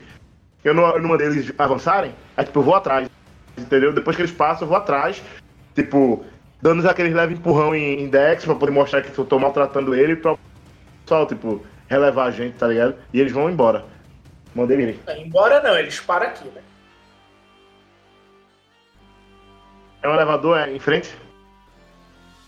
Eu 0.64 0.74
não, 0.74 0.88
eu 0.90 1.02
não 1.02 1.10
mandei 1.10 1.28
eles 1.28 1.52
avançarem, 1.58 2.14
aí 2.36 2.46
tipo, 2.46 2.60
eu 2.60 2.64
vou 2.64 2.76
atrás. 2.76 3.10
Entendeu? 3.58 3.94
Depois 3.94 4.16
que 4.16 4.22
eles 4.22 4.32
passam, 4.32 4.66
eu 4.66 4.70
vou 4.70 4.78
atrás. 4.78 5.22
Tipo, 5.74 6.26
dando 6.62 6.88
aqueles 6.88 7.14
leve 7.14 7.36
empurrão 7.36 7.76
em, 7.76 8.02
em 8.02 8.10
Dex 8.10 8.46
pra 8.46 8.56
poder 8.56 8.72
mostrar 8.72 9.02
que 9.02 9.18
eu 9.18 9.26
tô 9.26 9.40
maltratando 9.40 9.96
ele 9.96 10.16
pra 10.16 10.36
só, 11.06 11.26
tipo, 11.26 11.64
relevar 11.88 12.28
a 12.28 12.32
gente, 12.32 12.58
tá 12.58 12.68
ligado? 12.68 12.96
E 13.14 13.20
eles 13.20 13.32
vão 13.32 13.50
embora. 13.50 13.86
Mandei 14.54 14.82
ele. 14.82 15.00
É, 15.08 15.20
Embora 15.20 15.62
não, 15.62 15.78
eles 15.78 16.00
param 16.00 16.28
aqui, 16.28 16.48
né? 16.50 16.62
É 20.02 20.08
um 20.08 20.14
elevador 20.14 20.58
é, 20.58 20.72
em 20.72 20.80
frente? 20.80 21.16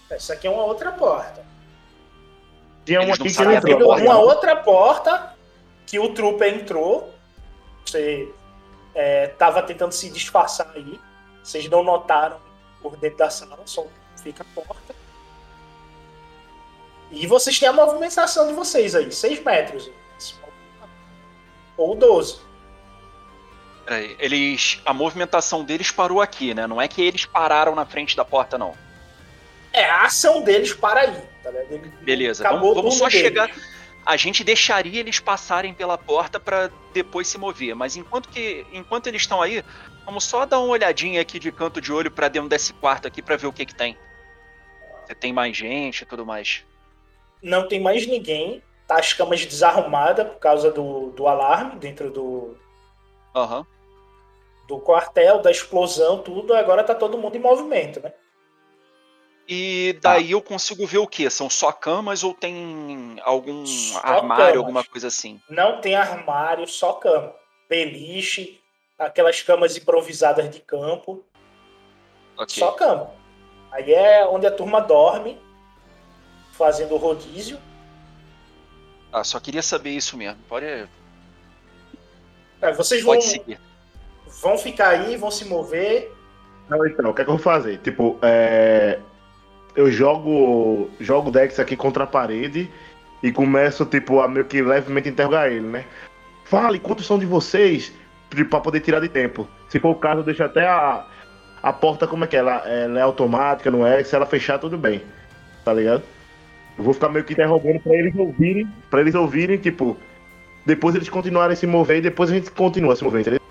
Essa 0.09 0.33
aqui 0.33 0.47
é 0.47 0.49
uma 0.49 0.63
outra 0.63 0.91
porta. 0.91 1.43
Tinha 2.85 2.99
um 2.99 3.03
Eles 3.03 3.19
aqui 3.19 3.33
que 3.33 3.41
ele 3.41 3.55
entrou. 3.55 3.79
porta. 3.79 4.03
Uma 4.03 4.17
outra 4.17 4.55
porta 4.55 5.35
que 5.85 5.99
o 5.99 6.13
trooper 6.13 6.53
entrou. 6.53 7.13
Você 7.85 8.31
é, 8.95 9.27
tava 9.27 9.61
tentando 9.61 9.91
se 9.91 10.09
disfarçar 10.09 10.71
aí. 10.75 10.99
Vocês 11.43 11.69
não 11.69 11.83
notaram 11.83 12.37
por 12.81 12.95
dentro 12.97 13.19
da 13.19 13.29
sala, 13.29 13.59
só 13.65 13.85
fica 14.21 14.43
a 14.43 14.61
porta. 14.61 14.95
E 17.11 17.25
vocês 17.27 17.57
têm 17.59 17.67
a 17.67 17.73
movimentação 17.73 18.47
de 18.47 18.53
vocês 18.53 18.93
aí, 18.95 19.11
6 19.11 19.43
metros. 19.43 19.89
Ou 21.77 21.95
12. 21.95 22.39
Peraí, 23.85 24.15
eles. 24.19 24.81
A 24.85 24.93
movimentação 24.93 25.63
deles 25.63 25.89
parou 25.91 26.21
aqui, 26.21 26.53
né? 26.53 26.67
Não 26.67 26.81
é 26.81 26.87
que 26.87 27.01
eles 27.01 27.25
pararam 27.25 27.73
na 27.73 27.85
frente 27.85 28.15
da 28.15 28.23
porta, 28.25 28.57
não. 28.57 28.75
É, 29.73 29.85
a 29.89 30.03
ação 30.03 30.41
deles 30.43 30.73
para 30.73 31.01
aí. 31.01 31.21
Tá 31.43 31.49
ligado? 31.51 31.71
Ele- 31.71 31.89
Beleza, 32.01 32.43
acabou 32.47 32.75
vamos, 32.75 32.97
vamos 32.97 32.97
só 32.97 33.07
deles. 33.07 33.21
chegar. 33.21 33.49
A 34.05 34.17
gente 34.17 34.43
deixaria 34.43 34.99
eles 34.99 35.19
passarem 35.19 35.73
pela 35.73 35.97
porta 35.97 36.39
pra 36.39 36.69
depois 36.93 37.27
se 37.27 37.37
mover, 37.37 37.75
mas 37.75 37.95
enquanto 37.95 38.29
que 38.29 38.65
enquanto 38.73 39.07
eles 39.07 39.21
estão 39.21 39.41
aí, 39.41 39.63
vamos 40.05 40.23
só 40.23 40.45
dar 40.45 40.59
uma 40.59 40.69
olhadinha 40.69 41.21
aqui 41.21 41.37
de 41.39 41.51
canto 41.51 41.79
de 41.79 41.91
olho 41.93 42.09
pra 42.09 42.27
dentro 42.27 42.49
desse 42.49 42.73
quarto 42.73 43.07
aqui 43.07 43.21
pra 43.21 43.37
ver 43.37 43.47
o 43.47 43.53
que 43.53 43.65
que 43.65 43.75
tem. 43.75 43.97
Se 45.07 45.13
tem 45.15 45.31
mais 45.31 45.55
gente 45.55 46.01
e 46.01 46.05
tudo 46.05 46.25
mais. 46.25 46.63
Não 47.41 47.67
tem 47.67 47.79
mais 47.79 48.05
ninguém. 48.05 48.61
Tá 48.87 48.97
as 48.99 49.13
camas 49.13 49.45
desarrumadas 49.45 50.27
por 50.27 50.39
causa 50.39 50.71
do, 50.71 51.11
do 51.11 51.27
alarme 51.27 51.79
dentro 51.79 52.09
do, 52.09 52.57
Aham. 53.35 53.65
do 54.67 54.79
quartel, 54.79 55.41
da 55.41 55.51
explosão, 55.51 56.23
tudo. 56.23 56.53
Agora 56.55 56.83
tá 56.83 56.95
todo 56.95 57.17
mundo 57.17 57.35
em 57.35 57.39
movimento, 57.39 57.99
né? 57.99 58.11
E 59.47 59.97
daí 60.01 60.31
eu 60.31 60.41
consigo 60.41 60.85
ver 60.85 60.99
o 60.99 61.07
que? 61.07 61.27
São 61.29 61.49
só 61.49 61.71
camas 61.71 62.23
ou 62.23 62.33
tem 62.35 63.17
algum 63.23 63.65
Só 63.65 63.99
armário, 63.99 64.45
camas. 64.45 64.57
alguma 64.57 64.83
coisa 64.83 65.07
assim? 65.07 65.39
Não 65.49 65.81
tem 65.81 65.95
armário, 65.95 66.67
só 66.67 66.93
cama. 66.93 67.33
Beliche, 67.67 68.59
aquelas 68.97 69.41
camas 69.41 69.75
improvisadas 69.77 70.49
de 70.51 70.59
campo, 70.59 71.23
Ok. 72.37 72.47
só 72.59 72.71
cama. 72.73 73.11
Aí 73.71 73.91
é 73.93 74.25
onde 74.27 74.45
a 74.47 74.51
turma 74.51 74.81
dorme, 74.81 75.39
fazendo 76.59 76.97
rodízio. 76.97 77.57
Ah, 79.11 79.23
só 79.23 79.39
queria 79.39 79.63
saber 79.63 79.91
isso 79.91 80.17
mesmo. 80.17 80.37
Pode, 80.47 80.65
Aí 82.61 82.73
vocês 82.73 83.01
vão, 83.01 83.15
pode 83.15 83.25
seguir. 83.25 83.57
vão 84.41 84.57
ficar 84.57 84.89
aí, 84.89 85.15
vão 85.15 85.31
se 85.31 85.45
mover. 85.45 86.13
Não, 86.69 86.85
então, 86.85 87.09
o 87.09 87.13
que 87.13 87.21
é 87.21 87.23
que 87.23 87.31
eu 87.31 87.35
vou 87.35 87.43
fazer? 87.43 87.79
Tipo, 87.79 88.19
é... 88.21 88.99
eu 89.75 89.89
jogo 89.89 90.89
jogo 90.99 91.29
o 91.29 91.31
Dex 91.31 91.57
aqui 91.59 91.75
contra 91.77 92.03
a 92.03 92.07
parede 92.07 92.69
e 93.23 93.31
começo, 93.31 93.85
tipo, 93.85 94.19
a 94.19 94.27
meio 94.27 94.45
que 94.45 94.61
levemente 94.61 95.09
interrogar 95.09 95.47
ele, 95.47 95.61
né? 95.65 95.85
Fale, 96.43 96.77
quantos 96.77 97.07
são 97.07 97.17
de 97.17 97.25
vocês? 97.25 97.93
Tipo, 98.29 98.49
Pra 98.49 98.59
poder 98.59 98.81
tirar 98.81 98.99
de 98.99 99.09
tempo. 99.09 99.47
Se 99.69 99.79
for 99.79 99.89
o 99.89 99.95
caso, 99.95 100.19
eu 100.19 100.23
deixo 100.23 100.43
até 100.43 100.67
a, 100.67 101.07
a 101.63 101.73
porta, 101.73 102.05
como 102.05 102.25
é 102.25 102.27
que 102.27 102.35
é? 102.35 102.39
Ela, 102.39 102.57
ela 102.69 102.99
é 102.99 103.01
automática, 103.01 103.71
não 103.71 103.87
é? 103.87 104.03
Se 104.03 104.15
ela 104.15 104.25
fechar, 104.25 104.59
tudo 104.59 104.77
bem. 104.77 105.01
Tá 105.65 105.73
ligado? 105.73 106.03
Eu 106.79 106.85
vou 106.85 106.93
ficar 106.93 107.09
meio 107.09 107.25
que 107.25 107.33
interrogando 107.33 107.77
pra 107.81 107.93
eles 107.93 108.15
ouvirem, 108.15 108.65
pra 108.89 109.01
eles 109.01 109.13
ouvirem, 109.13 109.57
tipo, 109.57 109.97
depois 110.65 110.95
eles 110.95 111.09
continuarem 111.09 111.51
a 111.51 111.55
se 111.57 111.67
mover 111.67 111.97
e 111.97 112.01
depois 112.01 112.31
a 112.31 112.33
gente 112.33 112.49
continua 112.51 112.93
a 112.93 112.95
se 112.95 113.03
mover, 113.03 113.19
entendeu? 113.19 113.41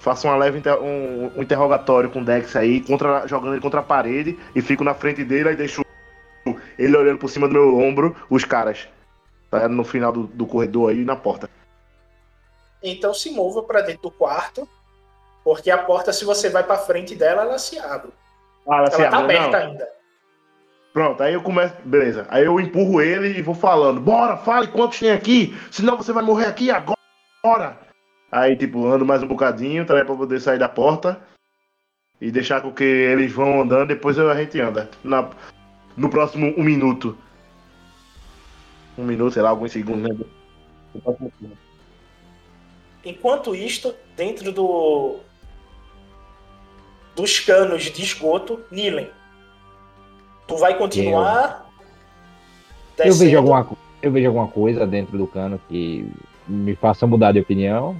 Faço 0.00 0.26
uma 0.26 0.36
leve 0.36 0.58
inter- 0.58 0.82
um, 0.82 1.30
um 1.36 1.42
interrogatório 1.42 2.10
com 2.10 2.20
o 2.20 2.24
Dex 2.24 2.56
aí, 2.56 2.80
contra, 2.80 3.28
jogando 3.28 3.52
ele 3.54 3.60
contra 3.60 3.78
a 3.78 3.82
parede, 3.84 4.36
e 4.56 4.60
fico 4.60 4.82
na 4.82 4.92
frente 4.92 5.22
dele, 5.22 5.50
aí 5.50 5.56
deixo 5.56 5.84
ele 6.76 6.96
olhando 6.96 7.18
por 7.18 7.28
cima 7.30 7.46
do 7.46 7.52
meu 7.52 7.78
ombro, 7.78 8.16
os 8.28 8.44
caras. 8.44 8.88
Tá 9.48 9.68
no 9.68 9.84
final 9.84 10.10
do, 10.10 10.24
do 10.24 10.46
corredor 10.46 10.90
aí, 10.90 11.04
na 11.04 11.14
porta. 11.14 11.48
Então 12.82 13.14
se 13.14 13.30
mova 13.30 13.62
para 13.62 13.82
dentro 13.82 14.02
do 14.02 14.10
quarto, 14.10 14.68
porque 15.44 15.70
a 15.70 15.78
porta, 15.78 16.12
se 16.12 16.24
você 16.24 16.48
vai 16.48 16.64
para 16.64 16.76
frente 16.78 17.14
dela, 17.14 17.42
ela 17.42 17.58
se 17.58 17.78
abre. 17.78 18.10
Ah, 18.68 18.78
ela 18.78 18.90
se 18.90 19.00
ela 19.00 19.10
tá 19.10 19.18
abre, 19.18 19.36
aberta 19.36 19.60
não. 19.60 19.66
ainda. 19.68 19.99
Pronto, 20.92 21.22
aí 21.22 21.34
eu 21.34 21.42
começo. 21.42 21.74
Beleza. 21.84 22.26
Aí 22.28 22.44
eu 22.44 22.58
empurro 22.58 23.00
ele 23.00 23.38
e 23.38 23.42
vou 23.42 23.54
falando: 23.54 24.00
Bora, 24.00 24.36
fale 24.36 24.68
quantos 24.68 24.98
tem 24.98 25.12
aqui, 25.12 25.56
senão 25.70 25.96
você 25.96 26.12
vai 26.12 26.22
morrer 26.22 26.46
aqui 26.46 26.70
agora. 26.70 27.78
Aí, 28.30 28.56
tipo, 28.56 28.86
ando 28.86 29.04
mais 29.04 29.22
um 29.22 29.26
bocadinho, 29.26 29.84
tá, 29.84 29.94
pra 30.04 30.14
poder 30.14 30.40
sair 30.40 30.58
da 30.58 30.68
porta 30.68 31.20
e 32.20 32.30
deixar 32.30 32.60
com 32.60 32.72
que 32.72 32.84
eles 32.84 33.32
vão 33.32 33.62
andando, 33.62 33.88
depois 33.88 34.18
a 34.18 34.34
gente 34.34 34.60
anda. 34.60 34.90
Na, 35.02 35.30
no 35.96 36.08
próximo 36.10 36.54
um 36.56 36.62
minuto. 36.62 37.16
Um 38.98 39.04
minuto, 39.04 39.32
sei 39.32 39.42
lá, 39.42 39.50
alguns 39.50 39.72
segundos, 39.72 40.18
né? 40.18 41.50
Enquanto 43.04 43.54
isto, 43.54 43.94
dentro 44.16 44.52
do 44.52 45.20
dos 47.16 47.40
canos 47.40 47.84
de 47.84 48.02
esgoto, 48.02 48.60
Nilen, 48.70 49.10
tu 50.50 50.56
vai 50.58 50.76
continuar 50.76 51.66
Eu 52.98 53.04
descendo. 53.04 53.18
vejo, 53.24 53.36
alguma, 53.38 53.68
eu 54.02 54.12
vejo 54.12 54.26
alguma 54.26 54.48
coisa 54.48 54.86
dentro 54.86 55.16
do 55.16 55.26
cano 55.26 55.60
que 55.68 56.10
me 56.46 56.74
faça 56.76 57.06
mudar 57.06 57.32
de 57.32 57.40
opinião. 57.40 57.96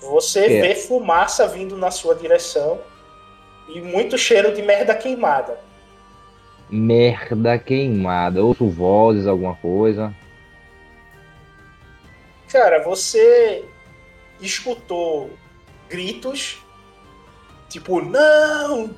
Você 0.00 0.44
É. 0.46 0.60
vê 0.62 0.74
fumaça 0.74 1.46
vindo 1.48 1.76
na 1.76 1.90
sua 1.90 2.14
direção 2.14 2.78
e 3.68 3.80
muito 3.80 4.16
cheiro 4.16 4.54
de 4.54 4.62
merda 4.62 4.94
queimada. 4.94 5.58
Merda 6.70 7.58
queimada. 7.58 8.42
Ouço 8.44 8.68
vozes, 8.68 9.26
alguma 9.26 9.54
coisa. 9.56 10.14
Cara, 12.50 12.82
você 12.84 13.64
escutou 14.40 15.30
gritos, 15.88 16.58
tipo, 17.68 18.00
não! 18.00 18.90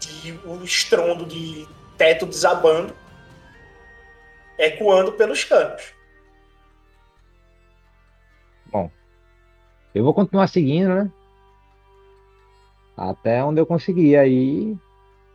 De 0.00 0.34
um 0.46 0.62
estrondo 0.62 1.24
de 1.24 1.66
teto 1.96 2.26
desabando. 2.26 2.94
ecoando 4.58 5.12
pelos 5.12 5.42
canos. 5.44 5.92
Bom, 8.66 8.90
eu 9.94 10.04
vou 10.04 10.14
continuar 10.14 10.46
seguindo, 10.46 10.88
né? 10.88 11.10
Até 12.96 13.42
onde 13.42 13.60
eu 13.60 13.66
conseguir 13.66 14.16
aí, 14.16 14.76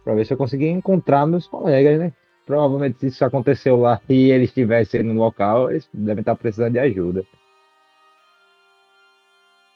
para 0.03 0.13
ver 0.15 0.25
se 0.25 0.33
eu 0.33 0.37
conseguir 0.37 0.69
encontrar 0.69 1.25
meus 1.25 1.47
colegas, 1.47 1.99
né? 1.99 2.13
Provavelmente 2.45 2.99
se 2.99 3.07
isso 3.07 3.23
aconteceu 3.23 3.77
lá 3.77 4.01
e 4.09 4.31
eles 4.31 4.49
estivessem 4.49 5.03
no 5.03 5.13
local, 5.13 5.69
eles 5.69 5.87
devem 5.93 6.21
estar 6.21 6.35
precisando 6.35 6.73
de 6.73 6.79
ajuda. 6.79 7.25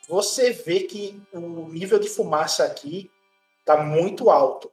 Você 0.08 0.52
vê 0.52 0.82
que 0.82 1.22
o 1.32 1.70
nível 1.70 2.00
de 2.00 2.10
fumaça 2.10 2.66
aqui 2.66 3.10
está 3.60 3.82
muito 3.84 4.30
alto. 4.30 4.73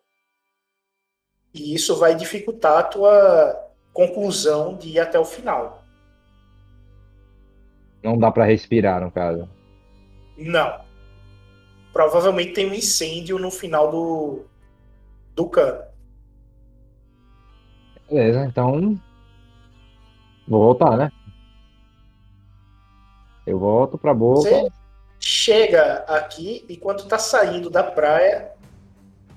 E 1.53 1.75
isso 1.75 1.97
vai 1.97 2.15
dificultar 2.15 2.79
a 2.79 2.83
tua 2.83 3.71
conclusão 3.93 4.77
de 4.77 4.91
ir 4.91 5.01
até 5.01 5.19
o 5.19 5.25
final. 5.25 5.83
Não 8.03 8.17
dá 8.17 8.31
para 8.31 8.45
respirar, 8.45 9.01
no 9.01 9.11
caso. 9.11 9.49
Não. 10.37 10.81
Provavelmente 11.93 12.53
tem 12.53 12.71
um 12.71 12.75
incêndio 12.75 13.39
no 13.39 13.51
final 13.51 13.91
do, 13.91 14.45
do 15.35 15.47
cano. 15.49 15.83
Beleza, 18.09 18.45
então. 18.45 18.99
Vou 20.49 20.63
voltar, 20.63 20.97
né? 20.97 21.13
Eu 23.47 23.59
volto 23.59 23.99
pra 23.99 24.15
boca. 24.15 24.41
Você 24.41 24.69
chega 25.19 26.05
aqui 26.09 26.65
e 26.69 26.77
quando 26.77 27.07
tá 27.07 27.19
saindo 27.19 27.69
da 27.69 27.83
praia, 27.83 28.53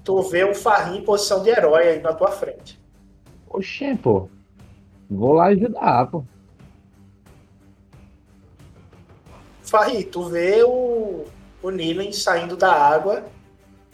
tu 0.03 0.21
vê 0.21 0.43
o 0.43 0.53
Farrim 0.53 0.97
em 0.97 1.05
posição 1.05 1.41
de 1.41 1.49
herói 1.49 1.87
aí 1.87 2.01
na 2.01 2.13
tua 2.13 2.31
frente. 2.31 2.79
Oxê, 3.49 3.95
pô. 3.95 4.29
Vou 5.09 5.33
lá 5.33 5.45
ajudar, 5.47 6.07
pô. 6.07 6.25
Farri, 9.61 10.03
tu 10.03 10.23
vê 10.25 10.63
o, 10.63 11.25
o 11.61 11.69
Nilen 11.69 12.11
saindo 12.11 12.55
da 12.55 12.71
água 12.71 13.23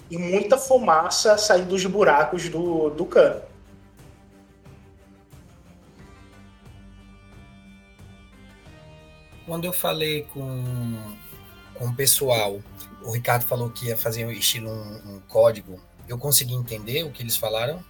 e 0.10 0.18
muita 0.18 0.58
fumaça 0.58 1.38
saindo 1.38 1.70
dos 1.70 1.86
buracos 1.86 2.50
do, 2.50 2.90
do 2.90 3.06
cano. 3.06 3.42
Quando 9.46 9.66
eu 9.66 9.74
falei 9.74 10.24
com, 10.34 10.96
com 11.74 11.86
o 11.86 11.96
pessoal, 11.96 12.60
o 13.04 13.12
Ricardo 13.12 13.46
falou 13.46 13.70
que 13.70 13.88
ia 13.88 13.98
fazer 13.98 14.26
um 14.26 14.32
estilo 14.32 14.70
um, 14.70 15.16
um 15.16 15.20
código. 15.28 15.80
Eu 16.10 16.18
consegui 16.18 16.56
entender 16.56 17.04
o 17.04 17.12
que 17.12 17.22
eles 17.22 17.38
falaram? 17.38 17.86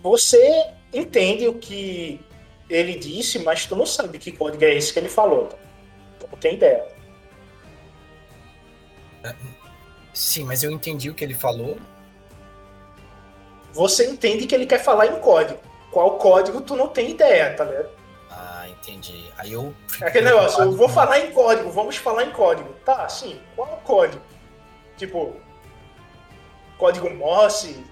Você 0.00 0.70
entende 0.92 1.48
o 1.48 1.54
que 1.54 2.20
ele 2.70 2.96
disse, 2.96 3.40
mas 3.40 3.66
tu 3.66 3.74
não 3.74 3.84
sabe 3.84 4.18
que 4.18 4.30
código 4.30 4.64
é 4.64 4.74
esse 4.74 4.92
que 4.92 5.00
ele 5.00 5.08
falou. 5.08 5.48
Tá? 5.48 5.56
Não 6.30 6.38
tem 6.38 6.54
ideia. 6.54 6.86
Sim, 10.12 10.44
mas 10.44 10.62
eu 10.62 10.70
entendi 10.70 11.10
o 11.10 11.14
que 11.14 11.24
ele 11.24 11.34
falou. 11.34 11.76
Você 13.72 14.06
entende 14.08 14.46
que 14.46 14.54
ele 14.54 14.66
quer 14.66 14.84
falar 14.84 15.06
em 15.08 15.20
código. 15.20 15.58
Qual 15.90 16.16
código 16.18 16.60
tu 16.60 16.76
não 16.76 16.86
tem 16.88 17.10
ideia, 17.10 17.54
tá 17.54 17.64
vendo? 17.64 17.88
Ah, 18.86 18.90
entendi. 18.90 19.30
Aí 19.38 19.52
eu. 19.52 19.74
É 20.00 20.06
aquele 20.06 20.26
negócio, 20.26 20.62
eu 20.62 20.72
vou 20.72 20.88
falar 20.88 21.20
em 21.20 21.32
código, 21.32 21.70
vamos 21.70 21.96
falar 21.96 22.24
em 22.24 22.30
código. 22.30 22.70
Tá, 22.84 23.08
sim, 23.08 23.40
qual 23.56 23.68
é 23.68 23.74
o 23.74 23.76
código? 23.78 24.22
Tipo, 24.96 25.36
código 26.78 27.10
Morse, 27.10 27.84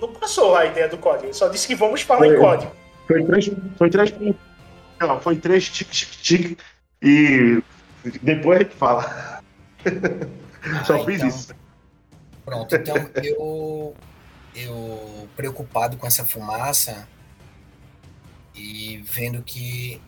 não, 0.00 0.12
passou 0.12 0.56
a 0.56 0.64
ideia 0.64 0.88
do 0.88 0.98
código, 0.98 1.26
ele 1.26 1.34
só 1.34 1.48
disse 1.48 1.66
que 1.66 1.74
vamos 1.74 2.02
falar 2.02 2.26
em 2.28 2.38
código. 2.38 2.72
Foi 3.06 3.24
três. 3.24 3.50
Foi 3.76 3.90
três. 3.90 4.14
Não, 5.00 5.20
foi 5.20 5.36
três 5.36 5.68
tic, 5.68 5.88
tic, 5.90 6.10
tic. 6.22 6.60
E 7.02 7.62
depois 8.22 8.60
a 8.60 8.62
gente 8.62 8.74
fala. 8.74 9.42
Só 10.84 11.04
fiz 11.04 11.16
então- 11.16 11.28
isso. 11.28 11.54
Pronto, 12.44 12.74
então 12.74 12.96
eu. 13.22 13.94
Eu 14.58 15.28
preocupado 15.36 15.98
com 15.98 16.06
essa 16.06 16.24
fumaça 16.24 17.06
e 18.54 19.02
vendo 19.04 19.42
que 19.42 20.00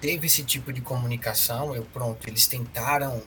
teve 0.00 0.26
esse 0.26 0.44
tipo 0.44 0.72
de 0.72 0.80
comunicação, 0.80 1.74
eu 1.74 1.84
pronto, 1.84 2.28
eles 2.28 2.46
tentaram, 2.46 3.22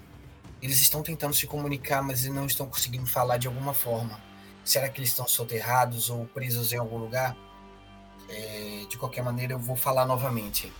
eles 0.62 0.80
estão 0.80 1.02
tentando 1.02 1.34
se 1.34 1.48
comunicar, 1.48 2.02
mas 2.02 2.26
não 2.26 2.46
estão 2.46 2.68
conseguindo 2.68 3.06
falar 3.06 3.38
de 3.38 3.48
alguma 3.48 3.74
forma. 3.74 4.20
Será 4.64 4.88
que 4.90 5.00
eles 5.00 5.10
estão 5.10 5.28
soterrados 5.28 6.10
ou 6.10 6.26
presos 6.28 6.72
em 6.72 6.78
algum 6.78 6.98
lugar? 6.98 7.36
É, 8.30 8.86
de 8.88 8.98
qualquer 8.98 9.24
maneira, 9.24 9.54
eu 9.54 9.60
vou 9.60 9.76
falar 9.76 10.06
novamente. 10.06 10.72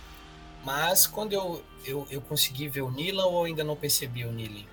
Mas 0.64 1.06
quando 1.06 1.32
eu, 1.32 1.62
eu, 1.84 2.06
eu 2.10 2.20
consegui 2.20 2.68
ver 2.68 2.82
o 2.82 2.90
Nilan 2.90 3.26
ou 3.26 3.44
ainda 3.44 3.64
não 3.64 3.76
percebi 3.76 4.24
o 4.24 4.32
Nilan? 4.32 4.64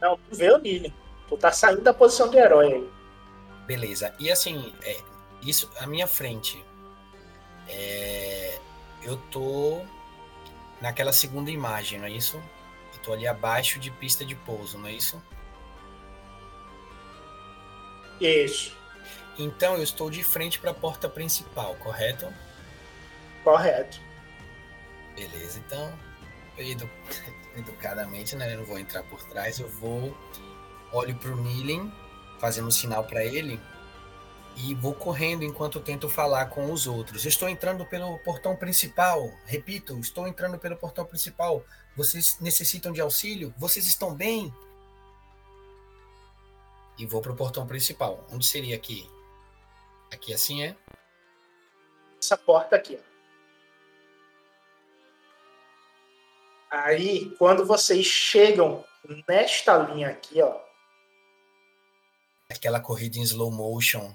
Não, 0.00 0.18
tu 0.18 0.36
vê 0.36 0.52
o 0.52 0.58
Nili. 0.58 0.92
Tu 1.28 1.36
tá 1.38 1.50
saindo 1.50 1.80
da 1.80 1.94
posição 1.94 2.28
de 2.28 2.36
herói 2.36 2.74
aí. 2.74 2.90
Beleza. 3.66 4.14
E 4.18 4.30
assim, 4.30 4.74
é, 4.82 5.00
isso 5.42 5.70
à 5.80 5.86
minha 5.86 6.06
frente. 6.06 6.62
é, 7.68 8.60
eu 9.04 9.16
tô 9.18 9.90
naquela 10.80 11.12
segunda 11.12 11.50
imagem, 11.50 11.98
não 12.00 12.06
é 12.06 12.12
isso? 12.12 12.38
Eu 12.92 12.98
tô 13.00 13.12
ali 13.12 13.26
abaixo 13.26 13.78
de 13.80 13.90
pista 13.90 14.24
de 14.26 14.34
pouso, 14.36 14.78
não 14.78 14.88
é 14.88 14.94
isso? 14.94 15.22
Isso, 18.20 18.76
Então 19.38 19.76
eu 19.76 19.82
estou 19.84 20.10
de 20.10 20.24
frente 20.24 20.58
para 20.58 20.72
a 20.72 20.74
porta 20.74 21.08
principal, 21.08 21.76
correto? 21.76 22.34
correto. 23.42 24.00
Beleza, 25.14 25.58
então, 25.60 26.02
edu- 26.56 26.90
educadamente, 27.54 28.34
né? 28.36 28.52
Eu 28.52 28.58
não 28.58 28.64
vou 28.66 28.78
entrar 28.78 29.04
por 29.04 29.22
trás, 29.24 29.58
eu 29.58 29.68
vou, 29.68 30.16
olho 30.92 31.16
pro 31.16 31.36
Nilen, 31.36 31.92
fazendo 32.38 32.68
um 32.68 32.72
sinal 32.72 33.04
para 33.06 33.24
ele, 33.24 33.60
e 34.56 34.74
vou 34.74 34.94
correndo 34.94 35.42
enquanto 35.42 35.80
tento 35.80 36.08
falar 36.08 36.46
com 36.46 36.72
os 36.72 36.86
outros. 36.86 37.24
Estou 37.24 37.48
entrando 37.48 37.84
pelo 37.86 38.18
portão 38.20 38.56
principal, 38.56 39.30
repito, 39.44 39.98
estou 39.98 40.28
entrando 40.28 40.58
pelo 40.58 40.76
portão 40.76 41.04
principal. 41.04 41.64
Vocês 41.96 42.38
necessitam 42.40 42.92
de 42.92 43.00
auxílio? 43.00 43.54
Vocês 43.58 43.86
estão 43.86 44.14
bem? 44.14 44.52
E 46.98 47.06
vou 47.06 47.20
pro 47.20 47.34
portão 47.34 47.66
principal. 47.66 48.24
Onde 48.30 48.46
seria 48.46 48.76
aqui? 48.76 49.08
Aqui 50.12 50.32
assim 50.32 50.62
é? 50.62 50.76
Essa 52.20 52.36
porta 52.36 52.76
aqui. 52.76 52.98
Aí, 56.70 57.34
quando 57.36 57.64
vocês 57.64 58.06
chegam 58.06 58.84
nesta 59.28 59.76
linha 59.76 60.08
aqui, 60.08 60.40
ó, 60.40 60.58
aquela 62.50 62.80
corrida 62.80 63.18
em 63.18 63.22
slow 63.22 63.50
motion 63.50 64.14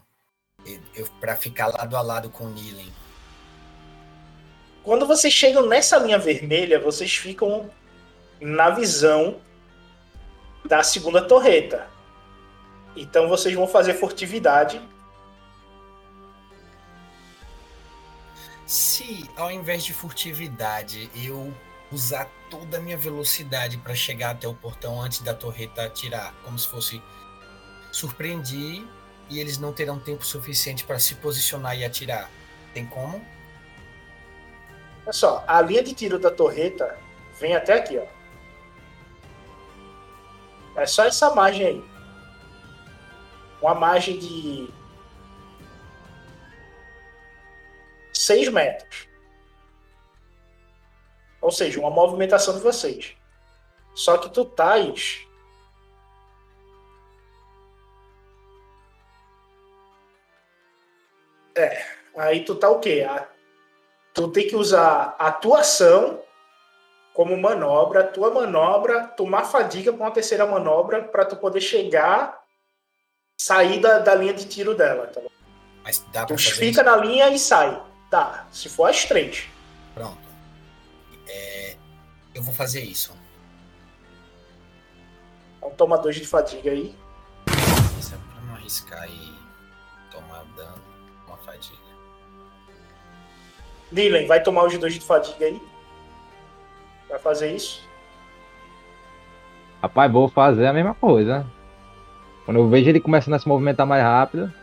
para 1.19 1.35
ficar 1.35 1.67
lado 1.67 1.95
a 1.95 2.01
lado 2.01 2.29
com 2.29 2.45
o 2.45 2.49
Nilen. 2.49 2.91
Quando 4.83 5.05
vocês 5.05 5.33
chegam 5.33 5.65
nessa 5.65 5.97
linha 5.97 6.17
vermelha, 6.17 6.79
vocês 6.79 7.13
ficam 7.13 7.69
na 8.39 8.69
visão 8.69 9.39
da 10.65 10.83
segunda 10.83 11.21
torreta. 11.21 11.87
Então 12.95 13.27
vocês 13.27 13.53
vão 13.53 13.67
fazer 13.67 13.93
furtividade. 13.93 14.81
Se 18.65 19.29
ao 19.35 19.51
invés 19.51 19.83
de 19.83 19.93
furtividade 19.93 21.09
eu 21.15 21.53
usar 21.91 22.29
toda 22.49 22.77
a 22.77 22.79
minha 22.79 22.97
velocidade 22.97 23.77
para 23.77 23.95
chegar 23.95 24.31
até 24.31 24.47
o 24.47 24.53
portão 24.53 25.01
antes 25.01 25.21
da 25.21 25.33
torreta 25.33 25.83
atirar, 25.83 26.33
como 26.43 26.57
se 26.57 26.67
fosse 26.67 27.01
surpreendi 27.91 28.87
e 29.29 29.39
eles 29.39 29.57
não 29.57 29.71
terão 29.71 29.99
tempo 29.99 30.25
suficiente 30.25 30.83
para 30.83 30.99
se 30.99 31.15
posicionar 31.15 31.77
e 31.77 31.85
atirar. 31.85 32.29
Tem 32.73 32.85
como? 32.85 33.23
Olha 35.03 35.13
só, 35.13 35.43
a 35.47 35.61
linha 35.61 35.83
de 35.83 35.93
tiro 35.93 36.19
da 36.19 36.31
torreta 36.31 36.97
vem 37.39 37.55
até 37.55 37.73
aqui, 37.73 37.97
ó. 37.97 38.05
É 40.79 40.85
só 40.85 41.05
essa 41.05 41.33
margem 41.33 41.65
aí. 41.65 41.83
Uma 43.61 43.75
margem 43.75 44.17
de 44.17 44.69
6 48.13 48.49
metros. 48.49 49.07
Ou 51.41 51.51
seja, 51.51 51.79
uma 51.79 51.89
movimentação 51.89 52.55
de 52.55 52.61
vocês. 52.61 53.15
Só 53.95 54.17
que 54.17 54.29
tu 54.29 54.45
tais 54.45 55.27
É, 61.59 61.85
aí 62.17 62.43
tu 62.45 62.55
tá 62.55 62.69
o 62.69 62.79
quê? 62.79 63.05
A- 63.09 63.27
tu 64.13 64.29
tem 64.29 64.47
que 64.47 64.55
usar 64.55 65.15
a 65.19 65.31
tua 65.31 65.59
ação 65.59 66.21
como 67.13 67.35
manobra, 67.37 67.99
a 68.01 68.07
tua 68.07 68.31
manobra, 68.31 69.05
tomar 69.07 69.43
fadiga 69.43 69.91
com 69.91 69.99
uma 70.03 70.11
terceira 70.11 70.45
manobra 70.45 71.03
para 71.03 71.25
tu 71.25 71.35
poder 71.35 71.59
chegar 71.61 72.39
sair 73.37 73.79
da, 73.81 73.99
da 73.99 74.15
linha 74.15 74.33
de 74.33 74.45
tiro 74.47 74.73
dela, 74.75 75.07
tá 75.07 75.19
bom? 75.21 75.29
Mas 75.83 75.99
dá 76.13 76.25
Tu 76.25 76.37
fazer 76.37 76.55
fica 76.55 76.83
na 76.83 76.95
linha 76.95 77.29
e 77.29 77.39
sai. 77.39 77.81
Tá, 78.09 78.47
se 78.51 78.69
for 78.69 78.89
as 78.89 79.03
três. 79.05 79.47
Pronto. 79.93 80.17
É, 81.27 81.75
eu 82.33 82.41
vou 82.41 82.53
fazer 82.53 82.81
isso. 82.81 83.13
Então 85.57 85.71
toma 85.71 85.97
dois 85.97 86.15
de 86.15 86.25
fadiga 86.25 86.71
aí. 86.71 86.95
Isso 87.99 88.15
é 88.15 88.17
pra 88.17 88.41
não 88.43 88.55
arriscar 88.55 89.09
e 89.09 89.33
tomar 90.11 90.43
dano, 90.55 90.81
fadiga. 91.49 91.77
Dylan, 93.91 94.27
vai 94.27 94.41
tomar 94.41 94.65
os 94.65 94.77
dois 94.77 94.93
de 94.93 95.01
fadiga 95.01 95.45
aí. 95.45 95.61
Vai 97.09 97.19
fazer 97.19 97.55
isso. 97.55 97.87
Rapaz, 99.81 100.11
vou 100.11 100.27
fazer 100.27 100.67
a 100.67 100.73
mesma 100.73 100.93
coisa. 100.93 101.45
Quando 102.45 102.57
eu 102.57 102.69
vejo 102.69 102.89
ele 102.89 102.99
começando 102.99 103.33
a 103.33 103.39
se 103.39 103.47
movimentar 103.47 103.87
mais 103.87 104.03
rápido. 104.03 104.53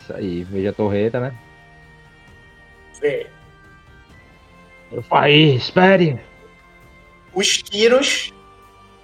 Isso 0.00 0.12
aí, 0.12 0.44
veja 0.44 0.70
a 0.70 0.74
torreta, 0.74 1.20
né? 1.20 1.36
Vê. 3.00 3.26
Eu 4.90 5.02
falei, 5.02 5.54
espere! 5.54 6.20
Os 7.34 7.56
tiros 7.62 8.32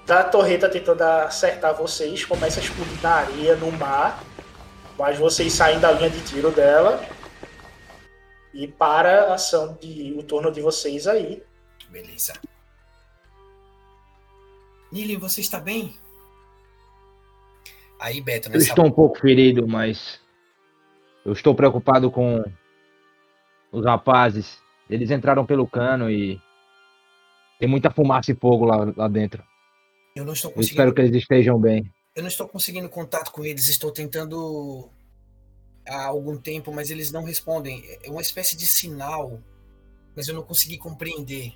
da 0.06 0.22
torreta 0.22 0.68
tentando 0.68 1.02
acertar 1.02 1.74
vocês 1.74 2.24
começam 2.24 2.62
a 2.62 2.66
explodir 2.66 3.02
na 3.02 3.10
areia, 3.10 3.56
no 3.56 3.72
mar. 3.72 4.22
Mas 4.98 5.18
vocês 5.18 5.52
saem 5.52 5.78
da 5.80 5.92
linha 5.92 6.10
de 6.10 6.20
tiro 6.24 6.50
dela. 6.50 7.00
E 8.52 8.66
para 8.66 9.24
a 9.30 9.34
ação 9.34 9.78
de 9.80 10.12
o 10.16 10.22
turno 10.22 10.50
de 10.50 10.60
vocês 10.60 11.06
aí. 11.06 11.42
Beleza. 11.88 12.32
Nili, 14.90 15.16
você 15.16 15.40
está 15.40 15.60
bem? 15.60 15.96
Aí, 18.00 18.20
Beto, 18.20 18.48
Eu 18.48 18.52
nessa 18.54 18.68
estou 18.68 18.86
um 18.86 18.90
pouco 18.90 19.18
ferido, 19.18 19.66
mas 19.68 20.20
eu 21.24 21.32
estou 21.32 21.54
preocupado 21.54 22.10
com 22.10 22.42
os 23.70 23.84
rapazes. 23.84 24.58
Eles 24.88 25.10
entraram 25.10 25.44
pelo 25.44 25.66
cano 25.66 26.10
e 26.10 26.40
tem 27.58 27.68
muita 27.68 27.90
fumaça 27.90 28.32
e 28.32 28.34
fogo 28.34 28.64
lá, 28.64 28.92
lá 28.96 29.08
dentro. 29.08 29.42
eu 30.16 30.24
não 30.24 30.32
estou 30.32 30.50
Eu 30.50 30.54
conseguindo. 30.56 30.72
espero 30.72 30.94
que 30.94 31.00
eles 31.02 31.22
estejam 31.22 31.58
bem. 31.58 31.92
Eu 32.18 32.22
não 32.22 32.28
estou 32.28 32.48
conseguindo 32.48 32.88
contato 32.88 33.30
com 33.30 33.44
eles. 33.44 33.68
Estou 33.68 33.92
tentando 33.92 34.90
há 35.86 36.06
algum 36.06 36.36
tempo, 36.36 36.72
mas 36.72 36.90
eles 36.90 37.12
não 37.12 37.22
respondem. 37.22 37.80
É 38.02 38.10
uma 38.10 38.20
espécie 38.20 38.56
de 38.56 38.66
sinal, 38.66 39.38
mas 40.16 40.26
eu 40.26 40.34
não 40.34 40.42
consegui 40.42 40.78
compreender. 40.78 41.54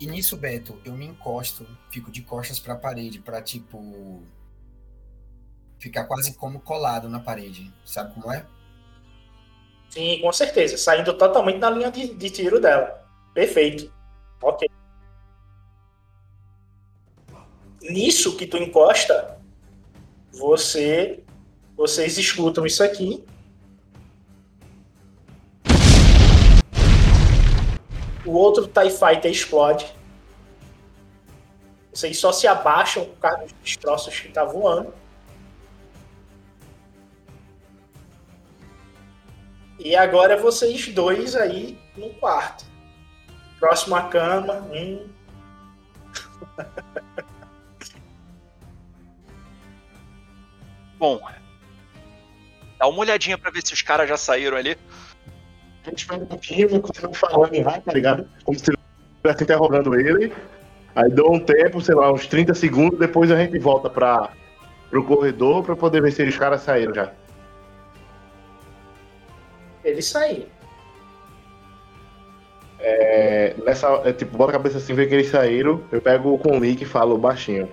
E 0.00 0.08
nisso, 0.08 0.36
Beto, 0.36 0.76
eu 0.84 0.94
me 0.94 1.06
encosto, 1.06 1.64
fico 1.88 2.10
de 2.10 2.22
costas 2.22 2.58
para 2.58 2.74
a 2.74 2.76
parede, 2.76 3.20
para 3.20 3.40
tipo 3.40 4.24
ficar 5.78 6.02
quase 6.06 6.34
como 6.34 6.58
colado 6.58 7.08
na 7.08 7.20
parede. 7.20 7.72
Sabe 7.84 8.12
como 8.14 8.32
é? 8.32 8.44
Sim, 9.88 10.20
com 10.20 10.32
certeza. 10.32 10.76
Saindo 10.76 11.16
totalmente 11.16 11.58
na 11.58 11.70
linha 11.70 11.92
de, 11.92 12.12
de 12.12 12.28
tiro 12.28 12.60
dela. 12.60 13.06
Perfeito. 13.32 13.88
Ok. 14.42 14.68
Nisso 17.82 18.36
que 18.36 18.46
tu 18.46 18.56
encosta, 18.56 19.38
você. 20.32 21.20
Vocês 21.76 22.16
escutam 22.16 22.64
isso 22.64 22.82
aqui. 22.82 23.24
O 28.24 28.30
outro 28.30 28.68
TIE 28.68 28.90
Fighter 28.90 29.30
explode. 29.30 29.92
Vocês 31.92 32.18
só 32.18 32.30
se 32.30 32.46
abaixam 32.46 33.04
por 33.04 33.18
causa 33.18 33.44
dos 33.44 33.52
destroços 33.64 34.20
que 34.20 34.28
tá 34.28 34.44
voando. 34.44 34.94
E 39.78 39.96
agora 39.96 40.36
vocês 40.36 40.86
dois 40.88 41.34
aí 41.34 41.76
no 41.96 42.10
quarto. 42.14 42.64
Próximo 43.58 43.96
cama. 44.08 44.54
Hum. 44.72 45.08
Bom, 51.02 51.20
dá 52.78 52.86
uma 52.86 53.00
olhadinha 53.00 53.36
pra 53.36 53.50
ver 53.50 53.66
se 53.66 53.74
os 53.74 53.82
caras 53.82 54.08
já 54.08 54.16
saíram 54.16 54.56
ali. 54.56 54.78
A 55.84 55.90
gente 55.90 56.06
vai 56.06 56.16
um 56.16 56.26
pouquinho, 56.26 56.68
vai 56.68 56.78
continuar 56.78 57.12
falando 57.14 57.52
em 57.52 57.60
rádio, 57.60 57.82
tá 57.82 57.92
ligado? 57.92 58.28
Como 58.44 58.56
se 58.56 58.70
estivesse 58.70 59.42
interrogando 59.42 59.98
ele. 59.98 60.32
Aí 60.94 61.10
dou 61.10 61.34
um 61.34 61.40
tempo, 61.40 61.80
sei 61.80 61.96
lá, 61.96 62.12
uns 62.12 62.28
30 62.28 62.54
segundos, 62.54 63.00
depois 63.00 63.32
a 63.32 63.36
gente 63.36 63.58
volta 63.58 63.90
pra, 63.90 64.30
pro 64.90 65.02
corredor 65.02 65.64
pra 65.64 65.74
poder 65.74 66.00
ver 66.02 66.12
se 66.12 66.22
os 66.22 66.38
caras 66.38 66.62
saíram 66.62 66.94
já. 66.94 67.12
Eles 69.82 70.06
saíram. 70.06 70.46
É, 72.78 73.56
nessa, 73.66 73.88
é, 74.04 74.12
tipo, 74.12 74.36
bota 74.36 74.52
a 74.52 74.52
cabeça 74.52 74.78
assim, 74.78 74.94
vê 74.94 75.06
que 75.06 75.14
eles 75.14 75.30
saíram. 75.30 75.82
Eu 75.90 76.00
pego 76.00 76.32
o 76.32 76.38
Conlick 76.38 76.84
e 76.84 76.86
falo 76.86 77.18
baixinho. 77.18 77.68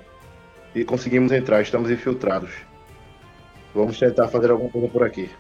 E 0.74 0.84
conseguimos 0.84 1.32
entrar, 1.32 1.62
estamos 1.62 1.92
infiltrados. 1.92 2.69
Vamos 3.80 3.98
tentar 3.98 4.28
fazer 4.28 4.52
alguma 4.52 4.70
coisa 4.70 4.90
por 4.90 5.04
aqui. 5.04 5.32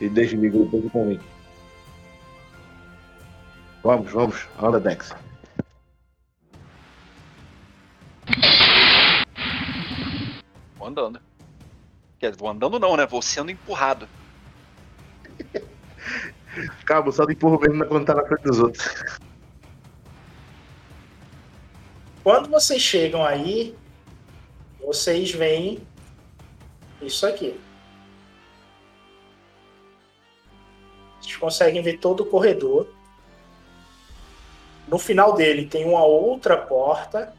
E 0.00 0.08
desligo 0.08 0.64
depois 0.64 0.82
do 0.82 0.88
Conlick. 0.88 1.22
Vamos, 3.82 4.10
vamos, 4.10 4.48
anda 4.58 4.80
Dex. 4.80 5.14
Vou 10.76 10.88
andando. 10.88 11.20
Quer 12.18 12.30
dizer, 12.30 12.40
vou 12.40 12.48
andando 12.48 12.78
não, 12.78 12.96
né? 12.96 13.04
Vou 13.04 13.20
sendo 13.20 13.50
empurrado. 13.50 14.08
Cabo, 16.86 17.12
só 17.12 17.26
de 17.26 17.34
empurro 17.34 17.60
mesmo 17.60 17.84
quando 17.84 18.06
tá 18.06 18.14
na 18.14 18.24
frente 18.24 18.44
dos 18.44 18.58
outros. 18.58 18.88
Quando 22.22 22.48
vocês 22.48 22.80
chegam 22.80 23.22
aí, 23.22 23.76
vocês 24.80 25.30
veem 25.30 25.86
isso 27.06 27.26
aqui. 27.26 27.58
Vocês 31.20 31.36
conseguem 31.36 31.82
ver 31.82 31.98
todo 31.98 32.20
o 32.22 32.26
corredor. 32.26 32.88
No 34.86 34.98
final 34.98 35.32
dele 35.34 35.66
tem 35.66 35.84
uma 35.84 36.04
outra 36.04 36.56
porta. 36.56 37.34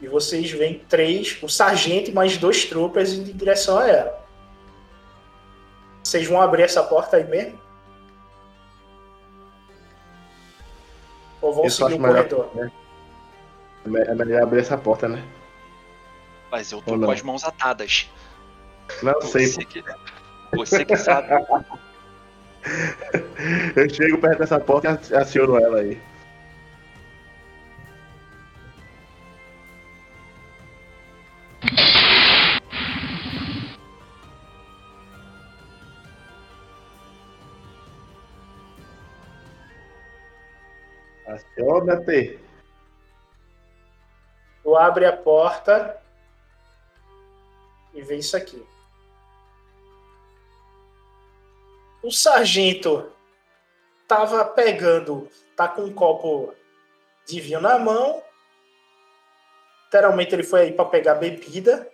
E 0.00 0.08
vocês 0.08 0.50
veem 0.50 0.78
três, 0.88 1.38
o 1.42 1.48
sargento 1.48 2.10
e 2.10 2.14
mais 2.14 2.38
dois 2.38 2.64
troopers 2.64 3.12
indo 3.12 3.30
em 3.30 3.36
direção 3.36 3.76
a 3.78 3.86
ela. 3.86 4.26
Vocês 6.02 6.26
vão 6.26 6.40
abrir 6.40 6.62
essa 6.62 6.82
porta 6.82 7.18
aí 7.18 7.24
mesmo? 7.24 7.60
Ou 11.42 11.52
vão 11.52 11.64
eu 11.64 11.70
seguir 11.70 11.94
o 11.94 11.98
melhor, 11.98 12.26
corredor? 12.28 12.50
né? 12.54 12.72
É 13.84 14.10
É 14.10 14.14
melhor 14.14 14.42
abrir 14.42 14.60
essa 14.60 14.76
porta, 14.78 15.08
né? 15.08 15.22
Mas 16.50 16.72
eu 16.72 16.80
tô 16.82 16.92
Ou 16.92 16.98
com 16.98 17.06
não? 17.06 17.10
as 17.10 17.22
mãos 17.22 17.44
atadas. 17.44 18.10
Não 19.02 19.20
sei. 19.22 19.46
Você 19.46 19.64
que, 19.64 19.84
você 20.52 20.84
que 20.84 20.96
sabe. 20.96 21.28
Eu 23.74 23.88
chego 23.88 24.18
perto 24.18 24.38
dessa 24.38 24.60
porta 24.60 25.00
e 25.10 25.14
aciono 25.14 25.56
ela 25.58 25.80
aí. 25.80 26.00
Aciona-te. 41.26 42.38
Tu 44.62 44.76
abre 44.76 45.06
a 45.06 45.16
porta 45.16 45.96
e 47.94 48.02
vê 48.02 48.16
isso 48.16 48.36
aqui. 48.36 48.62
O 52.02 52.10
sargento 52.10 53.12
tava 54.08 54.44
pegando, 54.44 55.28
tá 55.56 55.68
com 55.68 55.82
um 55.82 55.92
copo 55.92 56.54
de 57.26 57.40
vinho 57.40 57.60
na 57.60 57.78
mão. 57.78 58.22
Literalmente 59.84 60.34
ele 60.34 60.42
foi 60.42 60.62
aí 60.62 60.72
para 60.72 60.84
pegar 60.84 61.14
bebida. 61.14 61.90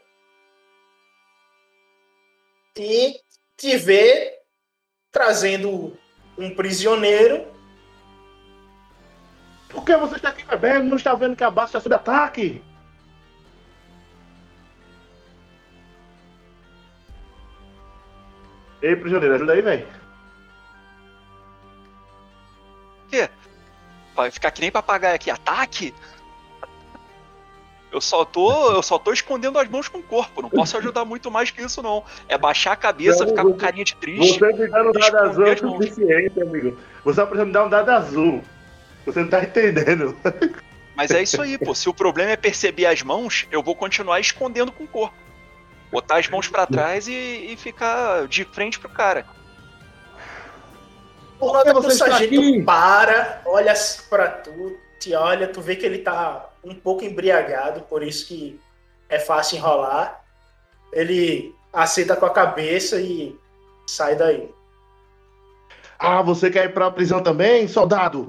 E 2.77 3.21
te 3.57 3.77
vê 3.77 4.39
trazendo 5.11 5.99
um 6.37 6.55
prisioneiro 6.55 7.57
Por 9.77 9.85
que 9.85 9.95
você 9.97 10.17
está 10.17 10.31
aqui 10.31 10.43
bebendo? 10.45 10.85
Não 10.85 10.97
está 10.97 11.15
vendo 11.15 11.37
que 11.37 11.45
a 11.45 11.51
base 11.51 11.69
está 11.69 11.81
sob 11.81 11.95
ataque? 11.95 12.65
Ei, 18.87 18.95
prisioneiro, 18.95 19.35
ajuda 19.35 19.53
aí, 19.53 19.63
velho. 19.63 19.87
Vai 24.15 24.31
ficar 24.31 24.51
que 24.51 24.63
nem 24.63 24.71
papagaio 24.71 25.15
aqui. 25.15 25.31
Ataque? 25.31 25.93
Eu 27.93 28.01
só 28.01 28.25
tô, 28.25 28.73
eu 28.73 28.83
só 28.83 28.99
tô 28.99 29.13
escondendo 29.13 29.59
as 29.59 29.69
mãos 29.69 29.89
com 29.89 29.99
o 29.99 30.03
corpo. 30.03 30.41
Não 30.41 30.49
posso 30.49 30.77
ajudar 30.79 31.05
muito 31.05 31.31
mais 31.31 31.51
que 31.51 31.63
isso, 31.63 31.83
não. 31.83 32.03
É 32.29 32.39
baixar 32.39 32.73
a 32.73 32.77
cabeça, 32.77 33.21
Não, 33.25 33.29
ficar 33.29 33.43
com 33.43 33.51
você- 33.51 33.59
carinha 33.59 33.85
de 33.85 33.95
triste. 33.97 34.39
Você 34.39 34.53
me 34.53 34.69
dando 34.69 34.89
um 34.89 34.93
dado 34.93 35.17
azul 35.19 35.47
é 35.47 35.57
suficiente, 35.57 36.41
amigo. 36.41 36.79
Você 37.05 37.21
precisa 37.23 37.45
me 37.45 37.53
dar 37.53 37.65
um 37.67 37.69
dado 37.69 37.91
azul. 37.91 38.43
Você 39.05 39.21
não 39.21 39.29
tá 39.29 39.43
entendendo. 39.43 40.17
Mas 40.97 41.11
é 41.11 41.23
isso 41.23 41.41
aí, 41.43 41.59
pô. 41.59 41.75
Se 41.75 41.89
o 41.89 41.95
problema 41.95 42.31
é 42.31 42.37
perceber 42.37 42.87
as 42.87 43.03
mãos, 43.03 43.47
eu 43.51 43.63
vou 43.63 43.77
continuar 43.77 44.19
escondendo 44.19 44.73
com 44.73 44.85
o 44.85 44.89
corpo. 44.89 45.17
Botar 45.91 46.19
as 46.19 46.29
mãos 46.29 46.49
pra 46.49 46.67
trás 46.67 47.07
e, 47.07 47.13
e 47.13 47.57
ficar 47.57 48.27
de 48.27 48.45
frente 48.45 48.79
pro 48.79 48.89
cara. 48.89 49.25
Por 51.39 51.53
nota 51.53 51.71
que 51.71 51.79
o 51.79 51.83
você 51.83 51.89
está 51.89 52.07
sargento 52.07 52.41
aqui? 52.41 52.63
para, 52.63 53.43
olha 53.45 53.75
pra 54.09 54.29
tu, 54.29 54.79
te 54.99 55.15
olha, 55.15 55.47
tu 55.47 55.61
vê 55.61 55.77
que 55.77 55.85
ele 55.85 55.99
tá 55.99 56.49
um 56.65 56.75
pouco 56.75 57.05
embriagado, 57.05 57.83
por 57.83 58.03
isso 58.03 58.27
que 58.27 58.59
é 59.09 59.19
fácil 59.19 59.59
enrolar. 59.59 60.25
Ele 60.93 61.55
aceita 61.73 62.17
com 62.17 62.27
a 62.27 62.31
cabeça 62.31 63.01
e 63.01 63.39
sai 63.87 64.17
daí. 64.17 64.51
Ah, 65.99 66.23
você 66.23 66.51
quer 66.51 66.67
ir 66.67 66.75
pra 66.75 66.91
prisão 66.91 67.23
também, 67.23 67.69
soldado? 67.69 68.29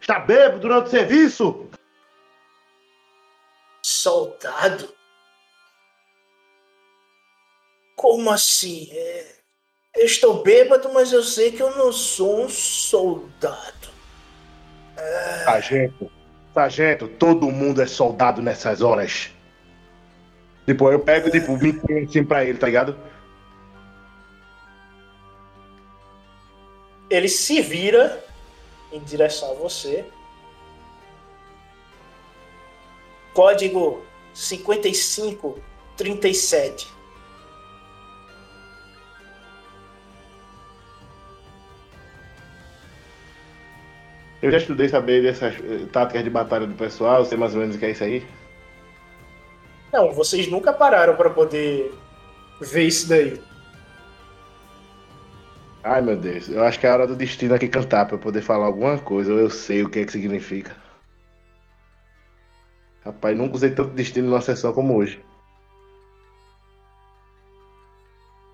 Está 0.00 0.18
bêbado 0.18 0.60
durante 0.60 0.86
o 0.86 0.90
serviço? 0.90 1.66
Soldado? 3.82 4.95
Como 7.96 8.30
assim? 8.30 8.88
É, 8.92 9.26
Eu 9.96 10.04
estou 10.04 10.42
bêbado, 10.42 10.92
mas 10.92 11.10
eu 11.12 11.22
sei 11.22 11.50
que 11.50 11.62
eu 11.62 11.74
não 11.74 11.90
sou 11.90 12.44
um 12.44 12.48
soldado. 12.48 13.88
Sargento, 15.44 16.10
sargento, 16.52 17.08
todo 17.08 17.50
mundo 17.50 17.80
é 17.80 17.86
soldado 17.86 18.42
nessas 18.42 18.82
horas. 18.82 19.30
Tipo, 20.66 20.92
eu 20.92 21.00
pego, 21.00 21.30
tipo, 21.30 21.56
me 21.56 21.80
assim 22.04 22.22
pra 22.24 22.44
ele, 22.44 22.58
tá 22.58 22.66
ligado? 22.66 22.98
Ele 27.08 27.28
se 27.28 27.62
vira 27.62 28.22
em 28.92 29.00
direção 29.00 29.52
a 29.52 29.54
você. 29.54 30.04
Código 33.32 34.04
5537. 34.34 36.95
Eu 44.46 44.52
já 44.52 44.58
estudei 44.58 44.88
saber 44.88 45.22
dessas 45.22 45.56
eh, 45.56 45.86
táticas 45.90 46.22
de 46.22 46.30
batalha 46.30 46.68
do 46.68 46.74
pessoal, 46.74 47.24
sei 47.24 47.36
mais 47.36 47.52
ou 47.52 47.60
menos 47.60 47.74
o 47.74 47.78
que 47.80 47.86
é 47.86 47.90
isso 47.90 48.04
aí. 48.04 48.24
Não, 49.92 50.12
vocês 50.12 50.46
nunca 50.46 50.72
pararam 50.72 51.16
para 51.16 51.30
poder 51.30 51.92
ver 52.60 52.84
isso 52.84 53.08
daí. 53.08 53.40
Ai 55.82 56.00
meu 56.00 56.16
Deus, 56.16 56.48
eu 56.48 56.62
acho 56.62 56.78
que 56.78 56.86
é 56.86 56.90
a 56.90 56.92
hora 56.92 57.06
do 57.08 57.16
destino 57.16 57.56
aqui 57.56 57.66
cantar 57.66 58.06
pra 58.06 58.14
eu 58.14 58.20
poder 58.20 58.40
falar 58.40 58.66
alguma 58.66 58.96
coisa, 58.98 59.32
ou 59.32 59.40
eu 59.40 59.50
sei 59.50 59.82
o 59.82 59.90
que 59.90 59.98
é 59.98 60.04
que 60.04 60.12
significa. 60.12 60.76
Rapaz, 63.04 63.36
nunca 63.36 63.56
usei 63.56 63.70
tanto 63.70 63.94
destino 63.94 64.28
numa 64.28 64.40
sessão 64.40 64.72
como 64.72 64.94
hoje. 64.94 65.20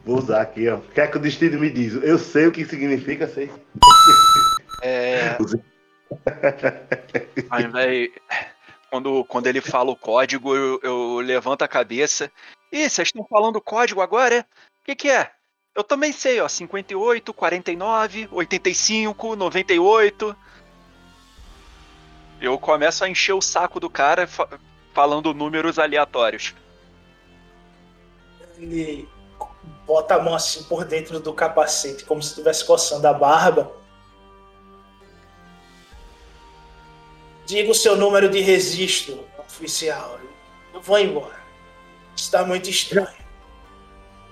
Vou 0.06 0.16
usar 0.16 0.40
aqui, 0.40 0.70
ó. 0.70 0.77
O 0.77 0.81
que 0.81 1.02
é 1.02 1.06
que 1.06 1.19
o 1.19 1.20
destino 1.20 1.60
me 1.60 1.69
diz? 1.69 2.02
Eu 2.02 2.19
sei 2.19 2.47
o 2.47 2.52
que 2.52 2.64
significa, 2.64 3.28
sei. 3.28 3.51
É. 4.82 5.36
Quando, 8.91 9.25
quando 9.25 9.47
ele 9.47 9.61
fala 9.61 9.91
o 9.91 9.97
código, 9.97 10.55
eu, 10.55 10.81
eu 10.83 11.17
levanto 11.21 11.63
a 11.63 11.69
cabeça. 11.69 12.31
Ih, 12.71 12.89
vocês 12.89 13.09
estão 13.09 13.27
falando 13.29 13.61
código 13.61 14.01
agora, 14.01 14.37
é? 14.37 14.41
O 14.41 14.85
que, 14.85 14.95
que 14.95 15.11
é? 15.11 15.31
Eu 15.75 15.83
também 15.83 16.13
sei, 16.13 16.41
ó. 16.41 16.49
58, 16.49 17.33
49, 17.33 18.29
85, 18.31 19.37
98. 19.37 20.37
Eu 22.41 22.59
começo 22.59 23.05
a 23.05 23.09
encher 23.09 23.33
o 23.33 23.41
saco 23.41 23.81
do 23.81 23.89
cara 23.89 24.27
fa- 24.27 24.49
falando 24.93 25.33
números 25.33 25.79
aleatórios. 25.79 26.55
Ele 28.59 29.09
bota 29.87 30.17
a 30.17 30.23
mão 30.23 30.35
assim 30.35 30.65
por 30.65 30.85
dentro 30.85 31.19
do 31.21 31.33
capacete, 31.33 32.05
como 32.05 32.23
se 32.23 32.31
estivesse 32.31 32.65
coçando 32.65 33.07
a 33.07 33.13
barba. 33.15 33.73
Diga 37.53 37.70
o 37.70 37.74
seu 37.74 37.95
número 37.99 38.31
de 38.31 38.41
registro, 38.41 39.27
oficial. 39.39 40.19
Eu 40.73 40.81
vou 40.81 40.99
embora. 40.99 41.35
Está 42.16 42.47
muito 42.47 42.70
estranho. 42.70 43.07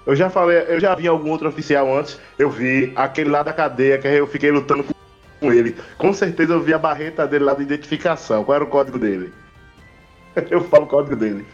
Eu 0.07 0.17
já 0.17 0.31
falei, 0.31 0.57
eu 0.69 0.81
já 0.81 0.95
vi 0.95 1.07
algum 1.07 1.29
outro 1.31 1.47
oficial 1.47 1.95
antes. 1.95 2.19
Eu 2.39 2.49
vi 2.49 2.91
aquele 2.97 3.29
lá 3.29 3.43
da 3.43 3.53
cadeia 3.53 3.99
que 3.99 4.09
eu 4.09 4.27
fiquei 4.27 4.51
lutando 4.51 4.85
com- 5.39 5.53
ele. 5.53 5.77
Com 5.99 6.15
certeza 6.15 6.55
eu 6.55 6.63
vi 6.63 6.73
a 6.73 6.79
barreta 6.79 7.27
dele 7.27 7.45
lá 7.45 7.53
de 7.53 7.61
identificação. 7.63 8.43
Qual 8.43 8.55
era 8.57 8.65
o 8.65 8.69
código 8.69 8.99
dele? 8.99 9.31
Eu 10.51 10.65
falo 10.65 10.85
o 10.85 10.89
código 10.89 11.15
dele. 11.17 11.47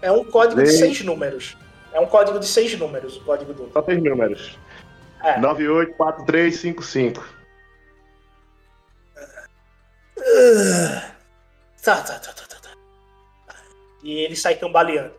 É 0.00 0.10
um 0.10 0.24
código 0.24 0.62
de 0.62 0.68
Lei. 0.68 0.78
seis 0.78 1.02
números. 1.02 1.58
É 1.92 2.00
um 2.00 2.06
código 2.06 2.38
de 2.38 2.46
seis 2.46 2.78
números, 2.78 3.16
o 3.18 3.20
código 3.20 3.52
dele. 3.52 3.68
Só 3.70 3.82
três 3.82 4.02
números. 4.02 4.58
É. 5.22 5.38
984355. 5.40 7.35
Ah, 10.18 11.16
Tá, 11.86 12.02
tá, 12.02 12.18
tá, 12.18 12.32
tá, 12.32 12.46
tá, 12.48 12.56
tá. 12.60 12.70
E 14.02 14.12
ele 14.12 14.34
sai 14.34 14.56
cambaleando. 14.56 15.14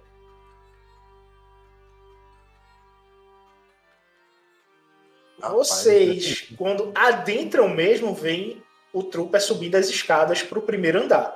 Vocês, 5.40 6.50
quando 6.58 6.92
adentram 6.94 7.70
mesmo, 7.70 8.14
veem 8.14 8.62
o 8.92 9.04
Trooper 9.04 9.42
subindo 9.42 9.76
as 9.76 9.88
escadas 9.88 10.44
para 10.44 10.60
o 10.60 10.64
primeiro 10.64 11.00
andar. 11.02 11.34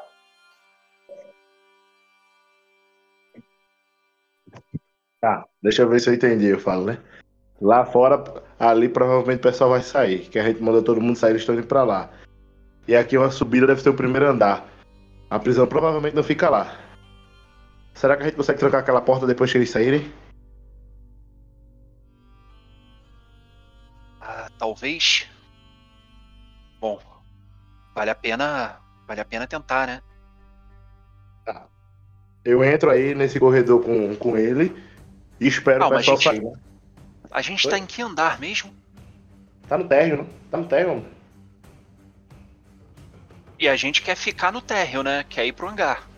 Tá, 5.22 5.46
deixa 5.62 5.84
eu 5.84 5.90
ver 5.90 6.02
se 6.02 6.10
eu 6.10 6.14
entendi, 6.14 6.48
eu 6.48 6.60
falo, 6.60 6.86
né? 6.86 7.02
Lá 7.62 7.86
fora, 7.86 8.22
ali 8.60 8.90
provavelmente 8.90 9.40
o 9.40 9.44
pessoal 9.44 9.70
vai 9.70 9.82
sair, 9.82 10.28
que 10.28 10.40
a 10.40 10.44
gente 10.44 10.62
mandou 10.62 10.84
todo 10.84 11.00
mundo 11.00 11.16
sair, 11.16 11.30
eles 11.32 11.44
estão 11.44 11.56
indo 11.56 11.68
pra 11.68 11.84
lá. 11.84 12.10
E 12.92 12.96
aqui 12.98 13.18
uma 13.18 13.32
subida 13.32 13.66
deve 13.66 13.82
ser 13.82 13.88
o 13.88 13.94
primeiro 13.94 14.28
andar. 14.28 14.68
A 15.30 15.40
prisão 15.40 15.66
provavelmente 15.66 16.14
não 16.14 16.24
fica 16.24 16.50
lá. 16.50 16.78
Será 17.94 18.18
que 18.18 18.24
a 18.24 18.26
gente 18.26 18.36
consegue 18.36 18.60
trancar 18.60 18.82
aquela 18.82 19.00
porta 19.00 19.26
depois 19.26 19.50
que 19.50 19.58
eles 19.58 19.70
saírem? 19.70 20.12
Ah, 24.20 24.50
talvez. 24.58 25.26
Bom, 26.82 27.00
vale 27.96 28.10
a 28.10 28.16
pena. 28.16 28.82
Vale 29.08 29.22
a 29.22 29.26
pena 29.26 29.48
tentar, 29.48 29.88
né? 29.88 30.02
Eu 32.44 32.62
entro 32.62 32.90
aí 32.90 33.16
nesse 33.16 33.40
corredor 33.40 33.86
com, 33.86 34.14
com 34.18 34.36
ele 34.36 34.76
e 35.40 35.48
espero 35.48 35.86
Ah, 35.86 35.88
o 35.88 35.92
pessoal 35.92 36.18
gente- 36.18 36.24
sair, 36.30 36.42
né? 36.44 36.54
A 37.32 37.42
gente 37.42 37.70
tá 37.70 37.78
em 37.78 37.86
que 37.86 38.02
andar 38.02 38.38
mesmo? 38.38 38.76
Tá 39.70 39.78
no 39.78 39.88
térreo, 39.88 40.24
né? 40.24 40.30
Tá 40.50 40.58
no 40.58 40.66
térreo, 40.68 40.96
mano. 40.96 41.21
E 43.62 43.70
a 43.70 43.76
gente 43.76 44.02
quer 44.02 44.16
ficar 44.16 44.52
no 44.52 44.60
térreo, 44.60 45.04
né? 45.04 45.24
Quer 45.30 45.46
ir 45.46 45.52
pro 45.52 45.70
hangar. 45.70 46.10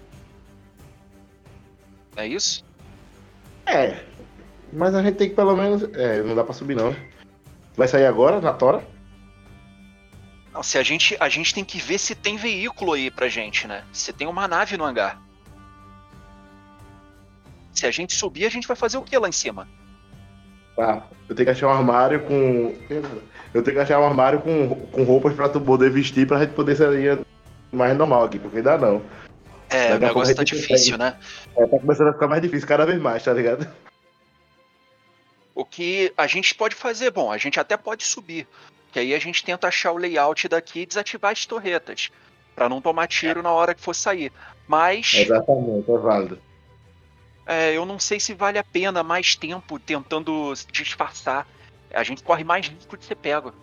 É 2.15 2.25
isso? 2.25 2.63
É. 3.65 4.01
Mas 4.71 4.95
a 4.95 5.03
gente 5.03 5.15
tem 5.15 5.27
que 5.27 5.35
pelo 5.35 5.53
menos. 5.53 5.83
É, 5.93 6.23
não 6.23 6.35
dá 6.35 6.43
pra 6.45 6.53
subir 6.53 6.73
não. 6.73 6.95
Vai 7.75 7.89
sair 7.89 8.05
agora, 8.05 8.39
na 8.39 8.53
tora? 8.53 8.81
Não, 10.53 10.63
se 10.63 10.77
a 10.77 10.83
gente, 10.83 11.17
a 11.19 11.27
gente 11.27 11.53
tem 11.53 11.65
que 11.65 11.79
ver 11.79 11.97
se 11.97 12.15
tem 12.15 12.37
veículo 12.37 12.93
aí 12.93 13.11
pra 13.11 13.27
gente, 13.27 13.67
né? 13.67 13.83
Se 13.91 14.13
tem 14.13 14.25
uma 14.25 14.47
nave 14.47 14.77
no 14.77 14.85
hangar. 14.85 15.21
Se 17.73 17.85
a 17.85 17.91
gente 17.91 18.15
subir, 18.15 18.45
a 18.45 18.49
gente 18.49 18.67
vai 18.67 18.77
fazer 18.77 18.97
o 18.97 19.01
que 19.01 19.17
lá 19.17 19.27
em 19.27 19.33
cima? 19.33 19.67
Tá. 20.77 21.03
Eu 21.27 21.35
tenho 21.35 21.47
que 21.47 21.51
achar 21.51 21.67
um 21.67 21.71
armário 21.71 22.21
com. 22.21 22.73
Eu 23.53 23.61
tenho 23.61 23.75
que 23.75 23.83
achar 23.83 23.99
um 23.99 24.05
armário 24.05 24.39
com, 24.39 24.69
com 24.69 25.03
roupas 25.03 25.35
pra 25.35 25.49
tu 25.49 25.59
poder 25.59 25.91
vestir 25.91 26.25
pra 26.25 26.39
gente 26.39 26.53
poder 26.53 26.77
sair 26.77 27.19
mais 27.75 27.97
normal 27.97 28.23
aqui, 28.23 28.39
porque 28.39 28.61
dá 28.61 28.77
não. 28.77 29.01
É, 29.69 29.89
Daqui 29.89 30.03
o 30.03 30.07
negócio 30.07 30.35
tá 30.35 30.43
difícil, 30.43 30.97
consegue. 30.97 30.97
né? 30.97 31.19
É, 31.57 31.65
tá 31.67 31.79
começando 31.79 32.09
a 32.09 32.13
ficar 32.13 32.27
mais 32.27 32.41
difícil 32.41 32.67
cada 32.67 32.85
vez 32.85 32.99
mais, 33.01 33.23
tá 33.23 33.33
ligado? 33.33 33.67
O 35.55 35.63
que 35.65 36.13
a 36.17 36.27
gente 36.27 36.53
pode 36.55 36.75
fazer, 36.75 37.11
bom, 37.11 37.31
a 37.31 37.37
gente 37.37 37.59
até 37.59 37.77
pode 37.77 38.03
subir. 38.03 38.47
Que 38.91 38.99
aí 38.99 39.13
a 39.13 39.19
gente 39.19 39.43
tenta 39.43 39.67
achar 39.67 39.91
o 39.91 39.97
layout 39.97 40.47
daqui 40.47 40.81
e 40.81 40.85
desativar 40.85 41.31
as 41.31 41.45
torretas. 41.45 42.11
Pra 42.55 42.69
não 42.69 42.81
tomar 42.81 43.07
tiro 43.07 43.41
na 43.41 43.51
hora 43.51 43.73
que 43.73 43.81
for 43.81 43.95
sair. 43.95 44.31
Mas 44.67 45.13
Exatamente, 45.15 45.89
é 45.91 45.97
válido. 45.97 46.39
é, 47.47 47.73
eu 47.75 47.85
não 47.85 47.99
sei 47.99 48.19
se 48.19 48.33
vale 48.33 48.57
a 48.59 48.63
pena 48.63 49.01
mais 49.03 49.35
tempo 49.35 49.79
tentando 49.79 50.53
disfarçar. 50.71 51.47
A 51.91 52.03
gente 52.03 52.23
corre 52.23 52.43
mais 52.43 52.67
risco 52.67 52.95
de 52.97 53.05
ser 53.05 53.15
pego. 53.15 53.53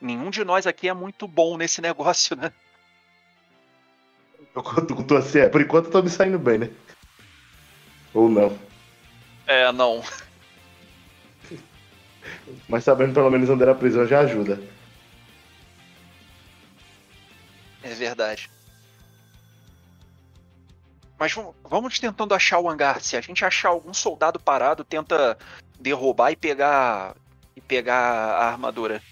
nenhum 0.00 0.30
de 0.30 0.44
nós 0.44 0.66
aqui 0.66 0.88
é 0.88 0.94
muito 0.94 1.26
bom 1.26 1.56
nesse 1.56 1.80
negócio, 1.82 2.36
né? 2.36 2.52
Eu 4.54 4.62
conto 4.62 4.94
com 4.94 5.16
assim, 5.16 5.40
é, 5.40 5.48
por 5.48 5.60
enquanto 5.60 5.86
eu 5.86 5.90
tô 5.90 6.02
me 6.02 6.08
saindo 6.08 6.38
bem, 6.38 6.58
né? 6.58 6.70
Ou 8.12 8.28
não. 8.28 8.56
É, 9.46 9.70
não. 9.72 10.02
Mas 12.68 12.84
sabendo 12.84 13.12
pelo 13.12 13.30
menos 13.30 13.50
onde 13.50 13.62
era 13.62 13.72
a 13.72 13.76
prisão 13.76 14.06
já 14.06 14.20
ajuda. 14.20 14.60
É 17.82 17.92
verdade. 17.94 18.48
Mas 21.18 21.32
vamos- 21.32 21.54
vamos 21.64 21.98
tentando 21.98 22.34
achar 22.34 22.58
o 22.60 22.68
hangar. 22.68 23.00
Se 23.00 23.16
a 23.16 23.20
gente 23.20 23.44
achar 23.44 23.70
algum 23.70 23.92
soldado 23.92 24.38
parado, 24.38 24.84
tenta 24.84 25.36
derrubar 25.78 26.30
e 26.30 26.36
pegar 26.36 27.14
e 27.56 27.60
pegar 27.60 27.96
a 27.98 28.46
armadura. 28.50 29.02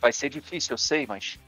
Vai 0.00 0.12
ser 0.12 0.28
difícil, 0.30 0.74
eu 0.74 0.78
sei, 0.78 1.06
mas 1.06 1.38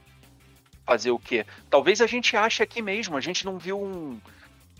fazer 0.85 1.11
o 1.11 1.19
quê? 1.19 1.45
Talvez 1.69 2.01
a 2.01 2.07
gente 2.07 2.35
ache 2.35 2.61
aqui 2.61 2.81
mesmo. 2.81 3.17
A 3.17 3.21
gente 3.21 3.45
não 3.45 3.57
viu 3.57 3.81
um, 3.81 4.19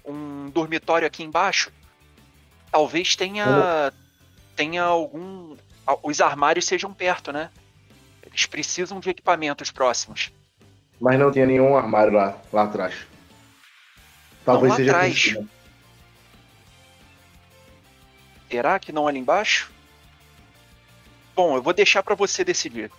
um 0.06 0.50
dormitório 0.50 1.08
aqui 1.08 1.24
embaixo. 1.24 1.72
Talvez 2.72 3.16
tenha 3.16 3.92
tenha 4.56 4.84
algum 4.84 5.56
os 6.02 6.22
armários 6.22 6.66
sejam 6.66 6.94
perto, 6.94 7.32
né? 7.32 7.50
Eles 8.26 8.46
precisam 8.46 9.00
de 9.00 9.10
equipamentos 9.10 9.70
próximos. 9.72 10.32
Mas 11.00 11.20
não 11.20 11.32
tinha 11.32 11.46
nenhum 11.46 11.76
armário 11.76 12.14
lá, 12.14 12.38
lá 12.52 12.64
atrás. 12.64 12.96
Talvez 14.46 14.72
lá 14.72 14.78
seja 14.78 14.92
atrás. 14.92 15.38
Será 18.50 18.80
que 18.80 18.92
não 18.92 19.08
ali 19.08 19.20
embaixo? 19.20 19.72
Bom, 21.36 21.56
eu 21.56 21.62
vou 21.62 21.74
deixar 21.74 22.04
pra 22.04 22.16
você 22.16 22.44
decidir. 22.44 22.92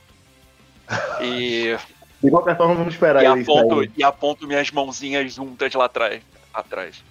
E, 1.23 1.78
De 2.25 2.31
qualquer 2.31 2.57
forma, 2.57 2.75
vamos 2.75 2.94
esperar 2.94 3.23
e 3.23 3.27
aponto, 3.27 3.77
sair. 3.77 3.93
e 3.99 4.03
aponto 4.03 4.47
minhas 4.47 4.70
mãozinhas 4.70 5.35
juntas 5.35 5.75
lá 5.75 5.85
atrás, 5.85 6.23
atrás. 6.55 7.05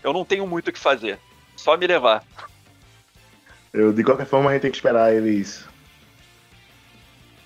Eu 0.00 0.12
não 0.12 0.24
tenho 0.24 0.46
muito 0.46 0.68
o 0.68 0.72
que 0.72 0.78
fazer. 0.78 1.18
Só 1.56 1.76
me 1.76 1.88
levar. 1.88 2.24
Eu, 3.72 3.92
de 3.92 4.04
qualquer 4.04 4.26
forma, 4.26 4.48
a 4.48 4.52
gente 4.52 4.62
tem 4.62 4.70
que 4.70 4.76
esperar 4.76 5.12
eles. 5.12 5.66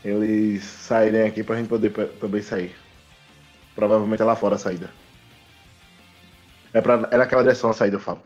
Eles 0.05 0.65
saírem 0.65 1.23
aqui 1.23 1.43
pra 1.43 1.57
gente 1.57 1.69
poder 1.69 1.91
também 2.21 2.43
sair. 2.43 2.77
Provavelmente 3.75 4.21
é 4.21 4.25
lá 4.27 4.37
fora 4.37 4.57
a 4.57 4.59
saída. 4.59 4.91
É, 6.75 6.81
pra, 6.83 7.09
é 7.11 7.17
naquela 7.17 7.43
direção 7.43 7.71
a 7.71 7.73
saída, 7.73 7.97
eu 7.97 8.01
falo. 8.01 8.23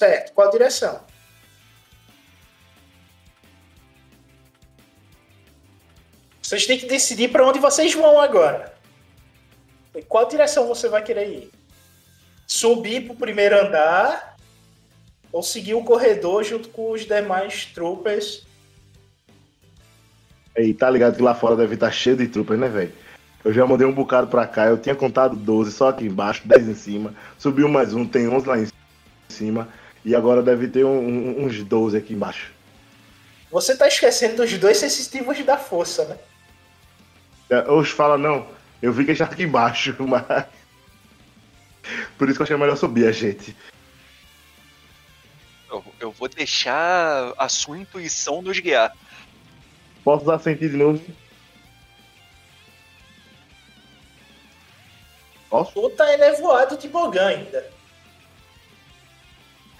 Certo, 0.00 0.32
qual 0.32 0.50
direção? 0.50 0.98
Vocês 6.40 6.64
têm 6.64 6.78
que 6.78 6.86
decidir 6.86 7.28
para 7.30 7.46
onde 7.46 7.58
vocês 7.58 7.92
vão 7.92 8.18
agora. 8.18 8.72
Qual 10.08 10.26
direção 10.26 10.66
você 10.66 10.88
vai 10.88 11.02
querer 11.02 11.28
ir? 11.28 11.50
Subir 12.46 13.04
para 13.04 13.12
o 13.12 13.16
primeiro 13.16 13.60
andar 13.60 14.36
ou 15.30 15.42
seguir 15.42 15.74
o 15.74 15.84
corredor 15.84 16.44
junto 16.44 16.70
com 16.70 16.92
os 16.92 17.02
demais 17.02 17.66
troopers? 17.66 18.46
E 20.56 20.72
tá 20.72 20.88
ligado 20.88 21.16
que 21.16 21.22
lá 21.22 21.34
fora 21.34 21.56
deve 21.56 21.74
estar 21.74 21.92
cheio 21.92 22.16
de 22.16 22.26
tropas, 22.26 22.58
né, 22.58 22.68
velho? 22.70 22.94
Eu 23.44 23.52
já 23.52 23.66
mandei 23.66 23.86
um 23.86 23.92
bocado 23.92 24.28
pra 24.28 24.46
cá, 24.46 24.64
eu 24.64 24.78
tinha 24.78 24.94
contado 24.94 25.36
12 25.36 25.72
só 25.72 25.90
aqui 25.90 26.06
embaixo, 26.06 26.48
10 26.48 26.68
em 26.68 26.74
cima. 26.74 27.14
Subiu 27.36 27.68
mais 27.68 27.92
um, 27.92 28.06
tem 28.06 28.26
11 28.26 28.48
lá 28.48 28.58
em 28.58 28.66
cima. 29.28 29.68
E 30.04 30.14
agora 30.14 30.42
deve 30.42 30.68
ter 30.68 30.84
um- 30.84 30.98
um- 30.98 31.44
uns 31.44 31.62
12 31.62 31.96
aqui 31.96 32.14
embaixo. 32.14 32.52
Você 33.50 33.76
tá 33.76 33.86
esquecendo 33.88 34.36
dos 34.36 34.52
dois 34.58 34.76
sensitivos 34.78 35.44
da 35.44 35.56
força, 35.58 36.04
né? 36.04 36.18
É, 37.50 37.70
Os 37.70 37.90
fala, 37.90 38.16
não, 38.16 38.46
eu 38.80 38.92
vi 38.92 39.04
que 39.04 39.14
já 39.14 39.26
tá 39.26 39.32
aqui 39.34 39.42
embaixo, 39.42 39.94
mas. 40.06 40.46
Por 42.16 42.28
isso 42.28 42.36
que 42.36 42.42
eu 42.42 42.44
achei 42.44 42.56
melhor 42.56 42.76
subir 42.76 43.06
a 43.06 43.12
gente. 43.12 43.56
Eu, 45.68 45.84
eu 46.00 46.10
vou 46.12 46.28
deixar 46.28 47.32
a 47.36 47.48
sua 47.48 47.78
intuição 47.78 48.40
nos 48.42 48.58
guiar. 48.58 48.92
Posso 50.04 50.22
usar 50.24 50.38
sentir 50.38 50.70
de 50.70 50.76
novo? 50.76 51.00
Posso? 55.48 55.72
Tu 55.72 55.90
tá 55.90 56.12
elevoado 56.14 56.76
de 56.76 56.88
Bogan 56.88 57.26
ainda. 57.26 57.70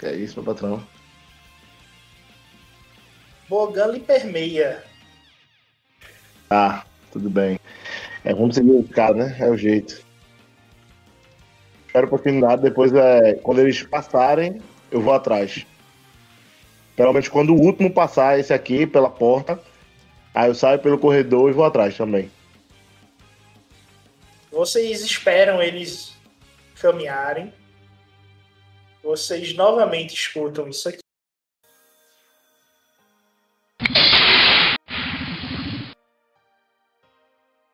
Que 0.01 0.07
é 0.07 0.15
isso, 0.15 0.41
meu 0.41 0.51
patrão. 0.51 0.83
Bogan 3.47 3.85
lhe 3.87 3.99
permeia. 3.99 4.83
Tá, 6.49 6.83
tudo 7.11 7.29
bem. 7.29 7.59
É, 8.25 8.33
vamos 8.33 8.55
seguir 8.55 8.71
o 8.71 8.83
cara, 8.83 9.13
né? 9.13 9.37
É 9.39 9.47
o 9.47 9.55
jeito. 9.55 10.03
Espero 11.85 12.07
oportunidade, 12.07 12.63
depois 12.63 12.91
é, 12.93 13.35
quando 13.43 13.59
eles 13.59 13.83
passarem, 13.83 14.59
eu 14.89 15.01
vou 15.01 15.13
atrás. 15.13 15.67
Menos 16.97 17.27
quando 17.27 17.53
o 17.53 17.61
último 17.61 17.93
passar 17.93 18.39
esse 18.39 18.53
aqui 18.53 18.87
pela 18.87 19.09
porta, 19.09 19.59
aí 20.33 20.49
eu 20.49 20.55
saio 20.55 20.79
pelo 20.79 20.97
corredor 20.97 21.49
e 21.49 21.53
vou 21.53 21.65
atrás 21.65 21.95
também. 21.95 22.31
Vocês 24.51 25.01
esperam 25.01 25.61
eles 25.61 26.13
caminharem. 26.81 27.53
Vocês 29.03 29.55
novamente 29.55 30.13
escutam 30.13 30.67
isso 30.67 30.87
aqui. 30.87 30.99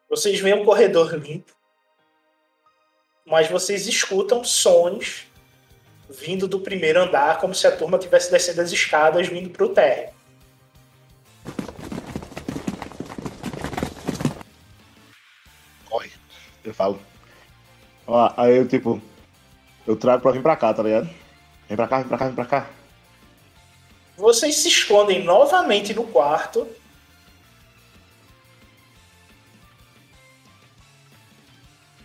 Vocês 0.09 0.39
veem 0.39 0.55
um 0.55 0.65
corredor 0.65 1.13
limpo, 1.13 1.53
mas 3.25 3.49
vocês 3.49 3.87
escutam 3.87 4.43
sons 4.43 5.27
vindo 6.09 6.47
do 6.47 6.61
primeiro 6.61 7.01
andar, 7.01 7.39
como 7.39 7.53
se 7.53 7.67
a 7.67 7.75
turma 7.75 7.97
estivesse 7.97 8.31
descendo 8.31 8.61
as 8.61 8.71
escadas 8.71 9.27
vindo 9.27 9.49
para 9.49 9.65
o 9.65 9.69
térreo. 9.69 10.13
Corre. 15.89 16.11
Eu 16.63 16.73
falo. 16.73 16.99
Ó, 18.07 18.33
aí 18.37 18.55
eu 18.55 18.67
tipo, 18.67 19.01
eu 19.87 19.95
trago 19.95 20.21
pra 20.21 20.31
vir 20.31 20.43
pra 20.43 20.55
cá, 20.57 20.73
tá 20.73 20.83
ligado? 20.83 21.09
Vem 21.67 21.77
pra 21.77 21.87
cá, 21.87 21.99
vem 21.99 22.07
pra 22.07 22.17
cá, 22.17 22.25
vem 22.25 22.35
pra 22.35 22.45
cá. 22.45 22.69
Vocês 24.17 24.57
se 24.57 24.67
escondem 24.67 25.23
novamente 25.23 25.93
no 25.93 26.05
quarto. 26.05 26.67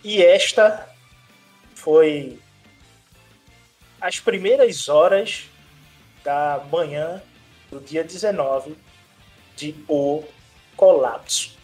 E 0.03 0.21
esta 0.21 0.87
foi 1.75 2.39
as 3.99 4.19
primeiras 4.19 4.87
horas 4.87 5.49
da 6.23 6.63
manhã 6.71 7.21
do 7.69 7.79
dia 7.79 8.03
19 8.03 8.77
de 9.55 9.75
O 9.87 10.23
Colapso. 10.75 11.57